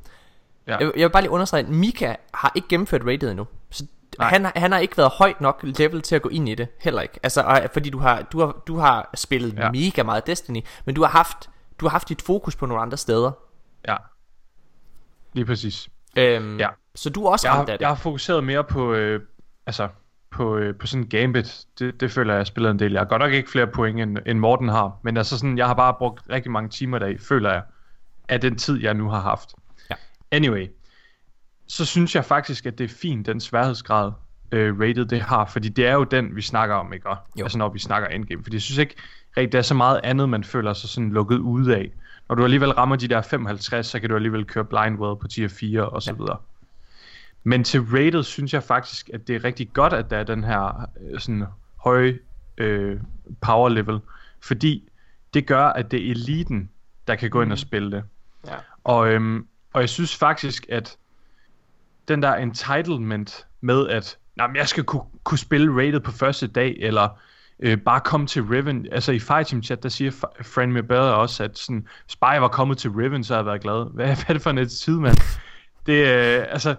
Ja. 0.66 0.76
Jeg, 0.76 0.92
jeg 0.96 1.04
vil 1.04 1.10
bare 1.12 1.22
lige 1.22 1.30
understrege, 1.30 1.62
at 1.62 1.68
Mika 1.68 2.14
har 2.34 2.52
ikke 2.54 2.68
gennemført 2.68 3.02
rated 3.06 3.30
endnu. 3.30 3.46
Så 3.70 3.86
Nej. 4.18 4.28
han, 4.28 4.44
har- 4.44 4.52
han 4.56 4.72
har 4.72 4.78
ikke 4.78 4.96
været 4.96 5.10
højt 5.18 5.40
nok 5.40 5.60
level 5.78 6.02
til 6.02 6.14
at 6.16 6.22
gå 6.22 6.28
ind 6.28 6.48
i 6.48 6.54
det, 6.54 6.68
heller 6.80 7.02
ikke. 7.02 7.20
Altså, 7.22 7.68
fordi 7.72 7.90
du 7.90 7.98
har, 7.98 8.22
du 8.22 8.40
har, 8.40 8.62
du 8.66 8.76
har 8.76 9.10
spillet 9.14 9.54
ja. 9.58 9.70
mega 9.70 10.02
meget 10.02 10.26
Destiny, 10.26 10.60
men 10.84 10.94
du 10.94 11.02
har 11.02 11.08
haft, 11.10 11.50
du 11.80 11.84
har 11.84 11.90
haft 11.90 12.08
dit 12.08 12.22
fokus 12.22 12.56
på 12.56 12.66
nogle 12.66 12.82
andre 12.82 12.96
steder. 12.96 13.30
Ja. 13.88 13.96
Lige 15.32 15.44
præcis. 15.46 15.88
Øhm, 16.16 16.58
Ja. 16.58 16.68
Så 16.94 17.10
du 17.10 17.24
er 17.24 17.30
også 17.30 17.48
Jeg 17.48 17.54
ramt 17.56 17.68
har, 17.68 17.72
af 17.72 17.78
det. 17.78 17.80
jeg 17.82 17.88
har 17.88 17.94
fokuseret 17.96 18.44
mere 18.44 18.64
på, 18.64 18.92
øh, 18.92 19.20
altså, 19.66 19.88
på, 20.30 20.56
øh, 20.56 20.74
på 20.74 20.86
sådan 20.86 21.06
gambit. 21.08 21.64
Det, 21.78 22.00
det 22.00 22.10
føler 22.10 22.32
jeg, 22.32 22.38
jeg 22.38 22.46
spiller 22.46 22.70
en 22.70 22.78
del. 22.78 22.92
Jeg 22.92 23.00
har 23.00 23.06
godt 23.06 23.20
nok 23.22 23.32
ikke 23.32 23.50
flere 23.50 23.66
point, 23.66 24.00
end, 24.00 24.18
end 24.26 24.38
Morten 24.38 24.68
har. 24.68 24.98
Men 25.02 25.16
altså 25.16 25.38
sådan, 25.38 25.58
jeg 25.58 25.66
har 25.66 25.74
bare 25.74 25.94
brugt 25.98 26.22
rigtig 26.30 26.52
mange 26.52 26.68
timer 26.70 26.98
deri, 26.98 27.18
føler 27.18 27.52
jeg, 27.52 27.62
af 28.28 28.40
den 28.40 28.56
tid, 28.58 28.80
jeg 28.82 28.94
nu 28.94 29.08
har 29.08 29.20
haft. 29.20 29.54
Ja. 29.90 29.94
Anyway, 30.30 30.66
så 31.68 31.84
synes 31.84 32.14
jeg 32.14 32.24
faktisk, 32.24 32.66
at 32.66 32.78
det 32.78 32.84
er 32.84 32.94
fint, 32.94 33.26
den 33.26 33.40
sværhedsgrad, 33.40 34.12
øh, 34.52 34.80
rated 34.80 35.04
det 35.04 35.20
har. 35.20 35.44
Fordi 35.46 35.68
det 35.68 35.86
er 35.86 35.92
jo 35.92 36.04
den, 36.04 36.36
vi 36.36 36.42
snakker 36.42 36.74
om, 36.74 36.92
ikke? 36.92 37.08
Jo. 37.38 37.42
altså 37.44 37.58
når 37.58 37.68
vi 37.68 37.78
snakker 37.78 38.08
endgame. 38.08 38.42
Fordi 38.42 38.56
jeg 38.56 38.62
synes 38.62 38.78
ikke 38.78 38.94
rigtig, 39.36 39.52
der 39.52 39.58
er 39.58 39.62
så 39.62 39.74
meget 39.74 40.00
andet, 40.04 40.28
man 40.28 40.44
føler 40.44 40.72
sig 40.72 40.88
sådan 40.88 41.10
lukket 41.10 41.38
ude 41.38 41.76
af. 41.76 41.90
Når 42.28 42.34
du 42.34 42.44
alligevel 42.44 42.70
rammer 42.72 42.96
de 42.96 43.08
der 43.08 43.22
55, 43.22 43.86
så 43.86 44.00
kan 44.00 44.08
du 44.10 44.16
alligevel 44.16 44.44
køre 44.44 44.64
blind 44.64 44.98
well 44.98 45.20
på 45.20 45.28
tier 45.28 45.48
4 45.48 45.88
og 45.88 46.02
så 46.02 46.10
Ja. 46.10 46.16
videre. 46.16 46.36
Men 47.44 47.64
til 47.64 47.80
rated 47.80 48.22
synes 48.22 48.54
jeg 48.54 48.62
faktisk, 48.62 49.10
at 49.14 49.28
det 49.28 49.36
er 49.36 49.44
rigtig 49.44 49.72
godt, 49.72 49.92
at 49.92 50.10
der 50.10 50.16
er 50.16 50.24
den 50.24 50.44
her 50.44 50.88
øh, 51.00 51.20
sådan 51.20 51.44
høje 51.76 52.18
øh, 52.58 53.00
power 53.40 53.68
level. 53.68 54.00
Fordi 54.40 54.88
det 55.34 55.46
gør, 55.46 55.66
at 55.66 55.90
det 55.90 56.06
er 56.06 56.10
eliten, 56.10 56.70
der 57.06 57.14
kan 57.14 57.30
gå 57.30 57.42
ind 57.42 57.52
og 57.52 57.58
spille 57.58 57.90
det. 57.90 58.04
Ja. 58.46 58.54
Og, 58.84 59.08
øhm, 59.08 59.46
og 59.72 59.80
jeg 59.80 59.88
synes 59.88 60.16
faktisk, 60.16 60.66
at 60.68 60.96
den 62.08 62.22
der 62.22 62.34
entitlement 62.34 63.46
med, 63.60 63.88
at 63.88 64.18
men 64.36 64.56
jeg 64.56 64.68
skal 64.68 64.84
kunne, 64.84 65.02
kunne 65.24 65.38
spille 65.38 65.82
rated 65.82 66.00
på 66.00 66.12
første 66.12 66.46
dag, 66.46 66.76
eller 66.78 67.08
øh, 67.60 67.78
bare 67.78 68.00
komme 68.00 68.26
til 68.26 68.42
Riven. 68.42 68.86
Altså 68.92 69.12
i 69.12 69.18
Fighting 69.18 69.64
Chat, 69.64 69.82
der 69.82 69.88
siger 69.88 70.10
Friend 70.42 70.72
Mabella 70.72 71.10
også, 71.10 71.44
at 71.44 71.58
sådan, 71.58 71.86
hvis 72.04 72.16
bare 72.16 72.30
jeg 72.30 72.42
var 72.42 72.48
kommet 72.48 72.78
til 72.78 72.90
Riven, 72.90 73.24
så 73.24 73.34
havde 73.34 73.38
jeg 73.38 73.46
været 73.46 73.62
glad. 73.62 73.94
Hvad, 73.94 74.06
hvad 74.16 74.24
er 74.28 74.32
det 74.32 74.42
for 74.42 74.50
en 74.50 74.68
tid, 74.68 74.98
mand? 74.98 75.16
Det, 75.86 75.92
øh, 75.92 76.44
altså, 76.48 76.74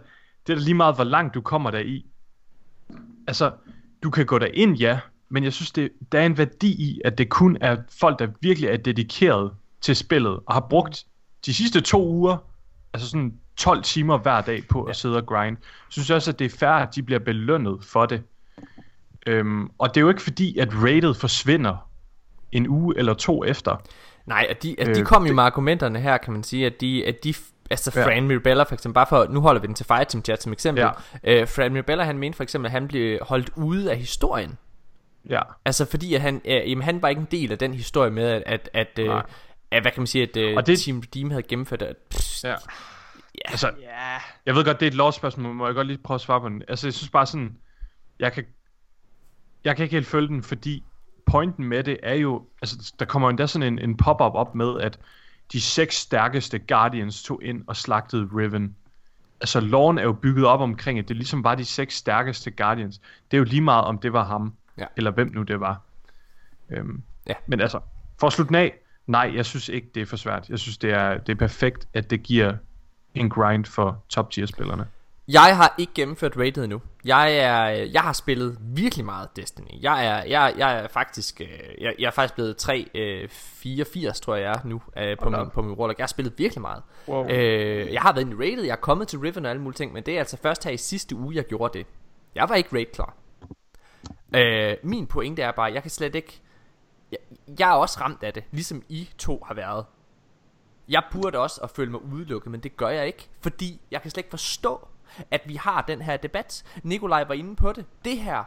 det 0.48 0.54
er 0.54 0.58
da 0.58 0.64
lige 0.64 0.74
meget, 0.74 0.96
hvor 0.96 1.04
langt 1.04 1.34
du 1.34 1.42
kommer 1.42 1.72
der 1.72 1.80
i. 1.80 2.06
Altså, 3.28 3.52
du 4.04 4.10
kan 4.10 4.26
gå 4.26 4.40
ind, 4.54 4.78
ja, 4.78 5.00
men 5.30 5.44
jeg 5.44 5.54
synes, 5.54 5.72
det, 5.72 5.92
der 6.12 6.20
er 6.20 6.26
en 6.26 6.38
værdi 6.38 6.68
i, 6.68 7.02
at 7.06 7.18
det 7.18 7.30
kun 7.30 7.58
er 7.62 7.78
folk, 8.00 8.20
der 8.20 8.28
virkelig 8.42 8.70
er 8.70 8.78
dedikeret 8.78 9.52
til 9.82 9.96
spillet, 9.96 10.40
og 10.46 10.54
har 10.54 10.68
brugt 10.70 11.06
de 11.46 11.54
sidste 11.54 11.82
to 11.82 12.08
uger, 12.08 12.38
altså 12.94 13.10
sådan 13.10 13.34
12 13.58 13.84
timer 13.84 14.18
hver 14.18 14.42
dag 14.42 14.64
på 14.70 14.84
at 14.84 14.96
sidde 14.96 15.18
og 15.18 15.26
grind. 15.26 15.58
Jeg 15.62 15.90
synes 15.90 16.10
også, 16.10 16.32
at 16.32 16.40
det 16.40 16.46
er 16.46 16.58
fair, 16.58 16.70
at 16.70 16.96
de 16.96 17.04
bliver 17.04 17.20
belønnet 17.20 17.84
for 17.84 18.06
det. 18.06 18.24
Øhm, 19.28 19.70
og 19.78 19.90
det 19.90 19.98
er 19.98 20.02
jo 20.02 20.10
ikke 20.10 20.22
fordi, 20.22 20.58
at 20.58 20.70
rated 20.74 21.14
forsvinder 21.14 21.90
en 22.52 22.68
uge 22.68 22.98
eller 22.98 23.14
to 23.14 23.44
efter. 23.46 23.76
Nej, 24.26 24.48
at 24.50 24.64
de, 24.64 24.76
at 24.80 24.88
de 24.88 25.00
Øh, 25.00 25.06
kom 25.06 25.26
jo 25.26 25.34
med 25.34 25.44
argumenterne 25.44 26.00
her, 26.00 26.18
kan 26.18 26.34
man 26.34 26.44
sige, 26.44 26.66
at 26.66 26.82
de, 26.82 27.06
at 27.06 27.24
de 27.24 27.34
altså 27.70 27.92
Ja. 27.96 28.06
Fran 28.06 28.28
Mirabella 28.28 28.64
for 28.64 28.74
eksempel, 28.74 28.94
bare 28.94 29.06
for, 29.10 29.28
nu 29.30 29.42
holder 29.42 29.62
vi 29.62 29.68
den 29.68 29.76
til 29.76 29.86
Fighting 29.86 30.26
Chat 30.26 30.44
som 30.44 30.54
eksempel, 30.54 30.82
Ja. 31.24 31.42
øh, 31.42 31.48
Fran 31.48 31.74
Mirabella 31.74 32.04
han 32.04 32.18
mente 32.18 32.36
for 32.36 32.44
eksempel, 32.44 32.66
at 32.68 32.72
han 32.72 32.88
blev 32.88 33.20
holdt 33.22 33.50
ude 33.56 33.92
af 33.92 33.98
historien, 33.98 34.58
Ja, 35.30 35.42
altså 35.66 35.86
fordi 35.86 36.14
at 36.14 36.22
han, 36.22 36.42
øh, 36.46 36.72
jamen, 36.72 36.84
han 36.84 37.02
var 37.02 37.08
ikke 37.08 37.20
en 37.20 37.28
del 37.32 37.52
af 37.52 37.58
den 37.58 37.74
historie 37.74 38.12
med, 38.12 38.24
at, 38.28 38.44
at, 38.46 38.70
at, 38.74 39.00
øh, 39.00 39.22
at 39.72 39.82
hvad 39.84 39.92
kan 39.92 40.02
man 40.02 40.08
sige, 40.08 40.24
at 40.24 40.38
øh, 40.38 40.56
Og 40.58 40.68
det- 40.68 40.80
Team 40.80 41.00
Redeem 41.00 41.30
havde 41.30 41.44
gennemført, 41.44 41.82
at, 41.82 41.96
ja. 42.44 42.50
ja, 42.50 42.56
Altså, 43.46 43.72
Ja. 43.82 44.18
Jeg 44.46 44.56
ved 44.56 44.66
godt, 44.66 44.80
det 44.80 44.86
er 44.86 44.92
et 44.92 44.96
lovspørgsmål, 44.96 45.54
må 45.54 45.66
jeg 45.66 45.76
godt 45.76 45.88
lige 45.88 45.98
prøve 45.98 46.16
at 46.16 46.22
svare 46.22 46.42
på 46.42 46.50
den. 46.50 46.64
Altså, 46.68 46.88
jeg 46.88 46.94
synes 46.94 47.10
bare 47.10 47.26
sådan, 47.26 47.58
jeg 48.20 48.34
kan, 48.34 48.44
jeg 49.64 49.76
kan 49.76 49.84
ikke 49.84 49.96
helt 49.96 50.08
følge 50.08 50.28
den, 50.28 50.44
fordi 50.44 50.84
pointen 51.26 51.66
med 51.66 51.84
det 51.84 51.98
er 52.04 52.14
jo, 52.14 52.44
altså, 52.62 52.94
der 53.00 53.06
kommer 53.06 53.30
endda 53.30 53.48
sådan 53.48 53.74
en, 53.74 53.80
en 53.80 53.98
pop-up 53.98 54.34
op 54.36 54.56
med, 54.56 54.80
at 54.82 55.00
de 55.52 55.62
seks 55.62 55.96
stærkeste 55.96 56.60
Guardians 56.60 57.24
tog 57.24 57.44
ind 57.44 57.64
og 57.68 57.76
slagtede 57.76 58.30
Riven. 58.36 58.76
Altså, 59.42 59.60
loven 59.60 59.98
er 59.98 60.04
jo 60.04 60.14
bygget 60.14 60.46
op 60.46 60.60
omkring, 60.62 61.00
at 61.00 61.08
det 61.08 61.16
ligesom 61.16 61.44
var 61.44 61.56
de 61.56 61.66
seks 61.66 61.96
stærkeste 61.96 62.52
Guardians. 62.52 63.02
Det 63.32 63.38
er 63.38 63.40
jo 63.40 63.44
lige 63.44 63.62
meget, 63.62 63.84
om 63.86 63.98
det 63.98 64.14
var 64.14 64.24
ham, 64.26 64.54
Ja. 64.78 64.86
eller 64.98 65.12
hvem 65.12 65.32
nu 65.34 65.44
det 65.44 65.60
var. 65.60 65.82
Øhm, 66.70 67.04
Ja. 67.28 67.34
Men 67.48 67.62
altså, 67.62 67.80
for 68.20 68.28
at 68.28 68.34
slutte 68.34 68.58
af, 68.58 68.74
nej, 69.08 69.32
jeg 69.36 69.46
synes 69.46 69.70
ikke, 69.70 69.88
det 69.96 70.02
er 70.02 70.06
for 70.06 70.18
svært. 70.18 70.50
Jeg 70.50 70.60
synes, 70.60 70.78
det 70.78 70.92
er, 70.92 71.18
det 71.18 71.30
er 71.32 71.36
perfekt, 71.38 71.88
at 71.94 72.10
det 72.10 72.24
giver 72.24 72.54
en 73.14 73.30
grind 73.30 73.66
for 73.66 74.04
top 74.10 74.32
tier 74.32 74.46
spillerne. 74.46 74.88
Jeg 75.28 75.58
har 75.58 75.76
ikke 75.78 75.94
gennemført 75.94 76.38
rated 76.38 76.64
endnu. 76.64 76.82
Jeg 77.06 77.38
er, 77.38 77.66
jeg 77.70 78.02
har 78.02 78.14
spillet 78.14 78.58
virkelig 78.62 79.06
meget 79.06 79.36
Destiny. 79.36 79.82
Jeg 79.82 80.06
er, 80.06 80.24
jeg, 80.24 80.54
jeg 80.58 80.80
er 80.80 80.88
faktisk, 80.88 81.42
øh, 81.42 81.48
jeg, 81.82 81.96
jeg 82.00 82.08
er 82.08 82.12
faktisk 82.12 82.34
blevet 82.34 82.58
3, 82.58 82.90
øh, 82.96 83.30
84, 83.30 84.20
tror 84.20 84.36
jeg, 84.36 84.44
jeg 84.44 84.52
er 84.52 84.68
nu 84.68 84.82
øh, 84.98 85.18
på, 85.18 85.30
da 85.30 85.38
min, 85.38 85.50
på 85.50 85.62
min 85.62 85.74
roller. 85.74 85.96
Jeg 85.98 86.04
har 86.04 86.08
spillet 86.08 86.34
virkelig 86.38 86.62
meget. 86.62 86.84
Wow. 87.08 87.30
Øh, 87.30 87.94
jeg 87.94 88.02
har 88.02 88.14
været 88.14 88.30
i 88.30 88.34
rated, 88.34 88.64
jeg 88.64 88.72
er 88.72 88.76
kommet 88.76 89.08
til 89.08 89.20
Riven 89.20 89.46
og 89.46 89.52
alle 89.52 89.62
mulige 89.62 89.78
ting, 89.78 89.94
men 89.94 90.04
det 90.04 90.16
er 90.16 90.20
altså 90.20 90.38
først 90.38 90.64
her 90.64 90.72
i 90.72 90.78
sidste 90.78 91.16
uge, 91.16 91.36
jeg 91.36 91.46
gjorde 91.46 91.78
det. 91.78 91.88
Jeg 92.36 92.50
var 92.50 92.56
ikke 92.56 92.70
raid 92.74 92.86
klar. 92.86 93.14
Øh, 94.36 94.78
min 94.84 95.08
pointe 95.08 95.42
er 95.42 95.52
bare, 95.52 95.74
jeg 95.74 95.82
kan 95.82 95.92
slet 95.92 96.16
ikke, 96.16 96.42
jeg, 97.12 97.20
jeg 97.60 97.70
er 97.70 97.74
også 97.74 98.02
ramt 98.02 98.24
af 98.24 98.34
det, 98.34 98.44
ligesom 98.52 98.84
I 98.90 99.10
to 99.18 99.44
har 99.48 99.54
været. 99.54 99.86
Jeg 100.90 101.04
burde 101.12 101.38
også 101.38 101.62
at 101.62 101.70
føle 101.70 101.92
mig 101.92 102.04
udelukket, 102.04 102.52
men 102.52 102.60
det 102.60 102.78
gør 102.78 102.90
jeg 102.90 103.08
ikke, 103.08 103.30
fordi 103.42 103.82
jeg 103.92 104.02
kan 104.02 104.12
slet 104.12 104.18
ikke 104.18 104.30
forstå, 104.30 104.88
at 105.32 105.42
vi 105.46 105.56
har 105.56 105.82
den 105.82 106.02
her 106.02 106.18
debat. 106.18 106.64
Nikolaj 106.84 107.24
var 107.24 107.34
inde 107.34 107.56
på 107.56 107.72
det. 107.72 107.86
Det 108.06 108.18
her, 108.18 108.44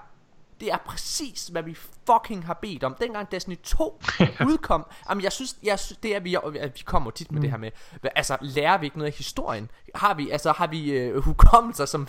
det 0.60 0.72
er 0.72 0.76
præcis, 0.76 1.46
hvad 1.46 1.62
vi 1.62 1.76
fucking 2.06 2.46
har 2.46 2.54
bedt 2.54 2.84
om. 2.84 2.96
Dengang 3.00 3.30
Destiny 3.30 3.56
2 3.62 4.02
udkom, 4.50 4.86
jamen 5.08 5.24
jeg 5.24 5.32
synes, 5.32 5.56
jeg 5.62 5.78
synes 5.78 5.98
det 5.98 6.16
er, 6.16 6.20
vi, 6.20 6.36
vi 6.52 6.82
kommer 6.84 7.10
tit 7.10 7.32
med 7.32 7.38
mm. 7.38 7.42
det 7.42 7.50
her 7.50 7.58
med, 7.58 7.70
altså 8.16 8.36
lærer 8.40 8.78
vi 8.78 8.86
ikke 8.86 8.98
noget 8.98 9.12
af 9.12 9.16
historien? 9.16 9.70
Har 9.94 10.14
vi, 10.14 10.30
altså 10.30 10.52
har 10.52 10.66
vi 10.66 10.90
øh, 10.90 11.22
hukommelser 11.22 11.84
som 11.84 12.08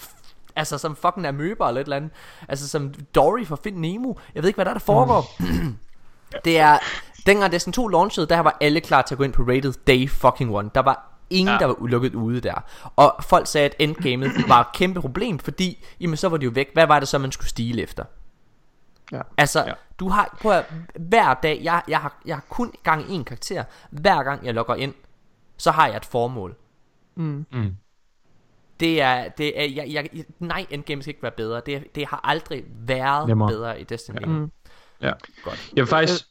Altså 0.56 0.78
som 0.78 0.96
fucking 0.96 1.28
amøber 1.28 1.68
eller 1.68 1.82
et 1.82 1.86
eller 1.86 1.98
andet 1.98 2.12
Altså 2.48 2.68
som 2.68 2.94
Dory 2.94 3.46
fra 3.46 3.58
Find 3.64 3.78
Nemo 3.78 4.14
Jeg 4.36 4.44
ved 4.44 4.50
ikke 4.50 4.58
hvad 4.58 4.66
der, 4.66 4.72
er, 4.72 4.74
der 4.74 4.80
foregår 4.80 5.26
Det 6.46 6.60
er 6.60 6.78
Dengang 7.26 7.52
Destiny 7.52 7.74
2 7.74 7.88
launchede 7.88 8.28
Der 8.28 8.40
var 8.40 8.58
alle 8.62 8.82
klar 8.82 9.02
til 9.02 9.16
at 9.16 9.18
gå 9.18 9.24
ind 9.24 9.34
på 9.34 9.42
rated 9.42 9.74
day 9.88 10.10
fucking 10.10 10.56
one 10.56 10.70
Der 10.76 10.82
var 10.82 11.09
ingen 11.30 11.54
ja. 11.54 11.60
Der 11.60 11.66
var 11.66 11.74
ulukket 11.74 12.16
ude 12.16 12.42
der 12.42 12.54
Og 12.96 13.16
folk 13.24 13.48
sagde 13.48 13.66
at 13.66 13.76
endgamet 13.80 14.32
var 14.48 14.60
et 14.62 14.68
kæmpe 14.74 15.02
problem 15.02 15.40
Fordi 15.40 15.86
Jamen 16.00 16.18
så 16.18 16.30
var 16.30 16.38
det 16.38 16.46
jo 16.46 16.52
væk 16.56 16.70
Hvad 16.74 16.88
var 16.88 17.00
det 17.00 17.08
så 17.08 17.18
man 17.18 17.32
skulle 17.32 17.50
stile 17.50 17.82
efter 17.82 18.04
Ja. 19.12 19.22
Altså 19.38 19.64
Ja. 19.68 19.74
du 20.00 20.10
har 20.10 20.38
Prøv 20.42 20.52
at, 20.52 20.66
hver 21.00 21.34
dag 21.34 21.60
jeg, 21.64 21.82
jeg, 21.88 22.00
har, 22.00 22.22
jeg 22.26 22.36
har 22.36 22.44
kun 22.50 22.74
gang 22.84 23.12
i 23.12 23.14
en 23.14 23.24
karakter 23.24 23.64
Hver 23.90 24.24
gang 24.24 24.46
jeg 24.46 24.54
logger 24.54 24.76
ind 24.76 24.94
Så 25.58 25.72
har 25.72 25.88
jeg 25.88 25.98
et 25.98 26.06
formål 26.06 26.56
Mm. 27.16 27.46
Mm. 27.52 27.76
Det 28.80 29.02
er, 29.02 29.30
det 29.30 29.62
er, 29.62 29.66
jeg, 29.66 29.88
jeg, 30.14 30.26
nej, 30.40 30.66
endgame 30.70 31.02
skal 31.02 31.10
ikke 31.12 31.24
være 31.24 31.32
bedre. 31.32 31.62
Det, 31.66 31.96
det 31.96 32.06
har 32.08 32.22
aldrig 32.24 32.64
været 32.70 33.28
Nemmere. 33.28 33.50
bedre 33.50 33.82
i 33.82 33.84
Destiny. 33.84 34.16
Ja. 34.16 34.20
Ja. 34.22 34.26
Mm. 34.28 34.52
Ja. 35.02 35.12
Godt. 35.44 35.70
Jeg 35.76 35.82
vil 35.82 35.88
faktisk, 35.88 36.26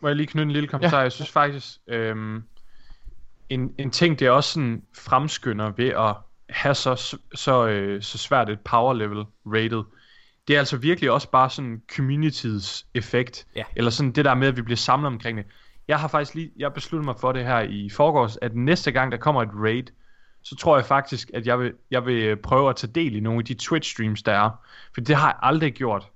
må 0.00 0.08
jeg 0.08 0.16
lige 0.16 0.26
knytte 0.26 0.42
en 0.46 0.50
lille 0.50 0.68
kommentar, 0.68 0.96
ja. 0.96 1.02
jeg 1.02 1.12
synes 1.12 1.30
faktisk, 1.30 1.78
øhm, 1.86 2.42
en, 3.50 3.74
en 3.78 3.90
ting, 3.90 4.18
det 4.18 4.26
er 4.26 4.30
også 4.30 4.52
sådan 4.52 4.82
fremskynder 4.96 5.72
ved 5.76 5.88
at 5.88 6.16
have 6.50 6.74
så, 6.74 7.16
så, 7.34 7.66
øh, 7.66 8.02
så 8.02 8.18
svært 8.18 8.50
et 8.50 8.60
power 8.60 8.94
level 8.94 9.24
rated, 9.46 9.82
det 10.48 10.54
er 10.54 10.58
altså 10.58 10.76
virkelig 10.76 11.10
også 11.10 11.30
bare 11.30 11.50
sådan 11.50 11.82
communities 11.96 12.86
effekt, 12.94 13.46
Ja. 13.56 13.64
eller 13.76 13.90
sådan 13.90 14.12
det 14.12 14.24
der 14.24 14.34
med, 14.34 14.48
at 14.48 14.56
vi 14.56 14.62
bliver 14.62 14.76
samlet 14.76 15.06
omkring 15.06 15.38
det. 15.38 15.46
Jeg 15.88 16.00
har 16.00 16.08
faktisk 16.08 16.34
lige, 16.34 16.50
jeg 16.56 16.72
besluttet 16.72 17.04
mig 17.04 17.14
for 17.20 17.32
det 17.32 17.44
her 17.44 17.60
i 17.60 17.88
forgårs, 17.90 18.38
at 18.42 18.54
næste 18.54 18.92
gang 18.92 19.12
der 19.12 19.18
kommer 19.18 19.42
et 19.42 19.50
raid, 19.54 19.84
så 20.42 20.56
tror 20.56 20.76
jeg 20.76 20.86
faktisk, 20.86 21.30
at 21.34 21.46
jeg 21.46 21.58
vil, 21.58 21.72
jeg 21.90 22.06
vil 22.06 22.36
prøve 22.36 22.70
at 22.70 22.76
tage 22.76 22.92
del 22.92 23.16
i 23.16 23.20
nogle 23.20 23.38
af 23.38 23.44
de 23.44 23.54
Twitch 23.54 23.92
streams, 23.94 24.22
der 24.22 24.32
er. 24.32 24.50
For 24.94 25.00
det 25.00 25.16
har 25.16 25.26
jeg 25.28 25.36
aldrig 25.42 25.72
gjort. 25.74 26.08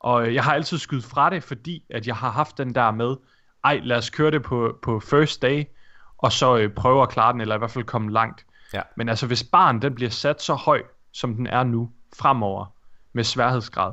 Og 0.00 0.26
øh, 0.26 0.34
jeg 0.34 0.44
har 0.44 0.54
altid 0.54 0.78
skudt 0.78 1.04
fra 1.04 1.30
det, 1.30 1.42
fordi 1.42 1.84
at 1.90 2.06
jeg 2.06 2.16
har 2.16 2.30
haft 2.30 2.58
den 2.58 2.74
der 2.74 2.90
med, 2.90 3.16
ej 3.64 3.80
lad 3.82 3.96
os 3.96 4.10
køre 4.10 4.30
det 4.30 4.42
på, 4.42 4.78
på 4.82 5.00
first 5.00 5.42
day, 5.42 5.64
og 6.18 6.32
så 6.32 6.56
øh, 6.56 6.70
prøve 6.74 7.02
at 7.02 7.08
klare 7.08 7.32
den, 7.32 7.40
eller 7.40 7.54
i 7.54 7.58
hvert 7.58 7.70
fald 7.70 7.84
komme 7.84 8.12
langt. 8.12 8.46
Ja. 8.74 8.80
Men 8.96 9.08
altså 9.08 9.26
hvis 9.26 9.42
barn 9.44 9.82
den 9.82 9.94
bliver 9.94 10.10
sat 10.10 10.42
så 10.42 10.54
høj, 10.54 10.82
som 11.12 11.34
den 11.34 11.46
er 11.46 11.62
nu, 11.64 11.90
fremover, 12.18 12.66
med 13.12 13.24
sværhedsgrad, 13.24 13.92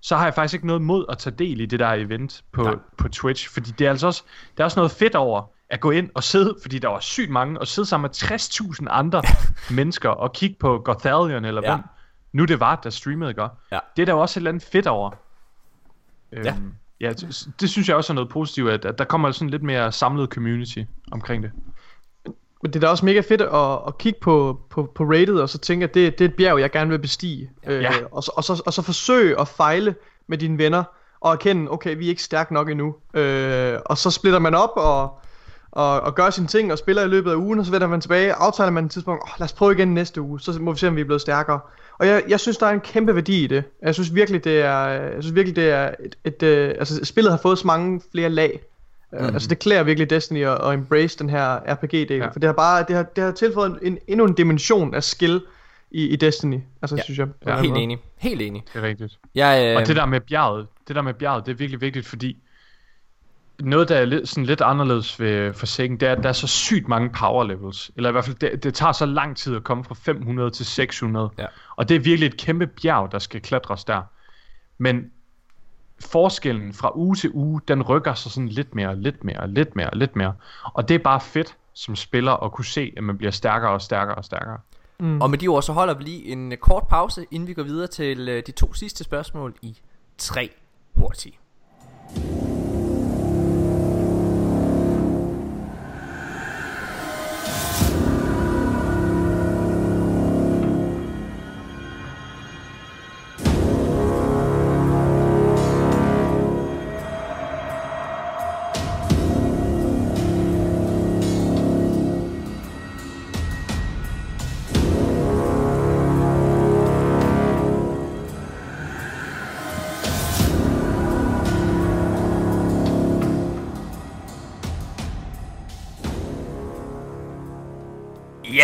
så 0.00 0.16
har 0.16 0.24
jeg 0.24 0.34
faktisk 0.34 0.54
ikke 0.54 0.66
noget 0.66 0.82
mod 0.82 1.04
at 1.08 1.18
tage 1.18 1.36
del 1.36 1.60
i 1.60 1.66
det 1.66 1.80
der 1.80 1.92
event 1.92 2.44
på, 2.52 2.62
Nej. 2.62 2.74
på 2.96 3.08
Twitch, 3.08 3.48
fordi 3.50 3.70
det 3.70 3.86
er 3.86 3.90
altså 3.90 4.06
også, 4.06 4.22
der 4.56 4.62
er 4.62 4.64
også 4.64 4.78
noget 4.80 4.90
fedt 4.92 5.14
over 5.14 5.42
at 5.70 5.80
gå 5.80 5.90
ind 5.90 6.10
og 6.14 6.24
sidde, 6.24 6.56
fordi 6.62 6.78
der 6.78 6.88
var 6.88 7.00
sygt 7.00 7.30
mange, 7.30 7.60
og 7.60 7.66
sidde 7.66 7.88
sammen 7.88 8.04
med 8.08 8.14
60.000 8.14 8.86
andre 8.90 9.22
mennesker 9.74 10.08
og 10.08 10.32
kigge 10.32 10.56
på 10.60 10.78
Gothalion, 10.84 11.44
eller 11.44 11.62
Ja. 11.64 11.74
hvem 11.74 11.84
nu 12.32 12.44
det 12.44 12.60
var, 12.60 12.76
der 12.76 12.90
streamede, 12.90 13.30
ikke? 13.30 13.42
Ja. 13.72 13.78
Det 13.96 14.02
er 14.02 14.06
der 14.06 14.12
jo 14.12 14.20
også 14.20 14.38
et 14.38 14.40
eller 14.40 14.50
andet 14.50 14.68
fedt 14.72 14.86
over. 14.86 15.10
Øhm, 16.32 16.44
ja, 16.44 16.54
det, 17.00 17.46
det 17.60 17.70
synes 17.70 17.88
jeg 17.88 17.96
også 17.96 18.12
er 18.12 18.14
noget 18.14 18.30
positivt, 18.30 18.70
at, 18.70 18.84
at 18.84 18.98
der 18.98 19.04
kommer 19.04 19.30
sådan 19.32 19.50
lidt 19.50 19.62
mere 19.62 19.92
samlet 19.92 20.28
community 20.30 20.78
omkring 21.12 21.42
det. 21.42 21.50
Men 22.62 22.72
det 22.72 22.76
er 22.76 22.80
da 22.80 22.88
også 22.88 23.04
mega 23.04 23.20
fedt 23.20 23.40
at, 23.40 23.78
at 23.86 23.98
kigge 23.98 24.20
på, 24.20 24.60
på, 24.70 24.92
på 24.94 25.04
rated, 25.04 25.34
og 25.40 25.48
så 25.48 25.58
tænke, 25.58 25.84
at 25.84 25.94
det, 25.94 26.18
det 26.18 26.24
er 26.24 26.28
et 26.28 26.34
bjerg, 26.34 26.60
jeg 26.60 26.70
gerne 26.70 26.90
vil 26.90 26.98
bestige. 26.98 27.50
Øh, 27.66 27.82
Ja. 27.82 27.90
og, 28.12 28.24
så, 28.24 28.32
og, 28.36 28.44
så, 28.44 28.62
og 28.66 28.72
så 28.72 28.82
forsøge 28.82 29.40
at 29.40 29.48
fejle 29.48 29.94
med 30.26 30.38
dine 30.38 30.58
venner, 30.58 30.84
og 31.20 31.32
erkende, 31.32 31.70
okay, 31.70 31.96
vi 31.96 32.04
er 32.04 32.08
ikke 32.08 32.22
stærke 32.22 32.54
nok 32.54 32.70
endnu. 32.70 32.94
Øh, 33.14 33.78
og 33.84 33.98
så 33.98 34.10
splitter 34.10 34.38
man 34.38 34.54
op, 34.54 34.70
og, 34.76 35.20
og, 35.70 36.00
og 36.00 36.14
gør 36.14 36.30
sine 36.30 36.46
ting, 36.46 36.72
og 36.72 36.78
spiller 36.78 37.04
i 37.04 37.08
løbet 37.08 37.30
af 37.30 37.34
ugen, 37.34 37.58
og 37.58 37.66
så 37.66 37.72
vender 37.72 37.86
man 37.86 38.00
tilbage, 38.00 38.32
aftaler 38.32 38.70
man 38.70 38.84
et 38.84 38.90
tidspunkt, 38.90 39.22
oh, 39.22 39.30
lad 39.38 39.44
os 39.44 39.52
prøve 39.52 39.72
igen 39.72 39.94
næste 39.94 40.20
uge, 40.20 40.40
så 40.40 40.52
må 40.60 40.72
vi 40.72 40.78
se, 40.78 40.88
om 40.88 40.96
vi 40.96 41.00
er 41.00 41.04
blevet 41.04 41.20
stærkere. 41.20 41.60
Og 41.98 42.06
jeg, 42.06 42.22
jeg 42.28 42.40
synes, 42.40 42.56
der 42.56 42.66
er 42.66 42.70
en 42.70 42.80
kæmpe 42.80 43.14
værdi 43.14 43.44
i 43.44 43.46
det. 43.46 43.64
Jeg 43.82 43.94
synes 43.94 44.14
virkelig, 44.14 44.44
det 44.44 44.60
er, 44.60 44.78
jeg 44.88 45.16
synes 45.22 45.34
virkelig, 45.34 45.56
det 45.56 45.70
er 45.70 45.90
et, 46.04 46.16
et, 46.24 46.42
et 46.42 46.76
altså 46.78 47.04
spillet 47.04 47.32
har 47.32 47.38
fået 47.38 47.58
så 47.58 47.66
mange 47.66 48.00
flere 48.12 48.28
lag. 48.28 48.60
Mm. 49.12 49.18
Altså 49.18 49.48
det 49.48 49.58
klæder 49.58 49.82
virkelig 49.82 50.10
Destiny 50.10 50.44
at, 50.46 50.58
at 50.68 50.74
embrace 50.74 51.18
den 51.18 51.30
her 51.30 51.56
RPG-del, 51.74 52.12
Ja. 52.18 52.26
for 52.28 52.38
det 52.38 52.46
har 52.48 52.52
bare 52.54 52.84
det 52.88 52.96
har, 52.96 53.02
det 53.02 53.24
har 53.24 53.30
tilføjet 53.32 53.70
en, 53.70 53.78
en, 53.92 53.98
endnu 54.08 54.24
en 54.26 54.34
dimension 54.34 54.94
af 54.94 55.04
skill 55.04 55.40
i, 55.90 56.06
i 56.06 56.16
Destiny, 56.16 56.60
altså 56.82 56.96
Ja. 56.96 57.02
synes 57.02 57.18
jeg. 57.18 57.28
Ja, 57.46 57.60
Helt 57.60 57.76
enig. 57.76 57.98
Helt 58.18 58.42
enig. 58.42 58.62
Det 58.74 58.78
er 58.78 58.86
rigtigt. 58.86 59.18
Jeg, 59.34 59.70
øh, 59.70 59.76
Og 59.76 59.86
det 59.86 59.96
der 59.96 60.06
med 60.06 60.20
bjerget, 60.20 60.66
det 60.88 60.96
der 60.96 61.02
med 61.02 61.14
bjerget, 61.14 61.46
det 61.46 61.52
er 61.52 61.56
virkelig 61.56 61.80
vigtigt, 61.80 62.06
fordi 62.06 62.36
noget, 63.60 63.88
der 63.88 63.96
er 63.96 64.04
lidt, 64.04 64.28
sådan 64.28 64.44
lidt 64.44 64.60
anderledes 64.60 65.20
ved 65.20 65.52
Forsaken, 65.54 66.00
det 66.00 66.08
er, 66.08 66.12
at 66.12 66.22
der 66.22 66.28
er 66.28 66.32
så 66.32 66.46
sygt 66.46 66.88
mange 66.88 67.10
power 67.10 67.44
levels. 67.44 67.90
Eller 67.96 68.08
i 68.08 68.12
hvert 68.12 68.24
fald, 68.24 68.36
det, 68.36 68.64
det 68.64 68.74
tager 68.74 68.92
så 68.92 69.06
lang 69.06 69.36
tid 69.36 69.56
at 69.56 69.64
komme 69.64 69.84
fra 69.84 69.94
500 69.94 70.50
til 70.50 70.66
600. 70.66 71.30
Ja. 71.38 71.46
Og 71.76 71.88
det 71.88 71.94
er 71.94 72.00
virkelig 72.00 72.26
et 72.26 72.36
kæmpe 72.36 72.66
bjerg, 72.66 73.12
der 73.12 73.18
skal 73.18 73.40
klatres 73.40 73.84
der. 73.84 74.02
Men 74.78 75.10
forskellen 76.00 76.74
fra 76.74 76.92
uge 76.96 77.16
til 77.16 77.30
uge, 77.34 77.60
den 77.68 77.82
rykker 77.82 78.14
sig 78.14 78.32
sådan 78.32 78.48
lidt 78.48 78.74
mere, 78.74 78.96
lidt 78.96 79.24
mere, 79.24 79.48
lidt 79.48 79.76
mere, 79.76 79.90
lidt 79.92 80.16
mere. 80.16 80.32
Og 80.64 80.88
det 80.88 80.94
er 80.94 80.98
bare 80.98 81.20
fedt 81.20 81.56
som 81.74 81.96
spiller 81.96 82.32
at 82.32 82.52
kunne 82.52 82.64
se, 82.64 82.92
at 82.96 83.04
man 83.04 83.18
bliver 83.18 83.30
stærkere 83.30 83.70
og 83.70 83.82
stærkere 83.82 84.14
og 84.14 84.24
stærkere. 84.24 84.58
Mm. 85.00 85.20
Og 85.20 85.30
med 85.30 85.38
de 85.38 85.48
ord, 85.48 85.62
så 85.62 85.72
holder 85.72 85.94
vi 85.94 86.04
lige 86.04 86.26
en 86.26 86.52
øh, 86.52 86.58
kort 86.58 86.86
pause, 86.88 87.26
inden 87.30 87.48
vi 87.48 87.54
går 87.54 87.62
videre 87.62 87.86
til 87.86 88.28
øh, 88.28 88.42
de 88.46 88.52
to 88.52 88.72
sidste 88.72 89.04
spørgsmål 89.04 89.54
i 89.62 89.78
tre 90.18 90.50
hurtige. 90.94 91.38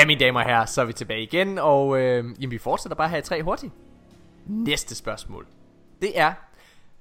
Ja, 0.05 0.07
mine 0.07 0.20
damer 0.20 0.40
og 0.40 0.46
herrer, 0.46 0.66
så 0.66 0.80
er 0.80 0.84
vi 0.84 0.92
tilbage 0.92 1.22
igen, 1.22 1.59
og 1.59 2.00
øh, 2.00 2.24
jamen, 2.40 2.50
vi 2.50 2.59
fortsætter 2.59 2.96
bare 2.96 3.09
her 3.09 3.18
i 3.18 3.22
tre 3.22 3.42
hurtigt. 3.42 3.72
Næste 4.46 4.94
spørgsmål. 4.94 5.46
Det 6.02 6.18
er, 6.18 6.34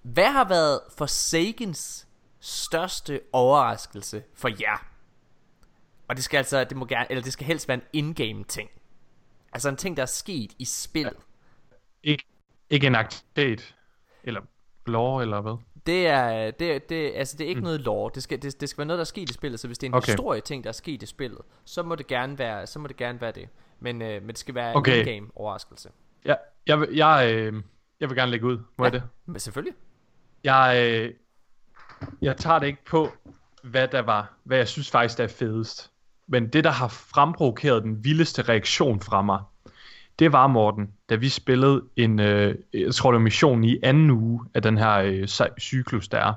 hvad 0.01 0.31
har 0.31 0.47
været 0.47 0.79
Forsakens 0.97 2.07
største 2.39 3.21
overraskelse 3.31 4.23
for 4.33 4.47
jer? 4.47 4.87
Og 6.07 6.15
det 6.15 6.23
skal 6.23 6.37
altså, 6.37 6.63
det 6.63 6.77
må 6.77 6.85
gerne, 6.85 7.05
eller 7.09 7.23
det 7.23 7.33
skal 7.33 7.47
helst 7.47 7.67
være 7.67 7.77
en 7.77 7.83
in-game 7.93 8.43
ting. 8.43 8.69
Altså 9.53 9.69
en 9.69 9.77
ting, 9.77 9.97
der 9.97 10.03
er 10.03 10.07
sket 10.07 10.51
i 10.59 10.65
spillet. 10.65 11.17
Ikke, 12.03 12.23
ikke 12.69 12.87
en 12.87 12.95
aktivitet, 12.95 13.75
eller 14.23 14.41
lore, 14.85 15.21
eller 15.21 15.41
hvad? 15.41 15.57
Det 15.85 16.07
er, 16.07 16.51
det, 16.51 16.89
det, 16.89 17.11
altså 17.15 17.37
det 17.37 17.43
er 17.43 17.49
ikke 17.49 17.59
mm. 17.59 17.63
noget 17.63 17.81
lore. 17.81 18.11
Det 18.15 18.23
skal, 18.23 18.41
det, 18.41 18.61
det 18.61 18.69
skal 18.69 18.77
være 18.77 18.87
noget, 18.87 18.97
der 18.97 19.03
er 19.03 19.05
sket 19.05 19.29
i 19.29 19.33
spillet. 19.33 19.59
Så 19.59 19.67
hvis 19.67 19.77
det 19.77 19.87
er 19.87 19.91
en 19.91 19.95
okay. 19.95 20.11
Historie 20.11 20.41
ting, 20.41 20.63
der 20.63 20.67
er 20.69 20.73
sket 20.73 21.03
i 21.03 21.05
spillet, 21.05 21.39
så 21.65 21.83
må 21.83 21.95
det 21.95 22.07
gerne 22.07 22.37
være, 22.39 22.67
så 22.67 22.79
må 22.79 22.87
det 22.87 22.97
gerne 22.97 23.21
være 23.21 23.31
det. 23.31 23.49
Men, 23.79 24.01
øh, 24.01 24.21
men 24.21 24.27
det 24.29 24.37
skal 24.37 24.55
være 24.55 24.75
Okay. 24.75 25.01
en 25.01 25.07
in-game 25.07 25.31
overraskelse. 25.35 25.89
Jeg, 26.25 26.37
jeg, 26.67 26.79
vil- 26.79 26.89
jeg, 26.95 27.33
øh, 27.35 27.53
jeg 27.99 28.09
vil 28.09 28.17
gerne 28.17 28.31
lægge 28.31 28.45
ud. 28.45 28.57
Må 28.57 28.63
ja. 28.77 28.83
jeg 28.83 28.91
det? 28.91 29.03
Men 29.25 29.39
selvfølgelig. 29.39 29.75
Jeg, 30.43 30.87
øh, 30.91 31.13
jeg 32.21 32.37
tager 32.37 32.59
det 32.59 32.67
ikke 32.67 32.85
på, 32.85 33.09
hvad 33.63 33.87
der 33.87 34.01
var, 34.01 34.33
hvad 34.43 34.57
jeg 34.57 34.67
synes 34.67 34.91
faktisk 34.91 35.17
der 35.17 35.23
er 35.23 35.27
fedest. 35.27 35.91
Men 36.27 36.47
det, 36.47 36.63
der 36.63 36.69
har 36.71 36.87
fremprovokeret 36.87 37.83
den 37.83 38.03
vildeste 38.03 38.41
reaktion 38.41 39.01
fra 39.01 39.21
mig, 39.21 39.39
det 40.19 40.31
var, 40.31 40.47
Morten, 40.47 40.89
da 41.09 41.15
vi 41.15 41.29
spillede 41.29 41.81
en, 41.95 42.19
øh, 42.19 42.55
jeg 42.73 42.95
tror 42.95 43.11
det 43.11 43.17
var 43.17 43.23
missionen 43.23 43.63
i 43.63 43.77
anden 43.83 44.11
uge 44.11 44.45
af 44.53 44.61
den 44.61 44.77
her 44.77 44.93
øh, 44.95 45.23
cy- 45.23 45.59
cyklus, 45.59 46.07
der 46.07 46.17
er. 46.17 46.33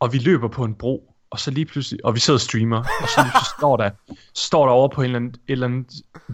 Og 0.00 0.12
vi 0.12 0.18
løber 0.18 0.48
på 0.48 0.64
en 0.64 0.74
bro, 0.74 1.14
og 1.30 1.40
så 1.40 1.50
lige 1.50 1.64
pludselig, 1.66 2.04
og 2.04 2.14
vi 2.14 2.20
sidder 2.20 2.36
og 2.36 2.40
streamer, 2.40 2.78
og 2.78 3.08
så 3.08 3.20
lige 3.22 3.30
pludselig 3.30 3.58
står 3.58 3.76
der, 3.76 3.90
står 4.34 4.66
der 4.66 4.72
over 4.72 4.88
på 4.88 5.00
en 5.00 5.04
eller 5.04 5.16
anden, 5.16 5.34
et 5.48 5.52
eller 5.52 5.66
andet 5.66 5.92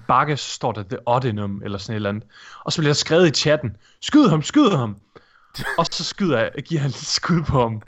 bakke, 0.08 0.36
så 0.36 0.50
står 0.50 0.72
der 0.72 0.82
The 0.82 0.98
Oddinum, 1.06 1.62
eller 1.64 1.78
sådan 1.78 1.92
et 1.92 1.96
eller 1.96 2.08
andet. 2.08 2.24
Og 2.64 2.72
så 2.72 2.80
bliver 2.80 2.88
der 2.88 2.94
skrevet 2.94 3.28
i 3.28 3.40
chatten, 3.40 3.76
skyd 4.00 4.28
ham, 4.28 4.42
skyd 4.42 4.70
ham! 4.70 4.96
og 5.78 5.86
så 5.86 6.04
skyder 6.04 6.38
jeg, 6.38 6.50
giver 6.64 6.80
han 6.80 6.90
et 6.90 6.96
skud 6.96 7.42
på 7.42 7.60
ham. 7.60 7.82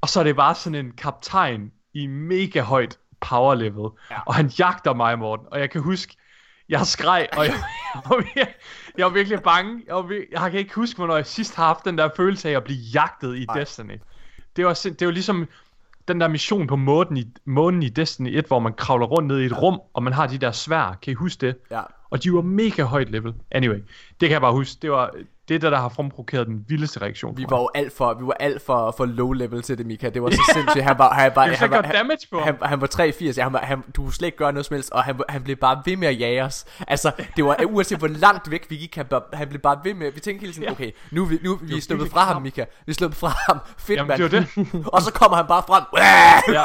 Og 0.00 0.08
så 0.08 0.20
er 0.20 0.24
det 0.24 0.36
bare 0.36 0.54
sådan 0.54 0.86
en 0.86 0.92
kaptajn 0.92 1.72
i 1.94 2.06
mega 2.06 2.60
højt 2.60 2.98
power 3.20 3.54
level. 3.54 3.90
Ja. 4.10 4.20
Og 4.26 4.34
han 4.34 4.46
jagter 4.46 4.94
mig, 4.94 5.18
Morten. 5.18 5.46
Og 5.50 5.60
jeg 5.60 5.70
kan 5.70 5.80
huske, 5.80 6.16
jeg 6.68 6.86
skreg, 6.86 7.28
og 7.36 7.44
jeg, 7.44 7.54
jeg, 7.94 8.02
var, 8.08 8.16
vir- 8.16 8.52
jeg 8.98 9.04
var 9.06 9.12
virkelig 9.12 9.40
bange. 9.42 9.82
Jeg, 9.86 9.94
var 9.94 10.22
jeg 10.32 10.50
kan 10.50 10.60
ikke 10.60 10.74
huske, 10.74 10.96
hvornår 10.96 11.16
jeg 11.16 11.26
sidst 11.26 11.54
har 11.54 11.66
haft 11.66 11.84
den 11.84 11.98
der 11.98 12.08
følelse 12.16 12.48
af 12.48 12.56
at 12.56 12.64
blive 12.64 12.78
jagtet 12.94 13.36
i 13.36 13.46
Ej. 13.48 13.58
Destiny. 13.58 14.00
Det 14.56 14.66
var, 14.66 14.74
det 14.98 15.06
var 15.06 15.12
ligesom 15.12 15.48
den 16.08 16.20
der 16.20 16.28
mission 16.28 16.66
på 16.66 16.76
månen 16.76 17.16
i, 17.16 17.24
månen 17.44 17.82
i 17.82 17.88
Destiny 17.88 18.38
1, 18.38 18.46
hvor 18.46 18.58
man 18.58 18.72
kravler 18.72 19.06
rundt 19.06 19.28
ned 19.28 19.40
i 19.40 19.44
et 19.44 19.50
ja. 19.50 19.56
rum, 19.58 19.80
og 19.94 20.02
man 20.02 20.12
har 20.12 20.26
de 20.26 20.38
der 20.38 20.52
svær. 20.52 20.98
Kan 21.02 21.10
I 21.10 21.14
huske 21.14 21.46
det? 21.46 21.56
Ja. 21.70 21.82
Og 22.10 22.22
de 22.22 22.32
var 22.32 22.40
mega 22.42 22.82
højt 22.82 23.10
level. 23.10 23.34
Anyway, 23.50 23.78
det 24.20 24.28
kan 24.28 24.30
jeg 24.30 24.40
bare 24.40 24.52
huske. 24.52 24.78
Det 24.82 24.90
var, 24.90 25.10
det 25.48 25.54
er 25.54 25.58
det, 25.58 25.72
der 25.72 25.78
har 25.78 25.88
fremprovokeret 25.88 26.46
den 26.46 26.64
vildeste 26.68 27.02
reaktion. 27.02 27.36
Vi 27.36 27.44
var 27.50 27.58
jo 27.60 27.68
alt 27.74 27.92
for, 27.96 28.14
vi 28.14 28.26
var 28.26 28.36
alt 28.40 28.62
for, 28.62 28.94
for 28.96 29.04
low 29.06 29.32
level 29.32 29.62
til 29.62 29.78
det, 29.78 29.86
Mika. 29.86 30.08
Det 30.08 30.22
var 30.22 30.30
så 30.30 30.42
sindssygt. 30.54 30.84
Han 30.84 30.98
var, 30.98 31.14
han 31.14 31.32
var, 31.34 31.46
han 31.46 31.70
var, 31.70 31.82
gøre 31.82 31.92
damage 31.92 32.26
på 32.30 32.40
han, 32.40 32.56
han 32.62 32.80
var 32.80 32.86
83, 32.86 33.36
han, 33.36 33.52
var, 33.52 33.58
han, 33.58 33.82
du 33.96 34.02
kunne 34.02 34.12
slet 34.12 34.26
ikke 34.26 34.38
gøre 34.38 34.52
noget 34.52 34.66
som 34.66 34.74
helst, 34.74 34.90
og 34.92 35.04
han, 35.04 35.20
han 35.28 35.42
blev 35.42 35.56
bare 35.56 35.82
ved 35.86 35.96
med 35.96 36.08
at 36.08 36.20
jage 36.20 36.42
os. 36.44 36.64
Altså, 36.88 37.12
det 37.36 37.44
var 37.44 37.56
uanset 37.66 37.98
hvor 37.98 38.08
langt 38.08 38.50
væk 38.50 38.66
vi 38.68 38.76
gik, 38.76 38.96
han, 38.96 39.06
han 39.32 39.48
blev 39.48 39.60
bare 39.60 39.78
ved 39.84 39.94
med, 39.94 40.12
vi 40.12 40.20
tænkte 40.20 40.40
hele 40.40 40.52
tiden, 40.52 40.64
Ja. 40.64 40.70
okay, 40.72 40.90
nu 41.10 41.22
er 41.22 41.26
vi, 41.26 41.38
nu 41.44 41.52
er 41.52 41.58
vi 41.62 41.74
var 41.74 41.80
sluppet 41.80 42.10
fra 42.10 42.20
ham. 42.24 42.42
Mika. 42.42 42.64
Vi 42.86 42.90
er 42.90 42.94
sluppet 42.94 43.18
fra 43.18 43.28
ham. 43.48 43.58
Fedt, 43.78 43.96
Jamen, 43.96 44.08
mand. 44.08 44.22
det 44.30 44.30
det. 44.56 44.86
og 44.94 45.02
så 45.02 45.12
kommer 45.12 45.36
han 45.36 45.46
bare 45.46 45.62
frem. 45.66 45.84
Ja. 46.54 46.64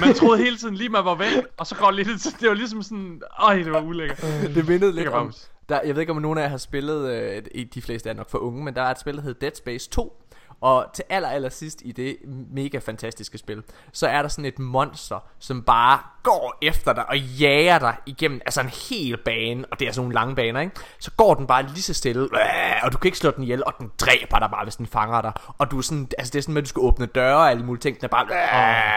Man 0.00 0.14
troede 0.14 0.38
hele 0.44 0.56
tiden 0.56 0.74
lige, 0.74 0.88
man 0.88 1.04
var 1.04 1.14
væk, 1.14 1.28
og 1.58 1.66
så 1.66 1.74
går 1.74 1.90
lidt, 1.90 2.08
det 2.40 2.48
var 2.48 2.54
ligesom 2.54 2.82
sådan, 2.82 3.22
øj, 3.38 3.54
det 3.56 3.72
var 3.72 3.80
ulækkert. 3.80 4.22
det 4.54 4.68
mindede 4.68 4.92
lidt 4.92 5.08
om. 5.08 5.32
Der, 5.68 5.80
jeg 5.84 5.94
ved 5.94 6.00
ikke 6.00 6.12
om 6.12 6.22
nogen 6.22 6.38
af 6.38 6.42
jer 6.42 6.48
har 6.48 6.56
spillet, 6.56 7.10
øh, 7.10 7.42
de 7.74 7.82
fleste 7.82 8.10
er 8.10 8.14
nok 8.14 8.30
for 8.30 8.38
unge, 8.38 8.64
men 8.64 8.74
der 8.74 8.82
er 8.82 8.90
et 8.90 9.00
spil, 9.00 9.16
der 9.16 9.22
hedder 9.22 9.40
Dead 9.40 9.54
Space 9.54 9.90
2, 9.90 10.22
og 10.60 10.86
til 10.94 11.04
aller, 11.08 11.28
aller 11.28 11.48
sidst 11.48 11.82
i 11.84 11.92
det 11.92 12.16
mega 12.50 12.78
fantastiske 12.78 13.38
spil, 13.38 13.62
så 13.92 14.08
er 14.08 14.22
der 14.22 14.28
sådan 14.28 14.44
et 14.44 14.58
monster, 14.58 15.18
som 15.38 15.62
bare 15.62 15.98
går 16.22 16.58
efter 16.62 16.92
dig 16.92 17.08
og 17.08 17.18
jager 17.18 17.78
dig 17.78 17.96
igennem 18.06 18.40
altså 18.46 18.60
en 18.60 18.68
hel 18.90 19.16
bane, 19.16 19.64
og 19.70 19.80
det 19.80 19.88
er 19.88 19.92
sådan 19.92 20.02
nogle 20.02 20.14
lange 20.14 20.34
baner, 20.34 20.60
ikke? 20.60 20.76
Så 20.98 21.10
går 21.16 21.34
den 21.34 21.46
bare 21.46 21.62
lige 21.62 21.82
så 21.82 21.94
stille, 21.94 22.22
øh, 22.22 22.82
og 22.82 22.92
du 22.92 22.98
kan 22.98 23.08
ikke 23.08 23.18
slå 23.18 23.30
den 23.30 23.42
ihjel, 23.42 23.64
og 23.64 23.74
den 23.78 23.90
dræber 24.00 24.38
dig 24.38 24.50
bare, 24.50 24.64
hvis 24.64 24.76
den 24.76 24.86
fanger 24.86 25.20
dig. 25.20 25.32
Og 25.58 25.70
du 25.70 25.78
er 25.78 25.82
sådan, 25.82 26.08
altså 26.18 26.30
det 26.32 26.38
er 26.38 26.42
sådan, 26.42 26.56
at 26.56 26.64
du 26.64 26.68
skal 26.68 26.80
åbne 26.80 27.06
døre 27.06 27.36
og 27.36 27.50
alle 27.50 27.64
mulige 27.64 27.80
ting, 27.80 28.00
der 28.00 28.08
bare 28.08 28.26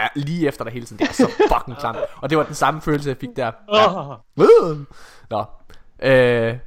øh, 0.04 0.08
lige 0.14 0.48
efter 0.48 0.64
dig 0.64 0.72
hele 0.72 0.86
tiden. 0.86 0.98
Det 0.98 1.08
er 1.08 1.12
så 1.12 1.30
fucking 1.48 1.76
klamt. 1.78 1.98
Og 2.16 2.30
det 2.30 2.38
var 2.38 2.44
den 2.44 2.54
samme 2.54 2.80
følelse, 2.80 3.08
jeg 3.08 3.16
fik 3.20 3.30
der. 3.36 3.50
Ja. 3.74 4.10
Åh. 4.38 4.78
Nå. 5.30 5.44
Øh, 6.02 6.58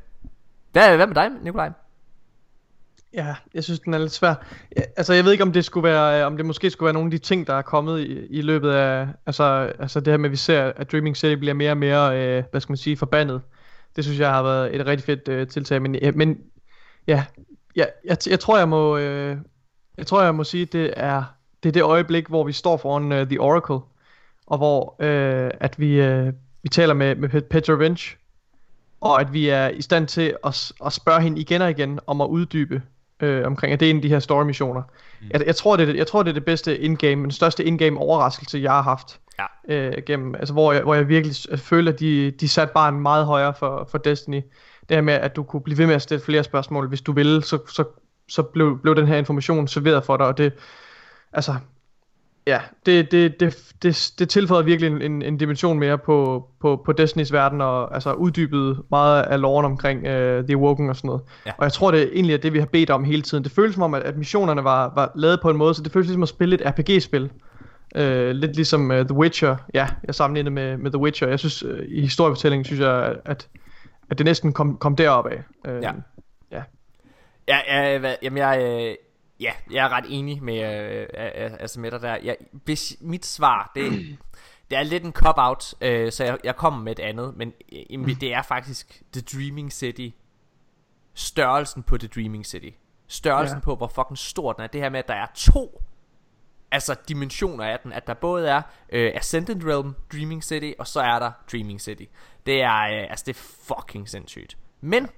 hvad, 0.72 0.96
hvad 0.96 1.08
med 1.08 1.16
dig, 1.16 1.30
Nikolaj? 1.42 1.72
Ja, 3.14 3.36
jeg 3.54 3.64
synes, 3.64 3.80
den 3.80 3.94
er 3.94 3.98
lidt 3.98 4.12
svær. 4.12 4.34
Ja, 4.78 4.82
altså, 4.98 5.14
jeg 5.14 5.26
ved 5.26 5.32
ikke, 5.32 5.44
om 5.44 5.52
det 5.52 5.66
skulle 5.66 5.84
være, 5.90 6.20
øh, 6.22 6.28
om 6.28 6.38
det 6.38 6.46
måske 6.46 6.70
skulle 6.70 6.86
være 6.86 6.94
nogle 6.94 7.08
af 7.08 7.12
de 7.12 7.18
ting, 7.18 7.48
der 7.48 7.54
er 7.54 7.62
kommet 7.62 8.00
i, 8.00 8.26
i 8.26 8.42
løbet 8.42 8.72
af, 8.72 9.08
altså, 9.26 9.44
altså 9.80 10.00
det 10.00 10.14
her 10.14 10.18
med, 10.18 10.26
at 10.26 10.32
vi 10.32 10.38
ser, 10.38 10.72
at 10.76 10.92
Dreaming 10.92 11.18
City 11.18 11.36
bliver 11.36 11.54
mere 11.54 11.72
og 11.72 11.78
mere, 11.78 12.20
øh, 12.20 12.44
hvad 12.52 12.62
skal 12.62 12.72
man 12.72 12.78
sige, 12.78 12.98
forbandet. 12.98 13.42
Det 13.96 14.04
synes 14.04 14.20
jeg 14.20 14.30
har 14.30 14.44
været 14.44 14.76
et 14.76 14.86
rigtig 14.86 15.06
fedt 15.06 15.28
øh, 15.28 15.48
tiltag, 15.48 15.82
men, 15.82 15.96
ja, 15.96 16.12
men 16.12 16.38
ja, 17.08 17.26
ja 17.76 17.86
jeg, 18.06 18.18
jeg 18.28 18.40
tror, 18.40 18.58
jeg 18.58 18.70
må, 18.70 18.98
øh, 18.98 19.38
jeg 19.98 20.08
tror, 20.08 20.24
jeg 20.24 20.36
må 20.36 20.44
sige, 20.44 20.66
det 20.66 20.94
er, 20.98 21.24
det 21.64 21.70
er 21.70 21.74
det 21.74 21.84
øjeblik, 21.84 22.28
hvor 22.28 22.44
vi 22.44 22.52
står 22.52 22.78
foran 22.78 23.12
øh, 23.12 23.28
The 23.28 23.40
Oracle, 23.42 23.80
og 24.48 24.58
hvor 24.58 24.96
øh, 25.00 25.52
at 25.60 25.80
vi, 25.80 26.02
øh, 26.02 26.34
vi 26.64 26.70
taler 26.70 26.94
med, 26.94 27.16
med 27.16 27.30
Peter 27.30 27.48
Petra 27.48 27.74
og 29.02 29.22
at 29.22 29.34
vi 29.34 29.50
er 29.50 29.68
i 29.70 29.82
stand 29.82 30.08
til 30.08 30.36
at, 30.46 30.72
at 30.86 30.94
spørge 30.94 31.22
hende 31.22 31.42
igen 31.42 31.62
og 31.62 31.70
igen 31.70 32.00
om 32.08 32.22
at 32.22 32.28
uddybe 32.28 32.82
øh, 33.20 33.46
omkring, 33.46 33.74
at 33.74 33.80
det 33.80 33.86
er 33.86 33.90
en 33.90 33.96
af 33.96 34.02
de 34.02 34.10
her 34.10 34.20
story 34.20 34.44
missioner. 34.46 34.82
Mm. 35.22 35.28
Jeg, 35.34 35.46
jeg, 35.46 35.56
tror, 35.56 35.76
det 35.76 35.84
er, 35.84 35.92
det- 35.92 35.98
jeg 36.00 36.08
tror, 36.08 36.24
det 36.24 36.30
er 36.30 36.34
det 36.34 36.46
bedste 36.46 36.80
indgame, 36.80 37.24
den 37.24 37.32
største 37.32 37.64
indgame 37.64 38.00
overraskelse, 38.00 38.60
jeg 38.60 38.72
har 38.72 38.82
haft. 38.82 39.20
Ja. 39.40 39.76
Øh, 39.76 40.04
gennem, 40.06 40.36
altså, 40.36 40.54
hvor, 40.54 40.74
jeg, 40.74 40.82
hvor 40.82 40.96
jeg 40.96 41.08
virkelig 41.08 41.36
føler, 41.60 41.92
at 41.92 42.00
de, 42.00 42.32
de 42.32 42.48
satte 42.48 42.74
barn 42.74 43.00
meget 43.00 43.26
højere 43.26 43.54
for, 43.60 43.88
for 43.92 43.98
Destiny. 43.98 44.42
Det 44.90 44.98
her 44.98 45.02
med, 45.02 45.14
at 45.14 45.36
du 45.36 45.44
kunne 45.44 45.62
blive 45.62 45.78
ved 45.78 45.86
med 45.88 45.96
at 45.96 46.02
stille 46.02 46.24
flere 46.24 46.44
spørgsmål, 46.44 46.88
hvis 46.88 47.02
du 47.02 47.12
ville, 47.12 47.44
så, 47.44 47.58
så, 47.70 47.84
så 48.30 48.44
blev, 48.44 48.80
blev 48.82 48.96
den 48.96 49.08
her 49.08 49.18
information 49.18 49.68
serveret 49.68 50.04
for 50.04 50.18
dig, 50.18 50.26
og 50.28 50.38
det, 50.38 50.54
altså, 51.34 51.56
ja, 52.48 52.60
det, 52.86 53.12
det, 53.12 53.40
det, 53.40 53.74
det, 53.84 54.14
det 54.20 54.30
tilføjede 54.30 54.66
virkelig 54.66 54.92
en, 54.92 55.02
en, 55.02 55.22
en 55.22 55.38
dimension 55.38 55.80
mere 55.80 55.98
på, 55.98 56.48
på, 56.62 56.82
på 56.86 56.92
Destinys 56.92 57.34
verden, 57.34 57.62
og 57.62 57.94
altså 57.94 58.14
uddybede 58.14 58.84
meget 58.90 59.24
af 59.24 59.42
loven 59.42 59.66
omkring 59.66 60.00
uh, 60.00 60.46
The 60.46 60.54
Awoken 60.54 60.90
og 60.90 60.96
sådan 60.96 61.08
noget. 61.08 61.22
Ja. 61.46 61.52
Og 61.58 61.64
jeg 61.64 61.74
tror, 61.74 61.92
det 61.92 62.10
egentlig 62.14 62.34
er 62.34 62.38
det, 62.38 62.54
vi 62.54 62.60
har 62.60 62.66
bedt 62.66 62.90
om 62.90 63.04
hele 63.04 63.22
tiden. 63.22 63.44
Det 63.44 63.52
føles 63.52 63.74
som 63.74 63.84
om, 63.84 63.94
at, 63.94 64.04
at 64.04 64.18
missionerne 64.18 64.64
var, 64.64 64.92
var 64.96 65.12
lavet 65.16 65.40
på 65.42 65.50
en 65.50 65.58
måde, 65.58 65.74
så 65.74 65.84
det 65.84 65.92
føles 65.92 66.08
ligesom 66.08 66.24
at 66.24 66.30
spille 66.30 66.56
et 66.56 66.62
RPG-spil. 66.66 67.30
Uh, 67.96 68.02
lidt 68.30 68.56
ligesom 68.56 68.90
uh, 68.90 68.96
The 68.96 69.14
Witcher. 69.14 69.56
Ja, 69.74 69.88
jeg 70.04 70.16
sammenlignede 70.16 70.54
med, 70.54 70.78
med 70.78 70.92
The 70.92 71.00
Witcher. 71.00 71.28
Jeg 71.28 71.40
synes, 71.40 71.64
uh, 71.64 71.80
i 71.88 72.02
historiefortællingen, 72.02 72.66
synes 72.66 72.82
jeg, 72.82 73.16
at, 73.26 73.48
at 74.10 74.18
det 74.18 74.26
næsten 74.26 74.54
kom, 74.54 74.78
kom 74.78 74.96
derop 74.96 75.26
af. 75.28 75.44
Uh, 75.68 75.84
Ja. 75.84 75.92
ja. 76.52 76.62
Ja, 77.48 77.58
ja, 77.68 78.16
jamen 78.24 78.38
jeg, 78.38 78.60
øh, 78.62 78.96
ja, 79.46 79.54
jeg 79.72 79.86
er 79.86 79.90
ret 79.90 80.06
enig 80.10 80.44
med, 80.44 80.60
øh, 80.60 81.02
øh, 81.02 81.52
altså 81.60 81.80
med 81.80 81.92
dig 81.92 82.02
der. 82.02 82.18
Jeg, 82.24 82.38
hvis 82.52 82.98
mit 83.02 83.26
svar, 83.26 83.72
det, 83.76 83.92
det 84.70 84.78
er 84.78 84.84
lidt 84.84 85.04
en 85.04 85.14
cop-out, 85.14 85.74
øh, 85.82 86.12
så 86.12 86.24
jeg, 86.24 86.38
jeg 86.44 86.56
kommer 86.56 86.84
med 86.84 86.92
et 86.92 87.00
andet, 87.00 87.38
men 87.38 87.54
øh, 87.92 88.22
det 88.22 88.34
er 88.34 88.42
faktisk 88.42 89.02
The 89.14 89.22
Dreaming 89.22 89.74
City. 89.74 90.10
Størrelsen 91.14 91.84
på 91.84 91.98
The 91.98 92.08
Dreaming 92.08 92.46
City. 92.46 92.70
Størrelsen 93.08 93.58
Ja. 93.58 93.62
på, 93.64 93.76
hvor 93.76 93.88
fucking 93.88 94.18
stor 94.18 94.54
den 94.54 94.64
er. 94.64 94.68
Det 94.68 94.82
her 94.82 94.90
med, 94.90 95.00
at 95.00 95.08
der 95.08 95.14
er 95.14 95.28
to 95.36 95.82
altså 96.72 96.96
dimensioner 97.08 97.66
af 97.66 97.80
den, 97.80 97.94
at 97.94 98.08
der 98.08 98.14
både 98.14 98.50
er 98.50 98.62
øh, 98.90 99.12
Ascendant 99.16 99.64
Realm, 99.66 99.96
Dreaming 100.12 100.44
City, 100.44 100.72
og 100.80 100.88
så 100.88 101.02
er 101.02 101.20
der 101.20 101.32
Dreaming 101.52 101.82
City. 101.82 102.04
Det 102.46 102.62
er, 102.62 102.82
øh, 102.82 103.10
altså 103.10 103.24
det 103.26 103.36
er 103.36 103.40
fucking 103.40 104.10
sindssygt. 104.10 104.58
Men, 104.82 105.10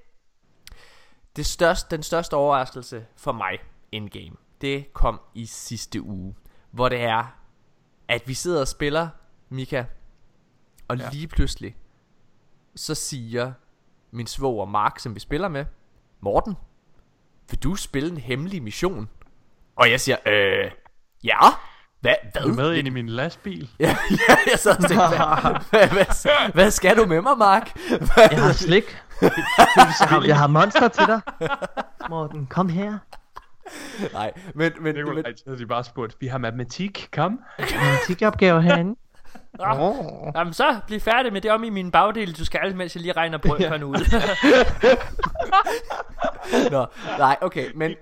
det 1.36 1.46
største, 1.46 1.96
den 1.96 2.02
største 2.02 2.34
overraskelse 2.34 3.06
for 3.16 3.32
mig 3.32 3.58
in-game, 3.92 4.36
det 4.60 4.92
kom 4.92 5.20
i 5.34 5.46
sidste 5.46 6.02
uge, 6.02 6.34
hvor 6.70 6.88
det 6.88 7.00
er, 7.00 7.34
at 8.08 8.22
vi 8.28 8.34
sidder 8.34 8.60
og 8.60 8.68
spiller, 8.68 9.08
Mika, 9.48 9.84
og 10.88 10.96
Ja. 10.96 11.08
lige 11.12 11.28
pludselig, 11.28 11.76
så 12.76 12.94
siger 12.94 13.52
min 14.10 14.26
svoger 14.26 14.66
Mark, 14.66 14.98
som 14.98 15.14
vi 15.14 15.20
spiller 15.20 15.48
med, 15.48 15.64
Morten, 16.20 16.54
vil 17.50 17.62
du 17.62 17.74
spille 17.74 18.10
en 18.10 18.16
hemmelig 18.18 18.62
mission? 18.62 19.08
Og 19.76 19.90
jeg 19.90 20.00
siger, 20.00 20.16
øh, 20.26 20.70
ja, 21.24 21.38
hvad, 22.00 22.14
hvad? 22.32 22.42
Er 22.42 22.46
du 22.46 22.54
med 22.54 22.74
ind 22.74 22.86
i 22.86 22.90
min 22.90 23.08
lastbil? 23.08 23.70
Ja, 23.80 23.96
ja, 24.10 24.36
jeg 24.50 24.58
sad 24.58 24.72
og 24.72 24.88
tænkte, 24.88 25.06
hvad, 25.70 25.88
hvad, 25.88 26.52
hvad, 26.52 26.70
skal 26.70 26.96
du 26.96 27.06
med 27.06 27.20
mig, 27.22 27.38
Mark? 27.38 27.78
Hvad? 27.88 28.28
Jeg 28.30 28.42
har 28.42 28.52
slik. 28.52 28.84
jeg, 29.76 30.08
har, 30.08 30.24
jeg 30.26 30.38
har 30.38 30.46
monster 30.46 30.88
til 30.88 31.06
dig. 31.06 31.20
Morten, 32.08 32.46
kom 32.46 32.68
her. 32.68 32.98
Nej, 34.12 34.32
men, 34.54 34.72
men, 34.80 34.94
Det 34.94 35.06
men 35.06 35.14
kunne 35.14 35.34
havde 35.46 35.58
de 35.58 35.66
bare 35.66 35.84
spurgt, 35.84 36.16
vi 36.20 36.26
har 36.26 36.38
matematik, 36.38 37.08
kom. 37.12 37.40
Matematikopgave 37.58 38.62
herinde. 38.62 38.96
oh. 39.58 40.32
Jamen 40.34 40.52
så, 40.52 40.80
bliv 40.86 41.00
færdig 41.00 41.32
med 41.32 41.40
det 41.40 41.50
om 41.50 41.64
i 41.64 41.70
min 41.70 41.90
bagdel, 41.90 42.38
du 42.38 42.44
skal, 42.44 42.76
mens 42.76 42.94
jeg 42.94 43.02
lige 43.02 43.12
regner 43.12 43.38
brødferne 43.38 43.86
ud. 43.86 43.94
Nå, 46.70 46.86
nej, 47.18 47.36
okay, 47.40 47.70
men. 47.74 47.94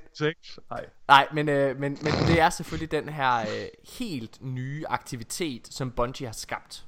Nej. 0.70 0.84
nej, 1.08 1.26
men, 1.32 1.48
øh, 1.48 1.80
men, 1.80 1.98
men 2.02 2.12
det 2.12 2.40
er 2.40 2.50
selvfølgelig 2.50 2.90
den 2.90 3.08
her 3.08 3.40
øh, 3.40 3.66
helt 3.98 4.38
nye 4.40 4.84
aktivitet, 4.88 5.68
som 5.70 5.90
Bungie 5.90 6.26
har 6.26 6.32
skabt. 6.32 6.84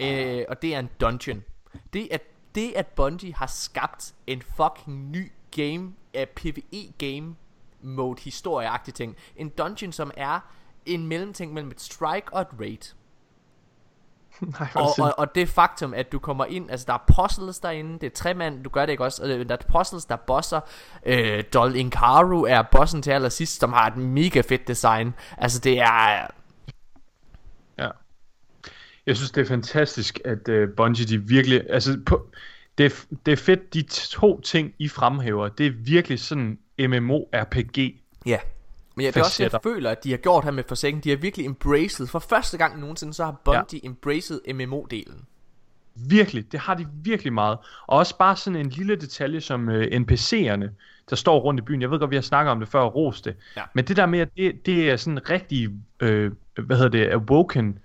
Øh, 0.00 0.44
og 0.48 0.62
det 0.62 0.74
er 0.74 0.78
en 0.78 0.90
dungeon. 1.00 1.44
Det 1.92 2.08
at, 2.10 2.22
det 2.54 2.72
at 2.76 2.86
Bungie 2.86 3.34
har 3.34 3.46
skabt 3.46 4.14
en 4.26 4.42
fucking 4.42 5.10
ny 5.10 5.32
game, 5.50 5.92
uh, 6.18 6.24
PvE 6.36 6.92
game 6.98 7.34
mode 7.82 8.20
historieagtig 8.22 8.94
ting. 8.94 9.16
En 9.36 9.48
dungeon, 9.48 9.92
som 9.92 10.10
er 10.16 10.40
en 10.86 11.06
mellemting 11.06 11.52
mellem 11.52 11.70
et 11.70 11.80
strike 11.80 12.32
og 12.32 12.40
et 12.40 12.48
raid. 12.60 12.94
Nej, 14.58 14.68
Og, 14.74 14.88
og, 14.98 15.14
og 15.18 15.34
det 15.34 15.48
faktum, 15.48 15.94
at 15.94 16.12
du 16.12 16.18
kommer 16.18 16.44
ind, 16.44 16.70
altså 16.70 16.86
der 16.86 16.92
er 16.92 17.04
puzzles 17.16 17.58
derinde, 17.58 17.92
det 17.92 18.06
er 18.06 18.10
tre 18.14 18.34
mand, 18.34 18.64
du 18.64 18.70
gør 18.70 18.86
det 18.86 18.92
ikke 18.92 19.04
også, 19.04 19.24
øh, 19.24 19.48
der 19.48 19.56
er 19.56 19.78
puzzles, 19.78 20.04
der 20.04 20.14
er 20.14 20.18
bosser, 20.26 20.60
øh, 21.06 21.44
Dol 21.54 21.76
Inkaru 21.76 22.42
er 22.42 22.62
bossen 22.62 23.02
til 23.02 23.10
allersidst, 23.10 23.60
som 23.60 23.72
har 23.72 23.86
et 23.86 23.96
mega 23.96 24.40
fedt 24.40 24.68
design, 24.68 25.14
altså 25.38 25.60
det 25.60 25.80
er, 25.80 26.26
Ja. 27.78 27.88
Jeg 29.06 29.16
synes, 29.16 29.30
det 29.30 29.40
er 29.40 29.44
fantastisk, 29.44 30.20
at 30.24 30.48
uh, 30.48 30.68
Bungie, 30.76 31.06
de 31.06 31.28
virkelig... 31.28 31.62
Altså, 31.70 31.98
på, 32.06 32.30
det, 32.78 33.06
det 33.26 33.32
er 33.32 33.36
fedt, 33.36 33.74
de 33.74 33.82
to 33.82 34.40
ting, 34.40 34.74
I 34.78 34.88
fremhæver. 34.88 35.48
Det 35.48 35.66
er 35.66 35.70
virkelig 35.70 36.20
sådan 36.20 36.58
MMO-RPG. 36.80 37.78
ja. 38.26 38.38
Men 38.96 39.04
ja, 39.04 39.10
det 39.10 39.16
er 39.16 39.24
også 39.24 39.42
jeg 39.42 39.60
føler, 39.62 39.90
at 39.90 40.04
de 40.04 40.10
har 40.10 40.16
gjort 40.16 40.44
her 40.44 40.50
med 40.50 40.64
Forsaken. 40.68 41.00
De 41.00 41.08
har 41.10 41.16
virkelig 41.16 41.46
embraced, 41.46 42.06
for 42.06 42.18
første 42.18 42.58
gang 42.58 42.80
nogensinde, 42.80 43.14
så 43.14 43.24
har 43.24 43.40
Bungie 43.44 43.80
ja. 43.82 43.86
embraced 43.88 44.40
MMO-delen. 44.54 45.24
Virkelig, 45.94 46.52
det 46.52 46.60
har 46.60 46.74
de 46.74 46.86
virkelig 47.02 47.32
meget. 47.32 47.58
Og 47.86 47.98
også 47.98 48.16
bare 48.18 48.36
sådan 48.36 48.56
en 48.56 48.68
lille 48.68 48.96
detalje 48.96 49.40
som 49.40 49.68
uh, 49.68 49.74
NPC'erne, 49.74 50.68
der 51.10 51.16
står 51.16 51.38
rundt 51.40 51.60
i 51.60 51.62
byen. 51.62 51.82
Jeg 51.82 51.90
ved 51.90 51.98
godt, 51.98 52.10
vi 52.10 52.16
har 52.16 52.22
snakket 52.22 52.50
om 52.50 52.60
det 52.60 52.68
før 52.68 52.80
og 52.80 52.94
rost 52.94 53.24
det. 53.24 53.36
Ja. 53.56 53.62
Men 53.74 53.84
det 53.84 53.96
der 53.96 54.06
med, 54.06 54.18
at 54.20 54.28
det, 54.36 54.66
det 54.66 54.90
er 54.90 54.96
sådan 54.96 55.30
rigtig, 55.30 55.68
øh, 56.00 56.32
hvad 56.62 56.76
hedder 56.76 56.90
det, 56.90 57.06
awoken 57.10 57.78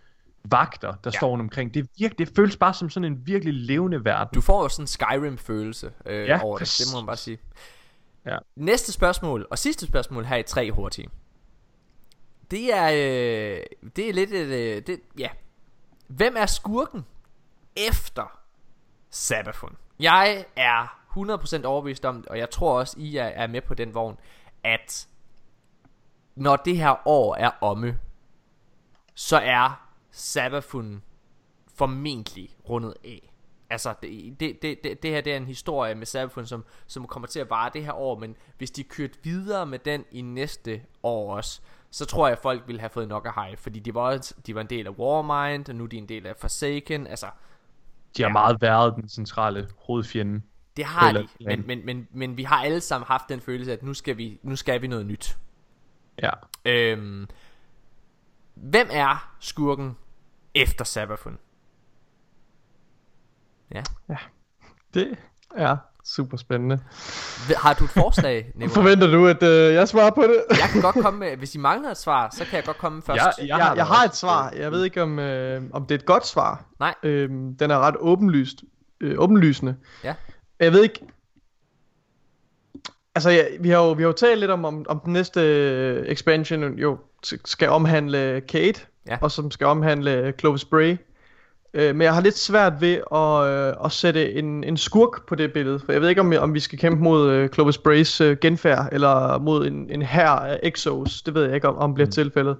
vagter, 0.43 0.87
der 0.91 1.11
Ja. 1.13 1.17
står 1.17 1.29
rundt 1.29 1.41
omkring. 1.41 1.73
Det, 1.73 1.87
virkelig, 1.99 2.27
det 2.27 2.35
føles 2.35 2.57
bare 2.57 2.73
som 2.73 2.89
sådan 2.89 3.11
en 3.11 3.21
virkelig 3.27 3.53
levende 3.53 4.05
verden. 4.05 4.33
Du 4.35 4.41
får 4.41 4.63
jo 4.63 4.69
sådan 4.69 4.83
en 4.83 4.87
Skyrim-følelse 4.87 5.91
øh, 6.05 6.27
Ja, 6.27 6.39
over 6.43 6.57
det, 6.57 6.75
det 6.79 6.87
må 6.93 6.99
man 7.01 7.07
præcis. 7.07 7.07
bare 7.07 7.17
sige. 7.17 7.37
Ja. 8.25 8.37
Næste 8.55 8.91
spørgsmål, 8.91 9.47
og 9.51 9.57
sidste 9.57 9.85
spørgsmål 9.85 10.25
her 10.25 10.37
i 10.37 10.43
tre 10.43 10.71
hurtige. 10.71 11.09
Det 12.51 12.73
er, 12.73 12.85
øh, 12.85 13.89
det 13.95 14.09
er 14.09 14.13
lidt 14.13 14.31
et, 14.31 14.47
øh, 14.47 14.87
det, 14.87 15.01
ja. 15.17 15.29
Hvem 16.07 16.35
er 16.37 16.45
skurken 16.45 17.05
efter 17.75 18.39
Sabafun? 19.09 19.77
Jeg 19.99 20.45
er 20.55 20.99
100% 21.09 21.65
overbevist 21.65 22.05
om, 22.05 22.25
og 22.29 22.37
jeg 22.37 22.49
tror 22.49 22.79
også, 22.79 22.99
I 22.99 23.17
er, 23.17 23.25
er 23.25 23.47
med 23.47 23.61
på 23.61 23.73
den 23.73 23.93
vogn, 23.93 24.17
at 24.63 25.07
når 26.35 26.55
det 26.55 26.77
her 26.77 27.07
år 27.07 27.35
er 27.35 27.51
omme, 27.61 27.99
så 29.15 29.37
er 29.37 29.89
Sabafun 30.11 31.03
formentlig 31.75 32.55
rundet 32.69 32.93
af. 33.05 33.32
Altså, 33.73 33.93
det, 34.01 34.39
det, 34.39 34.61
det, 34.61 35.03
det 35.03 35.11
her 35.11 35.21
det 35.21 35.33
er 35.33 35.37
en 35.37 35.45
historie 35.45 35.95
med 35.95 36.05
Sabafun, 36.05 36.45
som, 36.45 36.65
som 36.87 37.07
kommer 37.07 37.27
til 37.27 37.39
at 37.39 37.49
vare 37.49 37.69
det 37.73 37.85
her 37.85 37.93
år, 37.93 38.19
men 38.19 38.35
hvis 38.57 38.71
de 38.71 38.83
kørte 38.83 39.13
videre 39.23 39.65
med 39.65 39.79
den 39.79 40.05
i 40.11 40.21
næste 40.21 40.81
år 41.03 41.35
også, 41.35 41.61
så 41.91 42.05
tror 42.05 42.27
jeg, 42.27 42.31
at 42.37 42.41
folk 42.41 42.63
ville 42.67 42.79
have 42.79 42.89
fået 42.89 43.07
nok 43.07 43.25
af 43.35 43.45
hype, 43.49 43.61
fordi 43.61 43.79
de 43.79 43.93
var, 43.93 44.33
de 44.47 44.55
var 44.55 44.61
en 44.61 44.67
del 44.69 44.87
af 44.87 44.91
Warmind, 44.91 45.69
og 45.69 45.75
nu 45.75 45.83
er 45.83 45.87
de 45.87 45.97
en 45.97 46.09
del 46.09 46.25
af 46.27 46.35
Forsaken, 46.37 47.07
altså, 47.07 47.25
De 48.17 48.23
har 48.23 48.29
Ja. 48.29 48.33
meget 48.33 48.61
været 48.61 48.95
den 48.95 49.09
centrale 49.09 49.69
hovedfjende. 49.77 50.41
det 50.77 50.85
har 50.85 51.11
de, 51.11 51.27
men, 51.39 51.67
men, 51.67 51.85
men, 51.85 52.07
men 52.11 52.37
vi 52.37 52.43
har 52.43 52.63
alle 52.63 52.81
sammen 52.81 53.07
haft 53.07 53.29
den 53.29 53.41
følelse, 53.41 53.73
at 53.73 53.83
nu 53.83 53.93
skal 53.93 54.17
vi, 54.17 54.39
nu 54.43 54.55
skal 54.55 54.81
vi 54.81 54.87
noget 54.87 55.05
nyt. 55.05 55.37
Ja. 56.21 56.31
Øhm, 56.65 57.27
hvem 58.55 58.87
er 58.91 59.35
skurken 59.39 59.97
efter 60.55 60.85
Sabafun? 60.85 61.37
Ja. 63.71 63.83
Det 64.93 65.17
er 65.55 65.77
super 66.05 66.37
spændende. 66.37 66.79
Har 67.57 67.73
du 67.73 67.83
et 67.83 67.89
forslag, 67.89 68.45
Nicolai? 68.55 68.73
Forventer 68.73 69.07
du, 69.07 69.27
at 69.27 69.43
øh, 69.43 69.73
jeg 69.73 69.87
svarer 69.87 70.11
på 70.11 70.21
det? 70.21 70.43
Jeg 70.49 70.69
kan 70.71 70.81
godt 70.81 70.95
komme 70.95 71.19
med, 71.19 71.37
hvis 71.37 71.55
I 71.55 71.57
mangler 71.57 71.89
et 71.91 71.97
svar, 71.97 72.29
så 72.37 72.45
kan 72.45 72.55
jeg 72.55 72.63
godt 72.65 72.77
komme 72.77 73.01
først. 73.01 73.17
Jeg- 73.17 73.33
Jeg, 73.39 73.47
Jeg 73.47 73.65
har 73.65 73.75
jeg 73.75 73.85
har 73.85 74.03
et 74.05 74.15
svar. 74.15 74.49
Jeg 74.57 74.71
ved 74.71 74.83
ikke, 74.83 75.01
om, 75.03 75.19
øh, 75.19 75.61
om 75.73 75.85
det 75.85 75.95
er 75.95 75.99
et 75.99 76.05
godt 76.05 76.27
svar. 76.27 76.65
Nej. 76.79 76.95
Øhm, 77.03 77.57
den 77.57 77.71
er 77.71 77.79
ret 77.79 77.95
åbenlyst, 77.99 78.63
øh, 79.01 79.15
åbenlysende. 79.19 79.75
Ja. 80.03 80.13
Jeg 80.59 80.73
ved 80.73 80.83
ikke... 80.83 80.99
Altså, 83.15 83.29
ja, 83.29 83.43
vi, 83.59 83.69
har 83.69 83.77
jo, 83.77 83.91
vi 83.91 84.01
har 84.03 84.07
jo 84.07 84.13
talt 84.13 84.39
lidt 84.39 84.51
om, 84.51 84.65
om, 84.65 84.85
om 84.89 84.99
den 84.99 85.13
næste 85.13 85.41
øh, 85.41 86.05
expansion 86.07 86.73
jo 86.73 86.97
skal 87.45 87.69
omhandle 87.69 88.41
Kate, 88.49 88.81
Ja. 89.07 89.17
og 89.21 89.31
som 89.31 89.51
skal 89.51 89.67
omhandle 89.67 90.33
Clovis 90.39 90.65
Bray. 90.65 90.97
Øh, 91.73 91.95
men 91.95 92.01
jeg 92.01 92.13
har 92.13 92.21
lidt 92.21 92.37
svært 92.37 92.81
ved 92.81 93.01
at, 93.11 93.47
øh, 93.47 93.85
at 93.85 93.91
sætte 93.91 94.33
en, 94.33 94.63
en 94.63 94.77
skurk 94.77 95.27
på 95.27 95.35
det 95.35 95.53
billede, 95.53 95.79
for 95.79 95.91
jeg 95.91 96.01
ved 96.01 96.09
ikke, 96.09 96.21
om, 96.21 96.33
om 96.39 96.53
vi 96.53 96.59
skal 96.59 96.79
kæmpe 96.79 97.03
mod 97.03 97.31
øh, 97.31 97.49
Clovis 97.49 97.77
Brays 97.77 98.21
øh, 98.21 98.37
genfærd, 98.37 98.89
eller 98.91 99.37
mod 99.37 99.67
en, 99.67 99.89
en 99.89 100.01
hær 100.01 100.29
af 100.29 100.59
Exos. 100.63 101.21
Det 101.21 101.33
ved 101.33 101.45
jeg 101.45 101.55
ikke, 101.55 101.67
om, 101.67 101.77
om 101.77 101.93
bliver 101.93 102.09
tilfældet. 102.09 102.57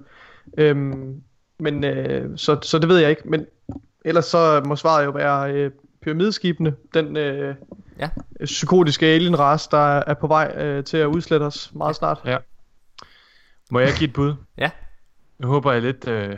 Øhm, 0.58 1.20
men 1.60 1.84
øh, 1.84 2.38
så, 2.38 2.58
så 2.62 2.78
det 2.78 2.88
ved 2.88 2.98
jeg 2.98 3.10
ikke. 3.10 3.22
Men 3.24 3.46
ellers 4.04 4.24
så 4.24 4.62
må 4.64 4.76
svaret 4.76 5.04
jo 5.04 5.10
være 5.10 5.52
øh, 5.52 5.70
pyramideskibene. 6.02 6.74
Den 6.94 7.16
øh, 7.16 7.54
Ja. 8.00 8.08
psykotiske 8.44 9.06
alien-race, 9.06 9.68
der 9.70 10.02
er 10.06 10.14
på 10.14 10.26
vej 10.26 10.52
øh, 10.56 10.84
til 10.84 10.96
at 10.96 11.06
udslette 11.06 11.44
os 11.44 11.70
meget 11.74 11.96
snart. 11.96 12.20
Ja. 12.24 12.36
Må 13.70 13.80
jeg 13.80 13.92
give 13.98 14.08
et 14.08 14.14
bud? 14.14 14.34
Ja. 14.58 14.70
Jeg 15.40 15.46
håber, 15.48 15.72
jeg 15.72 15.82
lidt 15.82 16.08
øh, 16.08 16.28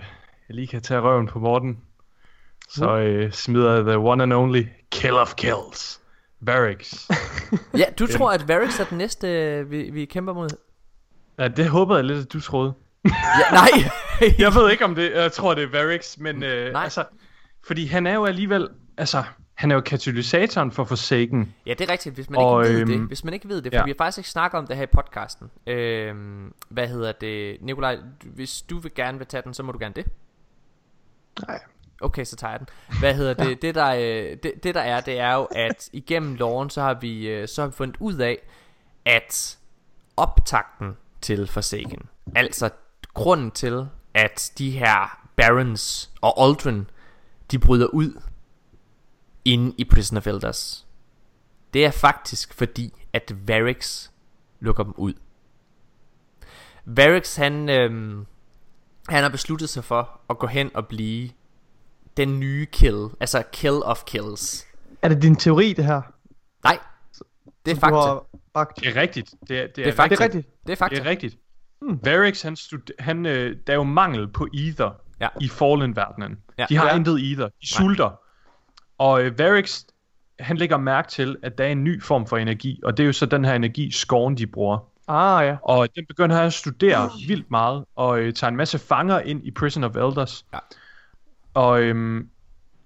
jeg 0.48 0.56
lige 0.56 0.66
kan 0.66 0.82
tage 0.82 1.00
røven 1.00 1.26
på 1.26 1.38
Morten. 1.38 1.78
Så 2.68 2.96
øh, 2.96 3.32
smider 3.32 3.74
jeg 3.74 3.84
the 3.84 3.98
one 3.98 4.22
and 4.22 4.32
only 4.32 4.62
kill 4.90 5.14
of 5.14 5.34
kills. 5.34 6.00
Varix. 6.40 7.08
Ja, 7.78 7.84
du 7.98 8.06
tror, 8.06 8.30
at 8.32 8.48
Varix 8.48 8.80
er 8.80 8.84
den 8.84 8.98
næste, 8.98 9.28
øh, 9.28 9.70
vi, 9.70 9.90
vi 9.90 10.04
kæmper 10.04 10.32
mod? 10.32 10.48
ja, 11.38 11.48
det 11.48 11.68
håbede 11.68 11.96
jeg 11.96 12.04
lidt, 12.04 12.18
at 12.18 12.32
du 12.32 12.40
troede. 12.40 12.74
Ja, 13.04 13.10
nej. 13.52 13.68
Jeg 14.38 14.54
ved 14.54 14.70
ikke 14.70 14.84
om 14.84 14.94
det, 14.94 15.12
jeg 15.12 15.32
tror 15.32 15.54
det 15.54 15.64
er 15.64 15.68
Varix, 15.68 16.18
men 16.18 16.42
øh, 16.42 16.72
Nej. 16.72 16.82
altså, 16.82 17.04
fordi 17.66 17.86
han 17.86 18.06
er 18.06 18.14
jo 18.14 18.24
alligevel, 18.24 18.68
altså, 18.96 19.22
han 19.54 19.70
er 19.70 19.74
jo 19.74 19.80
katalysatoren 19.80 20.72
for 20.72 20.84
Forsaken. 20.84 21.54
Ja, 21.66 21.70
det 21.70 21.88
er 21.88 21.92
rigtigt, 21.92 22.14
hvis 22.14 22.30
man 22.30 22.40
Og, 22.40 22.64
ikke 22.64 22.74
ved 22.74 22.80
øhm, 22.80 22.90
det. 22.90 23.00
Hvis 23.00 23.24
man 23.24 23.34
ikke 23.34 23.48
ved 23.48 23.62
det, 23.62 23.72
for 23.72 23.78
ja. 23.78 23.84
vi 23.84 23.90
har 23.90 23.94
faktisk 24.04 24.18
ikke 24.18 24.30
snakket 24.30 24.58
om 24.58 24.66
det 24.66 24.76
her 24.76 24.82
i 24.82 24.86
podcasten. 24.86 25.50
Øhm, 25.66 26.52
hvad 26.68 26.88
hedder 26.88 27.12
det? 27.12 27.56
Nikolaj, 27.60 27.98
hvis 28.24 28.62
du 28.62 28.78
vil 28.78 28.94
gerne 28.94 29.18
vil 29.18 29.26
tage 29.26 29.42
den, 29.42 29.54
så 29.54 29.62
må 29.62 29.72
du 29.72 29.78
gerne 29.78 29.94
det. 29.94 30.06
Nej. 31.48 31.60
Okay, 32.00 32.24
så 32.24 32.36
tager 32.36 32.50
jeg 32.50 32.60
den. 32.60 32.68
Hvad 33.00 33.14
hedder 33.14 33.34
det? 33.34 33.62
Det 33.62 33.74
der, 33.74 33.86
øh, 33.86 34.36
det, 34.42 34.52
det 34.62 34.74
der 34.74 34.80
er, 34.80 35.00
det 35.00 35.18
er 35.18 35.34
jo, 35.34 35.44
at 35.44 35.88
igennem 35.92 36.34
loven, 36.34 36.70
så 36.70 36.82
har 36.82 36.94
vi, 36.94 37.28
øh, 37.28 37.48
så 37.48 37.62
har 37.62 37.68
vi 37.68 37.72
fundet 37.72 37.96
ud 38.00 38.14
af, 38.14 38.38
at 39.04 39.58
optakten 40.16 40.96
til 41.20 41.46
Forsaken, 41.46 42.08
altså 42.34 42.70
grunden 43.14 43.50
til, 43.50 43.86
at 44.14 44.52
de 44.58 44.70
her 44.70 45.26
Barons 45.36 46.10
og 46.20 46.44
Aldrin, 46.44 46.90
de 47.50 47.58
bryder 47.58 47.86
ud 47.86 48.20
inde 49.44 49.74
i 49.78 49.84
Prison 49.84 50.16
of 50.16 50.26
Elders, 50.26 50.86
det 51.74 51.84
er 51.84 51.90
faktisk 51.90 52.54
fordi, 52.54 52.92
at 53.12 53.32
Varix 53.48 54.08
lukker 54.60 54.84
dem 54.84 54.94
ud. 54.96 55.14
Varix, 56.84 57.36
han, 57.36 57.68
øhm, 57.68 58.26
han 59.08 59.22
har 59.22 59.30
besluttet 59.30 59.68
sig 59.68 59.84
for 59.84 60.20
at 60.30 60.38
gå 60.38 60.46
hen 60.46 60.70
og 60.74 60.86
blive 60.86 61.30
den 62.16 62.40
nye 62.40 62.66
kill, 62.66 63.08
altså 63.20 63.42
kill 63.52 63.74
of 63.84 64.04
kills. 64.04 64.66
Er 65.02 65.08
det 65.08 65.22
din 65.22 65.36
teori, 65.36 65.72
det 65.72 65.84
her? 65.84 66.02
Nej, 66.64 66.78
det 67.66 67.70
er 67.72 67.76
fakta. 67.76 67.98
Det 68.80 68.96
er 68.96 69.00
rigtigt. 69.00 69.30
Det 69.48 69.58
er, 69.60 69.66
det 69.66 69.78
er, 69.78 69.84
Det 69.84 69.86
er 69.86 69.92
fakta. 69.92 70.14
Det 70.14 70.20
er 70.20 70.24
rigtigt. 70.24 70.46
Det 70.66 70.72
er 70.72 70.76
fakta. 70.76 70.96
Det 70.96 71.06
er 71.06 71.10
rigtigt. 71.10 71.36
Hmm. 71.80 72.00
Varix, 72.04 72.42
han, 72.42 72.56
stud- 72.56 72.94
han 72.98 73.26
øh, 73.26 73.56
der 73.66 73.72
er 73.72 73.76
jo 73.76 73.82
mangel 73.82 74.28
på 74.28 74.48
ether 74.54 74.90
Ja. 75.20 75.28
i 75.40 75.48
Fallen-verdenen. 75.48 76.38
Ja. 76.58 76.66
De 76.68 76.76
har 76.76 76.86
Ja. 76.88 76.96
intet 76.96 77.32
ether. 77.32 77.48
De 77.60 77.68
sulter. 77.74 78.20
Og 78.98 79.22
øh, 79.22 79.38
Varix, 79.38 79.82
han 80.40 80.56
lægger 80.56 80.76
mærke 80.76 81.08
til, 81.08 81.36
at 81.42 81.58
der 81.58 81.64
er 81.64 81.68
en 81.68 81.84
ny 81.84 82.02
form 82.02 82.26
for 82.26 82.36
energi, 82.36 82.80
og 82.84 82.96
det 82.96 83.02
er 83.02 83.06
jo 83.06 83.12
så 83.12 83.26
den 83.26 83.44
her 83.44 83.54
energi, 83.54 83.90
Scorn, 83.90 84.34
de 84.36 84.46
bruger. 84.46 84.78
Ah, 85.08 85.46
ja. 85.46 85.56
Og 85.62 85.88
den 85.96 86.06
begynder 86.06 86.36
han 86.36 86.44
at 86.46 86.52
studere 86.52 87.10
vildt 87.28 87.50
meget, 87.50 87.84
og 87.96 88.20
øh, 88.20 88.32
tager 88.34 88.48
en 88.48 88.56
masse 88.56 88.78
fanger 88.78 89.18
ind 89.20 89.46
i 89.46 89.50
Prison 89.50 89.84
of 89.84 89.96
Elders. 89.96 90.44
Ja. 90.52 90.58
Og 91.56 91.82
øhm, 91.82 92.28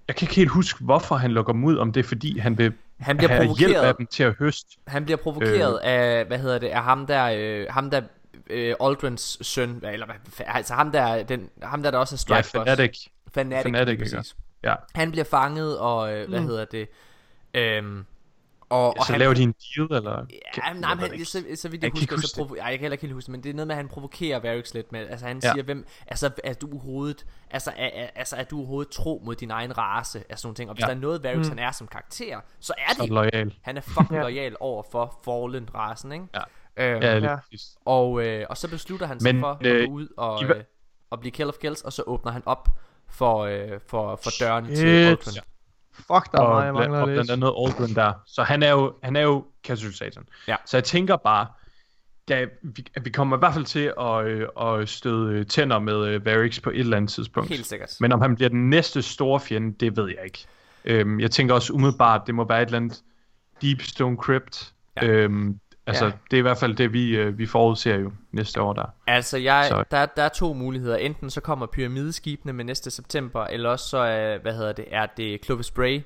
jeg 0.08 0.16
kan 0.16 0.24
ikke 0.26 0.34
helt 0.34 0.50
huske, 0.50 0.84
hvorfor 0.84 1.14
han 1.16 1.30
lukker 1.30 1.52
dem 1.52 1.64
ud, 1.64 1.76
om 1.78 1.92
det 1.92 2.00
er 2.00 2.08
fordi, 2.08 2.38
han 2.38 2.58
vil 2.58 2.72
Han 3.00 3.16
bliver 3.16 3.30
have 3.30 3.42
hjælp 3.44 3.48
provokeret. 3.74 3.88
af 3.88 3.94
dem 3.94 4.06
til 4.06 4.22
at 4.22 4.34
høste. 4.38 4.76
Han 4.86 5.04
bliver 5.04 5.16
provokeret 5.16 5.72
øh. 5.74 5.90
af, 5.92 6.24
hvad 6.24 6.38
hedder 6.38 6.58
det, 6.58 6.66
af 6.68 6.82
ham 6.82 7.06
der, 7.06 7.24
øh, 7.36 7.66
ham 7.70 7.90
der, 7.90 8.00
øh, 8.50 8.74
Aldrins 8.80 9.38
søn, 9.46 9.80
eller 9.92 10.06
altså 10.46 10.74
ham 10.74 10.92
der, 10.92 11.22
den, 11.22 11.48
ham 11.62 11.82
der, 11.82 11.90
der 11.90 11.98
også 11.98 12.14
er 12.30 12.34
Ja, 12.36 12.42
Strike 12.42 12.58
Boss. 12.58 12.70
Fanatic. 12.70 13.06
Fanatic, 13.34 13.62
Fanatic, 13.64 13.86
lige 13.86 13.92
ikke? 14.06 14.16
præcis. 14.16 14.36
Ja. 14.64 14.74
Han 14.94 15.10
bliver 15.10 15.24
fanget, 15.24 15.78
og 15.78 16.12
øh, 16.14 16.28
hvad 16.28 16.40
Mm. 16.40 16.46
hedder 16.46 16.64
det, 16.64 16.88
øhm, 17.54 18.04
og, 18.70 18.86
og 18.98 19.06
Så 19.06 19.12
han, 19.12 19.18
laver 19.20 19.34
de 19.34 19.42
en 19.42 19.54
deal, 19.76 19.92
eller? 19.92 20.26
Ja, 20.56 20.72
nej, 20.72 20.94
men 20.94 21.10
han, 21.10 21.24
så, 21.24 21.44
så 21.54 21.68
vidt 21.68 21.82
jeg, 21.82 21.92
Jeg 21.94 22.00
husker, 22.00 22.16
ikke 22.16 22.26
så 22.26 22.40
provo- 22.42 22.58
ej, 22.60 22.64
jeg 22.64 22.72
kan 22.72 22.80
heller 22.80 22.92
ikke 22.94 23.02
helt 23.02 23.14
huske 23.14 23.30
men 23.30 23.42
det 23.42 23.50
er 23.50 23.54
noget 23.54 23.66
med, 23.66 23.74
at 23.74 23.76
han 23.76 23.88
provokerer 23.88 24.38
Varix 24.40 24.74
lidt 24.74 24.92
med, 24.92 25.08
altså 25.08 25.26
han 25.26 25.40
Ja. 25.44 25.52
siger, 25.52 25.62
hvem, 25.62 25.86
altså 26.06 26.30
er 26.44 26.52
du 26.54 26.68
overhovedet, 26.72 27.26
altså 27.50 27.72
er, 27.76 27.90
er, 27.94 28.08
altså 28.14 28.36
er 28.36 28.44
du 28.44 28.58
overhovedet 28.58 28.92
tro 28.92 29.22
mod 29.24 29.34
din 29.34 29.50
egen 29.50 29.78
race, 29.78 30.18
altså 30.18 30.42
sådan 30.42 30.46
nogle 30.46 30.54
ting, 30.56 30.70
og 30.70 30.74
hvis 30.74 30.82
Ja. 30.82 30.86
der 30.86 30.94
er 30.94 30.98
noget 31.00 31.22
Varix 31.22 31.38
Mm. 31.46 31.48
han 31.48 31.58
er 31.58 31.70
som 31.72 31.86
karakter, 31.86 32.40
så 32.60 32.72
er 32.78 32.94
Så 32.94 33.02
det, 33.02 33.10
lojal. 33.10 33.54
han 33.62 33.76
er 33.76 33.80
fucking 33.80 34.12
Ja. 34.18 34.20
lojal 34.20 34.56
over 34.60 34.82
for 34.92 35.18
Fallen-racen, 35.24 36.12
ikke? 36.12 36.24
Ja. 36.34 36.40
Øhm, 36.76 37.02
Ja, 37.02 37.18
lige 37.18 37.30
Ja. 37.30 37.36
og, 37.84 38.22
øh, 38.26 38.46
og 38.50 38.56
så 38.56 38.70
beslutter 38.70 39.06
han 39.06 39.20
sig 39.20 39.34
Men, 39.34 39.42
for 39.42 39.48
at 39.60 39.66
øh, 39.66 39.88
gå 39.88 39.92
ud 39.94 40.08
og, 40.16 40.44
øh, 40.44 40.64
og 41.10 41.20
blive 41.20 41.32
Kill 41.32 41.48
of 41.48 41.54
Kills, 41.60 41.82
og 41.82 41.92
så 41.92 42.02
åbner 42.06 42.32
han 42.32 42.42
op 42.46 42.68
for, 43.08 43.38
øh, 43.38 43.80
for, 43.86 44.16
for 44.16 44.30
dørene 44.40 44.68
til 44.68 44.76
Shit. 44.76 44.86
Aldrin. 44.88 45.34
Fuck, 46.00 46.32
der 46.32 46.38
er 46.38 46.42
og, 46.42 46.50
meget, 46.50 46.64
jeg 46.64 46.74
mangler 46.74 46.98
og 46.98 47.08
at 47.08 47.14
blandt 47.14 47.30
andet 47.30 47.54
Aldrin 47.66 47.94
der. 47.94 48.12
Så 48.26 48.42
han 48.42 48.62
er 48.62 48.70
jo, 48.70 48.94
han 49.02 49.16
er 49.16 49.20
jo 49.20 49.44
katalysatoren. 49.64 50.26
Ja. 50.48 50.56
Så 50.66 50.76
jeg 50.76 50.84
tænker 50.84 51.16
bare, 51.16 51.46
da 52.28 52.46
vi, 52.62 52.86
at 52.94 53.04
vi 53.04 53.10
kommer 53.10 53.36
i 53.36 53.38
hvert 53.38 53.54
fald 53.54 53.64
til 53.64 53.92
at, 54.00 54.24
øh, 54.26 54.48
at 54.60 54.88
støde 54.88 55.34
øh, 55.34 55.46
tænder 55.46 55.78
med 55.78 56.06
øh, 56.06 56.26
Varix 56.26 56.62
på 56.62 56.70
et 56.70 56.78
eller 56.78 56.96
andet 56.96 57.10
tidspunkt. 57.10 57.48
Helt 57.48 57.66
sikkert. 57.66 57.96
Men 58.00 58.12
om 58.12 58.20
han 58.20 58.36
bliver 58.36 58.48
den 58.48 58.70
næste 58.70 59.02
store 59.02 59.40
fjende, 59.40 59.74
det 59.80 59.96
ved 59.96 60.08
jeg 60.08 60.24
ikke. 60.24 60.46
Øhm, 60.84 61.20
jeg 61.20 61.30
tænker 61.30 61.54
også 61.54 61.72
umiddelbart, 61.72 62.26
det 62.26 62.34
må 62.34 62.44
være 62.48 62.62
et 62.62 62.66
eller 62.66 62.76
andet 62.76 63.02
Deep 63.62 63.82
Stone 63.82 64.16
Crypt. 64.16 64.72
Ja. 64.96 65.06
Ja. 65.06 65.12
Øhm, 65.12 65.60
altså, 65.90 66.04
Ja. 66.04 66.12
det 66.30 66.36
er 66.36 66.38
i 66.38 66.42
hvert 66.42 66.58
fald 66.58 66.74
det, 66.76 66.92
vi, 66.92 67.16
øh, 67.16 67.38
vi 67.38 67.46
forudser 67.46 67.96
jo 67.96 68.12
næste 68.32 68.60
år 68.62 68.72
der. 68.72 68.84
Altså, 69.06 69.38
jeg, 69.38 69.66
Så- 69.68 69.84
der, 69.90 70.06
der 70.06 70.22
er 70.22 70.28
to 70.28 70.52
muligheder. 70.52 70.96
Enten 70.96 71.30
så 71.30 71.40
kommer 71.40 71.66
pyramideskibene 71.66 72.52
med 72.52 72.64
næste 72.64 72.90
september, 72.90 73.44
eller 73.44 73.70
også 73.70 73.88
så 73.88 73.98
er, 73.98 74.38
hvad 74.38 74.52
hedder 74.54 74.72
det, 74.72 74.84
er 74.90 75.06
det 75.16 75.44
Clovis 75.44 75.70
Bray, 75.70 76.00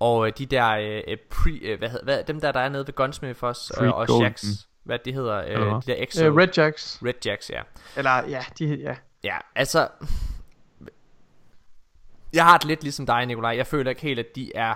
og 0.00 0.26
øh, 0.26 0.32
de 0.38 0.46
der, 0.46 0.68
øh, 0.70 1.16
pre, 1.30 1.50
øh, 1.62 1.78
hvad 1.78 1.88
hedder, 1.88 2.04
hvad, 2.04 2.24
dem 2.24 2.40
der, 2.40 2.52
der 2.52 2.60
er 2.60 2.68
nede 2.68 2.86
ved 2.86 2.94
Gunsmith 2.94 3.44
også, 3.44 3.74
øh, 3.80 3.88
og 3.88 4.06
Golden. 4.08 4.36
Shax, 4.36 4.44
hvad 4.84 4.98
de 5.04 5.12
hedder, 5.12 5.36
øh, 5.46 5.56
de 5.74 5.80
der 5.86 5.94
Exo, 5.98 6.24
Øh, 6.24 6.36
Red 6.36 6.48
Jacks. 6.56 6.98
Red 7.04 7.26
Jacks, 7.26 7.50
ja. 7.50 7.60
Eller, 7.96 8.28
ja, 8.28 8.40
de, 8.58 8.64
ja. 8.82 8.94
Ja, 9.24 9.36
altså, 9.54 9.88
jeg 12.32 12.44
har 12.44 12.58
det 12.58 12.66
lidt 12.66 12.82
ligesom 12.82 13.06
dig, 13.06 13.26
Nikolaj. 13.26 13.56
Jeg 13.56 13.66
føler 13.66 13.90
ikke 13.90 14.02
helt, 14.02 14.18
at 14.18 14.26
de 14.36 14.52
er 14.56 14.74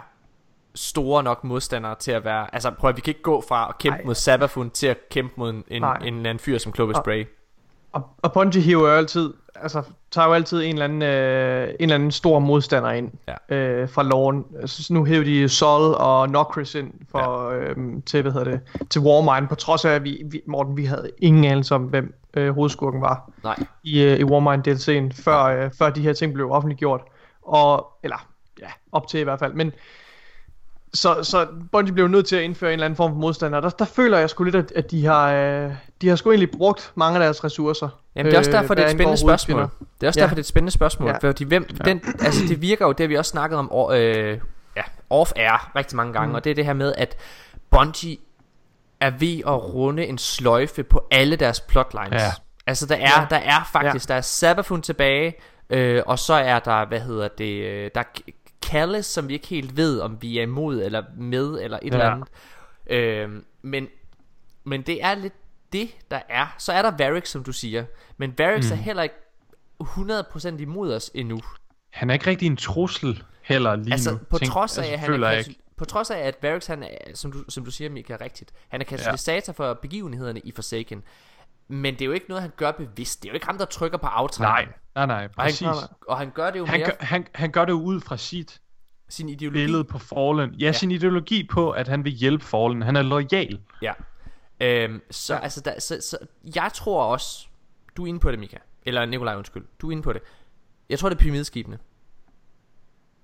store 0.75 1.23
nok 1.23 1.45
modstandere 1.45 1.95
til 1.95 2.13
at 2.13 2.25
være... 2.25 2.55
Altså 2.55 2.71
prøv 2.71 2.91
at 2.91 2.97
vi 2.97 3.01
kan 3.01 3.11
ikke 3.11 3.23
gå 3.23 3.45
fra 3.49 3.67
at 3.69 3.79
kæmpe 3.79 3.99
Ej. 3.99 4.05
mod 4.05 4.15
Sabafun 4.15 4.71
til 4.71 4.87
at 4.87 4.99
kæmpe 5.11 5.33
mod 5.37 5.51
en, 5.51 5.65
en, 5.71 5.85
en 6.03 6.27
anden 6.27 6.39
fyr 6.39 6.59
som 6.59 6.75
Clovis 6.75 6.97
Og- 6.97 7.05
Bray. 7.05 7.27
Og, 7.93 8.03
og 8.23 8.33
Bungie 8.33 8.63
hiver 8.63 8.89
jo 8.89 8.97
altid, 8.97 9.33
altså 9.55 9.83
tager 10.11 10.29
jo 10.29 10.35
altid 10.35 10.63
en 10.63 10.73
eller 10.73 10.85
anden, 10.85 11.03
øh, 11.03 11.69
en 11.69 11.75
eller 11.81 11.95
anden 11.95 12.11
stor 12.11 12.39
modstander 12.39 12.91
ind 12.91 13.11
Ja. 13.51 13.57
øh, 13.57 13.89
fra 13.89 14.03
loven. 14.03 14.45
Altså, 14.61 14.93
nu 14.95 15.05
hæver 15.05 15.25
de 15.25 15.49
Sol 15.49 15.95
og 15.95 16.29
Nokris 16.31 16.75
ind 16.75 16.93
for, 17.11 17.51
ja. 17.51 17.59
øh, 17.59 17.77
til, 18.07 18.23
hvad 18.23 18.33
hedder 18.33 18.51
det, 18.51 18.61
til 18.91 19.01
Warmind, 19.01 19.49
på 19.49 19.55
trods 19.55 19.85
af, 19.85 19.91
at 19.91 20.05
vi, 20.05 20.23
vi, 20.27 20.41
Morten, 20.47 20.77
vi 20.77 20.85
havde 20.85 21.11
ingen 21.19 21.45
anelse 21.45 21.75
om, 21.75 21.83
hvem 21.83 22.15
øh, 22.35 22.55
hovedskurken 22.55 23.01
var 23.01 23.31
Nej. 23.45 23.57
i, 23.83 24.03
øh, 24.03 24.19
i 24.19 24.25
Warmind 24.25 24.69
DLC'en, 24.69 25.23
før, 25.25 25.43
øh, 25.45 25.71
før 25.79 25.91
de 25.91 26.01
her 26.01 26.13
ting 26.13 26.35
blev 26.35 26.51
offentliggjort. 26.53 27.01
Og, 27.43 27.87
eller, 28.03 28.27
ja, 28.61 28.69
op 28.93 29.09
til 29.09 29.21
i 29.21 29.23
hvert 29.23 29.39
fald. 29.39 29.53
Men, 29.55 29.73
så, 30.95 31.23
så 31.23 31.47
Bungie 31.73 31.95
blev 31.95 32.09
nødt 32.09 32.27
til 32.27 32.37
at 32.37 32.43
indføre 32.43 32.71
en 32.71 32.73
eller 32.73 32.85
anden 32.85 32.97
form 32.97 33.11
for 33.11 33.19
modstander. 33.19 33.61
Der, 33.61 33.71
der 33.71 33.85
føler 33.85 34.19
jeg 34.19 34.31
sgu 34.31 34.45
lidt, 34.45 34.55
at, 34.57 34.73
at 34.77 34.91
de 34.91 35.05
har, 35.07 35.33
øh, 35.33 35.71
de 36.03 36.09
har 36.09 36.17
sgu 36.17 36.31
egentlig 36.31 36.51
brugt 36.51 36.93
mange 36.95 37.19
af 37.19 37.25
deres 37.25 37.45
ressourcer. 37.45 37.89
Jamen 38.17 38.27
det 38.27 38.35
er 38.35 38.39
også 38.39 38.51
øh, 38.51 38.57
derfor, 38.57 38.75
det 38.75 38.83
er 38.83 38.87
et 38.87 38.93
spændende 38.93 39.21
spørgsmål. 39.21 39.61
Det 39.63 40.03
er 40.03 40.07
også 40.07 40.21
Ja. 40.21 40.23
derfor, 40.23 40.35
det 40.35 40.39
er 40.41 40.43
et 40.43 40.47
spændende 40.47 40.71
spørgsmål. 40.73 41.09
Ja. 41.11 41.29
Fordi 41.29 41.45
hvem, 41.45 41.65
den, 41.85 42.01
altså 42.21 42.45
det 42.49 42.63
virker 42.63 42.87
jo, 42.87 42.93
det 42.93 43.01
har 43.01 43.09
vi 43.09 43.17
også 43.17 43.31
snakket 43.31 43.59
om 43.59 43.93
øh, 43.93 44.39
ja, 44.77 44.83
off-air 45.11 45.77
rigtig 45.77 45.97
mange 45.97 46.13
gange, 46.13 46.29
Mm. 46.29 46.35
og 46.35 46.45
det 46.45 46.51
er 46.51 46.55
det 46.55 46.65
her 46.65 46.73
med, 46.73 46.95
at 46.99 47.17
Bungie 47.71 48.17
er 49.01 49.11
ved 49.11 49.39
at 49.47 49.75
runde 49.75 50.07
en 50.07 50.19
sløjfe 50.19 50.83
på 50.83 51.07
alle 51.11 51.37
deres 51.37 51.61
plotlines. 51.61 52.23
Ja. 52.23 52.31
Altså 52.67 52.87
der 52.87 52.95
er, 52.95 53.01
Ja. 53.21 53.27
der 53.31 53.37
er 53.37 53.69
faktisk, 53.73 54.09
der 54.09 54.15
er 54.15 54.21
Sabafun 54.21 54.83
tilbage, 54.83 55.35
øh, 55.71 56.03
og 56.07 56.19
så 56.19 56.35
er 56.35 56.59
der, 56.59 56.87
hvad 56.89 57.01
hedder 57.01 57.29
det, 57.39 57.65
øh, 57.65 57.91
der 57.95 58.01
er 58.01 58.05
Callis, 58.73 59.07
som 59.07 59.29
vi 59.29 59.35
ikke 59.35 59.47
helt 59.47 59.77
ved, 59.77 60.01
om 60.01 60.23
vi 60.23 60.39
er 60.39 60.43
imod 60.43 60.83
eller 60.83 61.03
med, 61.17 61.61
eller 61.63 61.79
et 61.83 61.89
Ja. 61.95 61.99
eller 61.99 62.11
andet. 62.11 62.29
Øh, 62.87 63.43
men, 63.63 63.89
men 64.65 64.83
det 64.83 65.05
er 65.05 65.15
lidt 65.15 65.35
det, 65.73 65.91
der 66.11 66.21
er. 66.29 66.55
Så 66.59 66.73
er 66.73 66.83
der 66.83 66.91
Varric, 66.99 67.29
som 67.29 67.45
du 67.45 67.53
siger. 67.53 67.85
Men 68.17 68.35
Varric 68.39 68.67
mm. 68.67 68.73
er 68.73 68.77
heller 68.77 69.03
ikke 69.03 69.15
100% 69.83 70.49
imod 70.63 70.95
os 70.95 71.11
endnu. 71.15 71.41
Han 71.91 72.11
er 72.11 72.15
ikke 72.15 72.27
rigtig 72.27 72.47
en 72.47 72.57
trussel 72.57 73.23
heller 73.43 73.77
lige 73.77 73.93
Altså 73.93 74.11
nu. 74.13 74.19
på 74.31 74.39
tænk- 74.39 74.51
trods 74.53 74.79
af, 74.79 74.83
altså, 74.83 74.93
at 74.95 75.01
han 75.01 75.23
er 75.23 75.31
ikke. 75.31 75.57
på 75.77 75.85
trods 75.85 76.11
af 76.11 76.19
at 76.19 76.37
Varric 76.43 76.67
han 76.67 76.83
er, 76.83 76.89
som 77.15 77.33
du, 77.33 77.45
som 77.49 77.65
du 77.65 77.71
siger 77.71 77.91
Mika 77.91 78.17
rigtigt, 78.21 78.53
han 78.69 78.81
er 78.81 78.85
katalysator 78.85 79.53
for 79.53 79.75
begivenhederne 79.75 80.41
i 80.41 80.53
Forsaken. 80.53 81.03
Men 81.69 81.95
det 81.95 82.03
er 82.03 82.07
jo 82.07 82.13
ikke 82.13 82.27
noget 82.29 82.43
han 82.43 82.53
gør 82.57 82.71
bevidst. 82.73 83.23
Det 83.23 83.29
er 83.29 83.33
jo 83.33 83.35
ikke 83.35 83.47
ham 83.47 83.59
der 83.59 83.65
trykker 83.65 83.99
på 83.99 84.07
Nej, 84.07 84.13
aftrækkeren. 84.17 84.69
nej, 84.95 85.07
nej, 85.07 85.25
Og 85.25 85.31
præcis. 85.31 85.61
han, 85.67 85.75
og 86.09 86.19
han 86.19 86.31
gør 86.31 86.51
det 86.51 86.59
jo 86.59 86.65
Han 86.67 86.81
mere 86.81 86.89
gør, 86.89 86.97
han, 87.07 87.27
han 87.35 87.51
gør 87.51 87.65
det 87.65 87.73
jo 87.73 87.81
ud 87.81 88.01
fra 88.01 88.17
sit 88.17 88.61
sin 89.13 89.29
ideologi. 89.29 89.59
billede 89.65 89.85
på 89.85 89.99
Fallen. 89.99 90.55
Ja, 90.55 90.67
ja, 90.67 90.73
sin 90.73 90.91
ideologi 90.91 91.47
på, 91.51 91.71
at 91.71 91.89
han 91.89 92.05
vil 92.05 92.13
hjælpe 92.13 92.45
Fallen. 92.45 92.83
Han 92.83 92.97
er 92.97 93.03
lojal. 93.03 93.61
Ja. 93.83 93.93
Øhm, 94.61 95.01
så, 95.11 95.35
ja. 95.35 95.41
altså, 95.41 95.61
der, 95.61 95.81
så, 95.81 95.99
så 96.01 96.19
jeg 96.57 96.71
tror 96.75 97.05
også, 97.05 97.47
du 97.97 98.03
er 98.05 98.07
inde 98.07 98.21
på 98.21 98.31
det, 98.31 98.39
Mika. 98.39 98.57
Eller 98.87 99.07
Nikolaj, 99.07 99.37
undskyld. 99.37 99.65
Du 99.81 99.89
er 99.89 99.91
inde 99.93 100.03
på 100.03 100.13
det. 100.13 100.23
Jeg 100.89 100.99
tror, 100.99 101.09
det 101.09 101.17
er 101.17 101.21
pyramideskibene. 101.21 101.79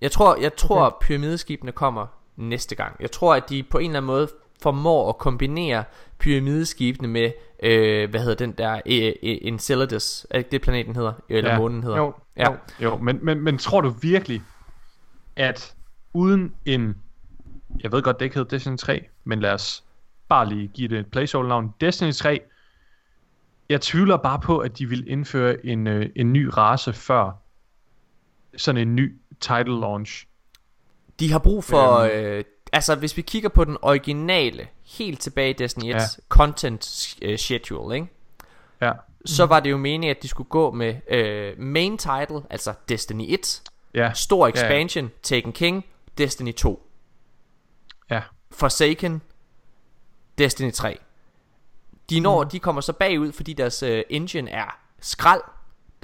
Jeg 0.00 0.10
tror, 0.12 0.36
jeg 0.40 0.56
tror 0.56 0.86
okay. 0.86 1.06
pyramideskibene 1.06 1.72
kommer 1.72 2.06
næste 2.36 2.74
gang. 2.74 2.96
Jeg 3.00 3.10
tror, 3.10 3.34
at 3.34 3.48
de 3.50 3.62
på 3.62 3.78
en 3.78 3.84
eller 3.90 3.96
anden 4.00 4.06
måde 4.06 4.28
formår 4.62 5.08
at 5.08 5.18
kombinere 5.18 5.84
pyramideskibene 6.18 7.08
med, 7.08 7.32
øh, 7.62 8.10
hvad 8.10 8.20
hedder 8.20 8.34
den 8.34 8.52
der, 8.52 8.74
øh, 8.86 9.06
øh, 9.06 9.12
Enceladus, 9.22 10.26
er 10.30 10.42
det 10.42 10.60
planeten 10.62 10.96
hedder? 10.96 11.12
Eller 11.28 11.50
Ja. 11.52 11.58
månen 11.58 11.82
hedder? 11.82 11.98
Jo, 11.98 12.14
Ja. 12.36 12.50
jo. 12.50 12.56
Jo, 12.80 12.96
men, 12.96 13.18
men, 13.22 13.40
men 13.40 13.58
tror 13.58 13.80
du 13.80 13.88
virkelig, 13.88 14.42
at 15.36 15.74
uden 16.18 16.54
en... 16.64 16.96
Jeg 17.82 17.92
ved 17.92 18.02
godt, 18.02 18.18
det 18.18 18.24
ikke 18.26 18.36
hedder 18.36 18.48
Destiny 18.56 18.76
3, 18.76 19.04
men 19.24 19.40
lad 19.40 19.52
os 19.52 19.84
bare 20.28 20.48
lige 20.48 20.68
give 20.68 20.88
det 20.88 20.98
et 20.98 21.06
placeholder-navn. 21.06 21.74
Destiny 21.80 22.12
3, 22.12 22.40
jeg 23.68 23.80
tvivler 23.80 24.16
bare 24.16 24.38
på, 24.40 24.58
at 24.58 24.78
de 24.78 24.86
vil 24.86 25.08
indføre 25.10 25.66
en, 25.66 25.86
øh, 25.86 26.10
en 26.16 26.32
ny 26.32 26.50
race 26.56 26.92
før 26.92 27.30
sådan 28.56 28.80
en 28.88 28.96
ny 28.96 29.16
title 29.40 29.80
launch. 29.80 30.26
De 31.20 31.32
har 31.32 31.38
brug 31.38 31.64
for, 31.64 31.98
Øhm. 31.98 32.10
øh, 32.12 32.44
altså 32.72 32.94
hvis 32.94 33.16
vi 33.16 33.22
kigger 33.22 33.48
på 33.48 33.64
den 33.64 33.76
originale, 33.82 34.66
helt 34.98 35.20
tilbage 35.20 35.50
i 35.50 35.52
Destiny 35.52 35.92
1's 35.94 35.96
Ja. 35.96 36.00
content 36.28 37.14
øh, 37.22 37.38
schedule, 37.38 37.94
ikke? 37.94 38.08
Ja, 38.80 38.92
så 39.24 39.46
var 39.46 39.60
det 39.60 39.70
jo 39.70 39.76
meningen, 39.76 40.10
at 40.16 40.22
de 40.22 40.28
skulle 40.28 40.48
gå 40.48 40.70
med 40.70 40.94
øh, 41.10 41.58
main 41.58 41.98
title, 41.98 42.40
altså 42.50 42.74
Destiny 42.88 43.24
1, 43.28 43.62
ja, 43.94 44.12
stor 44.14 44.48
expansion, 44.48 45.04
ja. 45.04 45.10
Taken 45.22 45.52
King, 45.52 45.84
Destiny 46.18 46.54
2, 46.54 46.90
ja. 48.10 48.22
Forsaken, 48.50 49.22
Destiny 50.38 50.72
3. 50.72 50.98
De 52.10 52.20
når, 52.20 52.44
Mm. 52.44 52.50
de 52.50 52.58
kommer 52.58 52.80
så 52.80 52.92
bagud, 52.92 53.32
fordi 53.32 53.52
deres 53.52 53.82
øh, 53.82 54.02
engine 54.10 54.50
er 54.50 54.78
skrald, 55.00 55.42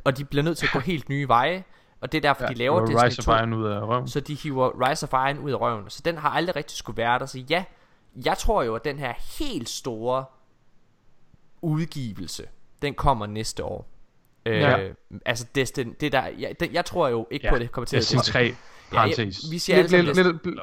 og 0.04 0.16
de 0.16 0.24
bliver 0.24 0.42
nødt 0.42 0.58
til 0.58 0.66
at 0.66 0.72
gå 0.72 0.78
helt 0.92 1.08
nye 1.08 1.28
veje, 1.28 1.64
og 2.00 2.12
det 2.12 2.18
er 2.18 2.22
derfor, 2.22 2.42
ja. 2.42 2.48
de 2.48 2.54
laver 2.54 2.80
Destiny 2.80 3.04
Rise 3.04 3.18
of 3.20 3.24
2. 3.24 3.32
Iron 3.32 3.52
ud 3.52 3.64
af 3.66 3.80
røven. 3.80 4.08
Så 4.08 4.20
de 4.20 4.34
hiver 4.34 4.88
Rise 4.88 5.06
of 5.06 5.12
Iron 5.12 5.38
ud 5.38 5.52
af 5.52 5.60
røven 5.60 5.90
Så 5.90 6.02
den 6.04 6.18
har 6.18 6.30
aldrig 6.30 6.56
rigtig 6.56 6.76
skulle 6.76 6.96
være 6.96 7.18
der 7.18 7.26
Så 7.26 7.38
ja, 7.50 7.64
jeg 8.24 8.38
tror 8.38 8.62
jo 8.62 8.74
at 8.74 8.84
den 8.84 8.98
her 8.98 9.14
helt 9.38 9.68
store 9.68 10.24
Udgivelse 11.62 12.46
Den 12.82 12.94
kommer 12.94 13.26
næste 13.26 13.64
år 13.64 13.90
øh, 14.46 14.60
Ja. 14.60 14.88
Altså 15.26 15.46
Destiny 15.54 15.92
det 16.00 16.12
der, 16.12 16.22
jeg, 16.38 16.54
det, 16.60 16.72
jeg 16.72 16.84
tror 16.84 17.08
jo 17.08 17.26
ikke 17.30 17.44
Ja, 17.46 17.50
på 17.50 17.54
at 17.54 17.60
det 17.60 17.72
kommer 17.72 17.86
til 17.86 17.98
Destiny 17.98 18.18
at 18.18 18.24
3, 18.24 18.54
parentes. 18.90 19.18
ja, 19.18 19.24
jeg, 19.48 19.52
Vi 19.52 19.58
siger 19.58 19.76
alle 19.78 20.02
Lidt, 20.02 20.16
lidt, 20.16 20.44
lidt, 20.46 20.56
Nå. 20.56 20.62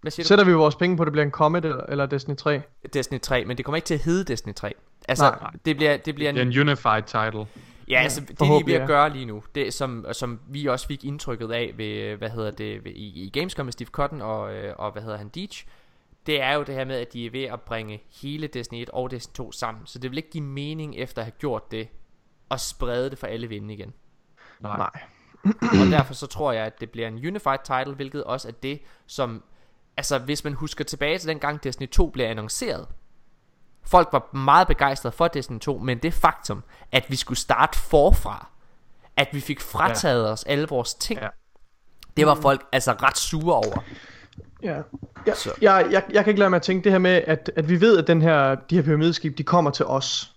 Hvad 0.00 0.10
siger 0.10 0.24
du? 0.24 0.28
sætter 0.28 0.44
vi 0.44 0.52
vores 0.52 0.74
penge 0.76 0.96
på, 0.96 1.02
at 1.02 1.06
det 1.06 1.12
bliver 1.12 1.24
en 1.24 1.30
Comet 1.30 1.64
eller, 1.64 1.82
eller 1.88 2.06
Destiny 2.06 2.36
3? 2.36 2.62
Destiny 2.92 3.20
3 3.20 3.44
Men 3.44 3.56
det 3.56 3.64
kommer 3.64 3.76
ikke 3.76 3.86
til 3.86 3.94
at 3.94 4.00
hedde 4.00 4.24
Destiny 4.24 4.54
3 4.54 4.74
Altså 5.08 5.24
Nej, 5.24 5.50
det 5.64 5.76
bliver, 5.76 5.96
det 5.96 6.14
bliver 6.14 6.32
Det 6.32 6.38
er 6.40 6.46
en 6.46 6.60
unified 6.68 7.02
title. 7.02 7.46
Ja, 7.88 8.00
altså 8.02 8.20
det 8.20 8.28
de 8.28 8.32
er 8.32 8.34
ved 8.34 8.46
forhåbentlig, 8.46 8.80
at 8.80 8.88
gøre 8.88 9.10
lige 9.12 9.24
nu, 9.24 9.42
det 9.54 9.74
som, 9.74 10.06
som 10.12 10.40
vi 10.48 10.66
også 10.66 10.86
fik 10.86 11.04
indtrykket 11.04 11.52
af 11.52 11.72
ved, 11.76 12.16
hvad 12.16 12.30
hedder 12.30 12.50
det, 12.50 12.84
ved, 12.84 12.92
i, 12.92 13.24
i 13.24 13.30
Gamescom 13.32 13.66
med 13.66 13.72
Steve 13.72 13.88
Cotton 13.88 14.20
og, 14.22 14.54
øh, 14.54 14.74
og 14.78 14.92
hvad 14.92 15.02
hedder 15.02 15.16
han, 15.18 15.28
Deitch, 15.28 15.66
det 16.26 16.42
er 16.42 16.54
jo 16.54 16.62
det 16.62 16.74
her 16.74 16.84
med, 16.84 16.96
at 16.96 17.12
de 17.12 17.26
er 17.26 17.30
ved 17.30 17.42
at 17.44 17.60
bringe 17.60 18.02
hele 18.22 18.46
Destiny 18.46 18.82
1 18.82 18.90
og 18.90 19.10
Destiny 19.10 19.34
2 19.34 19.52
sammen, 19.52 19.82
så 19.86 19.98
det 19.98 20.10
vil 20.10 20.16
ikke 20.16 20.30
give 20.30 20.44
mening 20.44 20.96
efter 20.96 21.22
at 21.22 21.26
have 21.26 21.32
gjort 21.38 21.70
det, 21.70 21.88
og 22.48 22.60
sprede 22.60 23.10
det 23.10 23.18
for 23.18 23.26
alle 23.26 23.46
vinde 23.46 23.74
igen. 23.74 23.92
Nej. 24.60 24.76
Nej. 24.76 24.90
og 25.62 25.90
derfor 25.90 26.14
så 26.14 26.26
tror 26.26 26.52
jeg, 26.52 26.64
at 26.66 26.80
det 26.80 26.90
bliver 26.90 27.08
en 27.08 27.14
unified 27.14 27.58
title, 27.64 27.94
hvilket 27.94 28.24
også 28.24 28.48
er 28.48 28.52
det, 28.52 28.80
som, 29.06 29.42
altså 29.96 30.18
hvis 30.18 30.44
man 30.44 30.52
husker 30.52 30.84
tilbage 30.84 31.18
til 31.18 31.28
den 31.28 31.38
gang 31.38 31.64
Destiny 31.64 31.88
2 31.90 32.06
blev 32.10 32.24
annonceret, 32.26 32.86
Folk 33.86 34.08
var 34.12 34.36
meget 34.36 34.68
begejstrede 34.68 35.12
for 35.12 35.28
Destiny 35.28 35.58
2, 35.58 35.78
men 35.78 35.98
det 35.98 36.14
faktum, 36.14 36.62
at 36.92 37.04
vi 37.08 37.16
skulle 37.16 37.38
starte 37.38 37.78
forfra, 37.78 38.48
at 39.16 39.28
vi 39.32 39.40
fik 39.40 39.60
frataget 39.60 40.24
ja. 40.24 40.30
os 40.32 40.44
alle 40.44 40.66
vores 40.68 40.94
ting, 40.94 41.18
Ja. 41.20 41.24
ja. 41.24 41.30
det 42.16 42.26
var 42.26 42.34
folk 42.34 42.66
altså 42.72 42.92
ret 42.92 43.18
sure 43.18 43.54
over. 43.54 43.84
Ja. 44.62 44.80
Jeg, 45.26 45.36
Så. 45.36 45.54
jeg, 45.62 45.88
jeg, 45.90 46.04
jeg 46.10 46.24
kan 46.24 46.30
ikke 46.30 46.38
lade 46.38 46.50
mig 46.50 46.56
at 46.56 46.62
tænke 46.62 46.84
det 46.84 46.92
her 46.92 46.98
med, 46.98 47.22
at, 47.26 47.50
at 47.56 47.68
vi 47.68 47.80
ved, 47.80 47.98
at 47.98 48.06
den 48.06 48.22
her, 48.22 48.54
de 48.54 48.74
her 48.76 48.82
pyramideskib, 48.82 49.38
de 49.38 49.42
kommer 49.44 49.70
til 49.70 49.86
os. 49.86 50.34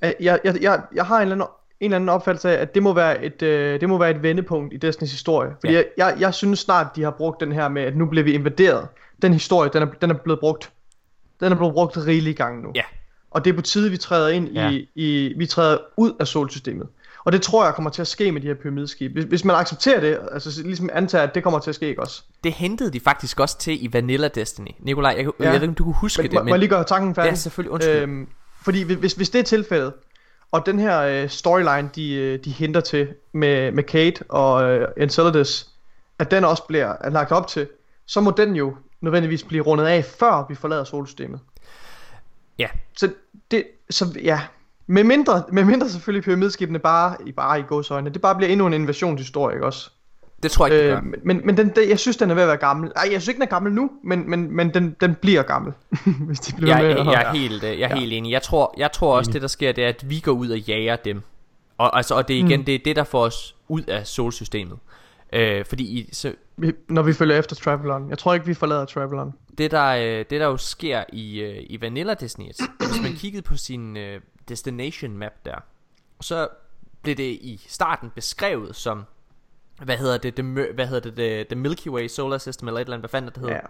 At 0.00 0.14
Jeg, 0.20 0.40
jeg, 0.44 0.62
jeg, 0.62 0.80
jeg 0.94 1.04
har 1.06 1.16
en 1.16 1.22
eller, 1.22 1.34
anden, 1.34 1.48
en 1.80 1.84
eller 1.84 1.96
anden 1.96 2.08
opfattelse 2.08 2.50
af, 2.56 2.62
at 2.62 2.74
det 2.74 2.82
må 2.82 2.92
være 2.92 3.24
et, 3.24 3.42
øh, 3.42 3.80
det 3.80 3.88
må 3.88 3.98
være 3.98 4.10
et 4.10 4.22
vendepunkt 4.22 4.74
i 4.74 4.76
Destinys 4.76 5.10
historie. 5.10 5.50
Fordi 5.60 5.72
Ja. 5.72 5.78
jeg, 5.78 5.86
jeg, 5.96 6.16
jeg 6.20 6.34
synes 6.34 6.58
snart, 6.58 6.86
de 6.96 7.02
har 7.02 7.10
brugt 7.10 7.40
den 7.40 7.52
her 7.52 7.68
med, 7.68 7.82
at 7.82 7.96
nu 7.96 8.06
bliver 8.06 8.24
vi 8.24 8.32
invaderet. 8.32 8.88
Den 9.22 9.32
historie, 9.32 9.70
den 9.72 9.82
er, 9.82 9.86
den 10.00 10.10
er 10.10 10.14
blevet 10.14 10.40
brugt. 10.40 10.72
Den 11.40 11.52
er 11.52 11.56
blevet 11.56 11.72
brugt 11.74 11.96
rigelige 12.06 12.34
gange 12.34 12.62
nu. 12.62 12.72
Ja. 12.74 12.82
Og 13.30 13.44
det 13.44 13.50
er 13.50 13.54
på 13.54 13.62
tide, 13.62 13.90
vi 13.90 13.96
træder 13.96 14.28
ind 14.28 14.48
Ja. 14.48 14.70
i, 14.70 14.88
i, 14.94 15.34
vi 15.38 15.46
træder 15.46 15.78
ud 15.96 16.12
af 16.20 16.26
solsystemet. 16.26 16.86
Og 17.24 17.32
det 17.32 17.42
tror 17.42 17.64
jeg 17.64 17.74
kommer 17.74 17.90
til 17.90 18.02
at 18.02 18.06
ske 18.08 18.32
med 18.32 18.40
de 18.40 18.46
her 18.46 18.54
pyramideskib. 18.54 19.12
Hvis, 19.12 19.24
hvis 19.24 19.44
man 19.44 19.56
accepterer 19.56 20.00
det, 20.00 20.18
altså 20.32 20.62
ligesom 20.64 20.90
antager, 20.92 21.24
at 21.24 21.34
det 21.34 21.42
kommer 21.42 21.58
til 21.60 21.70
at 21.70 21.74
ske 21.74 21.88
ikke 21.88 22.00
også. 22.02 22.22
Det 22.44 22.52
hentede 22.52 22.92
de 22.92 23.00
faktisk 23.00 23.40
også 23.40 23.58
til 23.58 23.84
i 23.84 23.92
Vanilla 23.92 24.28
Destiny. 24.28 24.68
Nikolaj, 24.78 25.14
jeg, 25.18 25.24
ja. 25.26 25.30
Jeg 25.44 25.48
ved 25.52 25.54
ikke, 25.54 25.68
om 25.68 25.74
du 25.74 25.84
kunne 25.84 25.94
huske 25.94 26.22
Men, 26.22 26.30
det, 26.30 26.34
må, 26.34 26.40
må 26.40 26.44
men 26.44 26.50
jeg 26.50 26.58
lige 26.58 26.68
gøre 26.68 26.84
tanken 26.84 27.14
færdig? 27.14 27.28
Ja, 27.30 27.34
selvfølgelig, 27.34 27.72
undskyld. 27.72 27.94
Øhm, 27.96 28.28
fordi 28.66 28.82
hvis- 28.82 29.12
hvis, 29.12 29.30
det 29.30 29.38
er 29.38 29.42
tilfældet, 29.42 29.92
og 30.52 30.66
den 30.66 30.78
her 30.78 31.00
øh, 31.00 31.28
storyline, 31.28 31.90
de, 31.94 32.14
øh, 32.14 32.38
de 32.44 32.50
henter 32.50 32.80
til 32.80 33.08
med, 33.32 33.72
med 33.72 33.82
Kate 33.84 34.24
og 34.28 34.64
øh, 34.70 34.88
Enceladus, 34.96 35.66
at 36.18 36.30
den 36.30 36.44
også 36.44 36.62
bliver 36.68 36.92
er 37.00 37.10
lagt 37.10 37.32
op 37.32 37.46
til, 37.46 37.68
så 38.06 38.20
må 38.20 38.30
den 38.30 38.56
jo 38.56 38.76
nødvendigvis 39.00 39.42
blive 39.44 39.62
rundet 39.62 39.84
af, 39.86 40.04
før 40.04 40.46
vi 40.48 40.54
forlader 40.54 40.84
solsystemet. 40.84 41.40
ja, 42.58 42.68
Så 42.96 43.10
det, 43.50 43.64
så 43.90 44.06
ja, 44.22 44.40
med 44.86 45.04
mindre, 45.04 45.44
med 45.52 45.64
mindre 45.64 45.88
selvfølgelig 45.88 46.24
pyramideskibene 46.24 46.78
bare, 46.78 47.16
i 47.26 47.32
bare 47.32 47.60
i 47.60 47.62
gåsøjne, 47.62 48.10
det 48.10 48.20
bare 48.22 48.34
bliver 48.34 48.50
endnu 48.50 48.66
en 48.66 48.72
invasionshistorie, 48.72 49.54
ikke 49.56 49.66
også? 49.66 49.90
Det 50.42 50.50
tror 50.50 50.66
jeg 50.66 50.74
ikke, 50.76 50.86
det 50.86 51.02
gør. 51.02 51.08
Øh, 51.08 51.14
men 51.24 51.40
men 51.44 51.56
den, 51.56 51.68
den, 51.76 51.88
jeg 51.88 51.98
synes, 51.98 52.16
den 52.16 52.30
er 52.30 52.34
ved 52.34 52.42
at 52.42 52.48
være 52.48 52.56
gammel. 52.56 52.92
Ej, 52.96 53.02
jeg 53.02 53.22
synes 53.22 53.28
ikke, 53.28 53.36
den 53.38 53.42
er 53.42 53.50
gammel 53.50 53.72
nu, 53.72 53.90
men, 54.04 54.30
men, 54.30 54.50
men 54.56 54.74
den, 54.74 54.96
den 55.00 55.14
bliver 55.14 55.42
gammel, 55.42 55.72
hvis 56.26 56.40
de 56.40 56.56
bliver 56.56 56.76
Jeg, 56.76 56.84
med. 56.86 56.96
jeg, 56.96 57.06
jeg 57.06 57.22
er 57.22 57.32
helt, 57.32 57.62
jeg 57.62 57.90
er 57.90 57.96
helt 57.96 58.12
enig. 58.12 58.32
Jeg 58.32 58.42
tror, 58.42 58.74
jeg 58.78 58.92
tror 58.92 59.16
også, 59.16 59.30
det 59.30 59.42
der 59.42 59.48
sker, 59.48 59.72
det 59.72 59.84
er, 59.84 59.88
at 59.88 60.10
vi 60.10 60.20
går 60.20 60.32
ud 60.32 60.50
og 60.50 60.58
jager 60.58 60.96
dem. 60.96 61.22
Og, 61.78 61.96
altså, 61.96 62.14
og 62.14 62.28
det 62.28 62.36
er 62.40 62.44
igen, 62.44 62.60
Mm. 62.60 62.64
det 62.64 62.74
er 62.74 62.78
det, 62.84 62.96
der 62.96 63.04
får 63.04 63.20
os 63.20 63.56
ud 63.68 63.82
af 63.82 64.06
solsystemet. 64.06 64.78
Øh, 65.32 65.64
fordi 65.64 65.84
i, 65.84 66.08
så, 66.14 66.32
Vi, 66.56 66.72
når 66.88 67.02
vi 67.02 67.12
følger 67.12 67.36
efter 67.38 67.56
Travelon. 67.56 68.10
Jeg 68.10 68.18
tror 68.18 68.34
ikke, 68.34 68.46
vi 68.46 68.54
forlader 68.54 68.84
Travelon. 68.84 69.32
det 69.58 69.70
der, 69.70 69.86
øh, 69.86 70.24
det 70.30 70.30
der 70.30 70.46
jo 70.46 70.56
sker 70.56 71.04
i, 71.12 71.40
øh, 71.40 71.56
i 71.70 71.80
Vanilla 71.80 72.14
Destiny 72.14 72.44
1, 72.50 72.56
hvis 72.78 73.02
man 73.02 73.12
kiggede 73.12 73.42
på 73.42 73.56
sin, 73.56 73.96
øh, 73.96 74.20
destination 74.48 75.18
map 75.18 75.32
der. 75.44 75.54
Så 76.20 76.48
blev 77.02 77.14
det 77.16 77.22
i 77.22 77.64
starten 77.68 78.10
beskrevet 78.14 78.76
som 78.76 79.02
hvad 79.82 79.96
hedder 79.96 80.18
det, 80.18 80.34
the, 80.34 80.42
Mil- 80.42 80.74
hvad 80.74 80.86
hedder 80.86 81.10
det, 81.10 81.14
the, 81.16 81.44
the 81.44 81.54
Milky 81.56 81.88
Way 81.88 82.06
Solar 82.08 82.38
System 82.38 82.68
eller 82.68 82.80
et 82.80 82.84
eller 82.84 82.96
andet, 82.96 83.02
hvad 83.10 83.18
fanden 83.20 83.30
det 83.34 83.38
hedder. 83.40 83.54
Ja. 83.54 83.60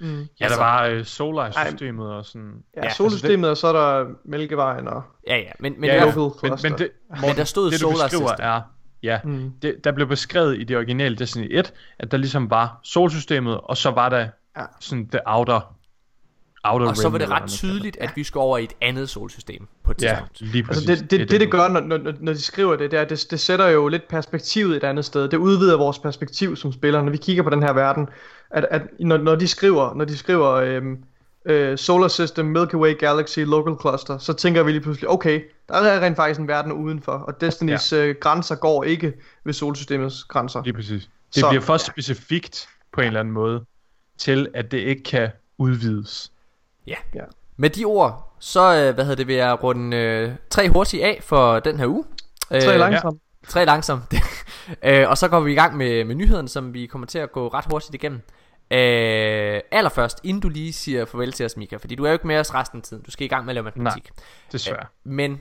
Mm. 0.00 0.20
Ja, 0.20 0.44
Altså- 0.44 0.58
der 0.58 0.64
var 0.64 0.84
øh, 0.86 1.04
Solar-systemet 1.04 2.12
og 2.12 2.24
sådan... 2.24 2.62
Ja, 2.76 2.80
Ja, 2.80 2.86
ja 2.86 2.94
solsystemet, 2.94 3.50
og 3.50 3.56
så 3.56 3.66
er 3.68 3.72
der 3.72 4.06
Mælkevejen 4.24 4.88
og... 4.88 5.02
Ja, 5.26 5.36
ja, 5.36 5.50
men, 5.60 5.74
men, 5.80 5.84
Ja, 5.90 5.94
ja, 5.94 6.04
men, 6.16 6.32
men, 6.62 6.72
det, 6.78 6.90
Men 7.20 7.36
der 7.36 7.44
stod 7.44 7.70
det, 7.70 7.80
Solar 7.80 8.08
System. 8.08 8.26
er... 8.38 8.60
Ja, 9.02 9.20
Mm. 9.24 9.52
det, 9.62 9.84
der 9.84 9.92
blev 9.92 10.06
beskrevet 10.08 10.60
i 10.60 10.64
det 10.64 10.76
originale 10.76 11.16
Destiny 11.16 11.46
1, 11.50 11.72
at 11.98 12.10
der 12.10 12.16
ligesom 12.16 12.50
var 12.50 12.80
solsystemet, 12.82 13.60
og 13.60 13.76
så 13.76 13.90
var 13.90 14.08
der 14.08 14.28
Ja. 14.56 14.62
sådan 14.80 15.08
the 15.08 15.20
outer, 15.26 15.74
outer 16.72 16.86
og 16.86 16.96
så 16.96 17.08
var 17.08 17.18
det 17.18 17.30
ret 17.30 17.50
tydeligt, 17.50 17.96
at 18.00 18.10
vi 18.14 18.24
skulle 18.24 18.44
over 18.44 18.58
i 18.58 18.64
et 18.64 18.72
andet 18.80 19.08
solsystem 19.08 19.66
på 19.84 19.90
et 19.90 19.96
tidspunkt. 19.96 20.40
Ja, 20.40 20.46
lige 20.46 20.62
præcis. 20.62 20.88
Altså 20.88 21.04
det, 21.04 21.10
det, 21.10 21.30
det, 21.30 21.40
det, 21.40 21.50
gør, 21.50 21.68
når, 21.68 21.80
når, 21.80 22.12
når 22.20 22.32
de 22.32 22.42
skriver 22.42 22.76
det, 22.76 22.90
det 22.90 22.98
er, 22.98 23.04
det, 23.04 23.26
det 23.30 23.40
sætter 23.40 23.68
jo 23.68 23.88
lidt 23.88 24.08
perspektivet 24.08 24.76
et 24.76 24.84
andet 24.84 25.04
sted. 25.04 25.28
Det 25.28 25.36
udvider 25.36 25.76
vores 25.76 25.98
perspektiv 25.98 26.56
som 26.56 26.72
spillere, 26.72 27.04
når 27.04 27.10
vi 27.10 27.16
kigger 27.16 27.42
på 27.42 27.50
den 27.50 27.62
her 27.62 27.72
verden. 27.72 28.08
At, 28.50 28.66
at 28.70 28.82
når, 29.00 29.16
når 29.16 29.34
de 29.34 29.48
skriver, 29.48 29.94
når 29.94 30.04
de 30.04 30.16
skriver 30.16 30.50
øhm, 30.50 30.98
øh, 31.44 31.78
Solar 31.78 32.08
System, 32.08 32.46
Milky 32.46 32.74
Way 32.74 32.98
Galaxy, 32.98 33.38
Local 33.38 33.74
Cluster, 33.80 34.18
så 34.18 34.32
tænker 34.32 34.62
vi 34.62 34.70
lige 34.72 34.80
pludselig, 34.80 35.10
okay, 35.10 35.40
der 35.68 35.74
er 35.74 36.00
rent 36.00 36.16
faktisk 36.16 36.40
en 36.40 36.48
verden 36.48 36.72
udenfor, 36.72 37.12
og 37.12 37.40
Destinys 37.40 37.92
ja. 37.92 38.06
øh, 38.06 38.14
grænser 38.20 38.54
går 38.54 38.84
ikke 38.84 39.12
ved 39.44 39.52
solsystemets 39.52 40.24
grænser. 40.24 40.62
Lige 40.64 40.74
præcis. 40.74 41.08
Det 41.34 41.40
Så- 41.40 41.48
bliver 41.48 41.62
for 41.62 41.76
specifikt 41.76 42.68
på 42.92 43.00
en 43.00 43.06
eller 43.06 43.20
anden 43.20 43.34
måde, 43.34 43.64
til 44.18 44.48
at 44.54 44.70
det 44.70 44.78
ikke 44.78 45.02
kan 45.02 45.28
udvides. 45.58 46.32
Ja. 46.88 46.96
Ja. 47.14 47.24
Med 47.56 47.70
de 47.70 47.84
ord, 47.84 48.36
så 48.38 48.74
øh, 48.74 48.94
hvad 48.94 49.04
hedder 49.04 49.16
det, 49.16 49.26
vil 49.26 49.36
jeg 49.36 49.62
runde 49.64 49.96
øh, 49.96 50.32
tre 50.50 50.68
hurtigt 50.68 51.02
af 51.02 51.20
for 51.22 51.60
den 51.60 51.78
her 51.78 51.86
uge. 51.86 52.04
Tre 52.50 52.72
Øh, 52.72 52.78
langsomt. 52.78 53.22
Tre 53.48 53.64
langsomt. 53.64 54.14
øh, 54.84 55.08
og 55.08 55.18
så 55.18 55.28
går 55.28 55.40
vi 55.40 55.52
i 55.52 55.54
gang 55.54 55.76
med, 55.76 56.04
med 56.04 56.14
nyhederne, 56.14 56.48
som 56.48 56.74
vi 56.74 56.86
kommer 56.86 57.06
til 57.06 57.18
at 57.18 57.32
gå 57.32 57.48
ret 57.48 57.64
hurtigt 57.70 57.94
igennem. 57.94 58.20
Øh, 58.70 59.60
allerførst, 59.70 60.20
inden 60.24 60.40
du 60.40 60.48
lige 60.48 60.72
siger 60.72 61.04
farvel 61.04 61.32
til 61.32 61.46
os, 61.46 61.56
Mika, 61.56 61.76
fordi 61.76 61.94
du 61.94 62.04
er 62.04 62.08
jo 62.08 62.12
ikke 62.12 62.26
med 62.26 62.38
os 62.38 62.54
resten 62.54 62.78
af 62.78 62.82
tiden. 62.82 63.02
Du 63.02 63.10
skal 63.10 63.24
i 63.24 63.28
gang 63.28 63.44
med 63.44 63.50
at 63.50 63.54
lave 63.54 63.64
matematik. 63.64 64.10
Desværre. 64.52 64.86
Men 65.04 65.40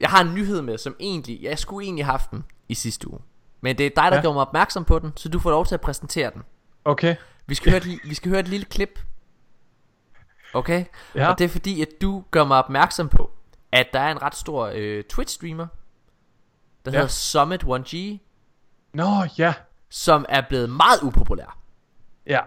jeg 0.00 0.08
har 0.10 0.20
en 0.24 0.34
nyhed 0.34 0.62
med, 0.62 0.78
som 0.78 0.96
egentlig, 1.00 1.42
jeg 1.42 1.58
skulle 1.58 1.84
egentlig 1.84 2.04
have 2.04 2.10
haft 2.10 2.30
den 2.30 2.44
i 2.68 2.74
sidste 2.74 3.10
uge. 3.10 3.20
Men 3.60 3.78
det 3.78 3.86
er 3.86 3.90
dig, 3.90 3.96
der 3.96 4.08
ja. 4.08 4.14
Ja. 4.14 4.20
gjorde 4.20 4.34
mig 4.34 4.46
opmærksom 4.46 4.84
på 4.84 4.98
den, 4.98 5.12
så 5.16 5.28
du 5.28 5.38
får 5.38 5.50
lov 5.50 5.66
til 5.66 5.74
at 5.74 5.80
præsentere 5.80 6.30
den. 6.34 6.42
Okay. 6.84 7.16
Vi 7.46 7.54
skal, 7.54 7.72
høre, 7.72 7.82
et, 7.86 8.00
vi 8.04 8.14
skal 8.14 8.30
høre 8.30 8.40
et 8.40 8.48
lille 8.48 8.66
klip. 8.66 9.00
Okay? 10.54 10.84
Ja. 11.14 11.30
Og 11.30 11.38
det 11.38 11.44
er 11.44 11.48
fordi, 11.48 11.82
at 11.82 11.88
du 12.02 12.24
gør 12.30 12.44
mig 12.44 12.58
opmærksom 12.58 13.08
på, 13.08 13.30
at 13.72 13.86
der 13.92 14.00
er 14.00 14.12
en 14.12 14.22
ret 14.22 14.34
stor 14.36 14.70
øh, 14.74 15.04
Twitch-streamer, 15.12 15.66
der 16.84 16.90
ja. 16.90 16.90
Hedder 16.90 17.06
Summit 17.06 17.64
1G, 17.64 18.18
Nå, 18.92 19.06
ja. 19.38 19.54
som 19.90 20.24
er 20.28 20.40
blevet 20.48 20.70
meget 20.70 21.02
upopulær. 21.02 21.58
Ja. 22.26 22.40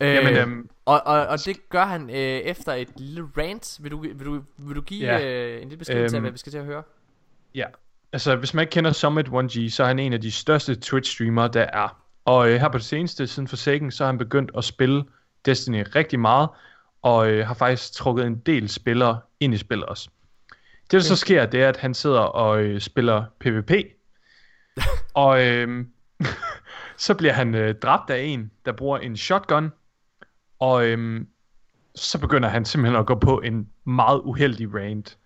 Øh, 0.00 0.14
Jamen, 0.14 0.36
øhm, 0.36 0.68
og, 0.84 1.02
og, 1.06 1.26
og 1.26 1.38
det 1.44 1.68
gør 1.68 1.84
han 1.84 2.10
øh, 2.10 2.16
efter 2.16 2.72
et 2.72 2.88
lille 2.96 3.28
rant. 3.38 3.78
Vil 3.80 3.90
du, 3.90 4.00
vil 4.00 4.24
du, 4.24 4.42
vil 4.56 4.76
du 4.76 4.80
give 4.80 5.04
Ja. 5.04 5.20
øh, 5.20 5.54
en 5.62 5.68
lille 5.68 5.78
beskrivelse 5.78 6.16
af, 6.16 6.18
Øhm, 6.18 6.22
hvad 6.24 6.32
vi 6.32 6.38
skal 6.38 6.52
til 6.52 6.58
at 6.58 6.64
høre? 6.64 6.82
Ja, 7.54 7.64
altså 8.12 8.36
hvis 8.36 8.54
man 8.54 8.62
ikke 8.62 8.70
kender 8.70 8.92
Summit 8.92 9.28
1G, 9.28 9.70
så 9.70 9.82
er 9.82 9.86
han 9.86 9.98
en 9.98 10.12
af 10.12 10.20
de 10.20 10.32
største 10.32 10.72
Twitch-streamere, 10.84 11.48
der 11.48 11.62
er. 11.72 12.02
Og 12.24 12.50
øh, 12.50 12.60
her 12.60 12.68
på 12.68 12.78
det 12.78 12.86
seneste, 12.86 13.26
siden 13.26 13.48
Forsaken, 13.48 13.90
så 13.90 14.04
har 14.04 14.06
han 14.08 14.18
begyndt 14.18 14.50
at 14.56 14.64
spille 14.64 15.04
Destiny 15.44 15.86
rigtig 15.94 16.20
meget, 16.20 16.48
og 17.02 17.30
øh, 17.30 17.46
har 17.46 17.54
faktisk 17.54 17.92
trukket 17.92 18.26
en 18.26 18.36
del 18.36 18.68
spillere 18.68 19.20
ind 19.40 19.54
i 19.54 19.56
spillet 19.56 19.86
også. 19.86 20.08
Det 20.82 20.92
der 20.92 21.00
så 21.00 21.16
sker, 21.16 21.46
det 21.46 21.62
er, 21.62 21.68
at 21.68 21.76
han 21.76 21.94
sidder 21.94 22.20
og 22.20 22.62
øh, 22.62 22.80
spiller 22.80 23.24
PvP, 23.40 23.70
og 25.14 25.46
øh, 25.46 25.84
så 26.96 27.14
bliver 27.14 27.32
han 27.32 27.54
øh, 27.54 27.74
dræbt 27.74 28.10
af 28.10 28.22
en, 28.22 28.50
der 28.64 28.72
bruger 28.72 28.98
en 28.98 29.16
shotgun, 29.16 29.72
og 30.60 30.86
øh, 30.86 31.26
så 31.94 32.18
begynder 32.18 32.48
han 32.48 32.64
simpelthen 32.64 33.00
at 33.00 33.06
gå 33.06 33.14
på 33.14 33.40
en 33.40 33.68
meget 33.84 34.20
uheldig 34.24 34.74
rant. 34.74 35.18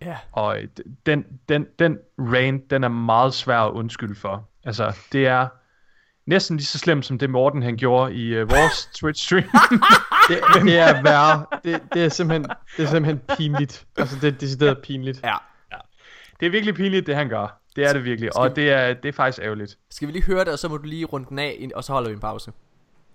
Ja. 0.00 0.16
Og 0.32 0.62
øh, 0.62 0.68
den, 1.06 1.24
den, 1.48 1.66
den 1.78 1.98
rant, 2.18 2.70
den 2.70 2.84
er 2.84 2.88
meget 2.88 3.34
svær 3.34 3.58
at 3.58 3.72
undskylde 3.72 4.14
for. 4.14 4.48
Altså, 4.64 4.96
det 5.12 5.26
er 5.26 5.48
næsten 6.26 6.56
lige 6.56 6.66
så 6.66 6.78
slemt 6.78 7.06
som 7.06 7.18
det 7.18 7.30
Morten 7.30 7.62
han 7.62 7.76
gjorde 7.76 8.14
i 8.14 8.42
uh, 8.42 8.50
vores 8.50 8.86
Twitch 9.00 9.24
stream. 9.24 9.48
Det, 10.34 10.62
det 10.64 10.78
er 10.78 11.02
værre. 11.02 11.46
Det, 11.64 11.82
det, 11.94 12.04
er 12.04 12.08
simpelthen, 12.08 12.50
det 12.76 12.82
er 12.84 12.88
simpelthen 12.88 13.36
pinligt. 13.36 13.86
Altså, 13.96 14.16
det 14.20 14.34
er 14.34 14.38
decideret 14.38 14.78
pinligt. 14.82 15.20
Ja. 15.24 15.34
det 16.40 16.46
er 16.46 16.50
virkelig 16.50 16.74
pinligt, 16.74 17.06
det 17.06 17.14
han 17.16 17.28
gør. 17.28 17.58
Det 17.76 17.84
er 17.84 17.92
det 17.92 18.04
virkelig, 18.04 18.36
og 18.36 18.56
det 18.56 18.70
er, 18.70 18.94
det 18.94 19.08
er 19.08 19.12
faktisk 19.12 19.42
ærgerligt. 19.42 19.78
Skal 19.90 20.08
vi 20.08 20.12
lige 20.12 20.24
høre 20.24 20.44
det, 20.44 20.48
og 20.52 20.58
så 20.58 20.68
må 20.68 20.76
du 20.76 20.82
lige 20.82 21.04
runde 21.04 21.28
den 21.28 21.38
af, 21.38 21.56
ind- 21.58 21.72
og 21.72 21.84
så 21.84 21.92
holder 21.92 22.08
vi 22.08 22.14
en 22.14 22.20
pause. 22.20 22.52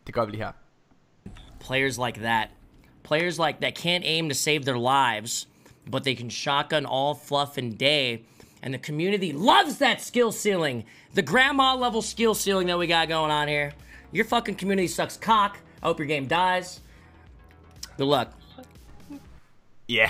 Det 0.08 0.16
gør 0.16 0.26
vi 0.26 0.32
lige 0.32 0.44
her. 0.44 0.52
players 1.60 1.98
like 1.98 2.20
that. 2.22 2.50
Players 3.04 3.40
like 3.40 3.60
that 3.62 3.76
can't 3.76 4.04
aim 4.06 4.30
to 4.30 4.36
save 4.36 4.64
their 4.66 4.78
lives, 4.78 5.48
but 5.92 6.04
they 6.04 6.16
can 6.16 6.30
shotgun 6.30 6.86
all 6.86 7.16
fluff 7.16 7.58
and 7.58 7.78
day. 7.78 8.26
And 8.64 8.74
the 8.74 8.80
community 8.80 9.32
loves 9.32 9.78
that 9.78 10.02
skill 10.02 10.32
ceiling. 10.32 10.84
The 11.14 11.22
grandma 11.22 11.76
level 11.76 12.02
skill 12.02 12.34
ceiling 12.36 12.68
that 12.68 12.78
we 12.80 12.88
got 12.88 13.08
going 13.08 13.32
on 13.32 13.48
here. 13.48 13.72
Your 14.12 14.26
fucking 14.26 14.56
community 14.56 14.88
sucks 14.88 15.18
cock. 15.18 15.58
I 15.84 15.86
hope 15.88 16.00
your 16.00 16.08
game 16.08 16.28
dies. 16.28 16.82
Good 17.98 18.18
luck. 18.18 18.28
Ja. 19.90 19.96
Yeah. 19.96 20.10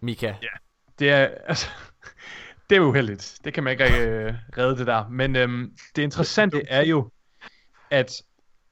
Mika. 0.00 0.26
Ja. 0.26 0.48
Det 0.98 1.10
er, 1.10 1.28
altså, 1.46 1.66
det 2.70 2.76
er 2.76 2.80
uheldigt. 2.80 3.38
Det 3.44 3.54
kan 3.54 3.64
man 3.64 3.72
ikke 3.72 4.06
øh, 4.06 4.34
redde 4.58 4.78
det 4.78 4.86
der. 4.86 5.08
Men 5.08 5.36
øhm, 5.36 5.72
det 5.96 6.02
interessante 6.02 6.62
er 6.68 6.84
jo, 6.84 7.10
at 7.90 8.22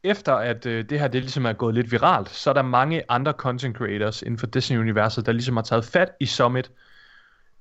efter 0.02 0.34
at 0.34 0.66
øh, 0.66 0.84
det 0.88 1.00
her 1.00 1.08
det 1.08 1.20
ligesom 1.22 1.44
er 1.44 1.52
gået 1.52 1.74
lidt 1.74 1.92
viralt, 1.92 2.28
så 2.28 2.50
er 2.50 2.54
der 2.54 2.62
mange 2.62 3.02
andre 3.08 3.32
content 3.32 3.76
creators 3.76 4.22
inden 4.22 4.38
for 4.38 4.46
Disney-universet, 4.46 5.26
der 5.26 5.32
ligesom 5.32 5.56
har 5.56 5.62
taget 5.62 5.84
fat 5.84 6.10
i 6.20 6.26
Summit 6.26 6.70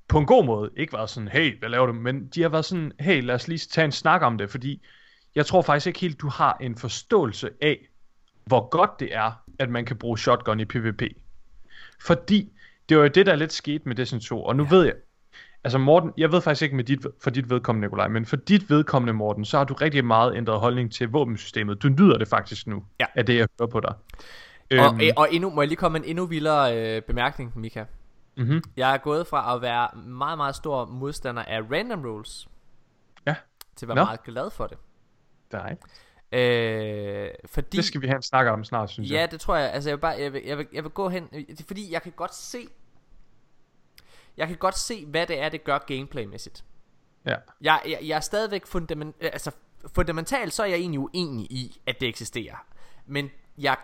på 0.07 0.19
en 0.19 0.26
god 0.26 0.45
måde. 0.45 0.69
Ikke 0.78 0.93
været 0.93 1.09
sådan, 1.09 1.28
hey, 1.28 1.59
hvad 1.59 1.69
laver 1.69 1.86
du? 1.86 1.93
Men 1.93 2.28
de 2.28 2.41
har 2.41 2.49
været 2.49 2.65
sådan, 2.65 2.91
hey, 2.99 3.24
lad 3.24 3.36
os 3.36 3.47
lige 3.47 3.57
tage 3.57 3.86
en 3.86 3.91
snak 3.91 4.21
om 4.21 4.38
det, 4.38 4.49
fordi 4.49 4.86
jeg 5.36 5.45
tror 5.45 5.61
faktisk 5.61 5.88
ikke 5.88 5.99
helt, 5.99 6.21
du 6.21 6.30
har 6.30 6.57
en 6.61 6.78
forståelse 6.78 7.49
af, 7.61 7.88
hvor 8.45 8.69
godt 8.69 8.99
det 8.99 9.15
er, 9.15 9.43
at 9.60 9.70
man 9.70 9.86
kan 9.86 9.97
bruge 9.97 10.18
shotgun 10.18 10.60
i 10.60 10.66
PvP. 10.66 11.01
Fordi 12.01 12.51
det 12.89 12.97
var 12.97 13.04
jo 13.04 13.10
det, 13.10 13.26
der 13.26 13.36
lidt 13.36 13.54
skete 13.54 13.88
med 13.88 13.95
Destiny 13.95 14.20
2, 14.22 14.43
og 14.43 14.56
nu 14.56 14.64
ja. 14.64 14.70
ved 14.76 14.86
jeg, 14.86 14.93
altså 15.64 15.78
Morten, 15.78 16.12
jeg 16.18 16.32
ved 16.32 16.41
faktisk 16.41 16.62
ikke 16.62 16.76
med 16.76 16.84
dit, 16.84 16.99
for 17.24 17.30
dit 17.30 17.49
vedkommende, 17.49 17.86
Nikolaj, 17.88 18.08
men 18.08 18.26
for 18.26 18.36
dit 18.36 18.70
vedkommende, 18.70 19.14
Morten, 19.14 19.45
så 19.45 19.58
har 19.58 19.64
du 19.64 19.74
rigtig 19.74 20.06
meget 20.06 20.36
ændret 20.36 20.60
holdning 20.60 20.91
til 20.91 21.10
våbensystemet. 21.10 21.84
Du 21.84 21.88
nyder 21.89 22.18
det 22.18 22.28
faktisk 22.28 22.68
nu, 22.68 22.84
Ja. 22.99 23.06
af 23.16 23.26
det, 23.26 23.36
jeg 23.38 23.47
hører 23.60 23.70
på 23.70 23.80
dig. 23.80 23.93
Og, 24.72 25.04
øh, 25.04 25.10
og 25.18 25.28
endnu, 25.32 25.49
må 25.49 25.62
jeg 25.62 25.68
lige 25.68 25.78
komme 25.78 25.99
med 25.99 26.06
en 26.06 26.10
endnu 26.10 26.26
vildere 26.26 26.95
øh, 26.97 27.01
bemærkning, 27.01 27.51
Mika. 27.60 27.86
Mhm. 28.38 28.64
Jeg 28.78 28.93
er 28.93 28.97
gået 28.97 29.28
fra 29.28 29.56
at 29.56 29.62
være 29.62 29.88
meget, 29.97 30.38
meget 30.38 30.56
stor 30.56 30.86
modstander 30.86 31.43
af 31.43 31.62
random 31.72 32.01
rules, 32.06 32.47
Ja, 33.28 33.36
til 33.76 33.86
at 33.86 33.88
være 33.88 33.95
Nå. 33.95 34.04
meget 34.04 34.24
glad 34.24 34.49
for 34.51 34.68
det. 34.68 34.78
dig. 35.51 35.78
Øh, 36.34 37.29
fordi, 37.45 37.77
Det 37.77 37.86
skal 37.86 38.01
vi 38.01 38.07
have 38.07 38.15
en 38.15 38.21
snak 38.21 38.47
om 38.47 38.63
snart, 38.63 38.89
synes 38.89 39.11
Ja, 39.11 39.19
jeg. 39.19 39.31
det 39.31 39.39
tror 39.41 39.55
jeg. 39.55 39.71
Altså, 39.73 39.89
jeg 39.89 39.97
vil, 39.97 40.01
bare, 40.01 40.15
jeg 40.19 40.34
vil, 40.34 40.41
jeg 40.45 40.57
vil, 40.57 40.67
jeg 40.73 40.84
vil 40.84 40.91
gå 40.91 41.09
hen... 41.09 41.27
Det 41.31 41.59
er 41.59 41.63
fordi, 41.67 41.91
jeg 41.91 42.01
kan 42.01 42.11
godt 42.15 42.36
se... 42.36 42.67
Jeg 44.38 44.47
kan 44.47 44.57
godt 44.57 44.77
se, 44.77 45.05
hvad 45.05 45.27
det 45.27 45.39
er, 45.41 45.49
det 45.49 45.63
gør 45.63 45.77
gameplaymæssigt. 45.88 46.63
Ja. 47.25 47.36
Jeg, 47.61 47.81
jeg, 47.86 47.99
jeg 48.03 48.15
er 48.15 48.19
stadigvæk 48.19 48.65
fundament, 48.65 49.15
altså, 49.21 49.51
fundamentalt, 49.95 50.53
så 50.53 50.63
er 50.63 50.67
jeg 50.67 50.77
egentlig 50.77 50.99
uenig 50.99 51.45
i, 51.51 51.81
at 51.88 51.99
det 51.99 52.07
eksisterer. 52.07 52.55
Men 53.05 53.29
jeg 53.57 53.77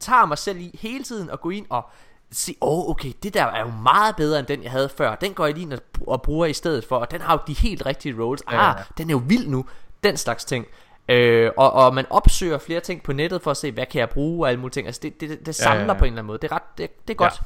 tager 0.00 0.26
mig 0.26 0.38
selv 0.38 0.58
i 0.60 0.78
hele 0.82 1.04
tiden 1.04 1.30
at 1.30 1.40
gå 1.40 1.50
ind 1.50 1.66
og 1.70 1.90
se, 2.30 2.54
åh, 2.60 2.78
oh, 2.78 2.90
okay, 2.90 3.12
det 3.22 3.34
der 3.34 3.44
er 3.44 3.60
jo 3.60 3.70
meget 3.70 4.16
bedre 4.16 4.38
end 4.38 4.46
den, 4.46 4.62
jeg 4.62 4.70
havde 4.70 4.88
før. 4.88 5.14
Den 5.14 5.34
går 5.34 5.44
jeg 5.46 5.54
lige 5.54 5.62
ind 5.72 5.80
og, 6.06 6.22
bruger 6.22 6.46
i 6.46 6.52
stedet 6.52 6.84
for, 6.84 6.96
og 6.96 7.10
den 7.10 7.20
har 7.20 7.32
jo 7.34 7.40
de 7.46 7.52
helt 7.54 7.86
rigtige 7.86 8.22
rolls. 8.22 8.42
Ah, 8.46 8.54
Ja, 8.54 8.68
ja. 8.68 8.74
den 8.98 9.10
er 9.10 9.14
jo 9.14 9.22
vild 9.26 9.48
nu. 9.48 9.66
Den 10.02 10.16
slags 10.16 10.44
ting. 10.44 10.66
Øh, 11.08 11.50
og, 11.56 11.72
og 11.72 11.94
man 11.94 12.06
opsøger 12.10 12.58
flere 12.58 12.80
ting 12.80 13.02
på 13.02 13.12
nettet 13.12 13.42
for 13.42 13.50
at 13.50 13.56
se, 13.56 13.72
hvad 13.72 13.86
kan 13.86 14.00
jeg 14.00 14.08
bruge 14.08 14.44
og 14.44 14.48
alle 14.48 14.60
mulige 14.60 14.72
ting. 14.72 14.86
Altså, 14.86 15.00
det, 15.02 15.20
det, 15.20 15.46
det 15.46 15.54
samler 15.54 15.80
Ja, 15.80 15.86
ja, 15.86 15.92
ja. 15.92 15.98
på 15.98 16.04
en 16.04 16.12
eller 16.12 16.18
anden 16.18 16.26
måde. 16.26 16.38
Det 16.38 16.50
er 16.50 16.54
ret, 16.54 16.78
det, 16.78 17.08
det 17.08 17.14
er 17.14 17.16
godt. 17.16 17.32
Ja. 17.32 17.44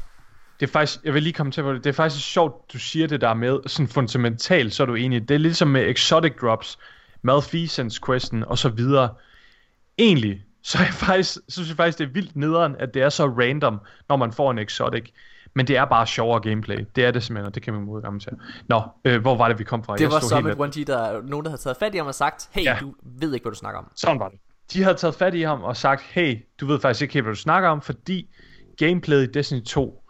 Det 0.60 0.68
er 0.68 0.72
faktisk, 0.72 1.00
jeg 1.04 1.14
vil 1.14 1.22
lige 1.22 1.32
komme 1.32 1.52
til 1.52 1.62
på 1.62 1.72
det, 1.72 1.84
det 1.84 1.90
er 1.90 1.94
faktisk 1.94 2.24
sjovt, 2.26 2.72
du 2.72 2.78
siger 2.78 3.06
det 3.06 3.20
der 3.20 3.34
med, 3.34 3.58
sådan 3.66 3.88
fundamentalt, 3.88 4.74
så 4.74 4.82
er 4.82 4.86
du 4.86 4.94
enig. 4.94 5.28
Det 5.28 5.34
er 5.34 5.38
ligesom 5.38 5.68
med 5.68 5.90
exotic 5.90 6.32
drops, 6.40 6.78
malfeasance 7.22 8.00
questen 8.06 8.44
og 8.44 8.58
så 8.58 8.68
videre. 8.68 9.08
Egentlig, 9.98 10.44
så 10.62 10.78
er 10.78 10.82
jeg 10.82 10.94
faktisk, 10.94 11.32
så 11.32 11.40
synes 11.48 11.68
jeg 11.68 11.76
faktisk, 11.76 11.98
det 11.98 12.04
er 12.04 12.12
vildt 12.12 12.36
nederen, 12.36 12.76
at 12.78 12.94
det 12.94 13.02
er 13.02 13.08
så 13.08 13.26
random, 13.26 13.80
når 14.08 14.16
man 14.16 14.32
får 14.32 14.50
en 14.50 14.58
exotic. 14.58 15.10
Men 15.55 15.66
det 15.66 15.76
er 15.76 15.84
bare 15.84 16.07
sjovere 16.07 16.40
gameplay. 16.40 16.86
Det 16.96 17.05
er 17.05 17.11
det 17.11 17.22
simpelthen, 17.22 17.46
og 17.46 17.55
det 17.55 17.62
kan 17.62 17.74
man 17.74 17.82
modgamme 17.82 18.20
til. 18.20 18.32
Nå, 18.68 18.82
øh, 19.05 19.20
hvor 19.20 19.36
var 19.36 19.48
det, 19.48 19.59
vi 19.59 19.64
kom 19.64 19.84
fra? 19.84 19.96
Det 19.96 20.07
var 20.11 20.18
stod 20.18 20.28
som 20.28 20.46
et 20.46 20.76
1G, 20.76 20.84
der 20.84 20.98
er 20.98 21.22
nogen, 21.22 21.44
der 21.44 21.50
havde 21.50 21.62
taget 21.62 21.76
fat 21.76 21.94
i 21.94 21.98
ham 21.98 22.07
og 22.07 22.14
sagt, 22.14 22.48
hey, 22.53 22.64
Ja. 22.64 22.76
du 22.80 22.94
ved 23.03 23.34
ikke, 23.34 23.44
hvad 23.44 23.53
du 23.53 23.59
snakker 23.59 23.78
om. 23.78 23.90
Sådan 23.96 24.20
var 24.20 24.28
det. 24.28 24.38
De 24.72 24.82
havde 24.82 24.96
taget 24.96 25.14
fat 25.14 25.34
i 25.34 25.42
ham 25.42 25.62
og 25.62 25.76
sagt, 25.76 26.03
hey, 26.03 26.38
du 26.61 26.66
ved 26.66 26.80
faktisk 26.80 27.03
ikke 27.03 27.22
hvad 27.22 27.32
du 27.32 27.38
snakker 27.40 27.68
om, 27.68 27.80
fordi 27.80 28.28
gameplayet 28.78 29.22
i 29.22 29.30
Destiny 29.32 29.62
2 29.62 30.05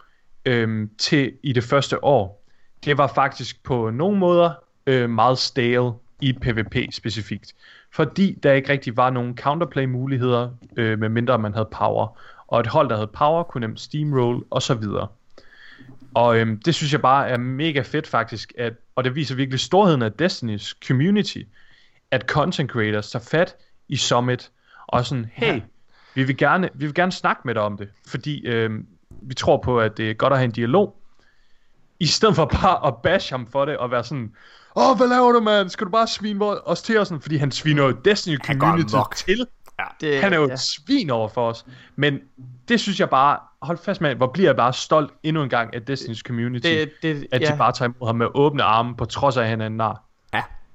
øhm, 0.45 0.91
til 0.99 1.33
i 1.43 1.53
det 1.53 1.65
første 1.65 2.05
år, 2.05 2.45
det 2.85 2.99
var 2.99 3.07
faktisk 3.07 3.65
på 3.65 3.91
nogle 3.91 4.19
måder 4.19 4.51
øh, 4.87 5.11
meget 5.11 5.39
stale 5.39 5.93
i 6.21 6.33
PvP 6.33 6.77
specifikt. 6.93 7.53
Fordi 7.95 8.39
der 8.43 8.53
ikke 8.53 8.73
rigtig 8.73 8.97
var 8.97 9.11
nogen 9.11 9.37
counterplay 9.39 9.85
muligheder, 9.85 10.51
øh, 10.77 10.99
medmindre 10.99 11.39
man 11.39 11.55
havde 11.55 11.69
power. 11.73 12.19
Og 12.47 12.61
et 12.61 12.67
hold, 12.67 12.89
der 12.89 12.95
havde 12.95 13.11
power, 13.15 13.43
kunne 13.43 13.67
nemt 13.67 13.81
steamroll 13.81 14.43
og 14.51 14.63
så 14.63 14.75
videre. 14.75 15.09
Og 16.15 16.39
øhm, 16.39 16.61
det 16.61 16.75
synes 16.75 16.93
jeg 16.93 17.03
bare 17.03 17.29
er 17.29 17.37
mega 17.37 17.81
fedt 17.81 18.07
faktisk, 18.07 18.53
at, 18.59 18.73
og 18.97 19.05
det 19.05 19.15
viser 19.15 19.35
virkelig 19.35 19.61
storheden 19.61 20.03
af 20.03 20.11
Destiny's 20.23 20.79
community, 20.87 21.43
at 22.11 22.23
content 22.23 22.71
creators 22.71 23.11
tager 23.11 23.25
fat 23.31 23.57
i 23.89 23.97
Summit, 23.97 24.51
og 24.87 25.07
sådan, 25.07 25.31
hey, 25.33 25.55
ja. 25.55 25.61
vi, 26.15 26.25
vil 26.25 26.37
gerne, 26.37 26.69
vi 26.75 26.87
vil 26.87 26.95
gerne 26.95 27.13
snakke 27.13 27.43
med 27.45 27.55
dig 27.55 27.63
om 27.63 27.77
det, 27.77 27.89
fordi 28.07 28.47
øhm, 28.47 28.87
vi 29.23 29.35
tror 29.35 29.57
på, 29.57 29.81
at 29.81 29.97
det 29.97 30.11
er 30.11 30.15
godt 30.15 30.33
at 30.33 30.39
have 30.39 30.45
en 30.45 30.53
dialog, 30.53 30.97
i 32.01 32.07
stedet 32.07 32.37
for 32.37 32.45
bare 32.45 32.87
at 32.87 32.95
bash 33.03 33.33
ham 33.33 33.47
for 33.47 33.65
det, 33.65 33.77
og 33.77 33.91
være 33.91 34.05
sådan, 34.05 34.33
åh, 34.77 34.91
oh, 34.91 34.97
hvad 34.97 35.09
laver 35.09 35.33
du, 35.33 35.41
mand? 35.41 35.69
Skal 35.69 35.85
du 35.87 35.91
bare 35.91 36.07
svine 36.07 36.45
os 36.45 36.83
til? 36.83 37.07
Sådan, 37.07 37.21
fordi 37.21 37.37
han 37.37 37.51
sviner 37.51 37.85
jo 37.85 37.91
Destiny 37.91 38.39
community 38.39 38.95
til. 39.17 39.47
Ja, 39.79 39.85
det, 40.01 40.21
Han 40.21 40.33
er 40.33 40.37
jo 40.37 40.47
ja. 40.47 40.53
et 40.53 40.61
svin 40.61 41.11
over 41.11 41.29
for 41.29 41.49
os. 41.49 41.67
Men 41.97 42.19
det 42.69 42.81
synes 42.81 43.01
jeg 43.01 43.11
bare, 43.11 43.39
hold 43.63 43.79
fast 43.79 44.01
med, 44.01 44.15
hvor 44.15 44.27
bliver 44.27 44.49
jeg 44.49 44.57
bare 44.57 44.73
stolt 44.73 45.13
endnu 45.23 45.43
en 45.43 45.49
gang 45.49 45.75
af 45.75 45.81
Destiny's 45.91 46.23
community. 46.27 46.69
Det, 46.69 46.91
det, 47.03 47.27
at 47.33 47.41
ja. 47.41 47.53
de 47.53 47.59
bare 47.59 47.73
tager 47.73 47.89
imod 47.89 48.09
ham 48.09 48.17
med 48.17 48.27
åbne 48.35 48.63
arme, 48.63 48.97
på 48.97 49.05
trods 49.05 49.37
af, 49.37 49.43
at 49.43 49.49
han 49.49 49.61
er 49.61 49.67
en 49.67 49.77
nar. 49.77 50.03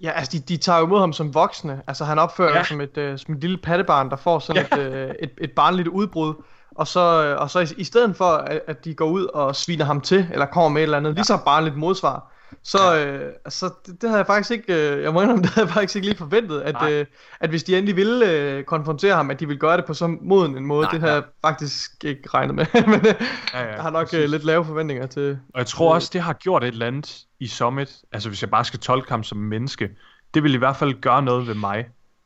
Ja, 0.01 0.11
altså 0.11 0.31
de, 0.37 0.39
de 0.39 0.57
tager 0.57 0.83
imod 0.83 0.99
ham 0.99 1.13
som 1.13 1.33
voksne. 1.33 1.81
Altså 1.87 2.05
han 2.05 2.19
opfører 2.19 2.49
Ja. 2.49 2.57
ja. 2.57 2.63
som, 2.63 2.81
et, 2.81 2.97
uh, 2.97 3.17
som 3.17 3.33
et 3.33 3.41
lille 3.41 3.57
pattebarn, 3.57 4.09
der 4.09 4.15
får 4.15 4.39
sådan 4.39 4.65
ja. 4.71 4.77
et, 4.77 5.09
uh, 5.09 5.15
et, 5.23 5.31
et 5.41 5.51
barnligt 5.51 5.87
udbrud. 5.87 6.33
Og 6.75 6.87
så, 6.87 7.23
øh, 7.25 7.41
og 7.41 7.49
så 7.49 7.59
i, 7.59 7.67
i 7.77 7.83
stedet 7.83 8.15
for, 8.15 8.25
at, 8.25 8.61
at 8.67 8.85
de 8.85 8.93
går 8.93 9.05
ud 9.05 9.25
og 9.25 9.55
sviner 9.55 9.85
ham 9.85 10.01
til, 10.01 10.27
eller 10.31 10.45
kommer 10.45 10.69
med 10.69 10.81
et 10.81 10.83
eller 10.83 10.97
andet 10.97 11.09
ja. 11.09 11.13
lige 11.13 11.23
så 11.23 11.37
barnligt 11.45 11.77
modsvar, 11.77 12.31
så, 12.63 12.93
ja. 12.93 13.05
øh, 13.05 13.33
altså, 13.45 13.69
det, 13.85 14.01
det 14.01 14.09
havde 14.09 14.17
jeg 14.17 14.27
faktisk 14.27 14.51
ikke, 14.51 14.95
øh, 14.95 15.03
jeg 15.03 15.13
må 15.13 15.21
indrømme, 15.21 15.43
det 15.43 15.49
havde 15.49 15.67
jeg 15.67 15.73
faktisk 15.73 15.95
ikke 15.95 16.07
lige 16.07 16.17
forventet, 16.17 16.61
at, 16.61 16.73
Nej. 16.73 16.91
øh, 16.91 17.05
at 17.39 17.49
hvis 17.49 17.63
de 17.63 17.77
endelig 17.77 17.95
ville 17.95 18.31
øh, 18.31 18.63
konfrontere 18.63 19.15
ham, 19.15 19.29
at 19.31 19.39
de 19.39 19.47
ville 19.47 19.59
gøre 19.59 19.77
det 19.77 19.85
på 19.85 19.93
så 19.93 20.17
moden 20.21 20.57
en 20.57 20.65
måde, 20.65 20.81
Nej, 20.81 20.91
det 20.91 20.99
havde 20.99 21.13
jeg 21.13 21.23
faktisk 21.41 22.03
ikke 22.03 22.29
regnet 22.29 22.55
med, 22.55 22.65
men 22.87 23.07
øh, 23.07 23.13
Ja, 23.53 23.61
ja, 23.61 23.73
jeg 23.73 23.81
har 23.81 23.89
nok 23.89 24.05
præcis. 24.05 24.19
øh, 24.19 24.29
lidt 24.29 24.43
lave 24.43 24.65
forventninger 24.65 25.07
til, 25.07 25.39
Og 25.53 25.59
jeg 25.59 25.67
tror 25.67 25.93
også, 25.93 26.09
det 26.13 26.21
har 26.21 26.33
gjort 26.33 26.63
et 26.63 26.67
eller 26.67 26.87
andet 26.87 27.17
i 27.39 27.47
Summit. 27.47 27.95
Altså 28.11 28.29
hvis 28.29 28.41
jeg 28.41 28.49
bare 28.49 28.65
skal 28.65 28.79
tolke 28.79 29.09
ham 29.09 29.23
som 29.23 29.37
menneske. 29.37 29.89
Det 30.33 30.43
vil 30.43 30.53
i 30.53 30.57
hvert 30.57 30.75
fald 30.75 31.01
gøre 31.01 31.21
noget 31.21 31.47
ved 31.47 31.55
mig. 31.55 31.85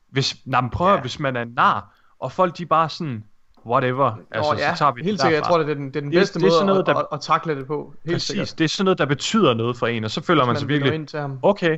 Hvis, 0.09 0.35
nej, 0.45 0.61
men 0.61 0.69
prøv 0.69 0.87
ja. 0.87 0.93
Ja. 0.93 1.01
hvis 1.01 1.19
man 1.19 1.35
er 1.35 1.45
nar, 1.45 1.95
og 2.19 2.31
folk 2.31 2.57
de 2.57 2.65
bare 2.65 2.89
sådan, 2.89 3.23
whatever. 3.65 4.11
Altså, 4.31 4.51
Åh, 4.51 4.57
ja, 4.59 4.73
så 4.75 4.79
tager 4.79 4.91
vi 4.91 5.01
helt 5.03 5.13
det 5.13 5.21
sikkert, 5.21 5.37
jeg 5.41 5.43
tror, 5.47 5.57
det 5.57 5.69
er 5.69 5.73
den, 5.73 5.87
det 5.87 5.95
er 5.95 6.01
den 6.01 6.11
Det- 6.11 6.19
bedste 6.19 6.39
det 6.39 6.45
er 6.45 6.47
måde 6.47 6.53
sådan 6.53 6.65
noget, 6.67 6.79
at, 6.79 6.85
der- 6.85 6.95
at, 6.99 7.05
at, 7.11 7.21
takle 7.21 7.55
det 7.55 7.67
på, 7.67 7.93
helt 8.05 8.15
Præcis, 8.15 8.27
sikkert. 8.27 8.53
det 8.57 8.63
er 8.63 8.69
sådan 8.69 8.85
noget, 8.85 8.97
der 8.97 9.05
betyder 9.05 9.53
noget 9.53 9.77
for 9.77 9.87
en, 9.87 10.03
og 10.03 10.11
så 10.11 10.23
føler 10.23 10.41
man, 10.45 10.47
Man 10.53 10.59
sig 10.59 10.67
virkelig 10.67 10.93
ind 10.93 11.07
til 11.07 11.19
ham. 11.19 11.39
okay, 11.43 11.77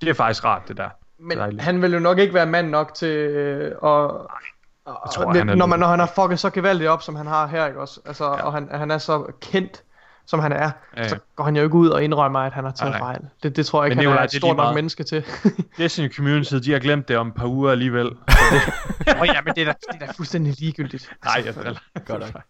det 0.00 0.08
er 0.08 0.14
faktisk 0.14 0.44
rart, 0.44 0.62
det 0.68 0.76
der. 0.76 0.88
Men 1.18 1.38
Dejligt. 1.38 1.62
han 1.62 1.82
vil 1.82 1.92
jo 1.92 1.98
nok 1.98 2.18
ikke 2.18 2.34
være 2.34 2.46
mand 2.46 2.68
nok 2.70 2.94
til 2.94 3.08
øh, 3.08 3.66
at... 3.66 3.76
Og, 3.82 5.10
tror, 5.14 5.24
og, 5.24 5.34
han 5.34 5.46
når, 5.58 5.66
man, 5.66 5.78
når 5.80 5.86
han 5.86 5.98
har 5.98 6.12
fucket 6.14 6.40
så 6.40 6.50
gevaldigt 6.50 6.90
op, 6.90 7.02
som 7.02 7.16
han 7.16 7.26
har 7.26 7.46
her, 7.46 7.66
ikke 7.66 7.80
også? 7.80 8.00
Altså, 8.06 8.24
ja. 8.24 8.30
og 8.46 8.52
han, 8.52 8.68
han 8.72 8.90
er 8.90 8.98
så 8.98 9.26
kendt, 9.40 9.82
som 10.26 10.40
han 10.40 10.52
er, 10.52 10.70
Ja. 10.96 11.08
så 11.08 11.18
går 11.36 11.44
han 11.44 11.56
jo 11.56 11.62
ikke 11.62 11.74
ud 11.74 11.88
og 11.88 12.04
indrømmer, 12.04 12.40
at 12.40 12.52
han 12.52 12.64
har 12.64 12.70
taget 12.72 12.90
Nej, 12.90 12.98
nej. 13.00 13.08
fejl. 13.14 13.20
Det, 13.42 13.56
det 13.56 13.66
tror 13.66 13.82
jeg 13.84 13.86
ikke, 13.92 13.96
Men 13.96 14.04
han 14.04 14.10
Nikolaj, 14.12 14.22
er 14.22 14.24
et 14.26 14.30
det 14.30 14.36
er 14.36 14.40
stort 14.40 14.56
nok 14.56 14.64
meget. 14.64 14.74
menneske 14.74 15.04
til. 15.04 15.24
Destiny 15.78 16.12
Community, 16.14 16.54
de 16.54 16.72
har 16.72 16.78
glemt 16.78 17.08
det 17.08 17.16
om 17.16 17.28
et 17.28 17.34
par 17.34 17.46
uger 17.46 17.70
alligevel. 17.70 18.06
Åh 18.06 19.20
oh, 19.20 19.26
ja, 19.26 19.40
men 19.44 19.54
det 19.54 19.62
er, 19.62 19.64
da, 19.66 19.72
det 19.92 20.02
er 20.02 20.06
da 20.06 20.12
fuldstændig 20.16 20.54
ligegyldigt. 20.60 21.10
Nej, 21.24 21.42
jeg 21.46 21.54
driller. 21.54 21.80
Godt 22.06 22.20
nok. 22.34 22.42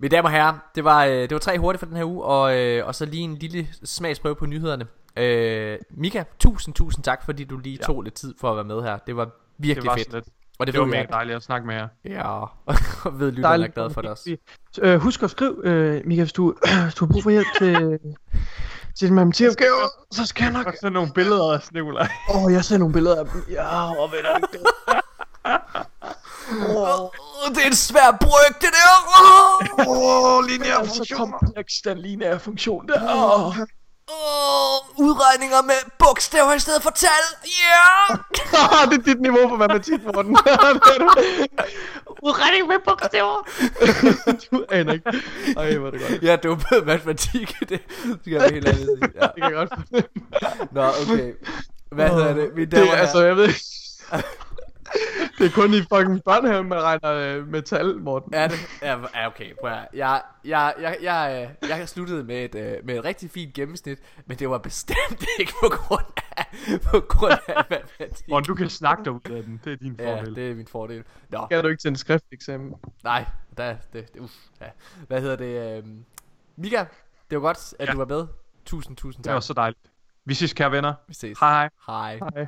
Mine 0.00 0.16
damer 0.16 0.28
og 0.28 0.32
herrer, 0.34 0.58
det 0.74 0.84
var, 0.84 1.04
øh, 1.04 1.12
det 1.12 1.30
var 1.32 1.38
tre 1.38 1.58
hurtigt 1.58 1.78
for 1.80 1.86
den 1.86 1.96
her 1.96 2.04
uge, 2.04 2.24
og, 2.24 2.56
øh, 2.58 2.86
og 2.86 2.94
så 2.94 3.04
lige 3.04 3.22
en 3.22 3.34
lille 3.34 3.66
smagsprøve 3.84 4.34
på 4.36 4.46
nyhederne. 4.46 4.86
Øh, 5.16 5.78
Mika, 5.90 6.22
tusind, 6.38 6.74
tusind 6.74 7.04
tak, 7.04 7.24
fordi 7.24 7.44
du 7.44 7.58
lige 7.58 7.78
Ja. 7.80 7.86
tog 7.86 8.02
lidt 8.02 8.14
tid 8.14 8.34
for 8.40 8.50
at 8.50 8.56
være 8.56 8.64
med 8.64 8.82
her. 8.82 8.98
Det 9.06 9.16
var 9.16 9.24
Det 9.24 9.32
virkelig 9.58 9.86
var 9.90 9.96
fedt. 9.96 10.12
lidt. 10.12 10.24
Og 10.58 10.66
det, 10.66 10.74
Det 10.74 10.80
var 10.80 10.86
mega 10.86 11.06
dejligt 11.10 11.36
at 11.36 11.42
snakke 11.42 11.66
med 11.66 11.74
jer. 11.74 11.88
Ja, 12.04 12.22
og 13.04 13.20
ved 13.20 13.32
lytterne 13.32 13.64
er 13.64 13.68
glade 13.68 13.90
for 13.90 14.00
det 14.00 14.10
også. 14.10 14.36
Øh, 14.82 14.98
husk 15.00 15.22
at 15.22 15.30
skrive, 15.30 15.56
øh, 15.64 16.02
Mika, 16.06 16.22
hvis 16.22 16.32
du, 16.32 16.54
hvis 16.84 16.94
du 16.94 17.04
har 17.06 17.12
brug 17.12 17.22
for 17.22 17.30
hjælp 17.30 17.46
til, 17.58 17.98
til 18.98 19.08
din 19.08 19.14
matematikopgave, 19.14 19.76
så 20.12 20.26
skal 20.26 20.44
jeg 20.44 20.52
nok... 20.52 20.66
Og 20.66 20.74
så 20.80 20.90
nogle 20.90 21.12
billeder 21.14 21.52
af 21.54 21.60
Nikolaj. 21.72 22.08
Åh, 22.34 22.44
oh, 22.44 22.52
jeg 22.52 22.64
ser 22.64 22.78
nogle 22.78 22.92
billeder 22.92 23.20
af 23.20 23.26
dem. 23.26 23.44
Ja, 23.50 24.00
og 24.02 24.12
ved 24.12 24.18
det? 24.18 24.60
Oh, 26.50 27.10
det 27.54 27.62
er 27.62 27.66
en 27.66 27.74
svær 27.74 28.16
bryg, 28.20 28.54
det 28.60 28.68
der. 28.78 28.92
Oh, 29.18 29.88
Åh, 29.88 30.38
oh, 30.38 30.44
lineær 30.44 30.84
Så 30.84 30.94
funktion. 30.96 31.32
kompleks 31.32 31.72
den 31.84 31.98
lineære 31.98 32.38
funktion 32.38 32.88
der. 32.88 33.00
Åh. 33.14 33.56
Oh, 34.12 35.00
udregninger 35.04 35.62
med 35.62 35.80
bogstaver 35.98 36.54
i 36.54 36.58
stedet 36.58 36.82
for 36.82 36.90
tal. 36.90 37.24
Ja! 37.44 38.14
Yeah! 38.14 38.18
Ah, 38.72 38.90
det 38.90 38.98
er 38.98 39.02
dit 39.02 39.20
niveau 39.20 39.48
på 39.48 39.56
matematik, 39.56 40.04
Morten. 40.04 40.30
Udregning 42.26 42.66
med 42.66 42.78
bogstaver. 42.84 43.48
du 44.50 44.64
aner 44.70 44.92
ikke. 44.92 45.12
Ej, 45.56 45.76
hvor 45.76 45.86
er 45.86 45.90
det 45.90 46.00
godt. 46.00 46.22
Jeg 46.22 46.32
er 46.32 46.36
dumpet 46.36 46.86
matematik, 46.86 47.56
det 47.68 47.80
skal 48.20 48.32
jeg 48.32 48.40
være 48.40 48.52
helt 48.52 48.68
ærlig 48.68 48.84
sige. 48.84 48.98
Ja. 49.14 49.20
Det 49.20 49.42
kan 49.42 49.42
jeg 49.42 49.52
godt 49.52 49.70
fornemme. 49.70 50.08
Nå, 50.72 50.82
okay. 51.02 51.32
Hvad 51.90 52.08
hedder 52.08 52.34
det? 52.34 52.54
Mine 52.54 52.66
Det 52.66 52.72
damer 52.72 52.92
er, 52.92 52.96
altså, 52.96 53.24
jeg 53.24 53.36
ved 53.36 53.48
ikke. 53.48 53.60
Det 55.38 55.46
er 55.46 55.50
kun 55.50 55.74
i 55.74 55.80
fucking 55.80 56.24
børnehaven, 56.24 56.68
man 56.68 56.82
regner 56.82 57.12
øh, 57.12 57.48
med 57.48 57.62
tal, 57.62 57.96
Morten. 57.96 58.34
Er 58.34 58.48
det? 58.48 58.56
Ja, 58.82 58.98
ja, 59.14 59.26
okay. 59.26 59.52
Prøv 59.60 59.70
at, 59.70 59.88
jeg, 59.94 60.22
jeg, 60.44 60.74
jeg, 60.80 60.96
jeg, 61.02 61.48
øh, 61.62 61.68
jeg 61.68 61.76
har 61.76 61.86
sluttet 61.86 62.26
med 62.26 62.44
et, 62.44 62.54
øh, 62.54 62.86
med 62.86 62.98
et 62.98 63.04
rigtig 63.04 63.30
fint 63.30 63.54
gennemsnit, 63.54 63.98
men 64.26 64.38
det 64.38 64.50
var 64.50 64.58
bestemt 64.58 65.24
ikke 65.40 65.52
på 65.62 65.68
grund 65.68 66.04
af, 66.36 66.46
på 66.82 67.00
grund 67.00 67.32
af 67.48 67.64
matematik. 67.70 68.28
Morten, 68.28 68.46
du 68.46 68.54
kan 68.54 68.68
snakke 68.70 69.04
dig 69.04 69.12
ud 69.12 69.20
af 69.30 69.42
den. 69.42 69.60
Det 69.64 69.72
er 69.72 69.76
din 69.76 69.96
Ja, 69.98 70.14
fordel. 70.20 70.34
det 70.36 70.50
er 70.50 70.54
min 70.54 70.66
fordel. 70.66 71.04
Nå, 71.28 71.46
Kan 71.50 71.62
du 71.62 71.68
ikke 71.68 71.80
til 71.80 71.88
en 71.88 71.96
skrifteksamen? 71.96 72.74
nej, 73.04 73.24
der, 73.56 73.76
det, 73.92 74.12
det, 74.14 74.20
uff, 74.20 74.32
ja. 74.60 74.66
Hvad 75.06 75.20
hedder 75.20 75.36
det? 75.36 75.78
Øh, 75.78 75.84
Mika, 76.56 76.84
det 77.30 77.36
var 77.36 77.40
godt, 77.40 77.74
at 77.78 77.86
Ja. 77.88 77.92
du 77.92 77.98
var 77.98 78.04
med. 78.06 78.26
Tusind, 78.66 78.96
tusind 78.96 79.24
Det 79.24 79.32
var 79.32 79.38
tak. 79.40 79.46
så 79.46 79.52
dejligt. 79.52 79.80
Vi 80.24 80.34
ses, 80.34 80.52
kære 80.52 80.72
venner. 80.72 80.94
Vi 81.08 81.14
ses. 81.14 81.38
Hej 81.40 81.68
hej. 81.86 82.18
Hej. 82.34 82.46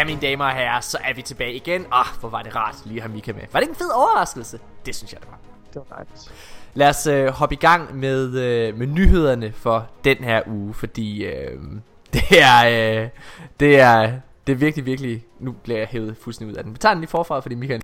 Ja, 0.00 0.04
mine 0.04 0.20
damer 0.20 0.44
og 0.44 0.52
herrer, 0.52 0.80
så 0.80 0.98
er 1.04 1.14
vi 1.14 1.22
tilbage 1.22 1.54
igen. 1.54 1.86
Ah, 1.92 2.06
hvor 2.20 2.28
var 2.28 2.42
det 2.42 2.56
rart 2.56 2.74
lige 2.86 2.96
at 2.96 3.02
have 3.02 3.14
Mika 3.14 3.32
med. 3.32 3.42
Var 3.52 3.60
det 3.60 3.64
ikke 3.64 3.72
en 3.72 3.76
fed 3.76 3.90
overraskelse? 3.94 4.60
Det 4.86 4.94
synes 4.94 5.12
jeg, 5.12 5.20
det 5.20 5.30
var. 5.30 5.38
Det 5.74 5.76
var 5.76 5.96
dejligt. 5.96 6.32
Lad 6.74 6.88
os 6.88 7.06
øh, 7.06 7.28
hoppe 7.28 7.54
i 7.54 7.58
gang 7.58 7.96
med, 7.96 8.38
øh, 8.38 8.78
med 8.78 8.86
nyhederne 8.86 9.52
for 9.52 9.88
den 10.04 10.16
her 10.16 10.42
uge, 10.46 10.74
fordi 10.74 11.24
øh, 11.24 11.60
det 12.14 12.42
er, 12.42 13.02
øh, 13.02 13.08
det 13.60 13.80
er, 13.80 14.20
det 14.46 14.52
er 14.52 14.56
virkelig, 14.56 14.86
virkelig, 14.86 15.24
nu 15.38 15.52
bliver 15.52 15.78
jeg 15.78 15.88
hævet 15.88 16.16
fuldstændig 16.16 16.52
ud 16.52 16.56
af 16.58 16.64
den. 16.64 16.72
Vi 16.72 16.78
tager 16.78 16.94
den 16.94 17.00
lige 17.00 17.10
forfra, 17.10 17.40
fordi 17.40 17.54
Michael... 17.54 17.82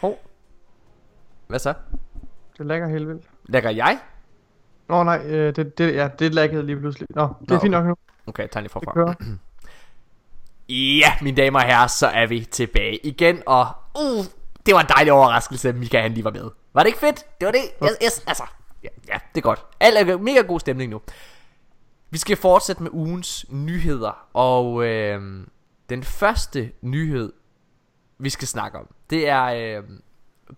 Hov, 0.00 0.18
Hvad 1.46 1.58
så? 1.58 1.74
det 2.58 2.66
lægger 2.66 2.88
helt 2.88 3.08
vildt. 3.08 3.24
Lægger 3.44 3.70
jeg? 3.70 3.98
Nå 4.88 5.02
nej, 5.02 5.26
øh, 5.26 5.56
det, 5.56 5.78
det, 5.78 5.94
ja, 5.94 6.08
det 6.18 6.34
laggede 6.34 6.66
lige 6.66 6.76
pludselig. 6.76 7.08
Nå, 7.10 7.28
det 7.40 7.48
Nå, 7.48 7.56
er 7.56 7.60
fint 7.60 7.70
nok 7.70 7.86
nu. 7.86 7.94
Okay, 8.30 8.48
den 8.54 8.62
lige 8.62 8.70
forfra. 8.70 9.14
Ja, 10.68 11.12
mine 11.22 11.36
damer 11.36 11.58
og 11.58 11.66
herrer, 11.66 11.86
så 11.86 12.06
er 12.06 12.26
vi 12.26 12.44
tilbage 12.44 13.06
igen, 13.06 13.42
og 13.46 13.68
uh, 13.98 14.24
det 14.66 14.74
var 14.74 14.80
en 14.80 14.88
dejlig 14.88 15.12
overraskelse, 15.12 15.68
at 15.68 15.74
Mika 15.74 16.00
han 16.00 16.12
lige 16.12 16.24
var 16.24 16.30
med. 16.30 16.50
Var 16.74 16.82
det 16.82 16.86
ikke 16.86 16.98
fedt? 16.98 17.24
Det 17.40 17.46
var 17.46 17.52
det. 17.52 17.60
Yes, 17.84 17.90
yes, 18.04 18.24
altså, 18.26 18.44
ja, 18.82 18.88
ja, 19.08 19.18
det 19.34 19.40
er 19.40 19.42
godt. 19.42 19.64
Alt 19.80 20.10
er 20.10 20.18
mega 20.18 20.40
god 20.40 20.60
stemning 20.60 20.90
nu. 20.90 21.00
Vi 22.10 22.18
skal 22.18 22.36
fortsætte 22.36 22.82
med 22.82 22.90
ugens 22.92 23.46
nyheder, 23.48 24.26
og 24.32 24.84
øh, 24.84 25.46
den 25.88 26.04
første 26.04 26.72
nyhed, 26.82 27.32
vi 28.18 28.30
skal 28.30 28.48
snakke 28.48 28.78
om, 28.78 28.88
det 29.10 29.28
er, 29.28 29.44
øh, 29.44 29.84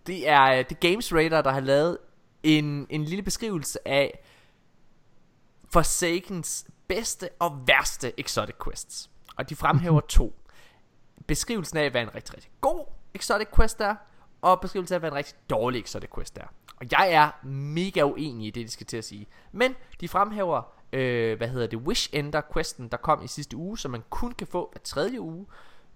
det 0.06 0.28
er, 0.28 0.62
det 0.62 0.72
er 0.72 0.90
Games 0.90 1.14
Radar, 1.14 1.42
der 1.42 1.50
har 1.50 1.60
lavet 1.60 1.98
en, 2.42 2.86
en 2.90 3.04
lille 3.04 3.22
beskrivelse 3.22 3.88
af 3.88 4.18
Forsakens 5.70 6.66
bedste 6.88 7.28
og 7.38 7.62
værste 7.66 8.20
exotic 8.20 8.56
quests. 8.64 9.10
Og 9.36 9.50
de 9.50 9.56
fremhæver 9.56 10.00
to. 10.00 10.38
Beskrivelsen 11.26 11.78
af, 11.78 11.90
hvad 11.90 12.02
en 12.02 12.14
rigtig, 12.14 12.34
rigtig 12.34 12.50
god 12.60 12.86
exotic 13.14 13.48
quest 13.56 13.80
er, 13.80 13.94
og 14.42 14.60
beskrivelsen 14.60 14.94
af, 14.94 15.00
hvad 15.00 15.10
en 15.10 15.16
rigtig 15.16 15.34
dårlig 15.50 15.80
exotic 15.80 16.10
quest 16.14 16.38
er. 16.38 16.46
Og 16.76 16.86
jeg 16.92 17.12
er 17.12 17.46
mega 17.46 18.02
uenig 18.02 18.46
i 18.46 18.50
det, 18.50 18.66
de 18.66 18.70
skal 18.70 18.86
til 18.86 18.96
at 18.96 19.04
sige. 19.04 19.26
Men 19.52 19.74
de 20.00 20.08
fremhæver, 20.08 20.62
øh, 20.92 21.36
hvad 21.36 21.48
hedder 21.48 21.66
det, 21.66 21.78
Wish 21.78 22.10
Ender 22.12 22.40
questen, 22.52 22.88
der 22.88 22.96
kom 22.96 23.24
i 23.24 23.26
sidste 23.26 23.56
uge, 23.56 23.78
som 23.78 23.90
man 23.90 24.02
kun 24.10 24.32
kan 24.32 24.46
få 24.46 24.68
hver 24.72 24.80
tredje 24.84 25.20
uge, 25.20 25.46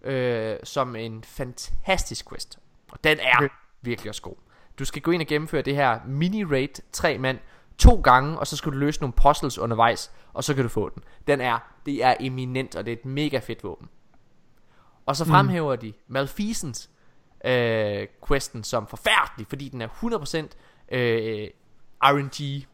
øh, 0.02 0.56
som 0.64 0.96
en 0.96 1.24
fantastisk 1.24 2.28
quest. 2.28 2.58
Og 2.92 3.04
den 3.04 3.18
er 3.20 3.36
okay. 3.36 3.48
virkelig 3.82 4.08
også 4.08 4.22
god. 4.22 4.36
Du 4.78 4.84
skal 4.84 5.02
gå 5.02 5.10
ind 5.10 5.22
og 5.22 5.28
gennemføre 5.28 5.62
det 5.62 5.76
her 5.76 6.00
mini-raid, 6.00 6.82
tre 6.92 7.18
mand, 7.18 7.38
to 7.78 8.01
gange, 8.01 8.39
og 8.39 8.47
så 8.47 8.57
skal 8.57 8.73
du 8.73 8.77
løse 8.77 9.01
nogle 9.01 9.12
puzzles 9.12 9.59
undervejs, 9.59 10.12
og 10.32 10.44
så 10.44 10.55
kan 10.55 10.62
du 10.62 10.69
få 10.69 10.89
den. 10.89 11.03
Den 11.27 11.40
er, 11.40 11.59
det 11.86 12.05
er 12.05 12.15
eminent, 12.20 12.77
og 12.77 12.86
det 12.86 12.93
er 12.93 12.97
et 12.97 13.05
mega 13.05 13.39
fedt 13.39 13.65
våben. 13.65 13.89
Og 15.07 15.16
så 15.16 15.24
fremhæver 15.24 15.74
mm. 15.74 15.81
de 15.81 15.93
Malfeasance 16.09 16.89
øh, 17.44 18.07
questen 18.28 18.65
som 18.65 18.86
forfærdelig, 18.86 19.47
fordi 19.47 19.69
den 19.69 19.81
er 19.81 19.89
100% 19.89 20.97
øh, 20.97 21.48
RNG. 22.03 22.66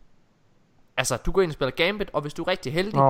Altså, 0.97 1.17
du 1.17 1.33
går 1.33 1.43
ind 1.43 1.51
og 1.51 1.55
spiller 1.55 1.71
Gambit, 1.71 2.11
og 2.13 2.21
hvis 2.23 2.35
du 2.35 2.43
er 2.43 2.49
rigtig 2.49 2.73
heldig, 2.73 3.01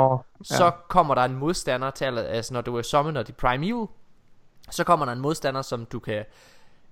så 0.42 0.64
ja. 0.64 0.70
kommer 0.88 1.14
der 1.14 1.22
en 1.22 1.36
modstander 1.36 1.90
til, 1.90 2.18
altså 2.18 2.54
når 2.54 2.60
du 2.60 2.76
er 2.76 2.82
summoner 2.82 3.22
de 3.22 3.32
Primeval, 3.32 3.86
så 4.70 4.84
kommer 4.84 5.06
der 5.06 5.12
en 5.12 5.20
modstander, 5.20 5.62
som 5.62 5.86
du 5.86 5.98
kan, 5.98 6.24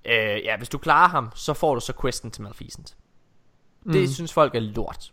øh, 0.05 0.45
ja, 0.45 0.57
hvis 0.57 0.69
du 0.69 0.79
klarer 0.79 1.09
ham, 1.09 1.31
så 1.35 1.55
får 1.55 1.75
du 1.75 1.81
så 1.81 1.93
questen 2.01 2.31
til 2.31 2.43
Malfeasance. 2.43 2.97
Mm. 3.85 3.93
Det 3.93 4.15
synes 4.15 4.33
folk 4.33 4.55
er 4.55 4.61
lort. 4.61 5.13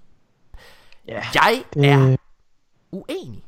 Ja, 1.08 1.24
Jeg 1.34 1.64
er 1.76 2.18
uenig. 2.92 3.44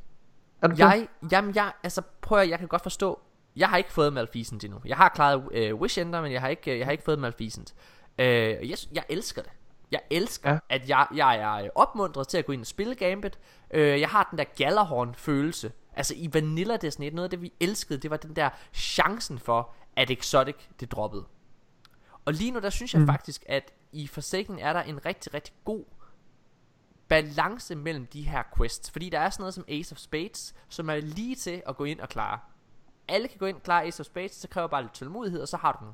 Er 0.62 0.68
du? 0.68 0.76
Jeg, 0.78 1.08
jamen 1.32 1.56
jeg, 1.56 1.74
altså 1.84 2.02
prøv 2.22 2.40
at, 2.40 2.50
jeg 2.50 2.60
kan 2.60 2.68
godt 2.68 2.82
forstå, 2.82 3.20
jeg 3.56 3.70
har 3.70 3.78
ikke 3.78 3.91
fået 3.91 4.14
Malfeasant 4.14 4.64
endnu. 4.64 4.80
Jeg 4.86 4.98
har 4.98 5.10
klaret 5.10 5.44
øh, 5.52 5.76
Wish 5.76 6.00
Ender, 6.00 6.22
men 6.22 6.32
jeg 6.32 6.41
har 6.41 6.48
ikke, 6.48 6.78
jeg 6.78 6.86
har 6.88 6.91
ikke 6.91 7.04
fået 7.04 7.20
Malfeasant. 7.20 7.74
Øh, 8.20 8.26
jeg, 8.70 8.78
jeg 8.94 9.04
elsker 9.10 9.41
det. 9.41 9.52
Jeg 9.91 10.02
elsker, 10.10 10.52
Ja. 10.52 10.60
at 10.70 10.90
jeg, 10.90 11.08
jeg 11.16 11.38
er 11.38 11.54
øh, 11.54 11.70
opmuntret 11.76 12.28
til 12.28 12.38
at 12.38 12.46
gå 12.46 12.52
ind 12.52 12.62
og 12.62 12.68
spille 12.68 12.96
Gambit. 12.96 13.40
Øh, 13.72 14.00
jeg 14.02 14.10
har 14.10 14.28
den 14.32 14.38
der 14.38 14.44
Galahorn 14.58 15.16
følelse. 15.16 15.72
Altså 15.96 16.14
i 16.18 16.30
Vanilla 16.34 16.78
Destiny 16.78 17.06
1, 17.08 17.14
noget 17.14 17.24
af 17.24 17.30
det 17.30 17.41
vi 17.41 17.54
elskede, 17.60 18.00
det 18.00 18.12
var 18.12 18.18
den 18.18 18.36
der 18.36 18.50
chancen 18.74 19.40
for, 19.40 19.74
at 19.96 20.10
Exotic 20.12 20.56
det 20.80 20.91
droppede. 20.91 21.26
Og 22.26 22.34
lige 22.34 22.52
nu 22.52 22.60
der 22.60 22.70
synes 22.70 22.94
jeg 22.94 23.02
mm. 23.02 23.08
faktisk, 23.08 23.44
at 23.46 23.74
i 23.91 24.07
Forsaken 24.07 24.60
er 24.60 24.74
der 24.74 24.82
en 24.82 25.06
rigtig, 25.06 25.34
rigtig 25.34 25.53
god 25.66 25.86
balance 27.07 27.76
mellem 27.76 28.06
de 28.06 28.22
her 28.22 28.44
quests. 28.57 28.91
Fordi 28.91 29.10
der 29.10 29.20
er 29.20 29.30
sådan 29.30 29.41
noget 29.41 29.53
som 29.53 29.66
Ace 29.68 29.94
of 29.94 29.98
Spades, 29.98 30.56
som 30.70 30.90
er 30.90 30.95
lige 30.95 31.36
til 31.36 31.61
at 31.68 31.78
gå 31.78 31.84
ind 31.84 31.99
og 31.99 32.10
klare. 32.10 32.40
Alle 33.07 33.28
kan 33.28 33.38
gå 33.38 33.45
ind 33.45 33.56
og 33.56 33.64
klare 33.64 33.84
Ace 33.86 34.02
of 34.02 34.06
Spades, 34.06 34.32
så 34.32 34.48
kræver 34.48 34.68
bare 34.68 34.82
lidt 34.82 34.94
tålmodighed, 34.94 35.41
og 35.41 35.48
så 35.48 35.57
har 35.57 35.72
du 35.72 35.86
den. 35.86 35.94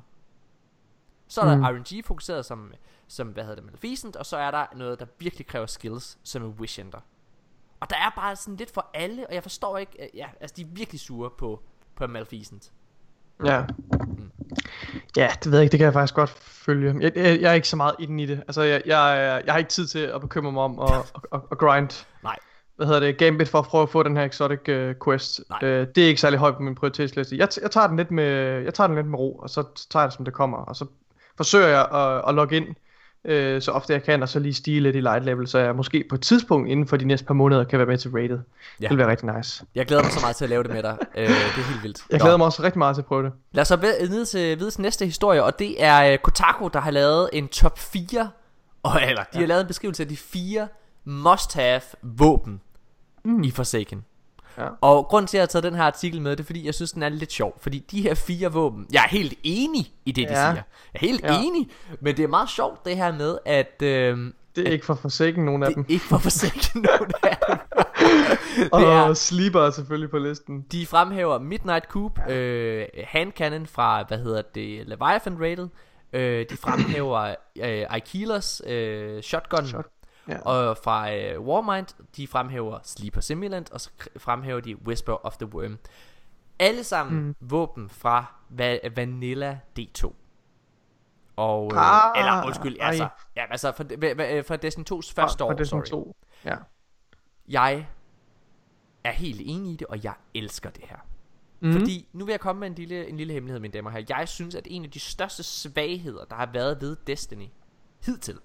Så 1.28 1.40
er 1.40 1.44
der 1.44 1.56
Mm. 1.56 1.62
RNG 1.62 2.04
fokuseret 2.04 2.46
som, 2.46 2.72
som, 3.08 3.28
hvad 3.28 3.42
hedder 3.42 3.56
det, 3.56 3.64
Maleficent, 3.64 4.16
og 4.16 4.26
så 4.26 4.36
er 4.36 4.50
der 4.50 4.66
noget, 4.76 5.00
der 5.00 5.06
virkelig 5.18 5.46
kræver 5.46 5.66
skills, 5.66 6.18
som 6.22 6.42
er 6.42 6.46
Wish 6.48 6.80
Ender. 6.80 7.00
Og 7.80 7.90
der 7.90 7.96
er 7.96 8.10
bare 8.16 8.36
sådan 8.36 8.56
lidt 8.56 8.70
for 8.70 8.90
alle, 8.94 9.26
og 9.26 9.34
jeg 9.34 9.42
forstår 9.42 9.78
ikke, 9.78 10.02
øh, 10.02 10.08
ja, 10.16 10.28
altså 10.40 10.54
de 10.56 10.62
er 10.62 10.66
virkelig 10.66 11.00
sure 11.00 11.30
på, 11.38 11.62
på 11.94 12.06
Maleficent. 12.06 12.72
Ja. 13.44 13.64
Ja, 15.16 15.30
det 15.44 15.52
ved 15.52 15.58
jeg 15.58 15.62
ikke, 15.64 15.72
det 15.72 15.78
kan 15.78 15.84
jeg 15.84 15.92
faktisk 15.92 16.14
godt 16.14 16.30
følge. 16.40 16.94
Jeg, 17.00 17.12
jeg, 17.16 17.40
jeg 17.40 17.50
er 17.50 17.54
ikke 17.54 17.68
så 17.68 17.76
meget 17.76 17.94
inde 17.98 18.22
i 18.22 18.26
det. 18.26 18.42
Altså, 18.48 18.62
jeg, 18.62 18.82
jeg, 18.86 19.42
jeg 19.46 19.54
har 19.54 19.58
ikke 19.58 19.70
tid 19.70 19.86
til 19.86 19.98
at 19.98 20.20
bekymre 20.20 20.52
mig 20.52 20.62
om 20.62 20.80
at, 20.80 20.92
at, 21.34 21.40
at 21.50 21.58
grind. 21.58 22.06
Nej. 22.22 22.36
Hvad 22.76 22.86
hedder 22.86 23.00
det? 23.00 23.18
Gambit 23.18 23.48
for 23.48 23.58
at 23.58 23.64
prøve 23.64 23.82
at 23.82 23.90
få 23.90 24.02
den 24.02 24.16
her 24.16 24.24
exotic 24.24 24.60
uh, 24.68 24.94
quest. 25.04 25.40
Nej. 25.50 25.58
Uh, 25.62 25.86
det 25.94 25.98
er 25.98 26.06
ikke 26.06 26.20
særlig 26.20 26.38
højt 26.38 26.56
på 26.56 26.62
min 26.62 26.74
prioritetsliste. 26.74 27.36
Jeg, 27.36 27.48
jeg, 27.62 27.70
tager 27.70 27.86
den 27.86 27.96
lidt 27.96 28.10
med, 28.10 28.62
jeg 28.62 28.74
tager 28.74 28.86
den 28.86 28.96
lidt 28.96 29.06
med 29.06 29.18
ro, 29.18 29.32
og 29.32 29.50
så 29.50 29.64
tager 29.90 30.02
jeg 30.02 30.08
det, 30.08 30.16
som 30.16 30.24
det 30.24 30.34
kommer. 30.34 30.58
Og 30.58 30.76
så 30.76 30.86
forsøger 31.36 31.68
jeg 31.68 31.88
at, 31.92 32.28
at 32.28 32.34
logge 32.34 32.56
ind 32.56 32.66
øh, 33.26 33.62
så 33.62 33.70
ofte 33.70 33.92
jeg 33.92 34.02
kan, 34.02 34.22
og 34.22 34.28
så 34.28 34.38
lige 34.38 34.54
stige 34.54 34.80
lidt 34.80 34.96
i 34.96 35.00
light 35.00 35.24
level, 35.24 35.48
så 35.48 35.58
jeg 35.58 35.76
måske 35.76 36.04
på 36.08 36.14
et 36.14 36.20
tidspunkt 36.20 36.68
inden 36.68 36.86
for 36.86 36.96
de 36.96 37.04
næste 37.04 37.26
par 37.26 37.34
måneder 37.34 37.64
kan 37.64 37.78
være 37.78 37.86
med 37.88 37.98
til 37.98 38.10
rated. 38.10 38.38
Ja. 38.80 38.82
Det 38.84 38.90
vil 38.90 38.98
være 38.98 39.10
rigtig 39.10 39.34
nice. 39.36 39.64
Jeg 39.74 39.86
glæder 39.86 40.02
mig 40.02 40.12
så 40.12 40.20
meget 40.20 40.36
til 40.36 40.44
at 40.44 40.50
lave 40.50 40.62
det 40.62 40.70
med 40.70 40.82
dig. 40.82 40.96
øh, 41.16 41.28
det 41.28 41.34
er 41.36 41.70
helt 41.70 41.82
vildt. 41.82 42.00
Jeg 42.10 42.18
Nå. 42.18 42.24
glæder 42.24 42.36
mig 42.36 42.46
også 42.46 42.62
rigtig 42.62 42.78
meget 42.78 42.96
til 42.96 43.00
at 43.02 43.06
prøve 43.06 43.22
det. 43.24 43.32
Lad 43.52 43.62
os 43.62 43.68
så 43.68 43.76
ved- 43.76 44.08
ned 44.08 44.26
til, 44.26 44.58
videre 44.58 44.70
til 44.70 44.80
næste 44.80 45.04
historie, 45.04 45.44
og 45.44 45.58
det 45.58 45.84
er 45.84 46.12
uh, 46.12 46.18
Kotaku, 46.18 46.68
der 46.68 46.80
har 46.80 46.90
lavet 46.90 47.30
en 47.32 47.48
top 47.48 47.78
4, 47.78 48.30
og, 48.82 49.02
eller 49.08 49.22
de 49.22 49.28
ja. 49.34 49.38
har 49.40 49.46
lavet 49.46 49.60
en 49.60 49.66
beskrivelse 49.66 50.02
af 50.02 50.08
de 50.08 50.16
fire 50.16 50.68
must-have 51.04 51.80
våben 52.02 52.60
mm. 53.24 53.42
i 53.42 53.50
Forsaken. 53.50 54.04
Ja. 54.58 54.68
Og 54.80 55.04
grunden 55.06 55.26
til, 55.26 55.36
at 55.36 55.38
jeg 55.38 55.42
har 55.42 55.46
taget 55.46 55.62
den 55.62 55.74
her 55.74 55.82
artikel 55.82 56.22
med, 56.22 56.30
det 56.30 56.40
er 56.40 56.44
fordi, 56.46 56.66
jeg 56.66 56.74
synes, 56.74 56.92
den 56.92 57.02
er 57.02 57.08
lidt 57.08 57.32
sjov. 57.32 57.56
Fordi 57.60 57.78
de 57.90 58.02
her 58.02 58.14
fire 58.14 58.52
våben, 58.52 58.86
jeg 58.92 59.02
er 59.04 59.08
helt 59.08 59.34
enig 59.42 59.92
i 60.04 60.12
det, 60.12 60.28
de 60.28 60.32
Ja. 60.34 60.40
siger. 60.40 60.52
Jeg 60.54 60.62
er 60.94 60.98
helt 60.98 61.22
Ja. 61.22 61.32
ja. 61.34 61.40
enig, 61.42 61.68
men 62.00 62.16
det 62.16 62.22
er 62.22 62.28
meget 62.28 62.50
sjovt 62.50 62.84
det 62.84 62.96
her 62.96 63.12
med, 63.12 63.38
at 63.44 63.82
øh, 63.82 64.18
Det 64.56 64.68
er 64.68 64.72
ikke 64.72 64.86
for 64.86 64.94
forsaken 64.94 65.44
nogen 65.44 65.62
af 65.62 65.66
det 65.68 65.76
dem. 65.76 65.84
er 65.88 65.92
ikke 65.92 66.04
for 66.04 66.18
Forsaken 66.18 66.80
nogen 66.98 67.12
af 67.22 67.38
dem. 67.48 67.58
Og 68.72 68.80
det 68.80 68.88
er- 68.88 69.14
Sleeper 69.14 69.60
er 69.60 69.70
selvfølgelig 69.70 70.10
på 70.10 70.18
listen. 70.18 70.64
De 70.72 70.86
fremhæver 70.86 71.38
Midnight 71.38 71.84
Coup, 71.84 72.28
øh, 72.28 72.86
Hand 73.04 73.32
Cannon 73.32 73.66
fra, 73.66 74.04
hvad 74.08 74.18
hedder 74.18 74.42
det, 74.54 74.86
Leviathan 74.88 75.36
Rated. 75.40 75.68
Øh, 76.12 76.46
de 76.50 76.56
fremhæver 76.56 77.20
øh, 77.62 77.84
Aikilas 77.90 78.62
øh, 78.66 79.22
Shotgun. 79.22 79.64
Shot- 79.64 79.95
ja. 80.28 80.38
Og 80.40 80.76
fra 80.84 81.14
øh, 81.14 81.40
Warmind, 81.40 81.86
de 82.16 82.26
fremhæver 82.26 82.78
Sleeper 82.82 83.20
Simulant, 83.20 83.70
og 83.72 83.80
så 83.80 83.90
fremhæver 84.16 84.60
de 84.60 84.82
Whisper 84.86 85.26
of 85.26 85.36
the 85.36 85.46
Worm. 85.54 85.78
Alle 86.58 86.84
sammen 86.84 87.22
mm. 87.22 87.34
våben 87.40 87.88
fra 87.88 88.34
Va- 88.50 88.88
Vanilla 88.96 89.58
D2. 89.78 90.12
Og, 91.36 91.70
øh, 91.74 91.78
Ah, 91.80 92.18
eller 92.18 92.46
undskyld, 92.46 92.76
ej. 92.80 92.86
altså, 92.86 93.08
ja, 93.36 93.44
altså 93.50 93.70
hva- 93.70 93.82
hva- 94.20 94.40
fra 94.40 94.56
Destiny 94.56 94.84
2's 94.92 95.12
første 95.14 95.44
år, 95.44 95.48
Og 95.48 95.58
det 95.58 95.64
er 95.64 95.68
sorry. 95.68 95.84
sådan 95.84 95.90
to. 96.04 96.16
Ja. 96.44 96.56
Jeg 97.48 97.86
er 99.04 99.10
helt 99.10 99.40
enig 99.44 99.72
i 99.72 99.76
det, 99.76 99.86
og 99.86 100.04
jeg 100.04 100.14
elsker 100.34 100.70
det 100.70 100.84
her. 100.84 100.96
Mm. 101.60 101.72
Fordi, 101.72 102.08
nu 102.12 102.24
vil 102.24 102.32
jeg 102.32 102.40
komme 102.40 102.60
med 102.60 102.68
en 102.68 102.74
lille, 102.74 103.08
en 103.08 103.16
lille 103.16 103.32
hemmelighed, 103.32 103.60
mine 103.60 103.72
damer 103.72 103.90
herrer. 103.90 104.04
Jeg 104.08 104.28
synes, 104.28 104.54
at 104.54 104.66
en 104.70 104.84
af 104.84 104.90
de 104.90 105.00
største 105.00 105.42
svagheder, 105.42 106.24
der 106.24 106.36
har 106.36 106.46
været 106.52 106.80
ved 106.80 106.96
Destiny 107.06 107.46
hidtil, 108.06 108.38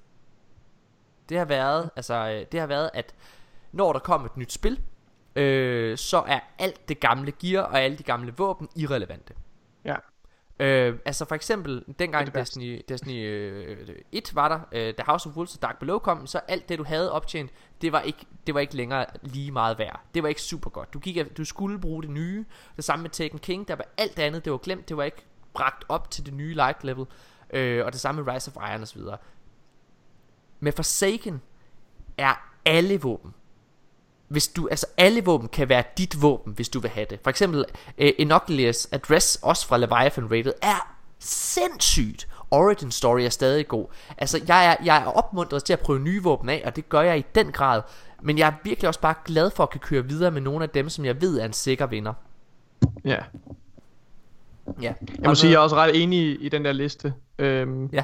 det 1.32 1.40
har 1.40 1.45
været, 1.45 1.90
altså, 1.95 2.14
øh, 2.14 2.45
det 2.52 2.60
har 2.60 2.68
været, 2.68 2.90
at 2.94 3.16
når 3.72 3.94
der 3.94 3.99
kommer 3.99 4.28
et 4.28 4.38
nyt 4.38 4.52
spil, 4.52 4.80
øh, 5.36 5.98
så 5.98 6.24
er 6.28 6.40
alt 6.60 6.90
det 6.90 6.99
gamle 6.99 7.32
gear 7.32 7.64
og 7.64 7.82
alle 7.82 7.98
de 7.98 8.03
gamle 8.03 8.34
våben 8.38 8.70
irrelevante. 8.76 9.34
Ja. 9.86 9.95
Øh, 10.60 10.99
altså 11.06 11.26
for 11.26 11.36
eksempel, 11.36 11.84
dengang 11.99 12.26
Det 12.26 12.34
det. 12.34 12.40
Destiny, 12.40 12.82
Destiny 12.90 13.28
øh, 13.28 13.95
1 14.12 14.36
var 14.36 14.48
der, 14.48 14.60
øh, 14.72 14.94
da 14.98 15.03
House 15.06 15.30
of 15.30 15.36
Wolves 15.36 15.56
og 15.56 15.62
Dark 15.62 15.80
Below 15.80 15.99
kom, 15.99 16.28
så 16.28 16.40
alt 16.48 16.70
det 16.70 16.78
du 16.78 16.84
havde 16.84 17.12
optjent, 17.12 17.52
det 17.82 17.91
var 17.91 18.02
ikke, 18.02 18.26
det 18.48 18.56
var 18.56 18.60
ikke 18.60 18.76
længere 18.76 19.06
lige 19.22 19.52
meget 19.52 19.78
værd. 19.78 20.02
Det 20.14 20.24
var 20.24 20.30
ikke 20.30 20.41
super 20.41 20.70
godt. 20.70 20.94
Du, 20.94 20.99
gik, 20.99 21.38
du 21.38 21.45
skulle 21.45 21.80
bruge 21.80 22.02
det 22.03 22.12
nye. 22.12 22.45
Det 22.76 22.84
samme 22.84 23.02
med 23.03 23.10
Taken 23.10 23.40
King, 23.40 23.68
der 23.68 23.76
var 23.76 23.86
alt 23.98 24.18
det 24.18 24.24
andet, 24.24 24.45
det 24.45 24.52
var 24.52 24.58
glemt, 24.58 24.90
det 24.90 24.98
var 24.98 25.03
ikke 25.03 25.26
bragt 25.53 25.86
op 25.90 26.12
til 26.12 26.26
det 26.26 26.34
nye 26.34 26.53
light 26.53 26.84
level. 26.84 27.06
Øh, 27.53 27.86
og 27.86 27.91
det 27.91 28.02
samme 28.02 28.24
med 28.24 28.34
Rise 28.34 28.52
of 28.56 28.70
Iron 28.72 28.82
osv. 28.82 29.02
Med 30.61 30.71
Forsaken 30.71 31.41
er 32.17 32.33
alle 32.65 33.01
våben 33.01 33.33
hvis 34.31 34.47
du, 34.47 34.67
altså 34.71 34.85
alle 34.97 35.25
våben 35.25 35.47
kan 35.47 35.69
være 35.69 35.83
dit 35.97 36.21
våben, 36.21 36.53
hvis 36.53 36.69
du 36.69 36.79
vil 36.79 36.89
have 36.89 37.05
det. 37.09 37.19
For 37.23 37.29
eksempel 37.29 37.65
uh, 38.01 38.07
Inoculous 38.17 38.88
Address, 38.91 39.39
også 39.41 39.67
fra 39.67 39.77
Leviathan 39.77 40.31
Rated, 40.31 40.53
er 40.61 40.95
sindssygt. 41.19 42.27
Origin 42.51 42.91
Story 42.91 43.21
er 43.21 43.29
stadig 43.29 43.67
god. 43.67 43.85
Altså, 44.17 44.41
jeg 44.47 44.65
er, 44.65 44.75
jeg 44.85 44.97
er 44.97 45.05
opmuntret 45.05 45.63
til 45.63 45.73
at 45.73 45.79
prøve 45.79 45.99
nye 45.99 46.23
våben 46.23 46.49
af, 46.49 46.63
og 46.65 46.75
det 46.75 46.89
gør 46.89 47.01
jeg 47.01 47.17
i 47.17 47.25
den 47.35 47.51
grad. 47.51 47.81
Men 48.21 48.38
jeg 48.38 48.47
er 48.47 48.53
virkelig 48.63 48.88
også 48.88 48.99
bare 48.99 49.15
glad 49.25 49.51
for 49.51 49.63
at 49.63 49.69
kunne 49.69 49.81
køre 49.81 50.05
videre 50.05 50.31
med 50.31 50.41
nogle 50.41 50.63
af 50.63 50.69
dem, 50.69 50.89
som 50.89 51.05
jeg 51.05 51.21
ved 51.21 51.39
er 51.39 51.45
en 51.45 51.53
sikker 51.53 51.85
vinder. 51.85 52.13
Ja. 53.05 53.17
Ja. 54.81 54.93
Jeg 55.19 55.27
må 55.29 55.35
sige, 55.35 55.51
jeg 55.51 55.57
er 55.57 55.61
også 55.61 55.75
ret 55.75 56.03
enig 56.03 56.19
i, 56.19 56.35
i 56.35 56.49
den 56.49 56.65
der 56.65 56.71
liste. 56.71 57.13
Øhm, 57.39 57.85
Ja. 57.85 58.03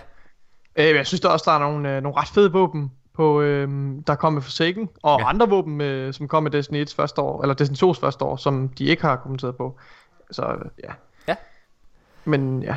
Øh, 0.77 0.95
jeg 0.95 1.07
synes 1.07 1.21
der 1.21 1.29
også, 1.29 1.43
der 1.47 1.51
er 1.55 1.59
nogle, 1.59 1.95
øh, 1.95 2.03
nogle 2.03 2.17
ret 2.17 2.27
fede 2.27 2.51
våben, 2.51 2.91
på, 3.13 3.41
øhm, 3.41 4.03
der 4.03 4.15
kom 4.15 4.33
med 4.33 4.41
Forsaken, 4.41 4.89
og 5.03 5.19
Ja. 5.19 5.29
andre 5.29 5.49
våben, 5.49 5.75
med, 5.77 6.13
som 6.13 6.27
kom 6.27 6.43
med 6.43 6.51
Destiny 6.51 6.85
1's 6.85 6.95
første 6.95 7.21
år, 7.21 7.41
eller 7.41 7.55
Destiny 7.55 7.91
2's 7.91 7.99
første 7.99 8.25
år, 8.25 8.35
som 8.35 8.69
de 8.69 8.83
ikke 8.83 9.01
har 9.01 9.15
kommenteret 9.15 9.55
på. 9.57 9.77
Så 10.31 10.45
øh, 10.45 10.65
ja. 10.83 10.91
Ja. 11.27 11.35
Men 12.25 12.63
ja. 12.63 12.75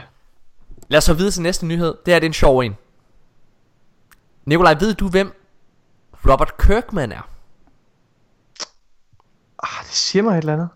Lad 0.89 0.99
os 0.99 1.05
så 1.05 1.15
videre 1.15 1.31
til 1.31 1.43
næste 1.43 1.67
nyhed. 1.67 1.95
Det 2.07 2.15
her 2.15 2.19
det 2.21 2.27
er 2.27 2.29
en 2.29 2.33
sjov 2.33 2.59
en. 2.59 2.77
Nikolaj, 4.45 4.75
ved 4.81 4.95
du 4.95 5.09
hvem 5.09 5.33
Robert 6.29 6.57
Kirkman 6.57 7.13
er? 7.13 7.29
Ah, 9.59 9.85
det 9.85 9.95
siger 9.95 10.23
mig 10.23 10.33
et 10.33 10.39
eller 10.39 10.53
andet. 10.53 10.69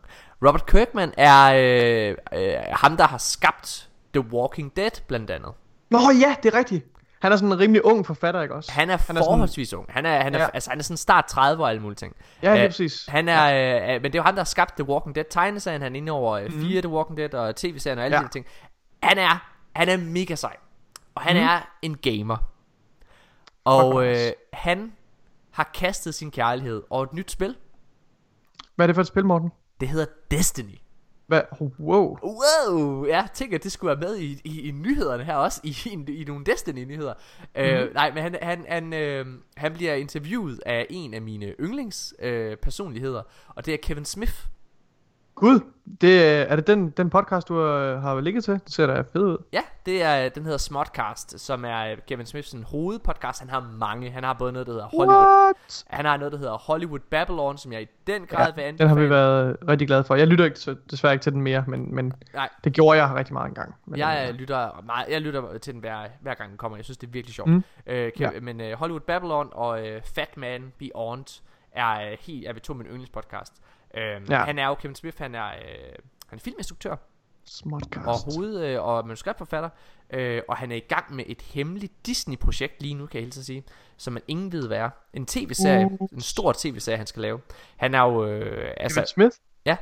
Robert 0.46 0.66
Kirkman 0.66 1.12
er 1.16 1.44
øh, 1.54 2.16
øh, 2.40 2.54
ham, 2.72 2.96
der 2.96 3.06
har 3.06 3.18
skabt 3.18 3.88
The 4.14 4.20
Walking 4.32 4.76
Dead, 4.76 4.90
blandt 5.06 5.30
andet. 5.30 5.52
Nå 5.90 5.98
ja, 6.20 6.36
det 6.42 6.54
er 6.54 6.58
rigtigt. 6.58 6.86
Han 7.24 7.32
er 7.32 7.36
sådan 7.36 7.52
en 7.52 7.58
rimelig 7.58 7.84
ung 7.84 8.06
forfatter, 8.06 8.42
ikke 8.42 8.54
også? 8.54 8.72
Han 8.72 8.80
er, 8.80 8.84
Han 8.84 8.92
er 8.98 9.04
sådan- 9.20 9.24
forholdsvis 9.24 9.74
ung. 9.74 9.86
Han 9.92 10.06
er, 10.06 10.22
han 10.22 10.34
er, 10.34 10.38
Ja. 10.40 10.48
altså, 10.54 10.70
han 10.70 10.78
er 10.78 10.82
sådan 10.82 10.96
start 10.96 11.24
30 11.28 11.62
og 11.64 11.70
alle 11.70 11.82
mulige 11.82 11.96
ting. 11.96 12.16
Ja, 12.42 12.52
lige 12.54 12.62
Øh, 12.64 12.68
præcis. 12.68 13.06
Han 13.08 13.28
er, 13.28 13.44
øh, 13.88 13.94
øh, 13.94 14.02
men 14.02 14.12
det 14.12 14.14
er 14.14 14.18
jo 14.18 14.22
ham, 14.22 14.34
der 14.34 14.40
har 14.40 14.44
skabt 14.44 14.74
The 14.76 14.88
Walking 14.88 15.14
Dead 15.14 15.24
tegneserien. 15.30 15.82
Han 15.82 15.92
er 15.92 15.96
inde 15.96 16.12
over 16.12 16.48
fire 16.50 16.80
The 16.82 16.88
Walking 16.88 17.16
Dead 17.16 17.34
og 17.34 17.56
tv-serien 17.56 17.98
og 17.98 18.04
alle 18.04 18.16
Ja. 18.16 18.22
de 18.22 18.28
ting. 18.28 18.46
Han 19.02 19.18
er, 19.18 19.50
han 19.76 19.88
er 19.88 19.96
mega 19.96 20.34
sej. 20.34 20.56
Og 21.14 21.22
han 21.22 21.36
er 21.36 21.60
en 21.82 21.96
gamer. 21.96 22.36
Og 23.64 24.06
øh, 24.06 24.16
han 24.52 24.92
har 25.50 25.70
kastet 25.74 26.14
sin 26.14 26.30
kærlighed 26.30 26.82
over 26.90 27.02
et 27.04 27.12
nyt 27.12 27.30
spil. 27.30 27.56
Hvad 28.76 28.84
er 28.84 28.86
det 28.86 28.94
for 28.96 29.00
et 29.00 29.06
spil, 29.08 29.24
Morten? 29.24 29.52
Det 29.80 29.88
hedder 29.88 30.06
Destiny. 30.30 30.78
Hvad? 31.26 31.42
Wow. 31.80 32.18
Wow, 32.22 33.06
ja, 33.06 33.26
tænker, 33.34 33.58
det 33.58 33.72
skulle 33.72 33.88
være 33.88 34.08
med 34.08 34.18
i, 34.18 34.40
i, 34.44 34.68
i 34.68 34.70
nyhederne 34.70 35.24
her 35.24 35.34
også, 35.34 35.60
i, 35.64 35.76
i, 35.86 36.20
i 36.20 36.24
nogle 36.24 36.44
Destiny-nyheder. 36.44 37.14
Mm. 37.56 37.60
Øh, 37.62 37.94
nej, 37.94 38.12
men 38.14 38.22
han, 38.22 38.36
han, 38.42 38.64
han, 38.68 38.92
øh, 38.92 39.26
han 39.56 39.72
bliver 39.72 39.94
interviewet 39.94 40.60
af 40.66 40.86
en 40.90 41.14
af 41.14 41.22
mine 41.22 41.46
yndlings 41.60 42.14
øh, 42.18 42.56
og 43.48 43.66
det 43.66 43.74
er 43.74 43.78
Kevin 43.82 44.04
Smith. 44.04 44.46
Gud, 45.34 45.60
det, 46.00 46.42
er 46.50 46.56
det 46.56 46.66
den, 46.66 46.90
den 46.90 47.10
podcast, 47.10 47.48
du 47.48 47.60
øh, 47.66 48.02
har 48.02 48.20
ligget 48.20 48.44
til? 48.44 48.54
Det 48.54 48.72
ser 48.72 48.86
da 48.86 49.00
fed 49.12 49.20
ud. 49.22 49.38
Ja, 49.52 49.60
det 49.86 50.02
er, 50.02 50.28
den 50.28 50.42
hedder 50.42 50.58
Smodcast, 50.58 51.40
som 51.40 51.64
er 51.64 51.86
øh, 51.92 51.96
Kevin 52.08 52.26
Smiths 52.26 52.56
hovedpodcast. 52.70 53.40
Han 53.40 53.50
har 53.50 53.60
mange. 53.78 54.10
Han 54.10 54.24
har 54.24 54.32
både 54.32 54.52
noget, 54.52 54.66
der 54.66 54.72
hedder 54.72 54.86
Hollywood. 54.86 55.16
What? 55.44 55.84
Han 55.86 56.04
har 56.04 56.16
noget, 56.16 56.32
der 56.32 56.38
hedder 56.38 56.56
Hollywood 56.58 56.98
Babylon, 56.98 57.58
som 57.58 57.72
jeg 57.72 57.82
i 57.82 57.86
den 58.06 58.26
grad 58.26 58.52
vil 58.54 58.62
Ja, 58.62 58.68
anbefale. 58.68 58.88
den 58.90 58.96
har 58.98 59.04
vi 59.04 59.10
været 59.10 59.56
rigtig 59.68 59.86
glade 59.86 60.04
for. 60.04 60.14
Jeg 60.14 60.26
lytter 60.26 60.44
ikke, 60.44 60.56
til- 60.58 60.78
desværre 60.90 61.12
ikke 61.14 61.22
til 61.22 61.32
den 61.32 61.42
mere, 61.42 61.64
men, 61.66 61.94
men 61.94 62.12
Nej, 62.34 62.48
det 62.64 62.72
gjorde 62.72 63.02
jeg 63.04 63.14
rigtig 63.14 63.32
meget 63.32 63.48
engang. 63.48 63.74
Men, 63.86 63.98
Jeg 63.98 64.20
øh, 64.22 64.28
øh, 64.28 64.34
lytter 64.34 64.82
meget, 64.86 65.06
jeg 65.08 65.20
lytter 65.20 65.58
til 65.58 65.72
den 65.72 65.80
hver, 65.80 65.98
hver 66.20 66.34
gang 66.34 66.50
den 66.50 66.58
kommer. 66.58 66.78
Jeg 66.78 66.84
synes 66.84 66.98
det 66.98 67.06
er 67.06 67.10
virkelig 67.10 67.34
sjovt. 67.34 67.50
Mm. 67.50 67.64
Øh, 67.86 68.12
kan, 68.16 68.32
Ja. 68.34 68.40
Men 68.40 68.60
øh, 68.60 68.72
Hollywood 68.78 69.00
Babylon 69.00 69.48
og 69.52 69.86
øh, 69.88 70.02
Fat 70.14 70.36
Man 70.36 70.72
Beyond 70.78 71.40
er 71.72 72.10
øh, 72.10 72.16
helt 72.20 72.48
er 72.48 72.52
ved 72.52 72.60
to 72.60 72.72
af 72.72 72.76
mine 72.76 72.88
yndlingspodcast. 72.88 73.52
Øh, 73.96 74.30
Ja. 74.30 74.44
Han 74.44 74.58
er 74.58 74.66
jo 74.66 74.74
Kevin 74.74 74.94
Smith, 74.94 75.18
han 75.18 75.34
er 75.34 75.46
øh, 75.46 75.52
han 76.28 76.38
er 76.38 76.42
filminstruktør 76.42 76.96
Smartcast. 77.46 78.06
og 78.06 78.34
hoved 78.34 78.64
øh, 78.64 78.82
og 78.82 79.06
manuskriptforfatter, 79.06 79.68
øh, 80.10 80.42
og 80.48 80.56
han 80.56 80.72
er 80.72 80.76
i 80.76 80.80
gang 80.88 81.14
med 81.14 81.24
et 81.26 81.42
hemmeligt 81.42 82.06
Disney-projekt 82.06 82.82
lige 82.82 82.94
nu, 82.94 83.06
kan 83.06 83.18
jeg 83.18 83.24
hilse 83.24 83.44
sige, 83.44 83.64
som 83.96 84.12
man 84.12 84.22
ingen 84.28 84.52
ved 84.52 84.66
hvad 84.66 84.78
er. 84.78 84.90
En 85.14 85.26
tv-serie, 85.26 85.86
Uh. 86.00 86.08
en 86.12 86.20
stor 86.20 86.52
tv-serie, 86.58 86.96
han 86.98 87.06
skal 87.06 87.22
lave. 87.22 87.40
Han 87.76 87.94
er 87.94 88.02
jo, 88.02 88.26
øh, 88.26 88.70
altså, 88.76 89.00
Kevin 89.00 89.06
Smith? 89.06 89.36
Ja. 89.66 89.76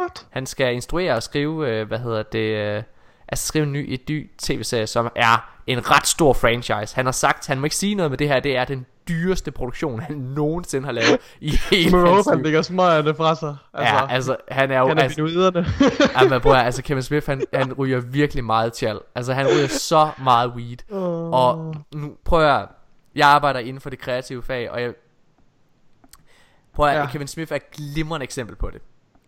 What? 0.00 0.26
han 0.30 0.46
skal 0.46 0.74
instruere 0.74 1.14
og 1.14 1.22
skrive, 1.22 1.68
øh, 1.70 1.86
hvad 1.88 1.98
hedder 1.98 2.22
det, 2.22 2.38
øh, 2.76 2.82
altså 3.28 3.46
skrive 3.46 3.62
en 3.64 3.72
ny, 3.72 3.86
et 3.92 4.08
ny 4.08 4.30
tv-serie, 4.38 4.86
som 4.86 5.08
er 5.16 5.58
en 5.66 5.90
ret 5.90 6.06
stor 6.06 6.32
franchise. 6.32 6.94
Han 6.94 7.04
har 7.04 7.12
sagt, 7.12 7.46
han 7.46 7.58
må 7.58 7.64
ikke 7.66 7.76
sige 7.76 7.94
noget 7.94 8.10
med 8.10 8.18
det 8.18 8.28
her, 8.28 8.40
det 8.40 8.56
er 8.56 8.64
den 8.64 8.86
dyreste 9.08 9.50
produktion, 9.50 10.00
han 10.00 10.16
nogensinde 10.16 10.84
har 10.84 10.92
lavet 10.92 11.18
i 11.40 11.50
hele 11.70 11.90
hans 11.90 12.26
håbe, 12.26 12.36
han 12.36 12.42
lægger 12.42 12.62
smøgerne 12.62 13.14
fra 13.14 13.34
sig. 13.34 13.56
Altså, 13.74 13.94
ja, 13.94 14.06
altså, 14.08 14.36
han 14.48 14.70
er 14.70 14.78
jo, 14.78 14.88
han 14.88 14.98
er 14.98 15.02
altså, 15.02 15.24
altså, 15.24 16.10
ja, 16.20 16.28
men 16.28 16.40
prøv 16.40 16.52
at, 16.52 16.64
altså 16.64 16.82
Kevin 16.82 17.02
Smith, 17.02 17.26
han, 17.26 17.42
han 17.54 17.72
ryger 17.72 18.00
virkelig 18.00 18.44
meget 18.44 18.72
tjal. 18.72 19.00
Altså, 19.14 19.32
han 19.32 19.46
ryger 19.46 19.66
så 19.68 20.10
meget 20.24 20.50
weed. 20.50 20.92
Og 21.32 21.74
nu 21.94 22.12
prøv 22.24 22.44
at 22.44 22.68
jeg 23.14 23.28
arbejder 23.28 23.60
inden 23.60 23.80
for 23.80 23.90
det 23.90 23.98
kreative 23.98 24.42
fag, 24.42 24.70
og 24.70 24.82
jeg... 24.82 24.94
Prøv 26.72 26.88
at, 26.88 26.96
ja. 26.96 27.06
Kevin 27.06 27.26
Smith 27.26 27.52
er 27.52 27.56
et 27.56 27.70
glimrende 27.70 28.24
eksempel 28.24 28.56
på 28.56 28.70
det, 28.70 28.82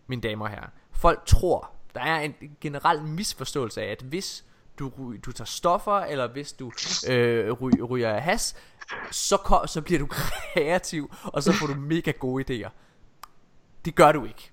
mine 0.07 0.21
damer 0.21 0.45
og 0.45 0.51
herrer. 0.51 0.69
Folk 0.91 1.25
tror, 1.25 1.71
der 1.95 2.01
er 2.01 2.19
en 2.19 2.33
generel 2.61 3.01
misforståelse 3.01 3.81
af, 3.81 3.91
at 3.91 4.01
hvis 4.01 4.45
du, 4.79 5.15
du 5.25 5.31
tager 5.31 5.45
stoffer, 5.45 5.99
eller 5.99 6.27
hvis 6.27 6.53
du 6.53 6.71
øh, 7.09 7.51
ry, 7.51 7.71
ryger 7.89 8.19
has, 8.19 8.55
så, 9.11 9.63
så 9.67 9.81
bliver 9.81 9.99
du 9.99 10.07
kreativ, 10.53 11.13
og 11.23 11.43
så 11.43 11.53
får 11.53 11.67
du 11.67 11.75
mega 11.75 12.11
gode 12.11 12.43
idéer. 12.43 12.69
Det 13.85 13.95
gør 13.95 14.11
du 14.11 14.25
ikke. 14.25 14.51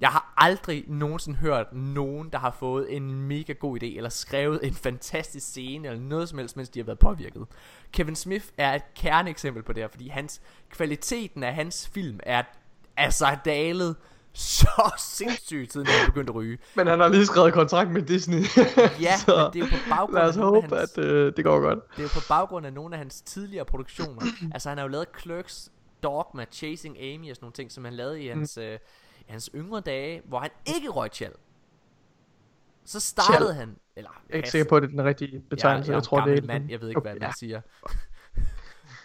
Jeg 0.00 0.10
har 0.10 0.34
aldrig 0.36 0.84
nogensinde 0.88 1.38
hørt 1.38 1.72
nogen, 1.72 2.30
der 2.30 2.38
har 2.38 2.50
fået 2.50 2.96
en 2.96 3.12
mega 3.12 3.52
god 3.52 3.82
idé, 3.82 3.86
eller 3.86 4.10
skrevet 4.10 4.60
en 4.62 4.74
fantastisk 4.74 5.46
scene, 5.46 5.88
eller 5.88 6.00
noget 6.00 6.28
som 6.28 6.38
helst, 6.38 6.56
mens 6.56 6.68
de 6.68 6.78
har 6.78 6.84
været 6.84 6.98
påvirket. 6.98 7.46
Kevin 7.92 8.16
Smith 8.16 8.46
er 8.56 8.74
et 8.74 8.94
kerneeksempel 8.94 9.62
på 9.62 9.72
det 9.72 9.82
her, 9.82 9.88
fordi 9.88 10.08
hans, 10.08 10.40
kvaliteten 10.70 11.42
af 11.42 11.54
hans 11.54 11.88
film 11.88 12.20
er 12.22 12.42
altså 12.96 13.36
dalet 13.44 13.96
så 14.58 14.92
sindssygt, 14.98 15.72
siden 15.72 15.86
han 15.86 16.06
begyndte 16.06 16.30
at 16.30 16.34
ryge. 16.34 16.58
Men 16.76 16.86
han 16.86 17.00
har 17.00 17.08
lige 17.08 17.26
skrevet 17.26 17.52
kontrakt 17.52 17.90
med 17.90 18.02
Disney. 18.02 18.38
Ja, 19.00 19.16
Så 19.26 19.50
men 19.54 19.62
det 19.62 19.70
er 19.70 19.76
jo 19.76 19.82
på 19.82 19.88
baggrund 19.88 20.14
Lad 20.14 20.22
af 20.22 20.28
os 20.28 20.36
af 20.36 20.42
håbe, 20.42 20.76
hans, 20.76 20.98
at 20.98 21.04
øh, 21.04 21.32
det 21.36 21.44
går 21.44 21.60
godt. 21.60 21.78
det 21.90 21.98
er 21.98 22.02
jo 22.02 22.08
på 22.08 22.20
baggrund 22.28 22.66
af 22.66 22.72
nogle 22.72 22.94
af 22.94 22.98
hans 22.98 23.20
tidligere 23.20 23.64
produktioner. 23.64 24.22
altså 24.54 24.68
han 24.68 24.78
har 24.78 24.84
jo 24.84 24.88
lavet 24.88 25.06
Clerks, 25.20 25.70
Dogma, 26.02 26.44
Chasing 26.52 26.98
Amy 27.02 27.30
og 27.30 27.36
sådan 27.36 27.44
nogle 27.44 27.52
ting, 27.52 27.72
som 27.72 27.84
han 27.84 27.94
lavede 27.94 28.22
i 28.22 28.28
hans, 28.28 28.58
øh, 28.58 28.78
i 29.20 29.24
hans 29.32 29.50
yngre 29.54 29.80
dage, 29.80 30.22
hvor 30.24 30.38
han 30.38 30.50
ikke 30.76 30.88
røg 30.88 31.10
tjal. 31.10 31.32
Så 32.84 33.00
startede 33.00 33.48
Tjal? 33.48 33.54
han, 33.54 33.76
eller 33.96 34.10
Jeg 34.28 34.34
er 34.34 34.36
ikke 34.36 34.50
sikker 34.50 34.68
på, 34.68 34.76
at 34.76 34.82
det 34.82 34.88
er 34.88 34.90
den 34.90 35.04
rigtige 35.04 35.42
betegnelse. 35.50 35.88
jeg, 35.88 35.92
jeg, 35.92 35.94
jeg 35.94 36.02
tror, 36.02 36.20
det 36.20 36.38
er 36.38 36.46
mand, 36.46 36.70
jeg 36.70 36.80
ved 36.80 36.88
ikke, 36.88 37.00
hvad 37.00 37.12
man 37.12 37.22
ja. 37.22 37.32
siger. 37.38 37.60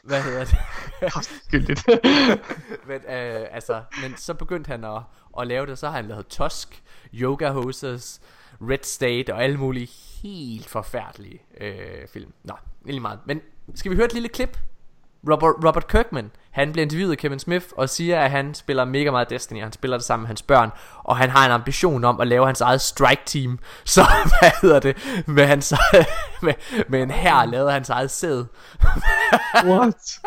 Hvad 0.08 0.24
hedder 0.24 0.46
det? 0.46 0.58
skyldigt. 1.48 1.88
men, 2.88 3.02
øh, 3.02 3.48
altså, 3.52 3.84
men 4.02 4.18
så 4.18 4.34
begyndte 4.34 4.68
han 4.68 4.84
at, 4.84 5.02
at 5.40 5.48
lave 5.48 5.66
det, 5.66 5.78
så 5.78 5.88
har 5.88 5.96
han 5.96 6.06
lavet 6.06 6.28
Tusk, 6.28 6.84
Yoga 7.14 7.50
Hosers, 7.50 8.22
Red 8.62 8.84
State 8.84 9.34
og 9.34 9.44
alle 9.44 9.58
mulige 9.58 9.88
helt 10.24 10.70
forfærdelige 10.70 11.42
øh, 11.62 12.08
film. 12.14 12.34
Nå, 12.44 12.54
egentlig 12.86 13.02
meget. 13.02 13.20
Men 13.26 13.42
skal 13.76 13.92
vi 13.92 13.96
høre 13.96 14.06
et 14.06 14.14
lille 14.14 14.30
klip? 14.30 14.58
Robert, 15.32 15.56
Robert 15.66 15.88
Kirkman, 15.88 16.32
han 16.52 16.72
bliver 16.72 16.84
interviewet 16.84 17.12
af 17.12 17.18
Kevin 17.18 17.40
Smith 17.40 17.66
og 17.72 17.90
siger, 17.90 18.20
at 18.20 18.32
han 18.32 18.54
spiller 18.54 18.86
mega 18.86 19.12
meget 19.12 19.30
Destiny, 19.30 19.58
og 19.58 19.66
han 19.66 19.74
spiller 19.74 19.98
det 19.98 20.06
sammen 20.06 20.24
med 20.24 20.28
hans 20.28 20.42
børn, 20.42 20.70
og 21.04 21.18
han 21.18 21.30
har 21.30 21.46
en 21.46 21.52
ambition 21.52 22.04
om 22.04 22.20
at 22.22 22.28
lave 22.28 22.46
hans 22.46 22.62
eget 22.62 22.82
strike 22.82 23.22
team, 23.26 23.60
så 23.86 24.02
hvad 24.40 24.52
hedder 24.62 24.80
det, 24.80 25.24
med, 25.28 25.46
hans, 25.46 25.74
med, 26.44 26.54
med 26.90 27.04
en 27.04 27.12
her 27.12 27.46
lavede 27.46 27.72
hans 27.72 27.90
eget 27.90 28.12
sæd. 28.12 28.46
What? 29.70 30.20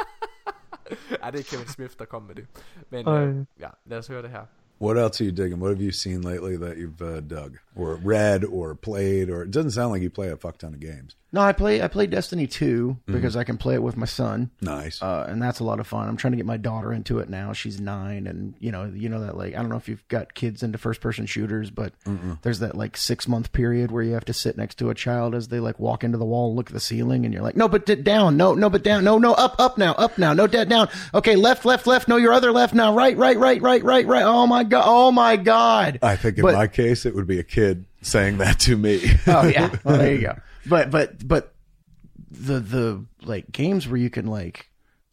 ja, 1.25 1.31
det 1.31 1.41
er 1.41 1.45
Kevin 1.51 1.69
Smith, 1.69 1.93
der 1.99 2.05
kom 2.05 2.23
med 2.23 2.35
det. 2.35 2.47
Men 2.91 3.07
Ej. 3.07 3.19
øh, 3.19 3.37
ja, 3.61 3.69
lad 3.87 3.99
os 3.99 4.07
høre 4.07 4.23
det 4.23 4.31
her. 4.31 4.41
What 4.83 4.97
else 4.97 5.25
are 5.25 5.31
you 5.31 5.37
digging? 5.37 5.63
What 5.63 5.77
have 5.77 5.87
you 5.87 5.93
seen 5.93 6.21
lately 6.23 6.57
that 6.57 6.77
you've 6.77 7.03
uh, 7.05 7.21
dug 7.31 7.51
or 7.77 7.95
read 7.97 8.45
or 8.45 8.75
played? 8.75 9.31
Or 9.31 9.43
it 9.43 9.51
doesn't 9.51 9.71
sound 9.73 9.93
like 9.93 10.03
you 10.03 10.11
play 10.11 10.31
a 10.31 10.37
fuck 10.37 10.59
ton 10.59 10.75
of 10.75 10.81
games. 10.81 11.17
No, 11.33 11.41
I 11.43 11.53
play 11.53 11.81
I 11.81 11.87
play 11.87 12.09
Destiny 12.09 12.49
2 12.49 12.97
because 13.07 13.37
I 13.37 13.45
can 13.45 13.57
play 13.57 13.75
it 13.75 13.83
with 13.85 13.97
my 13.97 14.05
son. 14.07 14.51
Nice. 14.61 15.01
Uh, 15.01 15.27
and 15.29 15.41
that's 15.41 15.61
a 15.61 15.65
lot 15.65 15.79
of 15.79 15.87
fun. 15.87 16.09
I'm 16.09 16.17
trying 16.17 16.33
to 16.33 16.37
get 16.37 16.45
my 16.45 16.57
daughter 16.57 16.93
into 16.93 17.21
it 17.21 17.29
now. 17.31 17.53
She's 17.53 17.81
nine, 17.81 18.27
and 18.27 18.55
you 18.59 18.73
know, 18.73 18.87
you 18.93 19.09
know 19.09 19.21
that 19.21 19.37
like 19.37 19.55
I 19.55 19.59
don't 19.61 19.69
know 19.69 19.77
if 19.77 19.89
you've 19.89 20.07
got 20.09 20.35
kids 20.35 20.65
into 20.65 20.77
first 20.77 21.01
person 21.01 21.27
shooters, 21.27 21.71
but 21.71 21.93
there's 22.43 22.59
that 22.59 22.75
like 22.77 22.97
six 22.97 23.29
month 23.29 23.53
period 23.53 23.93
where 23.93 24.03
you 24.03 24.15
have 24.15 24.25
to 24.25 24.33
sit 24.33 24.57
next 24.57 24.75
to 24.79 24.91
a 24.91 24.95
child 24.95 25.37
as 25.37 25.47
they 25.47 25.61
like 25.61 25.79
walk 25.79 26.03
into 26.03 26.19
the 26.19 26.25
wall, 26.25 26.53
look 26.53 26.67
at 26.71 26.75
the 26.75 26.81
ceiling, 26.81 27.25
and 27.25 27.33
you're 27.33 27.45
like, 27.45 27.57
no, 27.57 27.69
but 27.69 27.87
d- 27.87 27.95
down, 27.95 28.37
no, 28.37 28.55
no, 28.55 28.69
but 28.69 28.83
down, 28.83 29.05
no, 29.05 29.17
no, 29.17 29.33
up, 29.35 29.55
up 29.61 29.79
now, 29.79 29.93
up 29.93 30.19
now, 30.19 30.33
no, 30.33 30.49
dead 30.49 30.69
down. 30.69 30.89
Okay, 31.15 31.37
left, 31.37 31.65
left, 31.65 31.87
left, 31.87 32.09
no, 32.09 32.17
your 32.17 32.33
other 32.33 32.51
left 32.51 32.75
now, 32.75 32.93
right, 32.93 33.17
right, 33.17 33.39
right, 33.39 33.63
right, 33.63 33.85
right, 33.85 34.07
right. 34.09 34.25
Oh 34.25 34.49
my 34.49 34.65
god, 34.65 34.83
oh 34.85 35.13
my 35.13 35.37
god. 35.37 36.01
I 36.03 36.17
think 36.17 36.39
in 36.39 36.43
But- 36.43 36.55
my 36.55 36.67
case, 36.67 37.07
it 37.07 37.15
would 37.15 37.29
be 37.29 37.39
a 37.39 37.45
kid 37.45 37.60
saying 38.03 38.39
that 38.39 38.59
to 38.61 38.77
me. 38.77 39.01
oh 39.27 39.47
yeah. 39.47 39.75
Well 39.85 39.99
there 39.99 40.15
you 40.15 40.21
go. 40.23 40.37
But 40.67 40.91
but 40.91 41.27
but 41.27 41.55
the 42.31 42.61
the 42.61 43.05
like 43.23 43.51
games 43.51 43.89
where 43.89 43.97
you 43.99 44.11
can 44.11 44.27
like 44.27 44.67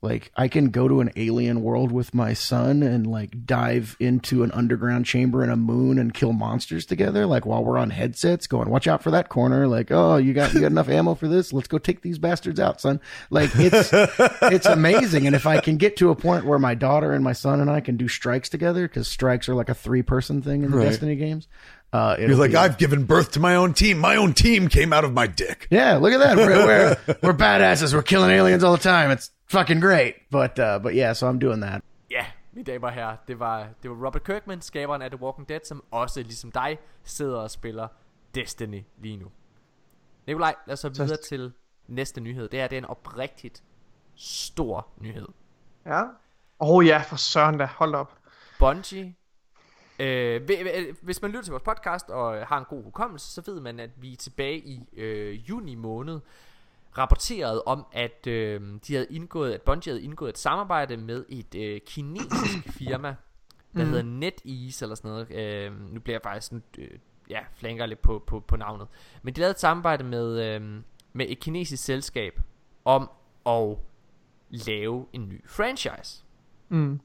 like 0.04 0.32
i 0.36 0.48
can 0.48 0.70
go 0.70 0.88
to 0.88 1.02
an 1.02 1.10
alien 1.16 1.64
world 1.64 1.92
with 1.92 2.14
my 2.14 2.32
son 2.34 2.84
and 2.84 3.08
like 3.08 3.46
dive 3.48 3.96
into 4.00 4.44
an 4.44 4.52
underground 4.52 5.06
chamber 5.08 5.44
in 5.44 5.50
a 5.50 5.56
moon 5.56 5.98
and 5.98 6.14
kill 6.14 6.34
monsters 6.34 6.86
together 6.86 7.26
like 7.26 7.48
while 7.48 7.64
we're 7.64 7.80
on 7.80 7.90
headsets 7.90 8.46
going 8.46 8.70
watch 8.70 8.88
out 8.88 9.02
for 9.02 9.10
that 9.10 9.28
corner 9.30 9.68
like 9.68 9.90
oh 9.90 10.18
you 10.18 10.34
got 10.34 10.54
you 10.54 10.60
got 10.62 10.68
enough 10.72 10.88
ammo 10.90 11.16
for 11.16 11.28
this? 11.28 11.52
Let's 11.52 11.68
go 11.68 11.80
take 11.80 12.02
these 12.02 12.20
bastards 12.20 12.60
out 12.60 12.80
son. 12.80 13.00
Like 13.32 13.50
it's 13.56 13.90
it's 14.44 14.68
amazing. 14.68 15.26
And 15.26 15.36
if 15.36 15.48
i 15.48 15.60
can 15.60 15.78
get 15.78 15.98
to 15.98 16.12
a 16.12 16.16
point 16.16 16.46
where 16.46 16.60
my 16.60 16.76
daughter 16.76 17.12
and 17.14 17.24
my 17.24 17.34
son 17.34 17.60
and 17.60 17.72
i 17.72 17.80
can 17.80 17.98
do 17.98 18.08
strikes 18.08 18.50
together 18.50 18.88
because 18.88 19.08
strikes 19.08 19.50
are 19.50 19.56
like 19.56 19.70
a 19.70 19.74
three 19.76 20.04
person 20.04 20.42
thing 20.44 20.64
in 20.64 20.70
the 20.72 20.78
Right. 20.78 20.90
destiny 20.90 21.16
games 21.16 21.48
uh 21.94 22.16
You're 22.20 22.32
it'll 22.32 22.38
like, 22.40 22.52
be- 22.52 22.58
I've 22.58 22.78
given 22.78 23.06
birth 23.06 23.32
to 23.32 23.40
my 23.40 23.56
own 23.56 23.74
team. 23.74 23.98
My 24.00 24.16
own 24.18 24.34
team 24.34 24.68
came 24.70 24.92
out 24.94 25.04
of 25.06 25.14
my 25.14 25.28
dick. 25.28 25.68
Yeah, 25.72 25.98
look 25.98 26.14
at 26.14 26.20
that. 26.20 26.36
We're, 26.38 26.66
we're, 26.68 26.98
we're 27.24 27.38
badasses. 27.38 27.94
We're 27.94 28.04
killing 28.14 28.32
aliens 28.32 28.64
all 28.64 28.76
the 28.78 28.84
time. 28.84 29.12
It's 29.12 29.32
fucking 29.48 29.80
great. 29.80 30.14
But 30.32 30.60
uh, 30.60 30.80
but 30.84 30.94
yeah, 30.96 31.14
so 31.14 31.28
I'm 31.30 31.40
doing 31.40 31.62
that. 31.62 31.82
Ja, 32.12 32.26
mine 32.54 32.64
damer 32.66 32.88
og 32.88 32.94
herrer, 32.94 33.16
det 33.28 33.40
var, 33.40 33.68
det 33.84 33.90
var 33.92 34.06
Robert 34.06 34.24
Kirkman, 34.24 34.62
skaberen 34.62 35.02
af 35.02 35.12
The 35.12 35.22
Walking 35.22 35.50
Dead, 35.50 35.60
som 35.66 35.84
også, 35.92 36.22
ligesom 36.22 36.52
dig, 36.52 36.78
sidder 37.04 37.38
og 37.38 37.52
spiller 37.52 37.88
Destiny 38.36 38.84
lige 39.02 39.18
nu. 39.18 39.28
Nikolaj, 40.28 40.56
lad 40.68 40.74
os 40.74 40.80
så 40.80 40.90
videre 40.90 41.18
til 41.30 41.52
næste 41.88 42.22
nyhed. 42.22 42.50
Det 42.50 42.60
her 42.60 42.68
det 42.68 42.76
er 42.76 42.82
en 42.82 42.86
oprigtigt 42.86 43.64
stor 44.16 44.88
nyhed. 45.02 45.28
ja. 45.86 46.02
Åh 46.60 46.70
oh, 46.70 46.86
ja, 46.86 47.04
for 47.08 47.16
søren 47.16 47.58
da. 47.58 47.66
Hold 47.66 47.96
op. 47.96 48.14
Bungie. 48.60 49.14
Øh, 50.00 50.44
hvi- 50.44 50.96
hvis 51.02 51.22
man 51.22 51.32
lytter 51.32 51.44
til 51.44 51.52
vores 51.52 51.64
podcast 51.64 52.10
og 52.10 52.38
øh, 52.38 52.48
har 52.48 52.58
en 52.58 52.66
god 52.66 52.84
hukommelse, 52.84 53.34
så 53.34 53.42
ved 53.52 53.60
man, 53.60 53.80
at 53.80 53.90
vi 53.98 54.16
tilbage 54.16 54.58
i 54.58 54.84
øh, 54.98 55.50
juni 55.50 55.76
måned 55.76 56.20
rapporteret 56.98 57.62
om, 57.66 57.86
at 57.92 58.28
øh, 58.28 58.62
de 58.88 58.94
havde 58.94 59.08
indgået, 59.10 59.54
at 59.54 59.62
Bungie 59.62 59.92
havde 59.94 60.04
indgået 60.04 60.30
et 60.30 60.38
samarbejde 60.38 60.98
med 60.98 61.26
et 61.30 61.56
øh, 61.56 61.82
kinesisk 61.86 62.70
firma, 62.80 63.16
der 63.76 63.84
mm. 63.84 63.90
hedder 63.90 64.04
NetEase 64.04 64.86
eller 64.86 64.96
sådan 64.96 65.12
noget. 65.12 65.32
Øh, 65.32 65.94
nu 65.94 66.00
bliver 66.00 66.16
jeg 66.16 66.22
faktisk 66.24 66.48
sådan, 66.48 66.64
øh, 66.78 66.90
ja, 67.30 67.40
flanker 67.54 67.86
lidt 67.86 68.02
på, 68.02 68.24
på, 68.28 68.40
på 68.40 68.56
navnet. 68.56 68.88
Men 69.22 69.34
de 69.34 69.40
lavede 69.40 69.52
et 69.52 69.60
samarbejde 69.60 70.04
med, 70.04 70.56
øh, 70.56 70.82
med 71.14 71.26
et 71.30 71.40
kinesisk 71.40 71.84
selskab 71.84 72.40
om 72.86 73.10
at 73.46 73.78
lave 74.50 75.06
en 75.14 75.30
ny 75.30 75.46
franchise. 75.48 76.24
Mm. 76.70 77.00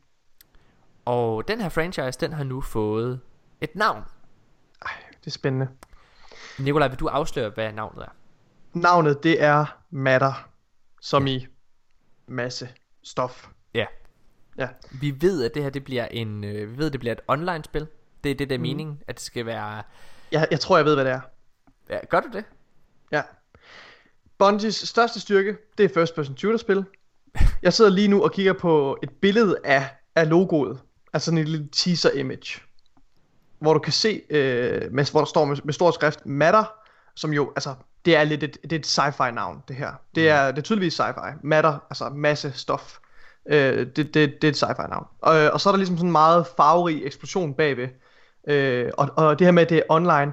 Og 1.05 1.49
den 1.49 1.61
her 1.61 1.69
franchise, 1.69 2.21
den 2.21 2.33
har 2.33 2.45
nu 2.45 2.61
fået 2.61 3.21
et 3.61 3.77
navn. 3.77 4.03
Det 5.21 5.27
er 5.27 5.31
spændende. 5.31 5.69
Nikolaj, 6.59 6.89
vil 6.89 6.99
du 6.99 7.07
afsløre, 7.07 7.51
hvad 7.51 7.73
navnet 7.73 8.05
er? 8.05 8.09
Navnet, 8.73 9.23
det 9.23 9.43
er 9.43 9.79
Matter, 9.91 10.49
som 11.01 11.27
i 11.27 11.47
masse 12.27 12.69
stof. 13.03 13.49
Ja. 13.75 13.87
Ja. 14.59 14.69
Vi 15.01 15.15
ved, 15.21 15.45
at 15.45 15.55
det 15.55 15.63
her 15.63 15.71
det 15.71 15.85
bliver 15.85 16.07
en, 16.07 16.45
øh, 16.45 16.73
vi 16.73 16.79
ved, 16.79 16.87
at 16.87 16.93
det 16.93 17.01
bliver 17.01 17.13
et 17.13 17.21
online 17.29 17.65
spil. 17.65 17.87
Det 18.25 18.31
er 18.31 18.35
det, 18.35 18.51
der 18.51 18.55
er 18.55 18.61
meningen, 18.61 19.03
at 19.07 19.15
det 19.15 19.23
skal 19.23 19.47
være... 19.47 19.83
Jeg, 20.33 20.49
jeg 20.51 20.61
tror, 20.61 20.77
jeg 20.77 20.85
ved, 20.85 20.95
hvad 20.95 21.05
det 21.05 21.13
er. 21.13 21.21
Ja, 21.89 21.99
gør 22.07 22.21
du 22.21 22.29
det? 22.33 22.45
Ja. 23.11 23.23
Bungies 24.39 24.75
største 24.75 25.21
styrke, 25.21 25.57
det 25.79 25.85
er 25.85 25.89
first 25.95 26.15
person 26.15 26.37
shooter 26.37 26.59
spil. 26.59 26.85
Jeg 27.63 27.73
sidder 27.73 27.91
lige 27.91 28.09
nu 28.09 28.23
og 28.23 28.33
kigger 28.33 28.53
på 28.53 28.99
et 29.03 29.11
billede 29.11 29.57
af, 29.65 29.97
af 30.17 30.29
logoet. 30.29 30.81
Altså 31.13 31.25
sådan 31.25 31.39
en 31.39 31.45
lille 31.45 31.69
teaser 31.73 32.11
image. 32.11 32.61
Hvor 33.59 33.73
du 33.73 33.79
kan 33.79 33.93
se, 33.93 34.23
øh, 34.31 34.93
med, 34.93 35.11
hvor 35.11 35.21
der 35.21 35.27
står 35.27 35.45
med, 35.45 35.57
med 35.65 35.75
stor 35.75 35.91
skrift, 35.91 36.27
Matter, 36.27 36.65
som 37.17 37.33
jo, 37.33 37.53
altså, 37.57 37.75
det 38.05 38.17
er 38.17 38.25
lidt 38.25 38.43
et, 38.43 38.59
det 38.63 38.73
er 38.73 38.79
et 38.79 38.99
sci-fi 38.99 39.31
navn, 39.31 39.63
det 39.69 39.77
her. 39.77 39.93
Det 40.15 40.29
er, 40.29 40.51
det 40.51 40.59
er 40.59 40.63
tydeligvis 40.63 41.01
sci-fi. 41.01 41.39
Matter, 41.43 41.79
altså 41.91 42.09
masse 42.09 42.53
stof. 42.55 42.99
Øh, 43.51 43.87
det, 43.87 43.97
det, 43.97 44.15
det 44.15 44.45
er 44.45 44.49
et 44.49 44.63
sci-fi 44.63 44.89
navn. 44.89 45.07
Og, 45.21 45.51
og 45.51 45.61
så 45.61 45.69
er 45.69 45.73
der 45.73 45.79
ligesom 45.79 45.97
sådan 45.97 46.09
en 46.09 46.13
meget 46.13 46.47
farverig 46.57 47.03
eksplosion 47.05 47.55
bagved. 47.55 47.89
Øh, 48.49 48.91
og, 48.99 49.09
og 49.17 49.39
det 49.39 49.47
her 49.47 49.53
med, 49.53 49.63
at 49.63 49.71
det 49.71 49.79
er 49.79 49.83
online, 49.89 50.33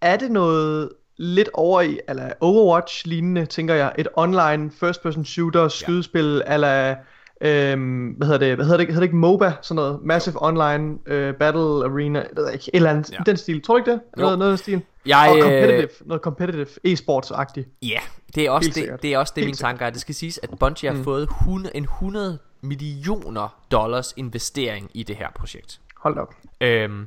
er 0.00 0.16
det 0.16 0.30
noget 0.30 0.90
lidt 1.16 1.48
over 1.54 1.80
i, 1.80 2.00
eller 2.08 2.32
Overwatch 2.40 3.06
lignende, 3.06 3.46
tænker 3.46 3.74
jeg, 3.74 3.92
et 3.98 4.08
online 4.14 4.70
first 4.70 5.02
person 5.02 5.24
shooter 5.24 5.68
skydespil, 5.68 6.42
ja. 6.46 6.54
eller 6.54 6.96
øhm, 7.40 8.08
hvad 8.08 8.26
hedder 8.26 8.38
det, 8.46 8.54
hvad 8.56 8.64
hedder 8.64 8.76
det, 8.78 8.86
hedder 8.86 9.00
det 9.00 9.06
ikke 9.06 9.16
MOBA, 9.16 9.52
sådan 9.62 9.76
noget, 9.76 10.00
Massive 10.02 10.42
Online 10.46 10.98
øh, 11.06 11.34
Battle 11.34 11.62
Arena, 11.62 12.24
ved 12.36 12.44
jeg 12.44 12.52
ikke, 12.52 12.64
et 12.64 12.70
eller 12.74 12.90
andet, 12.90 13.10
Ja. 13.10 13.16
ja. 13.18 13.22
den 13.26 13.36
stil, 13.36 13.62
tror 13.62 13.74
du 13.74 13.78
ikke 13.78 13.90
det? 13.90 14.00
Jo. 14.18 14.20
Noget, 14.22 14.38
noget 14.38 14.52
af 14.52 14.58
den 14.58 14.62
stil? 14.62 14.82
Jeg, 15.06 15.28
og 15.30 15.36
øh, 15.38 15.42
competitive, 15.42 15.88
noget 16.08 16.22
competitive, 16.22 16.66
e-sports-agtigt. 16.84 17.78
Ja, 17.82 18.00
det 18.34 18.46
er 18.46 18.50
også 18.50 18.70
Helt 18.76 18.90
det, 18.92 19.02
det, 19.02 19.12
er 19.14 19.18
også 19.18 19.32
det 19.36 19.40
Helt 19.40 19.46
mine 19.46 19.56
sikkert. 19.56 19.68
tanker 19.70 19.86
er. 19.86 19.90
Det 19.90 20.00
skal 20.00 20.14
siges, 20.14 20.40
at 20.42 20.50
Bungie 20.60 20.90
har 20.90 20.96
Mm. 20.98 21.04
fået 21.04 21.22
100, 21.22 21.76
en 21.76 21.82
100 21.82 22.38
millioner 22.60 23.60
dollars 23.70 24.14
investering 24.16 24.90
i 24.94 25.02
det 25.02 25.16
her 25.16 25.28
projekt. 25.34 25.80
Hold 25.96 26.18
op. 26.18 26.34
Øhm, 26.60 27.06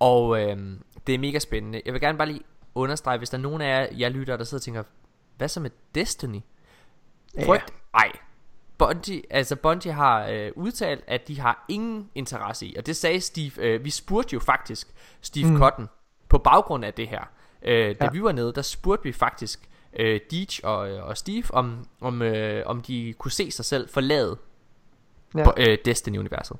og 0.00 0.42
øhm, 0.42 0.78
det 1.06 1.14
er 1.14 1.18
mega 1.18 1.38
spændende. 1.38 1.80
Jeg 1.86 1.92
vil 1.92 2.00
gerne 2.00 2.18
bare 2.18 2.28
lige 2.28 2.40
understrege, 2.74 3.18
hvis 3.18 3.30
der 3.30 3.38
er 3.38 3.42
nogen 3.42 3.60
af 3.62 3.80
jer, 3.82 3.96
jeg 3.98 4.10
lytter, 4.10 4.36
der 4.36 4.44
sidder 4.44 4.58
og 4.60 4.62
tænker, 4.64 4.82
hvad 5.38 5.48
så 5.48 5.60
med 5.60 5.70
Destiny? 5.94 6.40
Frygt? 7.44 7.72
Ej. 7.94 8.10
Bungie, 8.86 9.22
altså 9.30 9.56
Bungie 9.56 9.92
har 9.92 10.26
øh, 10.30 10.50
udtalt, 10.54 11.04
at 11.06 11.28
de 11.28 11.40
har 11.40 11.64
ingen 11.68 12.08
interesse 12.14 12.66
i, 12.66 12.74
og 12.78 12.86
det 12.86 12.96
sagde 12.96 13.20
Steve, 13.20 13.50
øh, 13.58 13.84
vi 13.84 13.90
spurgte 13.90 14.34
jo 14.34 14.40
faktisk 14.40 14.88
Steve 15.20 15.50
mm. 15.50 15.58
Cotton 15.58 15.88
på 16.28 16.38
baggrund 16.38 16.84
af 16.84 16.94
det 16.94 17.08
her. 17.08 17.22
Øh, 17.62 17.96
da 18.00 18.04
Ja. 18.04 18.10
vi 18.10 18.22
var 18.22 18.32
nede, 18.32 18.52
der 18.54 18.62
spurgte 18.62 19.04
vi 19.04 19.12
faktisk 19.12 19.68
øh, 19.98 20.20
Deej 20.30 20.46
og, 20.62 20.78
og 20.78 21.16
Steve, 21.16 21.44
om, 21.50 21.86
om, 22.00 22.22
øh, 22.22 22.62
om 22.66 22.80
de 22.82 23.14
kunne 23.18 23.30
se 23.32 23.50
sig 23.50 23.64
selv 23.64 23.88
forlade 23.88 24.36
Ja. 25.34 25.44
ja. 25.56 25.70
øh, 25.72 25.78
Destiny-universet. 25.84 26.56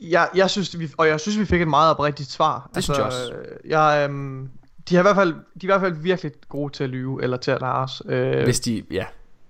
Jeg, 0.00 0.28
jeg 0.34 0.50
synes, 0.50 0.78
vi, 0.78 0.88
og 0.98 1.08
jeg 1.08 1.20
synes, 1.20 1.38
vi 1.38 1.44
fik 1.44 1.60
et 1.62 1.68
meget 1.68 1.90
oprigtigt 1.90 2.30
svar. 2.30 2.70
Det 2.74 2.84
synes 2.84 2.98
jeg 2.98 3.06
også. 3.06 3.32
øh, 3.32 3.70
Jeg, 3.70 4.06
øhm, 4.10 4.50
de, 4.88 4.94
har 4.94 5.02
i 5.02 5.02
hvert 5.02 5.16
fald, 5.16 5.32
de 5.34 5.38
er 5.60 5.64
i 5.64 5.66
hvert 5.66 5.80
fald 5.80 5.92
virkelig 5.94 6.32
gode 6.48 6.72
til 6.72 6.84
at 6.84 6.90
lyve, 6.90 7.22
eller 7.22 7.36
til 7.36 7.50
at 7.50 7.60
narre 7.60 7.82
os. 7.82 8.02
Øh, 8.06 8.44
Hvis 8.44 8.60
de, 8.60 8.82
ja. 8.90 9.04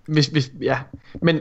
Hvis, 0.07 0.27
hvis, 0.27 0.51
ja, 0.61 0.81
men 1.23 1.41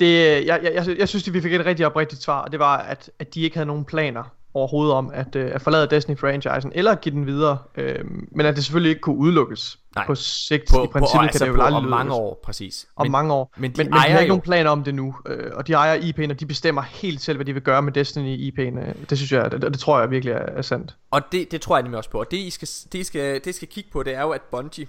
det, 0.00 0.46
jeg, 0.46 0.60
jeg, 0.62 0.74
jeg, 0.74 0.98
jeg 0.98 1.08
synes, 1.08 1.28
at 1.28 1.34
vi 1.34 1.40
fik 1.40 1.52
et 1.54 1.66
rigtig 1.66 1.86
oprigtigt 1.86 2.22
svar, 2.22 2.40
og 2.40 2.52
det 2.52 2.60
var, 2.60 2.76
at, 2.78 3.10
at 3.18 3.34
de 3.34 3.40
ikke 3.42 3.56
havde 3.56 3.66
nogen 3.66 3.84
planer 3.84 4.22
overhovedet 4.54 4.94
om 4.94 5.10
at, 5.14 5.36
øh, 5.36 5.50
at 5.54 5.62
forlade 5.62 5.96
Destiny-franchisen, 5.96 6.70
eller 6.74 6.92
at 6.92 7.00
give 7.00 7.14
den 7.14 7.26
videre, 7.26 7.58
øh, 7.76 8.04
men 8.32 8.46
at 8.46 8.56
det 8.56 8.64
selvfølgelig 8.64 8.90
ikke 8.90 9.00
kunne 9.00 9.16
udelukkes 9.16 9.78
Nej. 9.96 10.06
på 10.06 10.14
sigt. 10.14 10.62
På, 10.70 10.84
I 10.84 10.86
princippet 10.86 11.00
på, 11.00 11.06
kan 11.18 11.20
altså 11.22 11.44
det 11.44 11.50
jo 11.50 11.62
aldrig 11.62 11.74
om 11.82 11.84
mange 11.84 12.12
år, 12.12 12.40
præcis. 12.44 12.86
Om 12.96 13.10
mange 13.10 13.32
år. 13.34 13.52
men 13.56 13.70
de 13.72 13.76
men, 13.76 13.86
men 13.86 13.92
de 13.92 13.98
har 13.98 14.06
ikke 14.06 14.20
jo- 14.22 14.28
nogen 14.28 14.40
planer 14.40 14.70
om 14.70 14.84
det 14.84 14.94
nu, 14.94 15.14
øh, 15.26 15.50
og 15.54 15.66
de 15.66 15.72
ejer 15.72 16.00
IP'en, 16.00 16.30
og 16.30 16.40
de 16.40 16.46
bestemmer 16.46 16.82
helt 16.82 17.20
selv, 17.20 17.38
hvad 17.38 17.46
de 17.46 17.52
vil 17.52 17.62
gøre 17.62 17.82
med 17.82 17.96
Destiny-IP'en. 17.96 18.88
øh, 18.88 18.94
Det 19.10 19.18
synes 19.18 19.32
jeg, 19.32 19.50
det, 19.52 19.62
det 19.62 19.78
tror 19.78 20.00
jeg 20.00 20.10
virkelig 20.10 20.32
er, 20.32 20.38
er 20.38 20.62
sandt. 20.62 20.96
Og 21.10 21.22
det, 21.32 21.50
det 21.50 21.60
tror 21.60 21.76
jeg 21.76 21.82
nemlig 21.82 21.98
også 21.98 22.10
på. 22.10 22.18
Og 22.20 22.30
det 22.30 22.36
I 22.36 22.50
skal, 22.50 22.68
det, 22.92 22.98
I 22.98 23.04
skal, 23.04 23.34
det 23.34 23.46
I 23.46 23.52
skal 23.52 23.68
kigge 23.68 23.90
på, 23.92 24.02
det 24.02 24.14
er 24.14 24.22
jo, 24.22 24.30
at 24.30 24.42
Bungie 24.42 24.86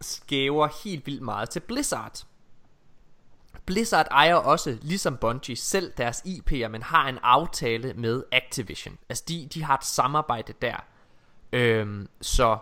skæver 0.00 0.68
helt 0.84 1.06
vildt 1.06 1.22
meget 1.22 1.50
til 1.50 1.60
Blizzard. 1.60 2.22
Blizzard 3.66 4.06
ejer 4.10 4.34
også, 4.34 4.78
ligesom 4.82 5.16
Bungie, 5.16 5.56
selv 5.56 5.92
deres 5.96 6.22
IP'er, 6.26 6.68
men 6.68 6.82
har 6.82 7.08
en 7.08 7.18
aftale 7.22 7.94
med 7.94 8.22
Activision. 8.32 8.98
Altså, 9.08 9.24
de, 9.28 9.48
de 9.54 9.64
har 9.64 9.76
et 9.76 9.84
samarbejde 9.84 10.52
der. 10.62 10.76
Øhm, 11.52 12.08
så... 12.20 12.58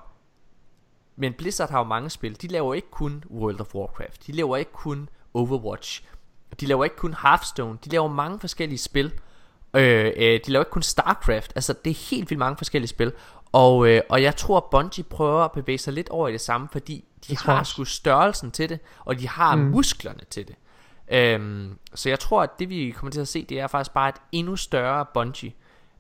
Men 1.17 1.33
Blizzard 1.33 1.71
har 1.71 1.79
jo 1.79 1.85
mange 1.85 2.11
spil. 2.11 2.43
De 2.43 2.47
laver 2.47 2.75
ikke 2.75 2.91
kun 2.91 3.25
World 3.31 3.61
of 3.61 3.75
Warcraft. 3.75 4.27
De 4.27 4.33
laver 4.33 4.57
ikke 4.57 4.73
kun 4.73 5.09
Overwatch. 5.35 6.05
De 6.61 6.67
laver 6.67 6.85
ikke 6.85 6.97
kun 6.97 7.15
Hearthstone. 7.23 7.79
De 7.85 7.91
laver 7.91 8.09
mange 8.09 8.41
forskellige 8.41 8.79
spil. 8.79 9.13
Øh, 9.75 10.13
øh, 10.17 10.41
de 10.47 10.51
laver 10.51 10.65
ikke 10.65 10.71
kun 10.71 10.83
StarCraft. 10.83 11.53
Altså, 11.55 11.73
det 11.85 11.91
er 11.91 12.09
helt 12.11 12.31
vildt 12.31 12.39
mange 12.39 12.57
forskellige 12.57 12.89
spil. 12.89 13.13
Og, 13.53 13.89
øh, 13.89 14.03
og 14.09 14.23
jeg 14.23 14.37
tror, 14.37 14.69
Bungie 14.71 15.05
prøver 15.05 15.45
at 15.45 15.53
bevæge 15.53 15.79
sig 15.79 15.93
lidt 15.93 16.09
over 16.09 16.29
i 16.29 16.33
det 16.33 16.41
samme, 16.41 16.69
fordi 16.73 17.05
de 17.29 17.37
har 17.37 17.63
sgu 17.63 17.85
størrelsen 17.85 18.51
til 18.51 18.69
det, 18.69 18.81
og 19.05 19.19
de 19.19 19.29
har 19.29 19.57
mm. 19.57 19.63
musklerne 19.63 20.21
til 20.31 20.49
det. 20.49 20.57
Øhm, 21.13 21.79
så 21.95 22.09
jeg 22.09 22.19
tror, 22.19 22.43
at 22.43 22.51
det 22.59 22.69
vi 22.69 22.91
kommer 22.97 23.11
til 23.11 23.21
at 23.21 23.29
se, 23.29 23.45
det 23.49 23.61
er 23.61 23.67
faktisk 23.67 23.95
bare 23.95 24.09
et 24.09 24.15
endnu 24.33 24.57
større 24.57 25.05
Bungie. 25.15 25.53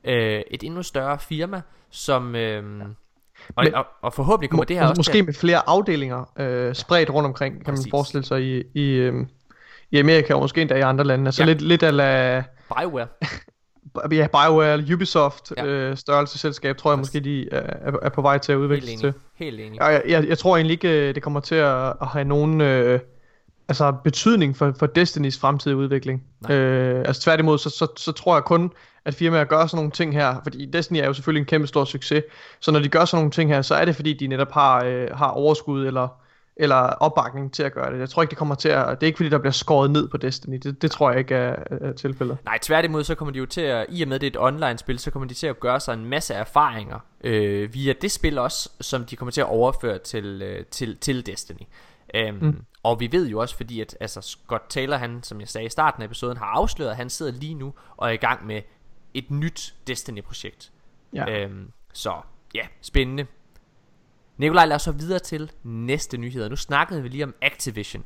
Øh, 0.04 0.40
et 0.50 0.62
endnu 0.62 0.82
større 0.82 1.18
firma, 1.18 1.60
som... 1.90 2.34
Øh, 2.36 2.62
og, 3.56 3.64
Men- 3.64 3.74
og, 3.74 3.86
og 4.02 4.12
forhåbentlig 4.14 4.50
kommer 4.50 4.64
det 4.64 4.76
her 4.76 4.86
også 4.88 4.98
Måske 4.98 5.12
til 5.12 5.24
med 5.24 5.34
flere 5.34 5.68
afdelinger 5.68 6.32
øh, 6.38 6.74
spredt 6.74 7.10
rundt 7.10 7.26
omkring, 7.26 7.64
kan 7.64 7.74
Præcis. 7.74 7.86
man 7.86 7.90
forestille 7.90 8.24
sig 8.24 8.42
i, 8.42 8.62
i, 8.74 8.90
øh, 8.94 9.14
i 9.90 9.98
Amerika, 9.98 10.34
og 10.34 10.40
måske 10.40 10.60
endda 10.60 10.74
i 10.76 10.80
andre 10.80 11.04
lande. 11.04 11.26
Altså 11.26 11.42
Ja. 11.42 11.46
lidt, 11.46 11.60
lidt 11.60 11.82
ala 11.82 12.42
BioWare. 12.78 13.06
ja, 14.12 14.26
BioWare, 14.26 14.94
Ubisoft 14.94 15.52
Ja. 15.56 15.64
øh, 15.66 15.96
størrelseselskab, 15.96 16.76
tror 16.76 16.90
jeg 16.90 16.98
måske, 16.98 17.20
de 17.20 17.48
er, 17.52 17.60
er, 17.60 17.92
er 18.02 18.08
på 18.08 18.22
vej 18.22 18.38
til 18.38 18.52
at 18.52 18.56
udvikle 18.56 18.88
sig 18.88 18.98
til. 18.98 19.12
Helt 19.36 19.60
enig. 19.60 19.80
Jeg, 19.80 20.02
jeg, 20.08 20.28
jeg 20.28 20.38
tror 20.38 20.56
egentlig 20.56 20.72
ikke, 20.72 21.08
øh, 21.08 21.14
det 21.14 21.22
kommer 21.22 21.40
til 21.40 21.54
at, 21.54 21.86
at 22.00 22.06
have 22.06 22.24
nogen 22.24 22.60
øh, 22.60 23.00
altså 23.68 23.92
betydning 24.04 24.56
for, 24.56 24.74
for 24.78 24.86
Destinys 24.86 25.38
fremtidige 25.38 25.76
udvikling. 25.76 26.22
Nej. 26.40 26.56
Øh, 26.56 26.98
altså 26.98 27.22
tværtimod, 27.22 27.58
så, 27.58 27.70
så, 27.70 27.86
så 27.96 28.12
tror 28.12 28.36
jeg 28.36 28.44
kun, 28.44 28.70
at 29.04 29.14
firmaer 29.14 29.44
gør 29.44 29.66
sådan 29.66 29.76
nogle 29.76 29.90
ting 29.90 30.14
her, 30.14 30.40
fordi 30.42 30.66
Destiny 30.66 30.98
er 30.98 31.06
jo 31.06 31.12
selvfølgelig 31.12 31.40
en 31.40 31.46
kæmpe 31.46 31.66
stor 31.66 31.84
succes, 31.84 32.24
så 32.60 32.70
når 32.70 32.80
de 32.80 32.88
gør 32.88 33.04
sådan 33.04 33.20
nogle 33.20 33.30
ting 33.30 33.50
her, 33.50 33.62
så 33.62 33.74
er 33.74 33.84
det 33.84 33.96
fordi, 33.96 34.12
de 34.12 34.26
netop 34.26 34.52
har, 34.52 34.84
øh, 34.84 35.08
har 35.14 35.28
overskud 35.28 35.86
eller, 35.86 36.08
eller 36.56 36.74
opbakning 36.74 37.52
til 37.52 37.62
at 37.62 37.72
gøre 37.72 37.92
det. 37.92 38.00
Jeg 38.00 38.08
tror 38.08 38.22
ikke, 38.22 38.30
det 38.30 38.38
kommer 38.38 38.54
til 38.54 38.68
at, 38.68 38.86
det 38.86 39.02
er 39.02 39.06
ikke 39.06 39.16
fordi, 39.16 39.28
der 39.28 39.38
bliver 39.38 39.52
skåret 39.52 39.90
ned 39.90 40.08
på 40.08 40.16
Destiny, 40.16 40.60
det, 40.62 40.82
det 40.82 40.90
tror 40.90 41.10
jeg 41.10 41.18
ikke 41.18 41.34
er, 41.34 41.56
er 41.70 41.92
tilfældet. 41.92 42.38
Nej, 42.44 42.58
tværtimod 42.62 43.04
så 43.04 43.14
kommer 43.14 43.32
de 43.32 43.38
jo 43.38 43.46
til 43.46 43.60
at, 43.60 43.86
i 43.88 44.02
og 44.02 44.08
med 44.08 44.18
det 44.18 44.26
er 44.26 44.30
et 44.40 44.44
online-spil, 44.44 44.98
så 44.98 45.10
kommer 45.10 45.28
de 45.28 45.34
til 45.34 45.46
at 45.46 45.60
gøre 45.60 45.80
sig 45.80 45.94
en 45.94 46.04
masse 46.04 46.34
erfaringer 46.34 46.98
øh, 47.24 47.74
via 47.74 47.92
det 48.02 48.10
spil 48.10 48.38
også, 48.38 48.70
som 48.80 49.04
de 49.04 49.16
kommer 49.16 49.32
til 49.32 49.40
at 49.40 49.48
overføre 49.48 49.98
til, 49.98 50.42
øh, 50.42 50.64
til, 50.64 50.96
til 50.96 51.26
Destiny. 51.26 51.66
Um, 52.28 52.34
mm. 52.40 52.56
Og 52.82 53.00
vi 53.00 53.12
ved 53.12 53.28
jo 53.28 53.40
også, 53.40 53.56
fordi 53.56 53.80
at 53.80 53.96
altså, 54.00 54.20
Scott 54.20 54.62
Taylor, 54.68 54.96
han, 54.96 55.22
som 55.22 55.40
jeg 55.40 55.48
sagde 55.48 55.66
i 55.66 55.70
starten 55.70 56.02
af 56.02 56.06
episoden, 56.06 56.36
har 56.36 56.46
afsløret, 56.46 56.90
at 56.90 56.96
han 56.96 57.10
sidder 57.10 57.32
lige 57.32 57.54
nu 57.54 57.74
og 57.96 58.08
er 58.08 58.12
i 58.12 58.16
gang 58.16 58.46
med 58.46 58.62
et 59.14 59.30
nyt 59.30 59.74
Destiny-projekt. 59.86 60.72
Ja. 61.12 61.30
Øhm, 61.30 61.72
så 61.92 62.20
ja, 62.54 62.66
spændende. 62.80 63.26
Nikolaj, 64.36 64.66
lad 64.66 64.76
os 64.76 64.82
så 64.82 64.92
videre 64.92 65.18
til 65.18 65.52
næste 65.62 66.16
nyheder. 66.16 66.48
Nu 66.48 66.56
snakkede 66.56 67.02
vi 67.02 67.08
lige 67.08 67.24
om 67.24 67.34
Activision. 67.42 68.04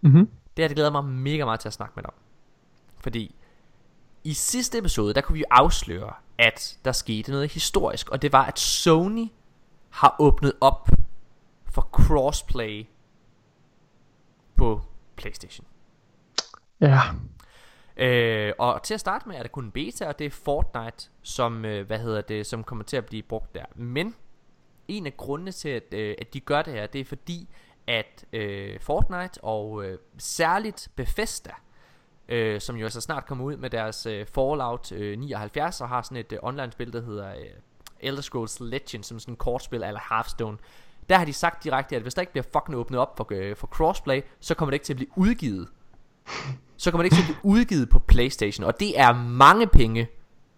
Mm-hmm. 0.00 0.30
Det 0.56 0.62
her 0.62 0.68
det 0.68 0.74
glæder 0.74 0.90
mig 0.90 1.04
mega 1.04 1.44
meget 1.44 1.60
til 1.60 1.68
at 1.68 1.72
snakke 1.72 1.92
med 1.96 2.02
dig 2.02 2.10
om. 2.10 2.18
Fordi 3.00 3.34
i 4.24 4.34
sidste 4.34 4.78
episode, 4.78 5.14
der 5.14 5.20
kunne 5.20 5.38
vi 5.38 5.44
afsløre, 5.50 6.12
at 6.38 6.78
der 6.84 6.92
skete 6.92 7.30
noget 7.30 7.52
historisk, 7.52 8.08
og 8.08 8.22
det 8.22 8.32
var, 8.32 8.44
at 8.44 8.58
Sony 8.58 9.28
har 9.90 10.16
åbnet 10.18 10.52
op 10.60 10.88
for 11.70 11.82
crossplay 11.82 12.86
på 14.56 14.80
Playstation. 15.16 15.66
Ja, 16.80 17.00
Øh, 17.96 18.52
og 18.58 18.82
til 18.82 18.94
at 18.94 19.00
starte 19.00 19.28
med 19.28 19.36
er 19.36 19.42
der 19.42 19.48
kun 19.48 19.64
en 19.64 19.70
beta, 19.70 20.06
og 20.06 20.18
det 20.18 20.24
er 20.24 20.30
Fortnite, 20.30 21.10
som, 21.22 21.64
øh, 21.64 21.86
hvad 21.86 21.98
hedder 21.98 22.20
det, 22.20 22.46
som 22.46 22.64
kommer 22.64 22.84
til 22.84 22.96
at 22.96 23.06
blive 23.06 23.22
brugt 23.22 23.54
der. 23.54 23.64
Men 23.74 24.14
en 24.88 25.06
af 25.06 25.16
grundene 25.16 25.52
til, 25.52 25.68
at, 25.68 25.94
øh, 25.94 26.14
at 26.18 26.34
de 26.34 26.40
gør 26.40 26.62
det 26.62 26.72
her, 26.72 26.86
det 26.86 27.00
er 27.00 27.04
fordi, 27.04 27.48
at 27.86 28.24
øh, 28.32 28.80
Fortnite 28.80 29.44
og 29.44 29.84
øh, 29.84 29.98
særligt 30.18 30.88
Bethesda, 30.96 31.52
øh, 32.28 32.60
som 32.60 32.76
jo 32.76 32.84
altså 32.84 33.00
snart 33.00 33.26
kommer 33.26 33.44
ud 33.44 33.56
med 33.56 33.70
deres 33.70 34.06
øh, 34.06 34.26
Fallout 34.26 34.92
øh, 34.92 35.18
79 35.18 35.80
og 35.80 35.88
har 35.88 36.02
sådan 36.02 36.16
et 36.16 36.32
øh, 36.32 36.38
online-spil, 36.42 36.92
der 36.92 37.02
hedder 37.02 37.28
øh, 37.34 37.46
Elder 38.00 38.22
Scrolls 38.22 38.60
Legend, 38.60 39.04
som 39.04 39.18
sådan 39.18 39.32
et 39.32 39.38
kortspil 39.38 39.82
eller 39.82 40.00
Hearthstone. 40.10 40.58
Der 41.08 41.16
har 41.18 41.24
de 41.24 41.32
sagt 41.32 41.64
direkte, 41.64 41.96
at 41.96 42.02
hvis 42.02 42.14
der 42.14 42.20
ikke 42.22 42.32
bliver 42.32 42.44
fucking 42.52 42.76
åbnet 42.76 43.00
op 43.00 43.16
for, 43.16 43.26
øh, 43.30 43.56
for 43.56 43.66
crossplay, 43.66 44.20
så 44.40 44.54
kommer 44.54 44.70
det 44.70 44.74
ikke 44.74 44.84
til 44.84 44.92
at 44.92 44.96
blive 44.96 45.10
udgivet. 45.16 45.68
Så 46.76 46.90
kommer 46.90 47.02
det 47.02 47.06
ikke 47.06 47.16
til 47.16 47.22
at 47.22 47.26
blive 47.40 47.52
udgivet 47.52 47.88
på 47.88 47.98
Playstation, 47.98 48.64
og 48.66 48.80
det 48.80 49.00
er 49.00 49.12
mange 49.14 49.66
penge, 49.66 50.08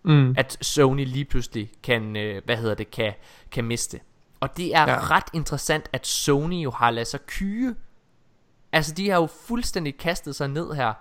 Mm. 0.02 0.34
at 0.38 0.58
Sony 0.60 1.04
lige 1.04 1.24
pludselig 1.24 1.70
kan, 1.82 2.16
øh, 2.16 2.42
hvad 2.44 2.56
hedder 2.56 2.74
det, 2.74 2.90
kan, 2.90 3.12
kan 3.50 3.64
miste. 3.64 4.00
Og 4.40 4.56
det 4.56 4.74
er 4.74 4.82
Ja. 4.82 4.98
ret 5.10 5.24
interessant, 5.34 5.88
at 5.92 6.06
Sony 6.06 6.54
jo 6.54 6.70
har 6.70 6.90
ladet 6.90 7.08
sig 7.08 7.20
kyge. 7.26 7.74
Altså, 8.72 8.94
de 8.94 9.10
har 9.10 9.16
jo 9.16 9.26
fuldstændig 9.26 9.98
kastet 9.98 10.36
sig 10.36 10.48
ned 10.48 10.72
her. 10.72 10.92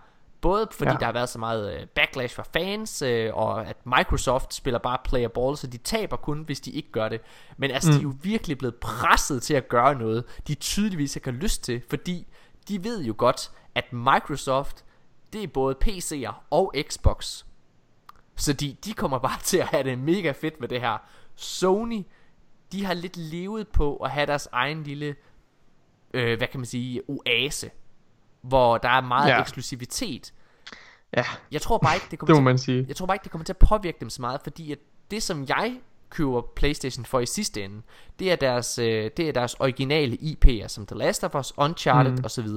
Både 0.41 0.67
fordi 0.71 0.91
Ja. 0.91 0.97
der 0.97 1.05
har 1.05 1.11
været 1.13 1.29
så 1.29 1.39
meget 1.39 1.79
øh, 1.79 1.87
backlash 1.87 2.35
fra 2.35 2.43
fans, 2.53 3.01
øh, 3.01 3.33
og 3.33 3.67
at 3.67 3.77
Microsoft 3.85 4.53
spiller 4.53 4.79
bare 4.79 4.97
player 5.03 5.27
ball, 5.27 5.57
så 5.57 5.67
de 5.67 5.77
taber 5.77 6.17
kun, 6.17 6.41
hvis 6.41 6.59
de 6.59 6.71
ikke 6.71 6.91
gør 6.91 7.09
det. 7.09 7.21
Men 7.57 7.71
altså, 7.71 7.91
mm. 7.91 7.97
de 7.97 7.99
er 7.99 8.03
jo 8.03 8.13
virkelig 8.21 8.57
blevet 8.57 8.75
presset 8.75 9.43
til 9.43 9.53
at 9.53 9.67
gøre 9.67 9.95
noget, 9.95 10.23
de 10.47 10.55
tydeligvis 10.55 11.15
ikke 11.15 11.31
har 11.31 11.37
lyst 11.37 11.63
til, 11.63 11.81
fordi 11.89 12.27
de 12.67 12.83
ved 12.83 13.03
jo 13.03 13.13
godt, 13.17 13.51
at 13.75 13.93
Microsoft, 13.93 14.85
det 15.33 15.43
er 15.43 15.47
både 15.47 15.75
PC'er 15.85 16.33
og 16.49 16.73
Xbox. 16.89 17.43
Så 18.35 18.53
de, 18.53 18.75
de 18.85 18.93
kommer 18.93 19.19
bare 19.19 19.39
til 19.49 19.57
at 19.57 19.67
have 19.67 19.83
det 19.83 19.99
mega 19.99 20.31
fedt 20.31 20.59
med 20.59 20.67
det 20.67 20.81
her. 20.81 20.97
Sony, 21.35 22.05
de 22.71 22.85
har 22.85 22.93
lidt 22.93 23.17
levet 23.17 23.67
på 23.67 23.95
at 23.95 24.11
have 24.11 24.25
deres 24.25 24.47
egen 24.51 24.83
lille, 24.83 25.15
øh, 26.13 26.37
hvad 26.37 26.47
kan 26.47 26.59
man 26.59 26.65
sige, 26.65 27.01
oase. 27.07 27.69
Hvor 28.47 28.77
der 28.77 28.89
er 28.89 29.01
meget 29.01 29.29
Ja. 29.31 29.41
eksklusivitet. 29.41 30.33
Ja, 31.17 31.23
Jeg 31.51 31.61
tror 31.61 31.77
bare 31.77 31.95
ikke, 31.95 32.07
det 32.11 32.19
kommer 32.19 32.33
det 32.35 32.43
må 32.43 32.49
til, 32.49 32.51
man 32.53 32.57
sige. 32.57 32.85
jeg 32.87 32.95
tror 32.95 33.05
bare 33.05 33.15
ikke, 33.15 33.23
det 33.23 33.31
kommer 33.31 33.45
til 33.45 33.53
at 33.53 33.57
påvirke 33.67 33.97
dem 33.99 34.09
så 34.09 34.21
meget, 34.21 34.41
fordi 34.43 34.71
at 34.71 34.77
det 35.11 35.23
som 35.23 35.45
jeg 35.49 35.79
køber 36.09 36.41
Playstation 36.55 37.05
for 37.05 37.19
i 37.19 37.25
sidste 37.25 37.63
ende, 37.63 37.81
det 38.19 38.31
er 38.31 38.35
deres, 38.35 38.79
øh, 38.79 39.11
det 39.17 39.27
er 39.29 39.31
deres 39.33 39.53
originale 39.53 40.17
IP'er, 40.21 40.67
som 40.67 40.85
The 40.85 40.95
Last 40.97 41.23
of 41.23 41.35
Us, 41.35 41.53
Uncharted 41.57 42.11
Mm. 42.11 42.17
mm. 42.17 42.25
osv. 42.25 42.47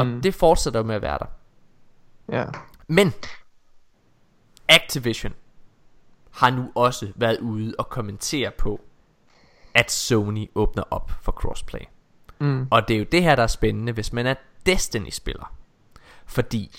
Og 0.00 0.06
Mm. 0.06 0.20
det 0.22 0.34
fortsætter 0.34 0.82
med 0.82 0.94
at 0.94 1.02
være 1.02 1.18
der. 1.18 1.26
Ja. 2.38 2.44
Men 2.88 3.12
Activision 4.68 5.32
har 6.30 6.50
nu 6.50 6.70
også 6.74 7.12
været 7.16 7.38
ude 7.40 7.74
og 7.78 7.88
kommentere 7.88 8.50
på, 8.58 8.80
at 9.74 9.90
Sony 9.90 10.50
åbner 10.54 10.82
op 10.90 11.10
for 11.22 11.32
crossplay. 11.32 11.80
Mm. 12.38 12.66
Og 12.70 12.88
det 12.88 12.94
er 12.94 12.98
jo 12.98 13.04
det 13.12 13.22
her, 13.22 13.36
der 13.36 13.42
er 13.42 13.46
spændende, 13.46 13.92
hvis 13.92 14.12
man 14.12 14.26
er 14.26 14.34
Destiny-spiller. 14.66 15.54
Fordi, 16.26 16.70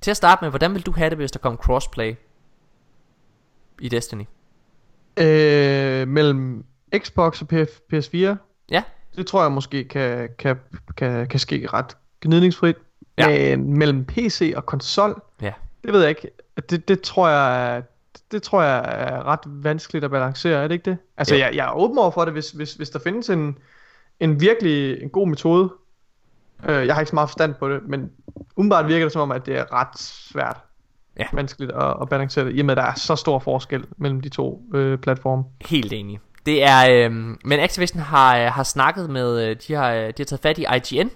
til 0.00 0.10
at 0.10 0.16
starte 0.16 0.44
med, 0.44 0.50
hvordan 0.50 0.74
vil 0.74 0.86
du 0.86 0.92
have 0.92 1.10
det, 1.10 1.18
hvis 1.18 1.32
der 1.32 1.38
kom 1.38 1.56
crossplay 1.56 2.14
i 3.80 3.88
Destiny? 3.88 4.24
Øh, 5.16 6.08
mellem 6.08 6.64
Xbox 6.98 7.42
og 7.42 7.48
PF, 7.48 7.70
PS4, 7.94 8.36
Ja, 8.70 8.82
det 9.16 9.26
tror 9.26 9.42
jeg 9.42 9.52
måske 9.52 9.84
kan, 9.84 10.28
kan, 10.38 10.56
kan, 10.96 11.28
kan 11.28 11.40
ske 11.40 11.66
ret 11.72 11.96
gnidningsfrit. 12.20 12.76
Ja. 13.18 13.56
Men 13.56 13.78
mellem 13.78 14.04
PC 14.04 14.52
og 14.56 14.66
konsol, 14.66 15.22
ja. 15.42 15.52
det 15.84 15.92
ved 15.92 16.00
jeg 16.00 16.08
ikke. 16.08 16.30
Det, 16.70 16.88
det 16.88 17.00
tror 17.00 17.28
jeg 17.28 17.82
det 18.32 18.42
tror 18.42 18.62
jeg 18.62 18.78
er 18.78 19.26
ret 19.26 19.40
vanskeligt 19.46 20.04
at 20.04 20.10
balancere, 20.10 20.62
er 20.62 20.68
det 20.68 20.74
ikke 20.74 20.90
det? 20.90 20.98
Altså, 21.16 21.34
Jo. 21.34 21.40
jeg, 21.40 21.54
jeg 21.54 21.66
er 21.66 21.72
åben 21.72 21.98
over 21.98 22.10
for 22.10 22.24
det, 22.24 22.32
hvis, 22.32 22.50
hvis, 22.50 22.74
hvis 22.74 22.90
der 22.90 22.98
findes 22.98 23.30
en, 23.30 23.58
en 24.20 24.40
virkelig 24.40 25.02
en 25.02 25.10
god 25.10 25.28
metode. 25.28 25.72
Øh, 26.68 26.86
jeg 26.86 26.94
har 26.94 27.00
ikke 27.00 27.10
så 27.10 27.16
meget 27.16 27.28
forstand 27.28 27.54
på 27.54 27.68
det, 27.68 27.80
men 27.88 28.10
umiddelbart 28.56 28.88
virker 28.88 29.04
det 29.04 29.12
som 29.12 29.22
om, 29.22 29.32
at 29.32 29.46
det 29.46 29.56
er 29.58 29.72
ret 29.72 29.98
svært. 29.98 30.56
Ja. 31.18 31.24
Vanskeligt 31.32 31.72
at, 31.72 31.96
at 32.02 32.08
balancere 32.08 32.44
det, 32.44 32.56
i 32.56 32.60
og 32.60 32.66
med, 32.66 32.72
at 32.72 32.76
der 32.76 32.82
er 32.82 32.94
så 32.94 33.16
stor 33.16 33.38
forskel 33.38 33.84
mellem 33.96 34.20
de 34.20 34.28
to 34.28 34.62
øh, 34.74 34.98
platforme. 34.98 35.44
Helt 35.60 35.92
enig. 35.92 36.20
Det 36.46 36.64
er, 36.64 36.90
øhm, 36.90 37.38
men 37.44 37.60
Activision 37.60 38.02
har, 38.02 38.38
øh, 38.38 38.46
har 38.46 38.62
snakket 38.62 39.10
med, 39.10 39.48
øh, 39.48 39.56
de 39.68 39.74
har, 39.74 39.92
øh, 39.92 40.06
de 40.06 40.14
har 40.18 40.24
taget 40.24 40.40
fat 40.40 40.58
i 40.58 40.66
IGN, 40.76 41.10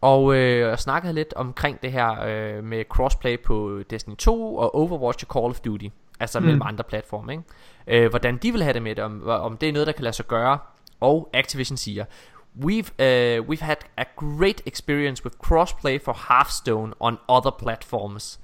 og 0.00 0.34
øh, 0.36 0.76
snakket 0.76 1.14
lidt 1.14 1.34
omkring 1.34 1.82
det 1.82 1.92
her 1.92 2.24
øh, 2.26 2.64
med 2.64 2.84
crossplay 2.88 3.40
på 3.40 3.80
Destiny 3.90 4.16
2 4.16 4.56
og 4.56 4.74
Overwatch 4.74 5.24
og 5.28 5.34
Call 5.34 5.50
of 5.50 5.60
Duty. 5.60 5.86
Altså 6.20 6.40
mm. 6.40 6.46
mellem 6.46 6.62
andre 6.64 6.84
platforme, 6.84 7.32
ikke? 7.32 8.04
Øh, 8.04 8.10
hvordan 8.10 8.36
de 8.36 8.52
vil 8.52 8.62
have 8.62 8.72
det 8.72 8.82
med 8.82 8.94
det, 8.94 9.04
om, 9.04 9.22
om 9.26 9.56
det 9.56 9.68
er 9.68 9.72
noget, 9.72 9.86
der 9.86 9.92
kan 9.92 10.02
lade 10.02 10.16
sig 10.16 10.26
gøre. 10.26 10.58
Og 11.00 11.30
Activision 11.34 11.76
siger, 11.76 12.04
We've, 12.56 12.90
uh, 12.98 13.42
we've 13.48 13.60
had 13.60 13.84
a 13.98 14.06
great 14.16 14.62
experience 14.66 15.24
with 15.24 15.38
crossplay 15.38 16.00
for 16.00 16.14
Hearthstone 16.14 16.94
on 17.00 17.18
other 17.28 17.50
platforms, 17.50 18.38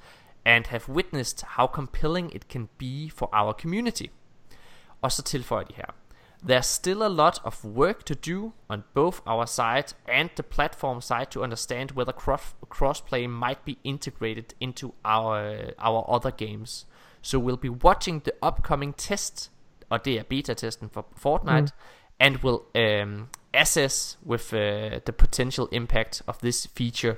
and 0.45 0.67
have 0.67 0.89
witnessed 0.89 1.45
how 1.57 1.67
compelling 1.67 2.31
it 2.31 2.49
can 2.49 2.69
be 2.79 3.09
for 3.09 3.29
our 3.33 3.53
community. 3.53 4.11
Og 5.03 5.13
så 5.13 5.23
tilføjer 5.23 5.65
de 5.65 5.75
her. 5.77 5.95
There's 6.43 6.67
still 6.67 7.03
a 7.03 7.09
lot 7.09 7.41
of 7.45 7.65
work 7.65 8.05
to 8.05 8.15
do 8.15 8.53
on 8.69 8.83
both 8.95 9.21
our 9.27 9.47
side 9.47 9.95
and 10.09 10.29
the 10.37 10.43
platform 10.43 11.01
side 11.01 11.27
to 11.31 11.43
understand 11.43 11.93
whether 11.93 12.13
cross- 12.13 12.55
crossplay 12.69 13.29
might 13.29 13.65
be 13.65 13.79
integrated 13.85 14.55
into 14.61 14.93
our 15.05 15.57
our 15.79 16.05
other 16.17 16.31
games. 16.31 16.87
So 17.23 17.39
we'll 17.39 17.57
be 17.57 17.69
watching 17.69 18.25
the 18.25 18.33
upcoming 18.43 18.97
test, 18.97 19.53
og 19.91 20.05
det 20.05 20.19
er 20.19 20.23
beta-testen 20.23 20.91
for 20.93 21.07
Fortnite, 21.17 21.71
mm. 21.73 22.19
and 22.19 22.37
will 22.37 22.61
um, 22.75 23.29
assess 23.55 24.19
with 24.27 24.55
uh, 24.55 24.59
the 25.07 25.13
potential 25.13 25.69
impact 25.73 26.23
of 26.27 26.39
this 26.39 26.69
feature 26.77 27.17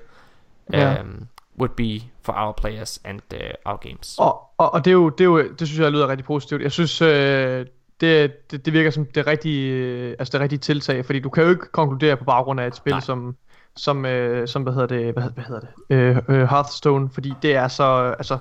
um, 0.75 1.29
would 1.59 1.77
be 1.77 2.01
for 2.23 2.33
our 2.33 2.53
players 2.53 3.01
and 3.05 3.21
uh, 3.35 3.71
our 3.71 3.79
games. 3.89 4.17
Og, 4.19 4.41
og, 4.59 4.75
og 4.75 4.85
det, 4.85 4.91
er 4.91 4.95
jo, 4.95 5.09
det, 5.09 5.21
er 5.21 5.25
jo, 5.25 5.49
det 5.59 5.69
synes 5.69 5.81
jeg 5.81 5.93
lyder 5.93 6.09
rigtig 6.09 6.25
positivt. 6.25 6.63
Jeg 6.63 6.73
synes, 6.73 7.03
øh, 7.03 7.67
det, 8.01 8.51
det, 8.51 8.65
det 8.65 8.73
virker 8.73 8.91
som 8.91 9.07
det 9.15 9.27
rigtige, 9.27 9.73
øh, 9.73 10.17
altså 10.19 10.33
det 10.33 10.41
rigtige 10.41 10.59
tiltag, 10.59 11.05
fordi 11.05 11.21
du 11.21 11.29
kan 11.29 11.43
jo 11.43 11.51
ikke 11.51 11.73
konkludere 11.73 12.17
på 12.17 12.25
baggrund 12.25 12.61
af 12.61 12.67
et 12.67 12.77
spil 12.77 12.93
Nej. 12.93 13.01
som 13.01 13.37
som 13.77 14.07
øh, 14.07 14.49
som 14.49 14.63
hvad 14.63 14.73
hedder 14.73 14.87
det, 14.87 15.13
hvad, 15.13 15.31
hvad 15.35 15.45
hedder 15.45 15.61
det, 15.61 15.69
øh, 15.91 16.17
øh, 16.29 16.49
Hearthstone, 16.49 17.11
fordi 17.11 17.33
det 17.43 17.55
er 17.55 17.69
så 17.69 18.15
altså 18.19 18.39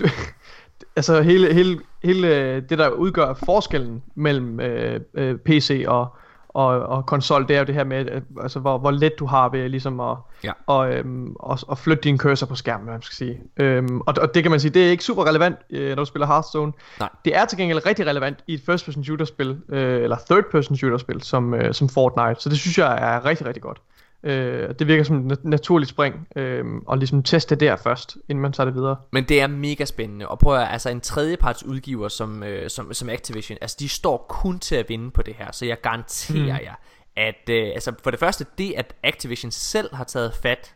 du, 0.00 0.06
altså 0.96 1.22
hele 1.22 1.54
hele 1.54 1.80
hele 2.04 2.36
øh, 2.36 2.62
det 2.68 2.78
der 2.78 2.88
udgør 2.88 3.34
forskellen 3.34 4.02
mellem 4.14 4.60
øh, 4.60 5.00
øh, 5.14 5.38
PC 5.38 5.84
og 5.88 6.16
og, 6.58 6.68
og 6.80 7.06
konsol, 7.06 7.48
det 7.48 7.56
er 7.56 7.58
jo 7.58 7.64
det 7.64 7.74
her 7.74 7.84
med, 7.84 8.06
altså, 8.42 8.58
hvor, 8.58 8.78
hvor 8.78 8.90
let 8.90 9.18
du 9.18 9.26
har 9.26 9.48
ved 9.48 9.68
ligesom 9.68 10.00
at, 10.00 10.16
Ja. 10.44 10.52
og, 10.66 10.92
øhm, 10.92 11.32
og, 11.40 11.58
og 11.68 11.78
flytte 11.78 12.02
din 12.02 12.18
cursor 12.18 12.46
på 12.46 12.54
skærmen, 12.54 12.84
hvad 12.84 12.94
man 12.94 13.02
skal 13.02 13.14
sige. 13.16 13.40
Øhm, 13.56 14.00
og, 14.00 14.14
og 14.20 14.34
det 14.34 14.42
kan 14.42 14.50
man 14.50 14.60
sige, 14.60 14.70
det 14.70 14.86
er 14.86 14.90
ikke 14.90 15.04
super 15.04 15.26
relevant, 15.26 15.56
øh, 15.70 15.88
når 15.88 15.94
du 15.94 16.04
spiller 16.04 16.26
Hearthstone. 16.26 16.72
Nej. 17.00 17.08
Det 17.24 17.36
er 17.36 17.44
til 17.44 17.58
gengæld 17.58 17.86
rigtig 17.86 18.06
relevant 18.06 18.38
i 18.46 18.54
et 18.54 18.60
first 18.66 18.84
person 18.84 19.04
shooter 19.04 19.24
spil, 19.24 19.58
øh, 19.68 20.02
eller 20.02 20.16
third 20.30 20.44
person 20.50 20.76
shooter 20.76 20.98
spil, 20.98 21.22
som, 21.22 21.54
øh, 21.54 21.74
som 21.74 21.88
Fortnite. 21.88 22.40
Så 22.40 22.48
det 22.48 22.58
synes 22.58 22.78
jeg 22.78 23.14
er 23.14 23.24
rigtig, 23.24 23.46
rigtig 23.46 23.62
godt. 23.62 23.78
Øh, 24.22 24.74
det 24.78 24.86
virker 24.86 25.04
som 25.04 25.16
et 25.16 25.24
nat- 25.24 25.44
naturligt 25.44 25.90
spring, 25.90 26.28
øh, 26.36 26.64
og 26.86 26.98
ligesom 26.98 27.22
teste 27.22 27.54
det 27.54 27.60
der 27.60 27.76
først, 27.76 28.16
inden 28.28 28.42
man 28.42 28.52
tager 28.52 28.64
det 28.64 28.74
videre. 28.74 28.96
Men 29.12 29.24
det 29.24 29.40
er 29.40 29.46
mega 29.46 29.84
spændende 29.84 30.28
Og 30.28 30.38
prøv 30.38 30.56
at 30.56 30.68
altså 30.70 30.90
en 30.90 31.00
tredjeparts 31.00 31.64
udgiver 31.64 32.08
som, 32.08 32.42
øh, 32.42 32.70
som, 32.70 32.92
som 32.92 33.08
Activision 33.08 33.58
Altså 33.60 33.76
de 33.80 33.88
står 33.88 34.26
kun 34.28 34.58
til 34.58 34.76
at 34.76 34.88
vinde 34.88 35.10
på 35.10 35.22
det 35.22 35.34
her 35.34 35.52
Så 35.52 35.66
jeg 35.66 35.80
garanterer 35.80 36.58
mm. 36.58 36.64
jer 36.64 36.74
At 37.16 37.50
øh, 37.50 37.66
altså 37.74 37.92
for 38.02 38.10
det 38.10 38.20
første 38.20 38.46
Det 38.58 38.74
at 38.76 38.94
Activision 39.02 39.50
selv 39.50 39.94
har 39.94 40.04
taget 40.04 40.34
fat 40.34 40.74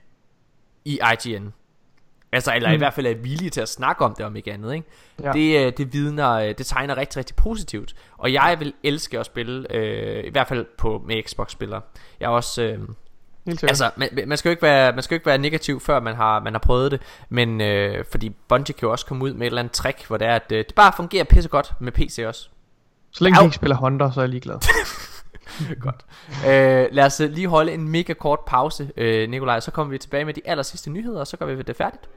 I 0.85 0.99
IGN 1.13 1.53
Altså 2.33 2.55
eller 2.55 2.69
mm. 2.69 2.75
i 2.75 2.79
hvert 2.79 2.95
fald 2.95 3.07
er 3.07 3.15
villige 3.15 3.51
til 3.51 3.61
at 3.61 3.69
snakke 3.69 4.05
om 4.05 4.15
det 4.15 4.27
Om 4.27 4.37
ikke 4.37 4.53
andet 4.53 4.75
ikke? 4.75 4.87
Ja. 5.23 5.33
Det, 5.33 5.67
øh, 5.67 5.73
det 5.77 5.93
vidner 5.93 6.31
øh, 6.31 6.55
Det 6.59 6.67
tegner 6.67 6.97
rigtig 6.97 7.19
rigtig 7.19 7.37
positivt 7.37 7.95
Og 8.19 8.33
jeg 8.33 8.57
vil 8.59 8.75
elske 8.83 9.19
at 9.19 9.27
spille 9.27 9.75
øh, 9.75 10.25
I 10.25 10.31
hvert 10.31 10.49
fald 10.49 10.67
på 10.79 11.03
med 11.07 11.23
Xbox 11.23 11.51
spillere 11.51 11.81
Jeg 12.21 12.27
er 12.27 12.31
også 12.31 12.63
øh, 12.63 12.79
Helt 13.47 13.61
sikkert. 13.61 13.71
Altså, 13.71 13.91
man, 13.97 14.29
man 14.29 14.39
skal 14.39 14.49
jo 14.49 14.51
ikke 14.51 14.63
være, 14.63 14.93
man 14.93 15.03
skal 15.03 15.15
jo 15.15 15.17
ikke 15.17 15.27
være 15.27 15.39
negativ 15.39 15.81
før 15.81 16.01
man 16.01 16.15
har, 16.15 16.41
man 16.41 16.53
har 16.53 16.59
prøvet 16.59 16.93
det, 16.93 17.01
men 17.29 17.61
øh, 17.61 18.05
fordi 18.11 18.29
Bungie 18.49 18.75
kan 18.75 18.87
jo 18.87 18.93
også 18.93 19.07
komme 19.07 19.25
ud 19.25 19.33
med 19.33 19.41
et 19.41 19.47
eller 19.47 19.61
andet 19.61 19.73
trick, 19.73 20.07
hvor 20.07 20.17
det 20.17 20.27
er 20.27 20.35
at 20.35 20.53
øh, 20.53 20.59
det 20.59 20.75
bare 20.75 20.93
fungerer 20.97 21.25
pisse 21.25 21.49
godt 21.49 21.73
med 21.81 21.93
PC 21.93 22.19
også. 22.27 22.49
så 23.13 23.25
længe 23.25 23.39
Au. 23.39 23.43
de 23.43 23.47
ikke 23.47 23.57
spiller 23.57 23.77
Hunter, 23.77 24.11
så 24.11 24.21
er 24.21 24.25
jeg 24.25 24.31
ligeglad. 24.31 24.59
godt. 25.81 26.05
Øh, 26.47 26.87
lad 26.93 27.05
os 27.05 27.21
øh, 27.21 27.31
lige 27.31 27.49
holde 27.49 27.73
en 27.73 27.89
mega 27.89 28.13
kort 28.13 28.41
pause, 28.47 28.91
øh, 28.97 29.31
Nikolaj, 29.31 29.61
så 29.61 29.71
kommer 29.71 29.91
vi 29.91 29.99
tilbage 29.99 30.25
med 30.25 30.35
de 30.35 30.41
aller 30.45 30.63
sidste 30.63 30.91
nyheder, 30.91 31.21
og 31.21 31.27
så 31.27 31.37
gør 31.37 31.47
vi 31.47 31.63
det 31.63 31.77
færdigt. 31.77 32.09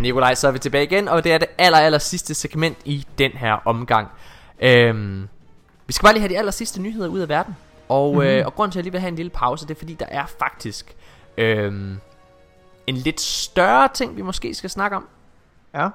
Nikolaj, 0.00 0.34
så 0.34 0.48
er 0.48 0.52
vi 0.52 0.58
tilbage 0.58 0.84
igen, 0.84 1.08
og 1.08 1.24
det 1.24 1.32
er 1.32 1.38
det 1.38 1.48
aller, 1.58 1.78
aller 1.78 1.98
sidste 1.98 2.34
segment 2.34 2.78
i 2.84 3.06
den 3.18 3.30
her 3.30 3.52
omgang. 3.52 4.08
Øhm, 4.60 5.28
vi 5.86 5.92
skal 5.92 6.06
bare 6.06 6.12
lige 6.12 6.20
have 6.20 6.32
de 6.32 6.38
aller 6.38 6.52
sidste 6.52 6.82
nyheder 6.82 7.08
ud 7.08 7.20
af 7.20 7.28
verden. 7.28 7.56
Og, 7.88 8.12
mm-hmm. 8.14 8.28
øh, 8.28 8.46
og 8.46 8.54
grunden 8.54 8.72
til, 8.72 8.78
at 8.78 8.80
jeg 8.80 8.84
lige 8.84 8.92
vil 8.92 9.00
have 9.00 9.08
en 9.08 9.16
lille 9.16 9.30
pause, 9.30 9.66
det 9.66 9.74
er 9.74 9.78
fordi, 9.78 9.94
der 9.94 10.06
er 10.06 10.26
faktisk 10.26 10.96
øhm, 11.38 11.98
en 12.86 12.94
lidt 12.94 13.20
større 13.20 13.88
ting, 13.94 14.16
vi 14.16 14.22
måske 14.22 14.54
skal 14.54 14.70
snakke 14.70 14.96
om. 14.96 15.08
Ja. 15.74 15.88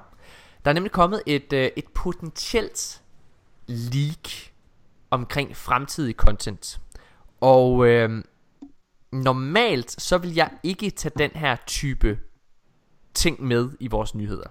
Der 0.64 0.70
er 0.70 0.72
nemlig 0.72 0.92
kommet 0.92 1.22
et, 1.26 1.52
øh, 1.52 1.70
et 1.76 1.84
potentielt 1.94 3.00
leak 3.66 4.28
omkring 5.10 5.56
fremtidig 5.56 6.14
content. 6.14 6.80
Og 7.40 7.86
øh, 7.86 8.24
normalt 9.12 10.02
så 10.02 10.18
vil 10.18 10.34
jeg 10.34 10.50
ikke 10.62 10.90
tage 10.90 11.12
den 11.18 11.30
her 11.34 11.56
type 11.66 12.18
ting 13.14 13.42
med 13.42 13.70
i 13.80 13.86
vores 13.88 14.14
nyheder. 14.14 14.48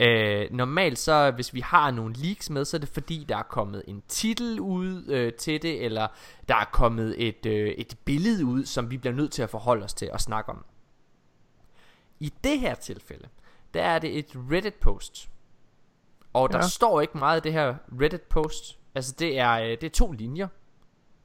Øh, 0.00 0.48
normalt 0.50 0.98
så 0.98 1.30
hvis 1.30 1.54
vi 1.54 1.60
har 1.60 1.90
nogle 1.90 2.14
leaks 2.14 2.50
med, 2.50 2.64
så 2.64 2.76
er 2.76 2.78
det 2.78 2.88
fordi 2.88 3.24
der 3.28 3.36
er 3.36 3.42
kommet 3.42 3.82
en 3.86 4.02
titel 4.08 4.60
ud 4.60 5.04
øh, 5.08 5.32
til 5.32 5.62
det, 5.62 5.84
eller 5.84 6.08
der 6.48 6.54
er 6.54 6.64
kommet 6.72 7.28
et, 7.28 7.46
øh, 7.46 7.68
et 7.68 7.96
billede 8.04 8.44
ud, 8.44 8.64
som 8.64 8.90
vi 8.90 8.96
bliver 8.96 9.14
nødt 9.14 9.32
til 9.32 9.42
at 9.42 9.50
forholde 9.50 9.84
os 9.84 9.94
til 9.94 10.12
og 10.12 10.20
snakke 10.20 10.50
om. 10.50 10.64
I 12.20 12.32
det 12.44 12.60
her 12.60 12.74
tilfælde, 12.74 13.28
der 13.74 13.82
er 13.82 13.98
det 13.98 14.18
et 14.18 14.26
Reddit 14.50 14.74
post. 14.74 15.30
Og 16.32 16.50
der 16.52 16.56
Ja. 16.56 16.68
står 16.68 17.00
ikke 17.00 17.18
meget 17.18 17.36
af 17.36 17.42
det 17.42 17.52
her 17.52 17.74
Reddit 18.00 18.22
post. 18.22 18.78
Altså 18.94 19.14
det 19.18 19.38
er, 19.38 19.52
øh, 19.52 19.68
det 19.68 19.84
er 19.84 19.90
to 19.90 20.12
linjer. 20.12 20.48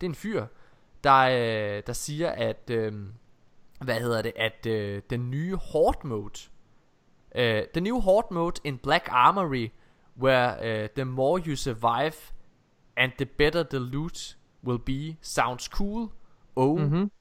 Det 0.01 0.07
er 0.07 0.09
en 0.09 0.15
fyr, 0.15 0.45
der, 1.03 1.15
øh, 1.17 1.83
der 1.87 1.93
siger, 1.93 2.29
at, 2.29 2.69
øh, 2.69 2.93
hvad 3.79 3.99
hedder 3.99 4.21
det, 4.21 4.33
at 4.35 4.65
øh, 4.65 5.01
den 5.09 5.29
nye 5.31 5.55
Horde 5.55 6.07
mode, 6.07 6.39
øh, 7.35 7.63
the 7.73 7.81
new 7.81 7.99
Horde 7.99 8.33
mode 8.33 8.61
in 8.63 8.77
Black 8.77 9.07
Armory, 9.11 9.67
where 10.21 10.83
uh, 10.83 10.89
the 10.95 11.05
more 11.05 11.41
you 11.47 11.55
survive 11.55 12.13
and 12.97 13.11
the 13.17 13.25
better 13.25 13.63
the 13.63 13.79
loot 13.79 14.37
will 14.63 14.79
be, 14.79 15.17
sounds 15.21 15.63
cool. 15.63 16.09
Oh, 16.55 16.79
Mhm. 16.79 17.11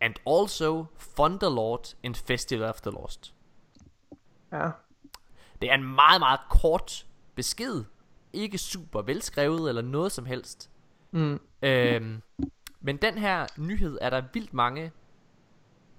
and 0.00 0.14
also 0.26 0.84
Thunderlord 1.16 1.94
in 2.02 2.14
Festival 2.14 2.68
of 2.68 2.80
the 2.80 2.90
Lost. 2.90 3.34
Ja. 4.52 4.70
Det 5.62 5.70
er 5.70 5.74
en 5.74 5.94
meget, 5.94 6.20
meget 6.20 6.40
kort 6.50 7.06
besked. 7.34 7.84
Ikke 8.32 8.58
super 8.58 9.02
velskrevet 9.02 9.68
eller 9.68 9.82
noget 9.82 10.12
som 10.12 10.26
helst. 10.26 10.70
Mm. 11.10 11.40
Øhm, 11.62 12.22
men 12.80 12.96
den 12.96 13.18
her 13.18 13.46
nyhed 13.56 13.98
er 14.00 14.10
der 14.10 14.22
vildt 14.32 14.54
mange 14.54 14.92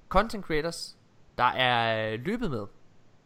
content 0.09 0.45
creators, 0.45 0.97
der 1.37 1.43
er 1.43 2.11
øh, 2.13 2.19
løbet 2.25 2.51
med. 2.51 2.65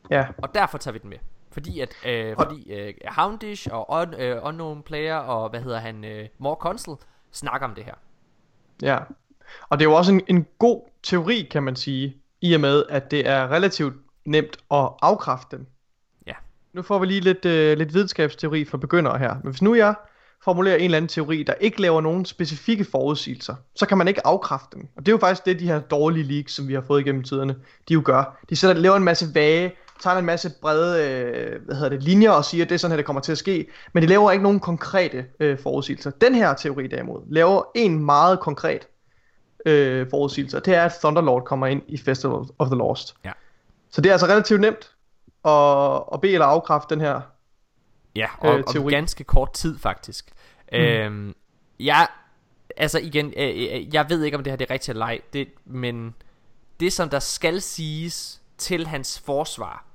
Ja. 0.09 0.27
Og 0.37 0.53
derfor 0.53 0.77
tager 0.77 0.93
vi 0.93 0.99
den 0.99 1.09
med. 1.09 1.17
Fordi 1.51 1.79
at 1.79 1.93
øh, 2.05 2.35
fordi 2.35 2.73
øh, 2.73 2.93
Houndish 3.07 3.67
og 3.71 4.01
un, 4.01 4.13
øh, 4.13 4.45
Unknown 4.45 4.83
Player 4.83 5.15
og 5.15 5.49
hvad 5.49 5.61
hedder 5.61 5.79
han, 5.79 6.05
øh, 6.05 6.27
More 6.37 6.55
Console 6.55 6.97
snakker 7.31 7.67
om 7.67 7.75
det 7.75 7.83
her. 7.83 7.93
Ja. 8.81 8.97
Og 9.69 9.79
det 9.79 9.85
er 9.85 9.89
jo 9.89 9.95
også 9.95 10.13
en, 10.13 10.21
en 10.27 10.47
god 10.59 10.81
teori, 11.03 11.47
kan 11.51 11.63
man 11.63 11.75
sige, 11.75 12.17
i 12.41 12.53
og 12.53 12.61
med, 12.61 12.83
at 12.89 13.11
det 13.11 13.27
er 13.27 13.51
relativt 13.51 13.93
nemt 14.25 14.57
at 14.71 14.89
afkræfte 15.01 15.57
dem. 15.57 15.67
Ja. 16.27 16.33
Nu 16.73 16.81
får 16.81 16.99
vi 16.99 17.05
lige 17.05 17.21
lidt, 17.21 17.45
øh, 17.45 17.77
lidt 17.77 17.93
videnskabsteori 17.93 18.65
for 18.65 18.77
begyndere 18.77 19.17
her. 19.17 19.33
Men 19.33 19.51
hvis 19.51 19.61
nu 19.61 19.75
jeg 19.75 19.95
formulerer 20.43 20.75
en 20.75 20.83
eller 20.83 20.97
anden 20.97 21.09
teori, 21.09 21.43
der 21.43 21.53
ikke 21.53 21.81
laver 21.81 22.01
nogen 22.01 22.25
specifikke 22.25 22.85
forudsigelser, 22.85 23.55
så 23.75 23.85
kan 23.85 23.97
man 23.97 24.07
ikke 24.07 24.27
afkræfte 24.27 24.67
dem. 24.77 24.87
Og 24.95 25.05
det 25.05 25.07
er 25.07 25.13
jo 25.13 25.17
faktisk 25.17 25.45
det, 25.45 25.59
de 25.59 25.67
her 25.67 25.79
dårlige 25.79 26.23
leaks, 26.23 26.53
som 26.53 26.67
vi 26.67 26.73
har 26.73 26.81
fået 26.81 27.01
igennem 27.01 27.23
tiderne, 27.23 27.55
de 27.87 27.93
jo 27.93 28.01
gør. 28.05 28.37
De 28.49 28.55
sætter, 28.55 28.81
laver 28.81 28.95
en 28.95 29.03
masse 29.03 29.35
vage, 29.35 29.73
tegner 30.01 30.19
en 30.19 30.25
masse 30.25 30.51
brede 30.61 31.09
øh, 31.09 31.65
hvad 31.65 31.75
hedder 31.75 31.89
det, 31.89 32.03
linjer 32.03 32.31
og 32.31 32.45
siger, 32.45 32.65
at 32.65 32.69
det 32.69 32.75
er 32.75 32.79
sådan 32.79 32.91
her, 32.91 32.97
det 32.97 33.05
kommer 33.05 33.21
til 33.21 33.31
at 33.31 33.37
ske. 33.37 33.67
Men 33.93 34.03
de 34.03 34.07
laver 34.07 34.31
ikke 34.31 34.43
nogen 34.43 34.59
konkrete 34.59 35.25
øh, 35.39 35.59
forudsigelser. 35.59 36.11
Den 36.11 36.35
her 36.35 36.53
teori 36.53 36.87
derimod 36.87 37.21
laver 37.29 37.63
en 37.75 38.05
meget 38.05 38.39
konkret 38.39 38.87
øh, 39.65 40.09
forudsigelser. 40.09 40.59
Det 40.59 40.75
er, 40.75 40.83
at 40.83 40.93
Thunderlord 40.99 41.43
kommer 41.43 41.67
ind 41.67 41.81
i 41.87 41.97
Festival 41.97 42.39
of 42.59 42.67
the 42.67 42.75
Lost. 42.75 43.15
Ja. 43.25 43.31
Så 43.91 44.01
det 44.01 44.09
er 44.09 44.13
altså 44.13 44.27
relativt 44.27 44.61
nemt 44.61 44.91
at, 45.45 46.03
at 46.13 46.21
bede 46.21 46.33
eller 46.33 46.45
afkræfte 46.45 46.95
den 46.95 47.01
her. 47.01 47.21
Ja, 48.15 48.27
og, 48.39 48.57
Øh, 48.57 48.63
og 48.83 48.89
ganske 48.89 49.23
kort 49.23 49.53
tid 49.53 49.79
faktisk. 49.79 50.31
Mm. 50.71 50.77
Øhm, 50.77 51.35
jeg, 51.79 52.07
altså 52.77 52.99
igen, 52.99 53.33
øh, 53.37 53.49
øh, 53.49 53.93
jeg 53.93 54.09
ved 54.09 54.23
ikke 54.23 54.37
om 54.37 54.43
det 54.43 54.51
her 54.51 54.57
det 54.57 54.69
er 54.69 54.73
rigtigt 54.73 54.89
eller 54.89 55.05
ej, 55.05 55.21
det, 55.33 55.47
men 55.65 56.15
det 56.79 56.93
som 56.93 57.09
der 57.09 57.19
skal 57.19 57.61
siges 57.61 58.41
til 58.57 58.87
hans 58.87 59.19
forsvar, 59.19 59.85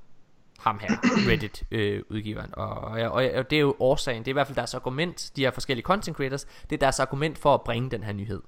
ham 0.58 0.78
her, 0.78 0.96
Reddit 1.30 1.62
øh, 1.70 2.02
udgiveren, 2.10 2.50
og, 2.52 2.70
og, 2.72 3.10
og, 3.10 3.50
det 3.50 3.56
er 3.56 3.60
jo 3.60 3.76
årsagen, 3.80 4.22
det 4.22 4.28
er 4.28 4.32
i 4.32 4.38
hvert 4.38 4.46
fald 4.46 4.56
deres 4.56 4.74
argument, 4.74 5.32
de 5.36 5.42
her 5.42 5.50
forskellige 5.50 5.84
content 5.84 6.16
creators, 6.16 6.44
det 6.44 6.72
er 6.72 6.78
deres 6.78 7.00
argument 7.00 7.38
for 7.38 7.54
at 7.54 7.62
bringe 7.62 7.90
den 7.90 8.02
her 8.02 8.12
nyhed. 8.12 8.42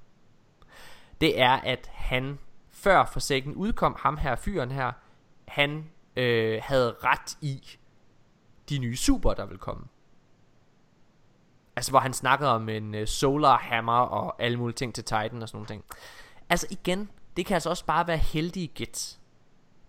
Det 1.21 1.41
er, 1.41 1.51
at 1.51 1.91
han 1.93 2.39
før 2.71 3.05
Forsaken 3.13 3.55
udkom, 3.55 3.97
ham 3.99 4.17
her 4.17 4.37
fyren 4.37 4.71
her, 4.71 4.93
han 5.49 5.85
øh, 6.17 6.61
havde 6.63 6.95
ret 7.05 7.37
i 7.41 7.79
de 8.69 8.79
nye 8.79 8.97
super, 8.97 9.35
der 9.35 9.47
vil 9.47 9.59
komme. 9.59 9.87
Altså 11.77 11.93
hvor 11.93 12.01
han 12.01 12.13
snakkede 12.13 12.51
om 12.51 12.69
en 12.69 12.95
uh, 12.95 13.05
solar 13.05 13.59
hammer 13.59 13.93
og 13.93 14.43
alle 14.43 14.59
mulige 14.59 14.77
ting 14.77 14.95
til 14.95 15.05
Titan 15.05 15.43
og 15.43 15.49
sådan 15.49 15.57
nogle 15.57 15.67
ting. 15.67 15.85
Altså 16.51 16.67
igen, 16.71 17.11
det 17.37 17.47
kan 17.47 17.55
altså 17.55 17.71
også 17.71 17.85
bare 17.85 18.07
være 18.07 18.17
heldige 18.17 18.67
gæt. 18.67 19.19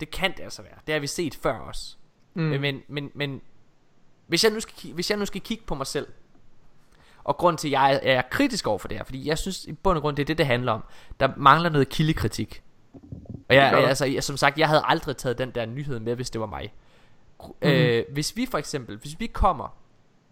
Det 0.00 0.10
kan 0.10 0.32
det 0.36 0.42
altså 0.42 0.62
være. 0.62 0.74
Det 0.86 0.92
har 0.92 1.00
vi 1.00 1.06
set 1.06 1.34
før 1.34 1.58
også. 1.58 1.96
Mm. 2.34 2.42
Men, 2.42 2.82
men, 2.88 3.10
men 3.14 3.42
hvis, 4.26 4.44
jeg 4.44 4.52
nu 4.52 4.60
skal, 4.60 4.92
hvis 4.92 5.10
jeg 5.10 5.18
nu 5.18 5.26
skal 5.26 5.40
kigge 5.40 5.64
på 5.66 5.74
mig 5.74 5.86
selv, 5.86 6.06
og 7.24 7.36
grund 7.36 7.58
til, 7.58 7.68
at 7.68 7.72
jeg 7.72 7.94
er, 7.94 8.16
er 8.18 8.22
kritisk 8.30 8.66
over 8.66 8.78
for 8.78 8.88
det 8.88 8.96
her, 8.96 9.04
fordi 9.04 9.28
jeg 9.28 9.38
synes 9.38 9.64
i 9.64 9.72
bund 9.72 9.96
og 9.96 10.02
grund, 10.02 10.16
det 10.16 10.22
er 10.22 10.26
det, 10.26 10.38
det 10.38 10.46
handler 10.46 10.72
om. 10.72 10.84
Der 11.20 11.28
mangler 11.36 11.70
noget 11.70 11.88
kildekritik. 11.88 12.62
Og 13.48 13.54
jeg, 13.54 13.72
der. 13.72 13.88
altså, 13.88 14.04
jeg, 14.04 14.24
som 14.24 14.36
sagt, 14.36 14.58
jeg 14.58 14.68
havde 14.68 14.82
aldrig 14.84 15.16
taget 15.16 15.38
den 15.38 15.50
der 15.50 15.66
nyhed 15.66 16.00
med, 16.00 16.14
hvis 16.14 16.30
det 16.30 16.40
var 16.40 16.46
mig. 16.46 16.72
Mm. 17.62 17.68
Øh, 17.68 18.04
hvis 18.12 18.36
vi 18.36 18.46
for 18.46 18.58
eksempel, 18.58 18.96
hvis 18.96 19.20
vi 19.20 19.26
kommer 19.26 19.80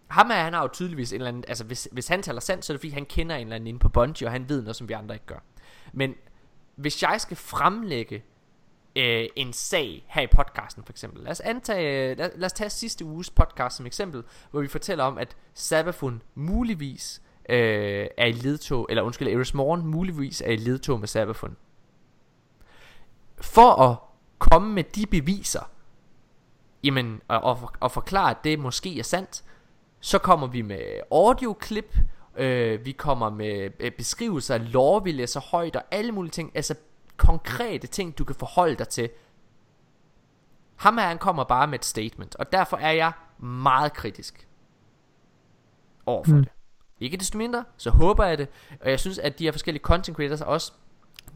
ham 0.09 0.31
er, 0.31 0.35
han 0.35 0.53
har 0.53 0.63
jo 0.63 0.69
tydeligvis 0.69 1.13
en 1.13 1.17
eller 1.17 1.29
anden 1.29 1.45
Altså 1.49 1.65
hvis, 1.65 1.89
hvis 1.93 2.09
han 2.09 2.23
taler 2.23 2.41
sandt, 2.41 2.65
så 2.65 2.73
er 2.73 2.75
det 2.75 2.81
fordi 2.81 2.93
han 2.93 3.07
kender 3.07 3.37
en 3.37 3.43
eller 3.43 3.57
anden 3.57 3.67
inde 3.67 3.79
på 3.79 3.89
Bungie 3.89 4.29
Og 4.29 4.33
han 4.33 4.49
ved 4.49 4.63
noget 4.63 4.77
som 4.77 4.89
vi 4.89 4.93
andre 4.93 5.15
ikke 5.15 5.27
gør. 5.27 5.39
Men 5.93 6.15
hvis 6.77 7.03
jeg 7.03 7.21
skal 7.21 7.37
fremlægge 7.37 8.25
øh, 8.97 9.27
En 9.37 9.53
sag 9.53 10.05
her 10.09 10.23
i 10.23 10.27
podcasten 10.27 10.85
for 10.85 10.93
eksempel. 10.93 11.23
Lad 11.23 11.31
os 11.31 11.41
antage 11.41 12.15
lad, 12.15 12.31
lad 12.37 12.47
os 12.47 12.53
tage 12.53 12.71
sidste 12.71 13.05
uges 13.05 13.31
podcast 13.31 13.77
som 13.77 13.87
eksempel 13.87 14.23
Hvor 14.51 14.61
vi 14.61 14.69
fortæller 14.69 15.05
om 15.05 15.19
at 15.19 15.37
Sabafun 15.55 16.23
muligvis 16.35 17.23
øh, 17.49 18.07
Er 18.17 18.27
i 18.27 18.33
ledtog 18.33 18.87
Eller 18.91 19.03
undskyld 19.03 19.29
Eris 19.29 19.55
Morgen 19.55 19.87
muligvis 19.87 20.41
er 20.41 20.51
i 20.51 20.57
ledtog 20.57 21.01
med 21.01 21.09
Sabafun. 21.09 21.57
For 23.41 23.83
at 23.83 23.97
komme 24.39 24.73
med 24.73 24.85
de 24.85 25.07
beviser 25.07 25.71
Jamen, 26.85 27.21
og, 27.29 27.41
og, 27.41 27.73
og 27.81 27.93
forklare, 27.93 28.31
at 28.31 28.45
det 28.45 28.59
måske 28.59 28.99
er 28.99 29.03
sandt, 29.03 29.45
så 30.01 30.19
kommer 30.19 30.47
vi 30.47 30.63
med 30.63 31.01
audioklip, 31.13 31.97
øh, 32.37 32.85
vi 32.85 32.93
kommer 32.93 33.31
med 33.31 33.71
øh, 33.81 33.93
beskrivelser 33.93 34.55
af 34.55 34.73
lore, 34.73 35.05
vi 35.05 35.13
læser 35.13 35.41
højt 35.41 35.77
og 35.77 35.83
alle 35.91 36.13
mulige 36.13 36.31
ting, 36.31 36.53
altså 36.55 36.75
konkrete 37.17 37.87
ting, 37.87 38.19
du 38.19 38.25
kan 38.25 38.35
forholde 38.35 38.75
dig 38.75 38.89
til. 38.89 39.11
Ham 40.77 40.99
her, 40.99 41.07
han 41.07 41.19
kommer 41.19 41.45
bare 41.45 41.67
med 41.67 41.79
et 41.79 41.85
statement, 41.85 42.37
og 42.37 42.53
derfor 42.53 42.77
er 42.77 42.93
jeg 42.93 43.13
meget 43.39 43.93
kritisk 43.93 44.49
overfor 46.07 46.37
mm. 46.37 46.45
det. 46.45 46.53
Ikke 47.01 47.17
desto 47.17 47.39
mindre, 47.39 47.65
så 47.77 47.91
håber 47.91 48.25
jeg 48.25 48.39
det, 48.39 48.49
og 48.81 48.91
jeg 48.91 49.01
synes, 49.01 49.19
at 49.19 49.39
de 49.39 49.45
her 49.45 49.53
forskellige 49.53 49.83
content 49.83 50.17
creators 50.17 50.41
også, 50.41 50.73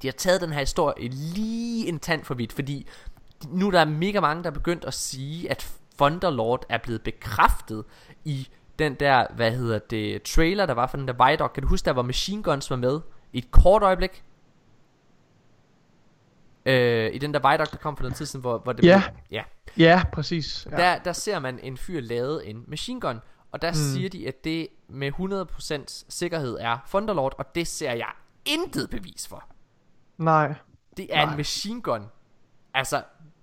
de 0.02 0.06
har 0.06 0.12
taget 0.12 0.40
den 0.40 0.52
her 0.52 0.60
historie 0.60 1.09
lige 1.09 1.89
en 1.89 1.98
tand 1.98 2.24
for 2.24 2.35
vidt, 2.35 2.52
fordi 2.52 2.86
nu 3.48 3.66
er 3.66 3.70
der 3.70 3.85
mega 3.85 4.20
mange, 4.20 4.43
der 4.43 4.51
er 4.51 4.55
begyndt 4.55 4.85
at 4.85 4.94
sige, 4.94 5.51
at 5.51 5.73
Thunderlord 5.98 6.66
er 6.69 6.78
blevet 6.78 7.02
bekræftet 7.02 7.85
i 8.24 8.48
den 8.78 8.94
der, 8.94 9.27
hvad 9.35 9.52
hedder 9.52 9.78
det, 9.78 10.23
trailer, 10.23 10.66
der 10.66 10.74
var 10.74 10.86
for 10.86 10.97
den 10.97 11.09
der 11.09 11.31
Vidoc. 11.31 11.52
Kan 11.52 11.62
du 11.62 11.69
huske, 11.69 11.85
der 11.85 11.93
var 11.93 12.02
Machine 12.02 12.43
Guns 12.43 12.70
var 12.70 12.77
med 12.77 13.01
i 13.32 13.39
et 13.39 13.51
kort 13.51 13.82
øjeblik? 13.82 14.24
Øh, 16.66 17.14
I 17.14 17.19
den 17.19 17.35
der 17.35 17.51
Vidoc, 17.51 17.70
der 17.70 17.77
kom 17.77 17.97
for 17.97 18.02
noget 18.02 18.16
tid 18.16 18.27
siden, 18.27 18.40
hvor, 18.40 18.59
hvor 18.59 18.73
det 18.73 18.85
Ja. 18.85 19.02
blev, 19.06 19.19
ja. 19.31 19.43
Ja, 19.78 20.02
præcis. 20.12 20.66
Ja. 20.70 20.77
Der, 20.77 20.98
der 20.98 21.12
ser 21.12 21.39
man 21.39 21.59
en 21.62 21.77
fyr 21.77 22.01
lave 22.01 22.44
en 22.44 22.64
machine 22.69 23.01
gun, 23.01 23.20
og 23.52 23.62
der 23.62 23.70
mm. 23.70 23.74
siger 23.74 24.09
de, 24.09 24.28
at 24.28 24.44
det 24.44 24.69
med 24.89 25.12
100% 25.89 26.05
sikkerhed 26.09 26.56
er 26.60 26.78
Thunderlord, 26.89 27.35
og 27.39 27.55
det 27.55 27.66
ser 27.66 27.93
jeg 27.93 28.10
intet 28.44 28.90
bevis 28.90 29.28
for. 29.28 29.44
Nej. 30.19 30.55
Det 30.97 31.06
er 31.10 31.24
Nej. 31.24 31.31
en 31.32 31.36
machine 31.36 31.82
gun. 31.82 32.02
Altså, 32.74 33.02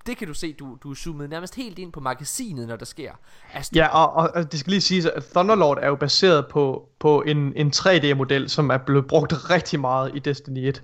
det 0.10 0.18
kan 0.18 0.27
du 0.27 0.34
se, 0.34 0.53
du, 0.53 0.77
du 0.84 0.91
er 0.91 0.95
zoomet 0.95 1.30
nærmest 1.30 1.56
helt 1.56 1.80
ind 1.80 1.91
på 1.91 1.99
magasinet, 1.99 2.68
når 2.68 2.76
der 2.76 2.86
sker. 2.86 3.11
Altså, 3.53 3.72
Ja, 3.76 3.88
og, 3.88 4.14
og, 4.14 4.31
og 4.36 4.52
det 4.52 4.60
skal 4.60 4.72
lige 4.72 4.81
siges, 4.81 5.06
at 5.06 5.23
Thunderlord 5.23 5.77
er 5.81 5.88
jo 5.88 5.95
baseret 5.95 6.48
på, 6.48 6.90
på 6.99 7.22
en, 7.22 7.53
en 7.56 7.72
3D-model, 7.76 8.49
som 8.49 8.69
er 8.69 8.77
blevet 8.77 9.07
brugt 9.07 9.49
rigtig 9.49 9.80
meget 9.80 10.11
i 10.15 10.19
Destiny 10.19 10.68
1. 10.68 10.84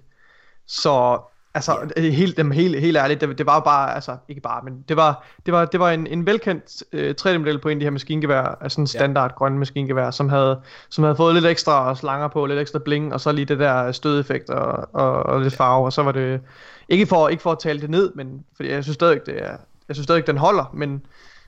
Så 0.68 1.20
Altså, 1.56 1.92
yeah. 2.00 2.14
helt, 2.14 2.38
dem, 2.38 2.52
helt, 2.52 2.80
helt 2.80 2.98
ærligt, 2.98 3.22
det, 3.22 3.38
det 3.38 3.46
var 3.46 3.56
jo 3.56 3.60
bare, 3.60 3.96
altså, 3.96 4.18
ikke 4.30 4.42
bare, 4.42 4.62
men 4.64 4.84
det 4.90 4.98
var, 4.98 5.26
det 5.46 5.54
var, 5.54 5.66
det 5.66 5.80
var 5.80 5.92
en, 5.92 6.08
en 6.08 6.26
velkendt 6.26 6.84
øh, 6.94 7.16
3D-model 7.22 7.60
på 7.60 7.70
en 7.70 7.78
af 7.78 7.80
de 7.80 7.86
her 7.86 7.92
maskingevær, 7.92 8.58
altså 8.62 8.82
en 8.82 8.88
standard 8.88 9.30
yeah. 9.30 9.38
grønne 9.38 9.60
maskingevær, 9.60 10.12
som 10.12 10.30
havde, 10.30 10.62
som 10.90 11.04
havde 11.04 11.16
fået 11.16 11.34
lidt 11.34 11.46
ekstra 11.46 11.96
slanger 11.96 12.28
på, 12.28 12.46
lidt 12.46 12.60
ekstra 12.60 12.80
bling, 12.80 13.14
og 13.14 13.22
så 13.22 13.32
lige 13.32 13.46
det 13.46 13.60
der 13.60 13.92
stødeffekt 13.92 14.50
og, 14.50 14.90
og, 14.94 15.12
og 15.24 15.42
lidt 15.42 15.56
farve, 15.56 15.86
og 15.86 15.94
så 15.94 16.04
var 16.04 16.12
det, 16.12 16.42
ikke 16.90 17.06
for, 17.06 17.30
ikke 17.30 17.44
for 17.44 17.52
at 17.52 17.60
tale 17.60 17.82
det 17.82 17.90
ned, 17.90 18.14
men 18.16 18.46
fordi 18.56 18.70
jeg 18.70 18.84
synes 18.84 18.96
stadig, 18.96 19.26
det 19.26 19.44
er, 19.44 19.58
jeg 19.88 19.96
synes 19.96 20.04
stadig, 20.04 20.28
den 20.28 20.38
holder, 20.38 20.72
men, 20.74 21.06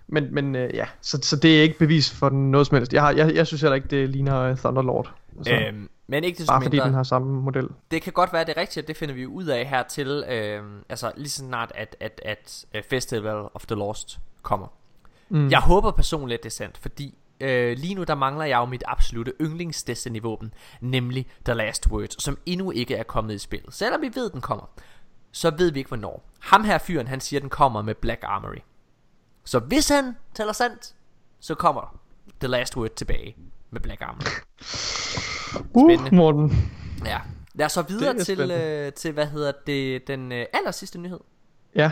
men, 0.07 0.33
men 0.33 0.55
øh, 0.55 0.69
ja, 0.73 0.85
så, 1.01 1.19
så 1.21 1.35
det 1.35 1.57
er 1.57 1.61
ikke 1.61 1.79
bevis 1.79 2.11
for 2.11 2.29
den 2.29 2.51
noget 2.51 2.67
som 2.67 2.77
helst. 2.77 2.93
Jeg, 2.93 3.01
har, 3.01 3.11
jeg, 3.11 3.35
jeg 3.35 3.47
synes 3.47 3.61
heller 3.61 3.75
ikke, 3.75 3.87
det 3.87 4.09
ligner 4.09 4.55
Thunderlord. 4.55 5.13
Altså, 5.37 5.53
Øhm, 5.53 5.89
men 6.07 6.23
ikke 6.23 6.37
desto 6.37 6.51
bare 6.51 6.61
fordi 6.61 6.75
mindre, 6.75 6.87
den 6.87 6.93
har 6.93 7.03
samme 7.03 7.41
model. 7.41 7.69
det 7.91 8.01
kan 8.01 8.13
godt 8.13 8.33
være 8.33 8.45
det 8.45 8.57
er 8.57 8.61
rigtigt, 8.61 8.87
det 8.87 8.97
finder 8.97 9.15
vi 9.15 9.25
ud 9.25 9.45
af 9.45 9.65
her 9.65 9.83
til, 9.83 10.23
øh, 10.29 10.63
altså 10.89 11.11
lige 11.17 11.29
så 11.29 11.37
snart, 11.37 11.71
at, 11.75 11.95
at, 11.99 12.21
at, 12.25 12.65
at 12.73 12.85
Festival 12.89 13.45
of 13.53 13.65
the 13.65 13.75
Lost 13.75 14.19
kommer. 14.41 14.67
Mm. 15.29 15.49
Jeg 15.49 15.59
håber 15.59 15.91
personligt, 15.91 16.37
at 16.37 16.43
det 16.43 16.49
er 16.49 16.53
sandt, 16.53 16.77
fordi 16.77 17.15
øh, 17.39 17.77
lige 17.77 17.95
nu 17.95 18.03
der 18.03 18.15
mangler 18.15 18.45
jeg 18.45 18.57
jo 18.57 18.65
mit 18.65 18.83
absolute 18.87 19.33
yndlings 19.41 19.83
Destiny 19.83 20.21
våben, 20.21 20.53
nemlig 20.81 21.27
The 21.45 21.53
Last 21.53 21.87
Words, 21.87 22.23
som 22.23 22.37
endnu 22.45 22.71
ikke 22.71 22.95
er 22.95 23.03
kommet 23.03 23.33
i 23.33 23.37
spillet. 23.37 23.73
Selvom 23.73 24.01
vi 24.01 24.11
ved, 24.15 24.25
at 24.25 24.33
den 24.33 24.41
kommer, 24.41 24.69
så 25.37 25.51
ved 25.57 25.71
vi 25.71 25.79
ikke 25.79 25.87
hvornår. 25.87 26.29
Ham 26.39 26.63
her 26.63 26.77
fyren, 26.77 27.07
han 27.07 27.19
siger, 27.21 27.39
at 27.39 27.41
den 27.41 27.49
kommer 27.49 27.81
med 27.81 27.95
Black 27.95 28.19
Armory. 28.23 28.57
Så 29.45 29.59
hvis 29.59 29.89
han 29.89 30.15
tæller 30.35 30.53
sandt, 30.53 30.93
så 31.39 31.55
kommer 31.55 31.99
The 32.39 32.47
Last 32.47 32.77
Word 32.77 32.89
tilbage 32.95 33.35
med 33.71 33.81
Black 33.81 34.01
Armory. 34.01 34.31
Uh, 35.73 35.89
Spændende. 35.89 36.15
Morten. 36.15 36.71
Ja. 37.05 37.19
Lad 37.53 37.65
os 37.65 37.71
så 37.71 37.81
videre 37.81 38.15
er 38.19 38.23
til, 38.23 38.51
øh, 38.51 38.93
til, 38.93 39.11
hvad 39.11 39.25
hedder 39.27 39.51
det, 39.67 40.07
den 40.07 40.31
øh, 40.31 40.45
aller 40.53 40.71
sidste 40.71 40.99
nyhed. 40.99 41.19
Ja, 41.75 41.91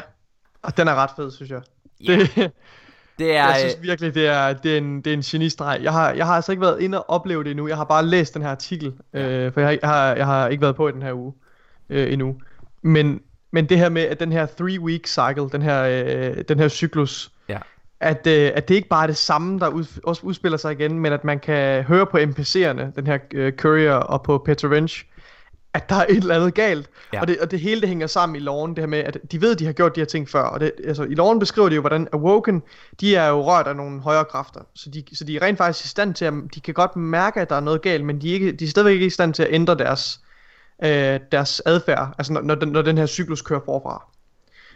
og 0.61 0.77
den 0.77 0.87
er 0.87 0.95
ret 0.95 1.09
fed, 1.15 1.31
synes 1.31 1.51
jeg. 1.51 1.61
Ja. 2.07 2.15
Det, 2.17 2.51
Det 3.19 3.35
er, 3.35 3.45
jeg 3.47 3.55
synes 3.59 3.75
øh, 3.75 3.83
virkelig, 3.83 4.15
det 4.15 4.27
er, 4.27 4.53
det 4.53 4.73
er 4.73 4.77
en, 4.77 5.01
det 5.01 5.07
er 5.07 5.13
en 5.13 5.21
genistreg. 5.21 5.79
Jeg 5.83 5.91
har, 5.91 6.11
jeg 6.11 6.25
har 6.25 6.35
altså 6.35 6.51
ikke 6.51 6.61
været 6.61 6.79
inde 6.81 7.03
og 7.03 7.09
opleve 7.09 7.43
det 7.43 7.51
endnu. 7.51 7.67
Jeg 7.67 7.77
har 7.77 7.83
bare 7.83 8.05
læst 8.05 8.33
den 8.33 8.41
her 8.41 8.49
artikel, 8.49 8.93
øh, 9.13 9.53
for 9.53 9.59
jeg, 9.61 9.67
har- 9.69 9.77
jeg, 9.81 9.89
har, 9.89 10.15
jeg 10.15 10.25
har 10.25 10.47
ikke 10.47 10.61
været 10.61 10.75
på 10.75 10.87
i 10.87 10.91
den 10.91 11.01
her 11.01 11.13
uge 11.13 11.33
øh, 11.89 12.13
endnu. 12.13 12.35
Men, 12.81 13.21
men 13.55 13.65
det 13.65 13.77
her 13.77 13.89
med, 13.89 14.01
at 14.01 14.19
den 14.19 14.31
her 14.31 14.45
three 14.45 14.79
week 14.79 15.07
cycle, 15.07 15.49
den 15.51 15.61
her, 15.61 15.83
øh, 15.83 16.43
den 16.47 16.59
her 16.59 16.67
cyklus, 16.67 17.31
ja. 17.49 17.57
at, 17.99 18.27
øh, 18.27 18.51
at 18.55 18.67
det 18.67 18.75
ikke 18.75 18.87
bare 18.87 19.03
er 19.03 19.07
det 19.07 19.17
samme, 19.17 19.59
der 19.59 19.67
ud, 19.67 19.85
også 20.03 20.21
udspiller 20.25 20.57
sig 20.57 20.71
igen, 20.71 20.99
men 20.99 21.13
at 21.13 21.23
man 21.23 21.39
kan 21.39 21.83
høre 21.83 22.05
på 22.05 22.17
NPC'erne, 22.17 22.95
den 22.95 23.07
her 23.07 23.17
øh, 23.33 23.53
Courier 23.53 23.93
og 23.93 24.23
på 24.23 24.37
Petrovenge, 24.37 25.05
at 25.73 25.89
der 25.89 25.95
er 25.95 26.05
et 26.09 26.17
eller 26.17 26.35
andet 26.35 26.53
galt. 26.53 26.89
Ja. 27.13 27.21
Og, 27.21 27.27
det, 27.27 27.37
og 27.39 27.51
det 27.51 27.59
hele 27.59 27.81
det 27.81 27.89
hænger 27.89 28.07
sammen 28.07 28.35
i 28.35 28.39
loven, 28.39 28.71
det 28.71 28.79
her 28.79 28.87
med, 28.87 28.99
at 28.99 29.17
de 29.31 29.41
ved, 29.41 29.51
at 29.51 29.59
de 29.59 29.65
har 29.65 29.73
gjort 29.73 29.95
de 29.95 30.01
her 30.01 30.05
ting 30.05 30.29
før. 30.29 30.43
Og 30.43 30.59
det, 30.59 30.71
altså, 30.87 31.03
i 31.03 31.15
loven 31.15 31.39
beskriver 31.39 31.69
de 31.69 31.75
jo, 31.75 31.81
hvordan 31.81 32.07
Awoken, 32.13 32.63
de 33.01 33.15
er 33.15 33.27
jo 33.27 33.41
rørt 33.41 33.67
af 33.67 33.75
nogle 33.75 34.01
højere 34.01 34.25
kræfter. 34.25 34.59
Så 34.73 34.89
de, 34.89 35.03
så 35.13 35.23
de 35.23 35.35
er 35.35 35.41
rent 35.41 35.57
faktisk 35.57 35.85
i 35.85 35.87
stand 35.87 36.13
til 36.13 36.25
at, 36.25 36.33
de 36.55 36.59
kan 36.59 36.73
godt 36.73 36.95
mærke, 36.95 37.41
at 37.41 37.49
der 37.49 37.55
er 37.55 37.59
noget 37.59 37.81
galt, 37.81 38.05
men 38.05 38.21
de 38.21 38.29
er, 38.29 38.33
ikke, 38.33 38.51
de 38.51 38.65
er 38.65 38.69
stadigvæk 38.69 38.93
ikke 38.93 39.05
i 39.05 39.09
stand 39.09 39.33
til 39.33 39.43
at 39.43 39.49
ændre 39.51 39.75
deres, 39.75 40.19
øh, 40.83 41.19
deres 41.31 41.61
adfærd, 41.65 42.15
altså 42.17 42.33
når, 42.33 42.41
når, 42.41 42.55
den, 42.55 42.69
når 42.69 42.81
den 42.81 42.97
her 42.97 43.05
cyklus 43.05 43.41
kører 43.41 43.59
forfra. 43.65 44.05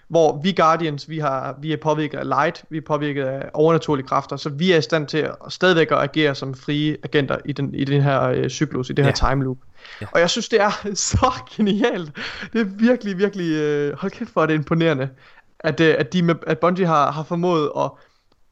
Hvor 0.07 0.41
vi 0.43 0.51
Guardians, 0.51 1.09
vi, 1.09 1.19
har, 1.19 1.55
vi 1.61 1.73
er 1.73 1.77
påvirket 1.77 2.17
af 2.17 2.27
light, 2.27 2.63
vi 2.69 2.77
er 2.77 2.81
påvirket 2.87 3.23
af 3.25 3.49
overnaturlige 3.53 4.07
kræfter, 4.07 4.35
så 4.37 4.49
vi 4.49 4.71
er 4.71 4.77
i 4.77 4.81
stand 4.81 5.07
til 5.07 5.17
at 5.17 5.35
stadigvæk 5.49 5.91
at 5.91 5.97
agere 5.97 6.35
som 6.35 6.53
frie 6.55 6.97
agenter 7.03 7.37
i 7.45 7.51
den, 7.51 7.75
i 7.75 7.83
den 7.85 8.01
her 8.01 8.21
øh, 8.23 8.49
cyklus, 8.49 8.89
i 8.89 8.93
det 8.93 9.05
her 9.05 9.13
Ja. 9.23 9.29
time 9.29 9.43
loop. 9.43 9.57
Ja. 10.01 10.05
Og 10.11 10.19
jeg 10.19 10.29
synes, 10.29 10.49
det 10.49 10.61
er 10.61 10.69
så 11.11 11.33
genialt. 11.57 12.11
Det 12.53 12.61
er 12.61 12.65
virkelig, 12.65 13.17
virkelig, 13.17 13.51
øh, 13.51 13.93
hold 13.97 14.11
kæft 14.11 14.29
for, 14.33 14.45
det 14.45 14.53
er 14.53 14.57
imponerende, 14.57 15.09
at, 15.59 15.79
øh, 15.79 15.95
at, 15.99 16.13
de 16.13 16.21
med, 16.23 16.35
at 16.47 16.59
Bungie 16.59 16.85
har, 16.87 17.11
har 17.11 17.23
formået 17.23 17.71
at, 17.77 17.91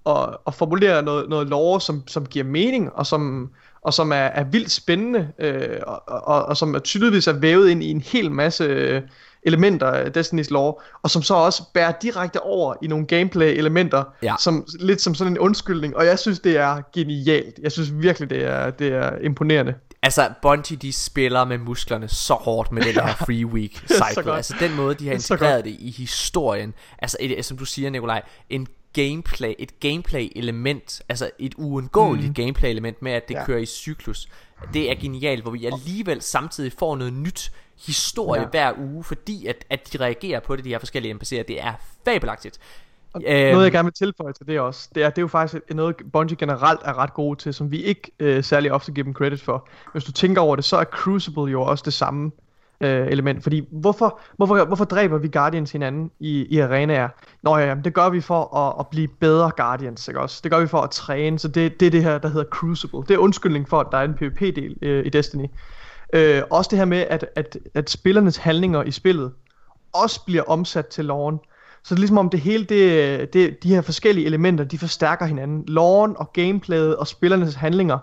at, 0.05 0.37
at 0.47 0.53
formulere 0.53 1.03
noget, 1.03 1.29
noget 1.29 1.47
lore, 1.47 1.81
som, 1.81 2.07
som 2.07 2.25
giver 2.25 2.45
mening, 2.45 2.93
og 2.93 3.05
som, 3.05 3.49
og 3.87 3.93
som 3.93 4.11
er, 4.11 4.15
er 4.15 4.43
vildt 4.43 4.71
spændende, 4.71 5.27
øh, 5.39 5.77
og, 5.87 6.03
og, 6.07 6.45
og 6.45 6.57
som 6.57 6.75
er 6.75 6.79
tydeligvis 6.79 7.27
er 7.27 7.33
vævet 7.33 7.69
ind 7.69 7.83
i 7.83 7.91
en 7.91 8.01
hel 8.01 8.31
masse 8.31 8.63
øh, 8.63 9.01
elementer 9.43 9.87
af 9.87 10.17
Destiny's 10.17 10.47
lore, 10.49 10.73
og 11.03 11.09
som 11.09 11.21
så 11.21 11.33
også 11.33 11.63
bærer 11.73 11.91
direkte 12.01 12.41
over 12.41 12.75
i 12.81 12.87
nogle 12.87 13.05
gameplay-elementer, 13.05 14.03
Ja. 14.23 14.35
som, 14.39 14.65
lidt 14.79 15.01
som 15.01 15.15
sådan 15.15 15.33
en 15.33 15.39
undskyldning, 15.39 15.95
og 15.97 16.05
jeg 16.05 16.19
synes, 16.19 16.39
det 16.39 16.57
er 16.57 16.81
genialt. 16.93 17.59
Jeg 17.63 17.71
synes 17.71 17.89
virkelig, 17.93 18.29
det 18.29 18.43
er, 18.43 18.69
det 18.69 18.87
er 18.87 19.17
imponerende. 19.23 19.73
Altså, 20.01 20.29
Bungie, 20.41 20.77
de 20.77 20.93
spiller 20.93 21.45
med 21.45 21.57
musklerne 21.57 22.07
så 22.07 22.33
hårdt 22.33 22.71
med 22.71 22.81
den 22.81 22.93
her 23.05 23.15
free 23.15 23.45
week 23.45 23.83
cycle. 23.91 24.35
altså, 24.35 24.53
den 24.59 24.75
måde, 24.75 24.95
de 24.95 25.03
har 25.03 25.11
er 25.11 25.15
integreret 25.15 25.63
det 25.65 25.75
i 25.79 25.91
historien. 25.97 26.73
Altså, 26.99 27.17
et, 27.19 27.45
som 27.45 27.57
du 27.57 27.65
siger, 27.65 27.89
Nikolaj, 27.89 28.21
en 28.49 28.67
gameplay, 28.97 29.53
et 29.59 29.79
gameplay 29.79 30.29
element, 30.35 31.01
altså 31.09 31.29
et 31.39 31.53
uundgåeligt 31.57 32.27
mm. 32.27 32.33
gameplay 32.33 32.69
element 32.69 33.01
med, 33.01 33.11
at 33.11 33.27
det 33.27 33.35
ja. 33.35 33.45
Kører 33.45 33.59
i 33.59 33.65
cyklus. 33.65 34.29
Det 34.73 34.91
er 34.91 34.95
genialt, 34.95 35.41
hvor 35.41 35.51
vi 35.51 35.65
alligevel 35.65 36.21
samtidig 36.21 36.73
får 36.79 36.95
noget 36.95 37.13
nyt 37.13 37.51
historie 37.85 38.41
ja. 38.41 38.45
Ja. 38.45 38.71
hver 38.71 38.79
uge, 38.79 39.03
fordi 39.03 39.45
at, 39.45 39.65
at 39.69 39.93
de 39.93 39.97
reagerer 39.97 40.39
på 40.39 40.55
det, 40.55 40.65
de 40.65 40.69
her 40.69 40.79
forskellige 40.79 41.13
NPC'er. 41.13 41.43
Det 41.43 41.61
er 41.61 41.73
fabelagtigt. 42.05 42.59
Og 43.13 43.21
Øhm, 43.27 43.51
Noget 43.51 43.63
jeg 43.63 43.71
gerne 43.71 43.85
vil 43.85 43.93
tilføje 43.93 44.33
til 44.33 44.47
det 44.47 44.59
også, 44.59 44.89
det 44.95 45.03
er, 45.03 45.09
det 45.09 45.17
er 45.17 45.21
jo 45.21 45.27
faktisk 45.27 45.63
noget 45.69 45.95
Bungie 46.13 46.37
generelt 46.37 46.79
er 46.83 46.97
ret 46.97 47.13
gode 47.13 47.39
til, 47.39 47.53
som 47.53 47.71
vi 47.71 47.83
ikke 47.83 48.11
øh, 48.19 48.43
særlig 48.43 48.71
ofte 48.71 48.91
giver 48.91 49.05
dem 49.05 49.13
credit 49.13 49.41
for. 49.41 49.67
Hvis 49.91 50.03
du 50.03 50.11
tænker 50.11 50.41
over 50.41 50.55
det, 50.55 50.65
så 50.65 50.77
er 50.77 50.83
Crucible 50.83 51.51
jo 51.51 51.61
også 51.61 51.83
det 51.85 51.93
samme 51.93 52.31
øh, 52.81 53.07
element. 53.07 53.43
Fordi 53.43 53.67
hvorfor, 53.71 54.19
hvorfor, 54.37 54.65
hvorfor 54.65 54.85
dræber 54.85 55.17
vi 55.17 55.27
Guardians 55.27 55.71
hinanden 55.71 56.11
i, 56.19 56.45
i 56.45 56.59
arenaer? 56.59 57.09
Nå 57.43 57.57
ja, 57.57 57.65
jamen, 57.65 57.83
det 57.83 57.93
gør 57.93 58.09
vi 58.09 58.21
for 58.21 58.57
at, 58.57 58.75
at 58.79 58.87
blive 58.87 59.07
bedre 59.07 59.51
Guardians, 59.57 60.07
ikke 60.07 60.19
også? 60.19 60.39
Det 60.43 60.51
gør 60.51 60.59
vi 60.59 60.67
for 60.67 60.81
at 60.81 60.89
træne, 60.89 61.39
så 61.39 61.47
det, 61.47 61.79
det 61.79 61.85
er 61.85 61.91
det 61.91 62.03
her, 62.03 62.17
der 62.17 62.29
hedder 62.29 62.49
Crucible. 62.49 62.99
Det 62.99 63.11
er 63.11 63.17
undskyldning 63.17 63.69
for, 63.69 63.79
at 63.79 63.87
der 63.91 63.97
er 63.97 64.03
en 64.03 64.13
PvP-del 64.13 64.77
øh, 64.81 65.05
i 65.05 65.09
Destiny. 65.09 65.45
Øh, 66.13 66.41
også 66.49 66.67
det 66.69 66.77
her 66.77 66.85
med, 66.85 67.05
at, 67.09 67.25
at, 67.35 67.57
at 67.73 67.89
spillernes 67.89 68.37
handlinger 68.37 68.83
i 68.83 68.91
spillet 68.91 69.31
også 69.93 70.25
bliver 70.25 70.43
omsat 70.43 70.87
til 70.87 71.05
loven. 71.05 71.39
Så 71.83 71.95
det 71.95 71.99
er 71.99 72.01
ligesom 72.01 72.17
om 72.17 72.29
det 72.29 72.39
hele, 72.39 72.63
det, 72.63 73.33
det, 73.33 73.63
de 73.63 73.69
her 73.69 73.81
forskellige 73.81 74.25
elementer, 74.25 74.63
de 74.63 74.77
forstærker 74.77 75.25
hinanden. 75.25 75.63
Loven 75.67 76.17
og 76.17 76.33
gameplayet 76.33 76.97
og 76.97 77.07
spillernes 77.07 77.55
handlinger, 77.55 77.97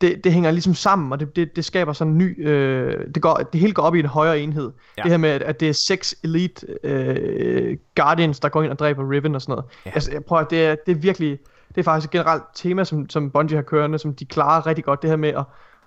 det, 0.00 0.24
det 0.24 0.32
hænger 0.32 0.50
ligesom 0.50 0.74
sammen, 0.74 1.12
og 1.12 1.20
det, 1.20 1.36
det, 1.36 1.56
det 1.56 1.64
skaber 1.64 1.92
sådan 1.92 2.12
en 2.12 2.18
ny, 2.18 2.48
øh, 2.48 3.06
det, 3.14 3.22
går, 3.22 3.34
det 3.52 3.60
hele 3.60 3.72
går 3.72 3.82
op 3.82 3.94
i 3.94 4.00
en 4.00 4.06
højere 4.06 4.40
enhed. 4.40 4.72
Ja. 4.98 5.02
Det 5.02 5.10
her 5.10 5.18
med, 5.18 5.30
at, 5.30 5.42
at 5.42 5.60
det 5.60 5.68
er 5.68 5.72
seks 5.72 6.14
elite 6.24 6.66
øh, 6.84 7.76
guardians, 7.94 8.40
der 8.40 8.48
går 8.48 8.62
ind 8.62 8.72
og 8.72 8.78
dræber 8.78 9.10
Riven 9.10 9.34
og 9.34 9.42
sådan 9.42 9.52
noget. 9.52 9.64
Ja. 9.86 9.90
Altså, 9.94 10.12
jeg 10.12 10.24
prøver, 10.24 10.44
det, 10.44 10.66
er, 10.66 10.76
det 10.86 10.92
er 10.92 10.96
virkelig, 10.96 11.38
det 11.68 11.78
er 11.78 11.82
faktisk 11.82 12.08
et 12.08 12.10
generelt 12.10 12.42
tema, 12.54 12.84
som, 12.84 13.10
som 13.10 13.30
Bungie 13.30 13.56
har 13.56 13.62
kørende, 13.62 13.98
som 13.98 14.14
de 14.14 14.24
klarer 14.24 14.66
rigtig 14.66 14.84
godt, 14.84 15.02
det 15.02 15.10
her 15.10 15.16
med 15.16 15.28
at, 15.28 15.44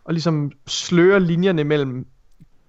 at 0.07 0.13
ligesom 0.13 0.51
sløre 0.67 1.19
linjerne 1.19 1.63
mellem 1.63 2.05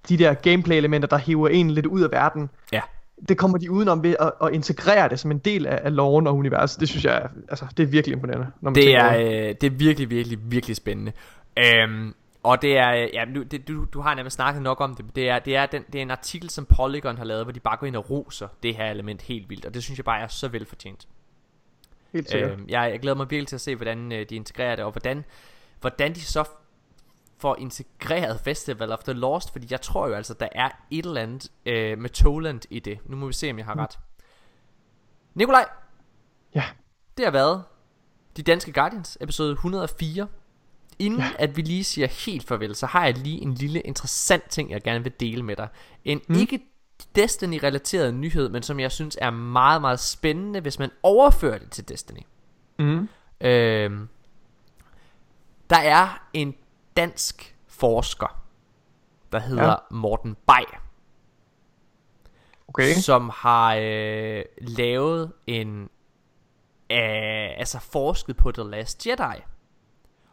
de 0.09 0.17
der 0.17 0.35
gameplay-elementer, 0.35 1.09
der 1.09 1.17
hiver 1.17 1.49
en 1.49 1.71
lidt 1.71 1.87
ud 1.87 2.03
af 2.03 2.11
verden, 2.11 2.51
Ja. 2.73 2.81
Det 3.29 3.39
kommer 3.39 3.59
de 3.59 3.71
udenom 3.71 4.03
ved 4.03 4.17
at, 4.21 4.33
at 4.43 4.53
integrere 4.53 5.09
det 5.09 5.21
som 5.21 5.31
en 5.31 5.39
del 5.39 5.67
af, 5.67 5.81
af 5.85 5.97
loven 5.97 6.27
og 6.27 6.37
universet. 6.37 6.81
Det 6.81 6.89
synes 6.89 7.05
jeg, 7.05 7.29
altså, 7.49 7.67
det 7.77 7.83
er 7.83 7.87
virkelig 7.87 8.15
imponerende. 8.15 8.47
Når 8.61 8.71
man 8.71 8.75
Det 8.75 8.95
er, 8.95 9.17
øh, 9.17 9.55
det 9.61 9.65
er 9.65 9.71
virkelig, 9.71 10.11
virkelig, 10.11 10.39
virkelig 10.43 10.77
spændende. 10.77 11.13
Øhm, 11.59 12.15
og 12.43 12.63
det 12.63 12.79
er, 12.79 12.95
øh, 12.95 13.09
ja, 13.13 13.25
nu, 13.25 13.43
det, 13.43 13.69
du, 13.69 13.85
du 13.93 14.01
har 14.01 14.15
nemlig 14.15 14.33
snakket 14.33 14.63
nok 14.63 14.81
om 14.81 14.95
det, 14.95 15.05
men 15.05 15.13
det 15.15 15.29
er, 15.29 15.39
det, 15.39 15.57
er 15.57 15.67
den, 15.67 15.85
det 15.93 15.99
er 15.99 16.03
en 16.03 16.11
artikel, 16.11 16.51
som 16.51 16.67
Polygon 16.77 17.19
har 17.19 17.25
lavet, 17.25 17.45
hvor 17.45 17.53
de 17.53 17.61
bare 17.61 17.77
går 17.77 17.87
ind 17.87 17.97
og 17.97 18.11
roser 18.11 18.49
det 18.63 18.75
her 18.75 18.91
element 18.91 19.23
helt 19.23 19.51
vildt, 19.51 19.65
og 19.65 19.75
det 19.75 19.83
synes 19.83 19.99
jeg 19.99 20.05
bare 20.05 20.21
er 20.21 20.29
så 20.29 20.49
velfortjent. 20.49 21.09
Helt 22.13 22.31
sikkert. 22.31 22.51
Øhm, 22.51 22.65
jeg, 22.69 22.91
jeg 22.91 23.01
glæder 23.01 23.17
mig 23.17 23.31
virkelig 23.31 23.49
til 23.49 23.57
at 23.57 23.61
se, 23.61 23.77
hvordan 23.77 24.13
øh, 24.13 24.27
de 24.31 24.37
integrerer 24.37 24.77
det, 24.77 24.85
og 24.85 24.91
hvordan, 24.91 25.25
hvordan 25.81 26.15
de 26.15 26.21
så 26.21 26.45
får 27.41 27.57
integreret 27.57 28.41
Festival 28.41 28.93
of 28.93 28.99
the 28.99 29.13
Lost, 29.13 29.53
fordi 29.53 29.67
jeg 29.71 29.81
tror 29.81 30.09
jo 30.09 30.15
altså, 30.15 30.35
der 30.35 30.49
er 30.53 30.69
et 30.91 31.07
eller 31.07 31.23
andet 31.23 31.51
øh, 31.67 31.99
med 31.99 32.11
Toland 32.11 32.61
i 32.71 32.81
det. 32.81 32.99
Nu 33.07 33.17
må 33.17 33.27
vi 33.27 33.33
se, 33.33 33.51
om 33.51 33.59
jeg 33.59 33.67
har 33.67 33.79
ret. 33.79 33.99
Nikolaj, 35.35 35.69
Ja. 36.55 36.65
det 37.17 37.25
har 37.25 37.33
været 37.33 37.65
De 38.37 38.43
Danske 38.43 38.73
Guardians, 38.73 39.19
episode 39.21 39.53
104. 39.53 40.27
Inden 40.99 41.21
ja. 41.21 41.31
at 41.39 41.57
vi 41.57 41.63
lige 41.63 41.85
siger 41.85 42.09
helt 42.09 42.49
farvel, 42.49 42.75
så 42.75 42.87
har 42.87 43.05
jeg 43.05 43.19
lige 43.19 43.43
en 43.43 43.55
lille 43.55 43.81
interessant 43.81 44.51
ting, 44.51 44.71
jeg 44.71 44.83
gerne 44.83 45.05
vil 45.05 45.13
dele 45.21 45.43
med 45.43 45.57
dig. 45.57 45.69
En 46.05 46.21
mm. 46.29 46.35
ikke 46.35 46.61
Destiny-relateret 47.17 48.15
nyhed, 48.15 48.49
men 48.49 48.63
som 48.63 48.81
jeg 48.81 48.93
synes 48.93 49.19
er 49.21 49.31
meget, 49.31 49.81
meget 49.81 50.01
spændende, 50.01 50.61
hvis 50.61 50.79
man 50.79 50.91
overfører 51.03 51.59
det 51.59 51.71
til 51.71 51.89
Destiny. 51.89 52.21
Mm. 52.79 53.09
Øhm, 53.41 54.09
der 55.71 55.79
er 55.79 56.23
en 56.33 56.55
dansk 57.01 57.57
forsker, 57.67 58.43
der 59.33 59.39
hedder 59.39 59.71
ja. 59.71 59.77
Morten 59.91 60.37
Bay, 60.47 60.65
Okay. 62.69 62.95
som 62.95 63.31
har 63.35 63.75
øh, 63.81 64.45
lavet 64.59 65.33
en, 65.47 65.83
øh, 66.91 67.59
altså 67.59 67.79
forsket 67.81 68.37
på 68.37 68.53
The 68.53 68.63
Last 68.63 69.07
Jedi, 69.07 69.41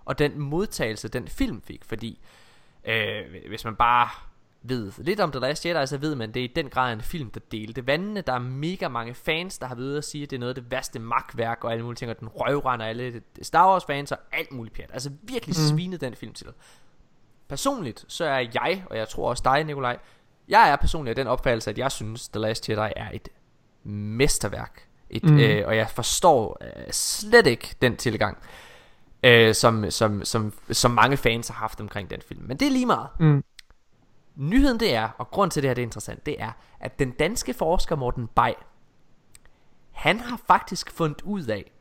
og 0.05 0.19
den 0.19 0.39
modtagelse, 0.39 1.07
den 1.07 1.27
film 1.27 1.61
fik, 1.61 1.85
fordi 1.85 2.19
øh, 2.85 3.25
hvis 3.47 3.65
man 3.65 3.75
bare 3.75 4.09
ved 4.69 4.91
lidt 4.97 5.19
om 5.19 5.31
The 5.31 5.39
Last 5.39 5.65
Jedi, 5.65 5.87
så 5.87 5.97
ved 5.97 6.15
man, 6.15 6.33
det 6.33 6.39
er 6.39 6.43
i 6.43 6.51
den 6.55 6.69
grad 6.69 6.93
en 6.93 7.01
film, 7.01 7.29
der 7.29 7.39
delte 7.51 7.87
vandene. 7.87 8.21
Der 8.21 8.33
er 8.33 8.39
mega 8.39 8.87
mange 8.87 9.13
fans, 9.13 9.57
der 9.57 9.67
har 9.67 9.75
ved 9.75 9.97
at 9.97 10.03
sige, 10.03 10.23
at 10.23 10.29
det 10.29 10.35
er 10.35 10.39
noget 10.39 10.57
af 10.57 10.63
det 10.63 10.71
værste 10.71 10.99
magtværk 10.99 11.63
og 11.63 11.71
alle 11.71 11.83
mulige 11.83 11.97
ting, 11.97 12.11
og 12.11 12.19
den 12.19 12.27
røvrender 12.27 12.85
alle 12.85 13.21
Star 13.41 13.67
Wars 13.67 13.85
fans 13.85 14.11
og 14.11 14.17
alt 14.31 14.51
muligt 14.51 14.75
pjat. 14.75 14.89
Altså 14.93 15.11
virkelig 15.23 15.55
mm. 15.59 15.77
svinet 15.77 16.01
den 16.01 16.15
film 16.15 16.33
til. 16.33 16.47
Personligt, 17.47 18.05
så 18.07 18.25
er 18.25 18.45
jeg, 18.53 18.83
og 18.89 18.97
jeg 18.97 19.09
tror 19.09 19.29
også 19.29 19.41
dig, 19.45 19.63
Nikolaj, 19.63 19.97
jeg 20.47 20.69
er 20.69 20.75
personligt 20.75 21.19
af 21.19 21.25
den 21.25 21.27
opfattelse, 21.31 21.69
at 21.69 21.77
jeg 21.77 21.91
synes, 21.91 22.29
The 22.29 22.39
Last 22.39 22.69
Jedi 22.69 22.91
er 22.95 23.09
et 23.13 23.29
mesterværk. 23.83 24.87
Et, 25.09 25.23
mm. 25.23 25.39
øh, 25.39 25.67
og 25.67 25.77
jeg 25.77 25.89
forstår 25.89 26.57
øh, 26.61 26.91
slet 26.91 27.47
ikke 27.47 27.75
den 27.81 27.97
tilgang, 27.97 28.37
øh, 29.23 29.55
som, 29.55 29.91
som, 29.91 30.25
som, 30.25 30.53
som 30.71 30.91
mange 30.91 31.17
fans 31.17 31.47
har 31.47 31.55
haft 31.55 31.81
omkring 31.81 32.09
den 32.09 32.21
film. 32.21 32.43
Men 32.43 32.57
det 32.57 32.67
er 32.67 32.71
lige 32.71 32.85
meget. 32.85 33.07
Mm. 33.19 33.43
Nyheden 34.37 34.79
det 34.79 34.95
er, 34.95 35.09
og 35.17 35.31
grund 35.31 35.51
til 35.51 35.63
det 35.63 35.69
her 35.69 35.73
det 35.73 35.81
er 35.81 35.85
interessant, 35.85 36.25
det 36.25 36.41
er, 36.41 36.51
at 36.79 36.99
den 36.99 37.11
danske 37.11 37.53
forsker 37.53 37.95
Morten 37.95 38.27
Bay, 38.27 38.51
han 39.91 40.19
har 40.19 40.39
faktisk 40.47 40.91
fundet 40.91 41.21
ud 41.21 41.45
af, 41.45 41.71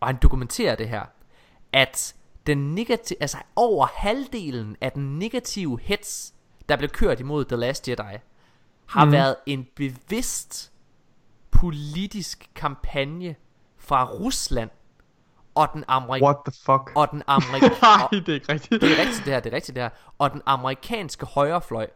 og 0.00 0.06
han 0.08 0.16
dokumenterer 0.22 0.74
det 0.74 0.88
her, 0.88 1.04
at 1.72 2.14
den 2.46 2.74
negative, 2.74 3.16
altså 3.20 3.38
over 3.56 3.86
halvdelen 3.94 4.76
af 4.80 4.92
den 4.92 5.18
negative 5.18 5.80
hets, 5.82 6.34
der 6.68 6.76
blev 6.76 6.88
kørt 6.88 7.20
imod 7.20 7.44
The 7.44 7.56
Last 7.56 7.88
Jedi, 7.88 8.18
har 8.86 9.04
mm. 9.04 9.12
været 9.12 9.36
en 9.46 9.66
bevidst 9.76 10.72
politisk 11.50 12.50
kampagne 12.54 13.36
fra 13.78 14.04
Rusland 14.04 14.70
og 15.54 15.68
den 15.74 15.84
amerikanske 15.88 16.24
What 16.24 16.36
the 16.46 16.52
fuck? 16.64 16.92
og 16.96 17.10
den 17.10 17.22
amerikanske 17.36 17.82
Nej, 17.82 18.08
det 18.10 18.28
er 18.28 18.34
ikke 18.34 18.52
rigtigt. 18.52 18.82
det 18.82 18.92
er 18.92 19.00
rigtigt 19.00 19.24
det 19.24 19.32
her, 19.32 19.40
det 19.40 19.52
er 19.52 19.56
rigtigt 19.56 19.76
det 19.76 19.82
her. 19.82 19.90
Og 20.18 20.32
den 20.32 20.42
amerikanske 20.46 21.26
højrefløj. 21.26 21.86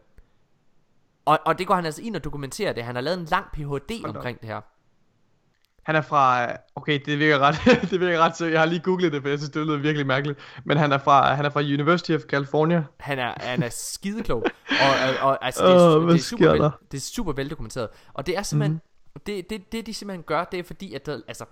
Og, 1.25 1.39
og 1.45 1.59
det 1.59 1.67
går 1.67 1.75
han 1.75 1.85
altså 1.85 2.03
ind 2.03 2.17
og 2.17 2.25
dokumenterer 2.25 2.73
det. 2.73 2.85
Han 2.85 2.95
har 2.95 3.03
lavet 3.03 3.19
en 3.19 3.25
lang 3.25 3.47
Ph.D. 3.53 4.05
omkring 4.05 4.41
det 4.41 4.49
her. 4.49 4.61
Han 5.83 5.97
er 5.97 6.01
fra, 6.01 6.47
okay, 6.75 7.01
det 7.07 7.19
virker 7.19 7.39
ret, 7.39 7.55
det 7.91 8.01
virker 8.01 8.19
ret, 8.19 8.37
så 8.37 8.47
jeg 8.47 8.61
har 8.61 8.67
lige 8.67 8.81
googlet 8.81 9.13
det, 9.13 9.23
for 9.23 9.29
jeg 9.29 9.39
synes, 9.39 9.51
det 9.51 9.67
lyder 9.67 9.77
virkelig 9.77 10.07
mærkeligt. 10.07 10.39
Men 10.65 10.77
han 10.77 10.93
er 10.93 10.99
fra, 10.99 11.35
han 11.35 11.45
er 11.45 11.51
fra 11.51 11.61
University 11.61 12.11
of 12.13 12.21
California. 12.21 12.85
Han 13.01 13.19
er, 13.19 13.33
han 13.37 13.63
er 13.63 13.69
skideklog. 13.69 14.45
og, 14.85 15.19
og, 15.21 15.29
og 15.29 15.45
altså, 15.45 15.67
det, 15.67 15.75
er, 15.75 15.99
hvad 15.99 16.15
det, 16.15 16.21
er 16.21 16.25
super 16.25 16.51
vel, 16.51 16.71
det 16.93 16.97
er 16.97 17.01
super 17.01 17.33
veldokumenteret. 17.33 17.89
Og 18.15 18.27
det 18.27 18.39
er 18.39 18.43
simpelthen, 18.43 18.81
mm. 19.15 19.21
det, 19.27 19.51
det, 19.51 19.73
det 19.73 19.87
de 19.87 19.95
simpelthen 19.95 20.23
gør, 20.23 20.45
det 20.45 20.59
er 20.59 20.65
fordi, 20.65 20.95
at 20.95 21.07
der, 21.07 21.21
altså, 21.29 21.45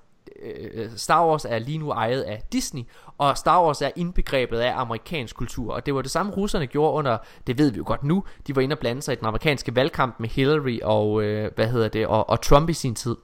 øh, 0.43 0.91
Star 0.97 1.27
Wars 1.27 1.45
er 1.45 1.59
lige 1.59 1.79
nu 1.79 1.91
ejet 1.91 2.23
af 2.23 2.43
Disney, 2.53 2.83
og 3.19 3.39
Star 3.39 3.65
Wars 3.65 3.83
er 3.83 3.91
indbegrebet 3.97 4.59
af 4.59 4.73
amerikansk 4.77 5.37
kultur, 5.37 5.75
og 5.75 5.87
det 5.87 5.95
var 5.95 6.03
det 6.03 6.11
samme 6.11 6.33
russerne 6.33 6.67
gjorde 6.67 6.93
under, 6.93 7.19
det 7.47 7.59
ved 7.59 7.71
vi 7.71 7.77
jo 7.77 7.85
godt 7.87 8.05
nu, 8.05 8.25
de 8.47 8.57
var 8.57 8.63
inde 8.63 8.75
og 8.75 8.79
blande 8.79 9.03
sig 9.03 9.13
i 9.13 9.17
den 9.17 9.27
amerikanske 9.27 9.77
valgkamp 9.77 10.21
med 10.21 10.29
Hillary 10.29 10.79
og, 10.83 11.23
øh, 11.23 11.51
hvad 11.55 11.69
hedder 11.69 11.89
det, 11.89 12.07
og, 12.07 12.31
og 12.31 12.41
Trump 12.41 12.69
i 12.69 12.73
sin 12.73 12.95
tid. 12.95 13.17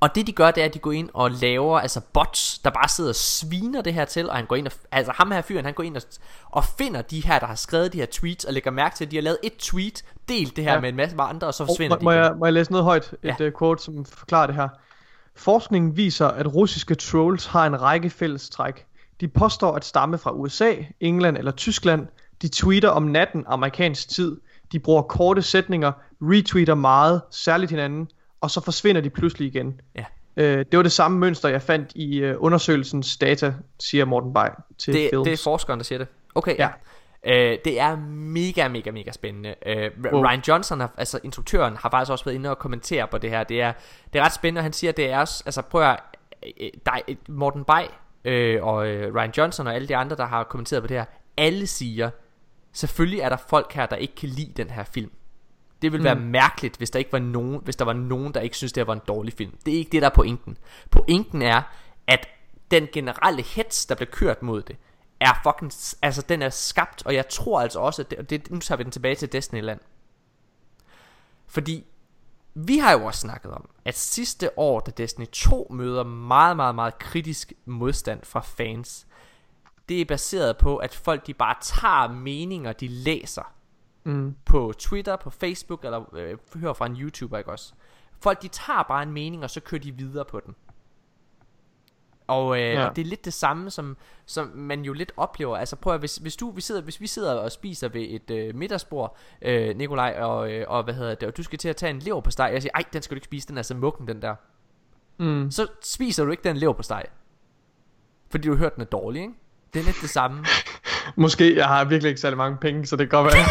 Og 0.00 0.14
det 0.14 0.26
de 0.26 0.32
gør, 0.32 0.50
det 0.50 0.60
er, 0.60 0.64
at 0.64 0.74
de 0.74 0.78
går 0.78 0.92
ind 0.92 1.08
og 1.14 1.30
laver 1.30 1.78
altså 1.78 2.00
bots, 2.12 2.58
der 2.58 2.70
bare 2.70 2.88
sidder 2.88 3.10
og 3.10 3.14
sviner 3.14 3.82
det 3.82 3.94
her 3.94 4.04
til, 4.04 4.30
og 4.30 4.36
han 4.36 4.46
går 4.46 4.56
ind 4.56 4.66
og, 4.66 4.72
altså 4.92 5.12
ham 5.16 5.30
her 5.30 5.42
fyren, 5.42 5.64
han 5.64 5.74
går 5.74 5.82
ind 5.82 5.96
og, 5.96 6.02
og 6.50 6.64
finder 6.64 7.02
de 7.02 7.26
her, 7.26 7.38
der 7.38 7.46
har 7.46 7.54
skrevet 7.54 7.92
de 7.92 7.98
her 7.98 8.06
tweets, 8.12 8.44
og 8.44 8.52
lægger 8.52 8.70
mærke 8.70 8.96
til, 8.96 9.04
at 9.04 9.10
de 9.10 9.16
har 9.16 9.22
lavet 9.22 9.38
et 9.42 9.56
tweet, 9.58 10.04
delt 10.28 10.56
det 10.56 10.64
her 10.64 10.72
ja. 10.72 10.80
Med 10.80 10.88
en 10.88 10.96
masse 10.96 11.16
andre, 11.18 11.46
og 11.46 11.54
så 11.54 11.62
Oh, 11.62 11.66
forsvinder 11.66 11.96
må, 11.96 12.02
må, 12.02 12.10
de 12.10 12.16
igen. 12.16 12.24
jeg, 12.24 12.34
må 12.38 12.46
jeg 12.46 12.52
læse 12.52 12.70
noget 12.70 12.84
højt? 12.84 13.14
Et 13.22 13.40
ja. 13.40 13.46
uh, 13.46 13.52
quote, 13.58 13.82
som 13.82 14.04
forklarer 14.04 14.46
det 14.46 14.56
her. 14.56 14.68
Forskningen 15.36 15.96
viser, 15.96 16.26
at 16.26 16.54
russiske 16.54 16.94
trolls 16.94 17.46
har 17.46 17.66
en 17.66 17.82
række 17.82 18.10
fællestræk. 18.10 18.86
De 19.20 19.28
påstår 19.28 19.74
at 19.74 19.84
stamme 19.84 20.18
fra 20.18 20.32
USA, 20.32 20.74
England 21.00 21.36
eller 21.36 21.52
Tyskland. 21.52 22.06
De 22.42 22.48
tweeter 22.48 22.88
om 22.88 23.02
natten 23.02 23.44
amerikansk 23.46 24.08
tid. 24.08 24.36
De 24.72 24.78
bruger 24.78 25.02
korte 25.02 25.42
sætninger, 25.42 25.92
retweeter 26.20 26.74
meget, 26.74 27.22
særligt 27.30 27.70
hinanden, 27.70 28.08
og 28.40 28.50
så 28.50 28.60
forsvinder 28.60 29.00
de 29.00 29.10
pludselig 29.10 29.48
igen. 29.48 29.80
Ja. 29.94 30.04
Øh, 30.36 30.58
det 30.58 30.76
var 30.76 30.82
det 30.82 30.92
samme 30.92 31.18
mønster, 31.18 31.48
jeg 31.48 31.62
fandt 31.62 31.92
i 31.94 32.18
øh, 32.18 32.36
undersøgelsens 32.38 33.16
data, 33.16 33.54
siger 33.80 34.04
Morten 34.04 34.34
Bay 34.34 34.48
til 34.78 34.94
det, 34.94 35.08
Films. 35.10 35.24
det 35.24 35.32
er 35.32 35.40
forskeren, 35.44 35.80
der 35.80 35.84
siger 35.84 35.98
det. 35.98 36.08
Okay, 36.34 36.58
ja. 36.58 36.68
Øh, 37.26 37.58
det 37.64 37.80
er 37.80 37.96
mega, 38.10 38.68
mega, 38.68 38.90
mega 38.90 39.12
spændende. 39.12 39.54
Øh, 39.66 39.90
Wow. 40.12 40.22
Ryan 40.24 40.40
Johnson, 40.48 40.80
har, 40.80 40.90
altså 40.96 41.20
instruktøren, 41.24 41.76
har 41.76 41.90
faktisk 41.90 42.10
også 42.10 42.24
været 42.24 42.34
inde 42.34 42.50
og 42.50 42.58
kommentere 42.58 43.08
på 43.08 43.18
det 43.18 43.30
her. 43.30 43.44
Det 43.44 43.60
er, 43.62 43.72
det 44.12 44.18
er 44.18 44.24
ret 44.24 44.32
spændende, 44.34 44.58
og 44.58 44.62
han 44.62 44.72
siger, 44.72 44.92
det 44.92 45.10
er 45.10 45.18
også, 45.18 45.42
altså 45.46 45.62
prøv 45.62 45.82
at, 45.82 46.00
øh, 46.60 46.70
dig, 46.86 47.16
Morten 47.28 47.64
Bay 47.64 47.82
øh, 48.24 48.64
og 48.64 48.88
øh, 48.88 49.14
Ryan 49.14 49.32
Johnson 49.36 49.66
og 49.66 49.74
alle 49.74 49.88
de 49.88 49.96
andre, 49.96 50.16
der 50.16 50.26
har 50.26 50.44
kommenteret 50.44 50.82
på 50.82 50.86
det 50.86 50.96
her, 50.96 51.04
alle 51.36 51.66
siger, 51.66 52.10
selvfølgelig 52.72 53.20
er 53.20 53.28
der 53.28 53.36
folk 53.48 53.72
her, 53.72 53.86
der 53.86 53.96
ikke 53.96 54.14
kan 54.14 54.28
lide 54.28 54.52
den 54.56 54.70
her 54.70 54.84
film. 54.84 55.10
Det 55.82 55.92
ville 55.92 56.04
være 56.04 56.14
mærkeligt, 56.14 56.76
hvis 56.76 56.90
der 56.90 56.98
ikke 56.98 57.12
var 57.12 57.18
nogen, 57.18 57.60
hvis 57.64 57.76
der 57.76 57.84
var 57.84 57.92
nogen, 57.92 58.34
der 58.34 58.40
ikke 58.40 58.56
synes, 58.56 58.72
det 58.72 58.86
var 58.86 58.92
en 58.92 59.00
dårlig 59.08 59.32
film. 59.32 59.52
Det 59.66 59.74
er 59.74 59.78
ikke 59.78 59.92
det, 59.92 60.02
der 60.02 60.08
er 60.08 60.14
pointen. 60.14 60.58
Pointen 60.90 61.42
er, 61.42 61.62
at 62.06 62.28
den 62.70 62.88
generelle 62.92 63.42
hets, 63.42 63.86
der 63.86 63.94
blev 63.94 64.06
kørt 64.06 64.42
mod 64.42 64.62
det, 64.62 64.76
er 65.20 65.40
fucking, 65.42 65.72
altså 66.02 66.22
den 66.22 66.42
er 66.42 66.50
skabt, 66.50 67.06
og 67.06 67.14
jeg 67.14 67.28
tror 67.28 67.60
altså 67.60 67.80
også, 67.80 68.02
at 68.02 68.10
det, 68.10 68.18
og 68.18 68.30
det, 68.30 68.50
nu 68.50 68.58
tager 68.58 68.76
vi 68.76 68.82
den 68.82 68.92
tilbage 68.92 69.14
til 69.14 69.32
Destinyland. 69.32 69.80
Fordi 71.46 71.86
vi 72.54 72.78
har 72.78 72.92
jo 72.92 73.04
også 73.04 73.20
snakket 73.20 73.52
om, 73.52 73.68
at 73.84 73.96
sidste 73.96 74.58
år, 74.58 74.80
da 74.80 74.90
Destiny 74.90 75.26
2 75.32 75.66
møder 75.70 76.02
meget, 76.04 76.56
meget, 76.56 76.74
meget 76.74 76.98
kritisk 76.98 77.52
modstand 77.64 78.24
fra 78.24 78.40
fans, 78.40 79.06
det 79.88 80.00
er 80.00 80.04
baseret 80.04 80.56
på, 80.58 80.76
at 80.76 80.94
folk 80.94 81.26
de 81.26 81.34
bare 81.34 81.54
tager 81.62 82.08
meninger, 82.12 82.72
de 82.72 82.88
læser 82.88 83.52
Mm. 84.04 84.36
på 84.44 84.72
Twitter, 84.78 85.16
på 85.16 85.30
Facebook, 85.30 85.84
eller 85.84 86.14
øh, 86.14 86.38
hører 86.54 86.72
fra 86.72 86.86
en 86.86 86.96
YouTuber, 86.96 87.38
ikke 87.38 87.50
også? 87.50 87.72
Folk 88.20 88.42
de 88.42 88.48
tager 88.48 88.82
bare 88.82 89.02
en 89.02 89.12
mening, 89.12 89.42
og 89.44 89.50
så 89.50 89.60
kører 89.60 89.80
de 89.80 89.92
videre 89.92 90.24
på 90.24 90.40
den. 90.46 90.54
Og, 92.26 92.60
øh, 92.60 92.72
ja. 92.72 92.88
Og 92.88 92.96
det 92.96 93.02
er 93.02 93.06
lidt 93.06 93.24
det 93.24 93.32
samme, 93.32 93.70
som, 93.70 93.96
som 94.26 94.50
man 94.54 94.82
jo 94.82 94.92
lidt 94.92 95.12
oplever. 95.16 95.56
Altså 95.56 95.76
prøv 95.76 95.94
at, 95.94 96.00
hvis, 96.00 96.16
hvis, 96.16 96.36
du, 96.36 96.50
vi 96.50 96.60
sidder, 96.60 96.80
hvis 96.80 97.00
vi 97.00 97.06
sidder 97.06 97.34
og 97.34 97.52
spiser 97.52 97.88
ved 97.88 98.06
et 98.08 98.30
øh, 98.30 98.54
middagsbord, 98.54 99.16
øh, 99.42 99.76
Nikolaj, 99.76 100.16
og, 100.20 100.52
øh, 100.52 100.64
og 100.68 100.82
hvad 100.82 100.94
hedder 100.94 101.14
det, 101.14 101.28
og 101.28 101.36
du 101.36 101.42
skal 101.42 101.58
til 101.58 101.68
at 101.68 101.76
tage 101.76 101.90
en 101.90 101.98
lever 101.98 102.20
på 102.20 102.30
steg, 102.30 102.46
og 102.46 102.52
jeg 102.52 102.62
siger, 102.62 102.72
ej, 102.74 102.84
den 102.92 103.02
skal 103.02 103.14
du 103.14 103.16
ikke 103.16 103.24
spise, 103.24 103.48
den 103.48 103.58
er 103.58 103.62
så 103.62 103.74
mukken, 103.74 104.08
den 104.08 104.22
der. 104.22 104.34
Mm. 105.18 105.50
Så 105.50 105.66
spiser 105.82 106.24
du 106.24 106.30
ikke 106.30 106.44
den 106.44 106.56
lever 106.56 106.72
på 106.72 106.82
steg. 106.82 107.04
Fordi 108.30 108.48
du 108.48 108.52
har 108.52 108.58
hørt, 108.58 108.74
den 108.74 108.82
er 108.82 108.86
dårlig, 108.86 109.22
ikke? 109.22 109.34
Det 109.74 109.80
er 109.80 109.84
lidt 109.84 109.96
det 110.02 110.10
samme. 110.10 110.44
Måske, 111.16 111.56
jeg 111.56 111.66
har 111.66 111.84
virkelig 111.84 112.08
ikke 112.08 112.20
særlig 112.20 112.36
mange 112.36 112.56
penge, 112.56 112.86
så 112.86 112.96
det 112.96 113.10
kan 113.10 113.22
godt 113.22 113.34
være. 113.34 113.44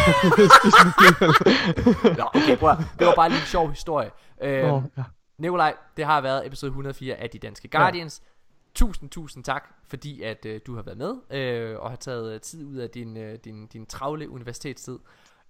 Nå, 2.20 2.24
okay, 2.34 2.58
prøv 2.58 2.76
Det 3.00 3.08
var 3.08 3.16
bare 3.16 3.30
lige 3.30 3.40
en 3.40 3.46
sjov 3.46 3.70
historie. 3.70 4.12
Øh, 4.42 4.74
Åh, 4.74 4.84
ja. 4.98 5.04
Nikolaj, 5.38 5.74
det 5.98 6.06
har 6.06 6.22
været 6.22 6.48
episode 6.48 6.70
104 6.70 7.16
af 7.16 7.30
De 7.30 7.40
Danske 7.40 7.68
Guardians. 7.68 8.22
Ja. 8.24 8.30
Tusind, 8.76 9.10
tusind 9.10 9.44
tak, 9.44 9.64
fordi 9.88 10.22
at 10.22 10.46
øh, 10.46 10.62
du 10.68 10.76
har 10.76 10.82
været 10.82 10.98
med, 10.98 11.40
øh, 11.40 11.80
og 11.80 11.90
har 11.90 11.98
taget 11.98 12.34
øh, 12.34 12.42
tid 12.42 12.66
ud 12.66 12.76
af 12.76 12.90
din, 12.90 13.18
øh, 13.18 13.38
din, 13.46 13.68
din 13.68 13.86
travle 13.86 14.30
universitetstid. 14.30 15.00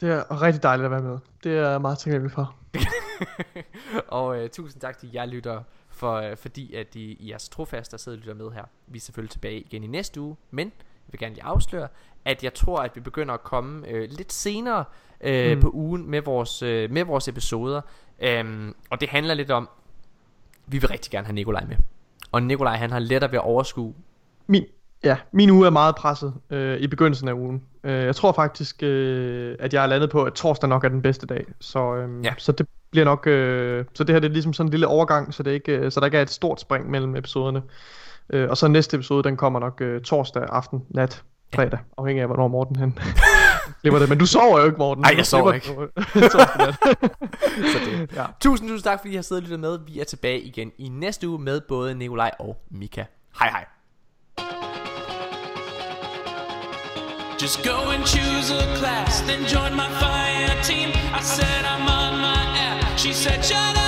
Det 0.02 0.12
er 0.12 0.42
rigtig 0.42 0.64
dejligt 0.64 0.86
at 0.86 0.92
være 0.92 1.02
med. 1.02 1.18
Det 1.44 1.58
er 1.58 1.70
jeg 1.70 1.82
meget 1.82 1.98
taknemmelig 1.98 2.32
for. 2.32 2.56
og 4.08 4.44
øh, 4.44 4.50
tusind 4.50 4.82
tak 4.82 4.98
til 4.98 5.12
jer 5.14 5.26
lyttere, 5.26 5.64
for, 5.90 6.14
øh, 6.14 6.38
fordi 6.38 6.74
at 6.74 6.96
I, 6.96 7.14
I 7.14 7.32
er 7.32 7.38
så 7.38 7.50
trofaste 7.50 7.94
og 7.94 8.00
sidder 8.00 8.18
og 8.18 8.20
lytter 8.20 8.34
med 8.34 8.52
her. 8.52 8.64
Vi 8.88 8.98
er 8.98 9.02
selvfølgelig 9.02 9.32
tilbage 9.32 9.60
igen 9.60 9.84
i 9.84 9.88
næste 9.88 10.22
uge, 10.22 10.36
men 10.52 10.68
jeg 10.78 11.12
vil 11.12 11.20
gerne 11.20 11.36
lige 11.36 11.44
afsløre, 11.44 11.88
at 12.26 12.44
jeg 12.44 12.54
tror, 12.54 12.80
at 12.80 12.96
vi 12.96 13.02
begynder 13.02 13.34
at 13.34 13.44
komme 13.44 13.88
øh, 13.88 14.10
lidt 14.12 14.34
senere 14.34 14.86
øh. 15.22 15.56
Mm. 15.56 15.62
på 15.62 15.70
ugen 15.70 16.10
med 16.10 16.22
vores, 16.22 16.62
øh, 16.62 16.92
med 16.92 17.04
vores 17.04 17.28
episoder. 17.28 17.82
Øhm, 18.20 18.76
og 18.90 19.02
det 19.02 19.10
handler 19.10 19.34
lidt 19.34 19.52
om, 19.52 19.70
vi 20.68 20.78
vil 20.78 20.90
rigtig 20.90 21.12
gerne 21.12 21.26
have 21.26 21.36
Nikolaj 21.36 21.66
med. 21.66 21.78
Og 22.32 22.44
Nikolaj 22.44 22.76
han 22.76 22.92
har 22.92 23.00
lettere 23.00 23.32
ved 23.32 23.38
at 23.40 23.44
overskue 23.46 23.94
Min, 24.48 24.64
ja, 25.04 25.18
min 25.32 25.50
uge 25.50 25.66
er 25.66 25.70
meget 25.72 25.96
presset 25.96 26.34
øh, 26.50 26.78
i 26.78 26.88
begyndelsen 26.88 27.28
af 27.28 27.34
ugen. 27.34 27.64
Øh, 27.84 28.06
jeg 28.06 28.16
tror 28.16 28.32
faktisk, 28.32 28.84
øh, 28.84 29.56
at 29.60 29.74
jeg 29.74 29.84
er 29.84 29.88
landet 29.88 30.10
på, 30.10 30.24
at 30.24 30.34
torsdag 30.34 30.70
nok 30.70 30.84
er 30.84 30.90
den 30.90 31.02
bedste 31.02 31.26
dag. 31.28 31.46
Så, 31.60 31.96
øh, 31.96 32.26
Ja. 32.26 32.34
så 32.38 32.52
det 32.52 32.68
bliver 32.92 33.06
nok... 33.06 33.28
Øh, 33.28 33.86
så 33.94 34.04
det 34.04 34.16
her 34.16 34.20
det 34.20 34.28
er 34.30 34.34
ligesom 34.34 34.54
sådan 34.54 34.68
en 34.68 34.72
lille 34.72 34.88
overgang, 34.88 35.34
så, 35.34 35.44
det 35.44 35.52
ikke, 35.52 35.72
øh, 35.78 35.92
så 35.92 36.00
der 36.00 36.06
ikke 36.06 36.18
er 36.18 36.22
et 36.22 36.30
stort 36.30 36.60
spring 36.62 36.90
mellem 36.92 37.16
episoderne. 37.16 37.62
Øh, 38.30 38.50
og 38.50 38.58
så 38.58 38.68
næste 38.68 38.96
episode, 38.96 39.24
den 39.24 39.38
kommer 39.38 39.60
nok 39.60 39.82
øh, 39.82 40.02
torsdag 40.02 40.44
aften, 40.50 40.84
nat, 40.90 41.24
fredag, 41.56 41.80
afhængig 41.98 42.22
af, 42.22 42.28
hvornår 42.28 42.48
Morten 42.48 42.76
han 42.76 42.98
klipper 43.82 44.00
det. 44.00 44.10
Men 44.10 44.18
du 44.18 44.26
sover 44.26 44.60
jo 44.60 44.66
ikke, 44.66 44.78
Morten. 44.78 45.02
Nej, 45.02 45.14
jeg 45.18 45.26
sover 45.26 45.60
slipper 45.60 45.88
nat. 45.96 46.32
Så 47.74 47.80
det. 47.86 48.16
Ja. 48.16 48.26
Tusind, 48.42 48.70
tusind 48.70 48.84
tak, 48.84 49.00
fordi 49.00 49.14
I 49.14 49.16
har 49.16 49.24
siddet 49.24 49.42
og 49.42 49.44
lyttet 49.44 49.60
med. 49.60 49.80
Vi 49.88 50.00
er 50.00 50.04
tilbage 50.04 50.42
igen 50.42 50.72
i 50.78 50.90
næste 50.90 51.30
uge 51.30 51.40
med 51.40 51.62
både 51.62 51.96
Nikolaj 51.96 52.32
og 52.40 52.58
Mika. 52.72 53.04
Hej 53.40 53.50
hej. 53.50 53.66
Just 57.42 57.64
go 57.64 57.78
and 57.92 58.06
choose 58.06 58.50
a 58.52 58.78
class, 58.78 59.22
then 59.22 59.42
join 59.44 59.76
my 59.76 59.90
fire 60.00 60.56
team. 60.64 60.90
I 60.90 61.22
said 61.22 61.66
I'm 61.66 61.82
on 61.82 62.14
my 62.22 62.44
app. 62.68 62.98
She 62.98 63.12
said, 63.14 63.44
shut 63.44 63.78
up 63.78 63.85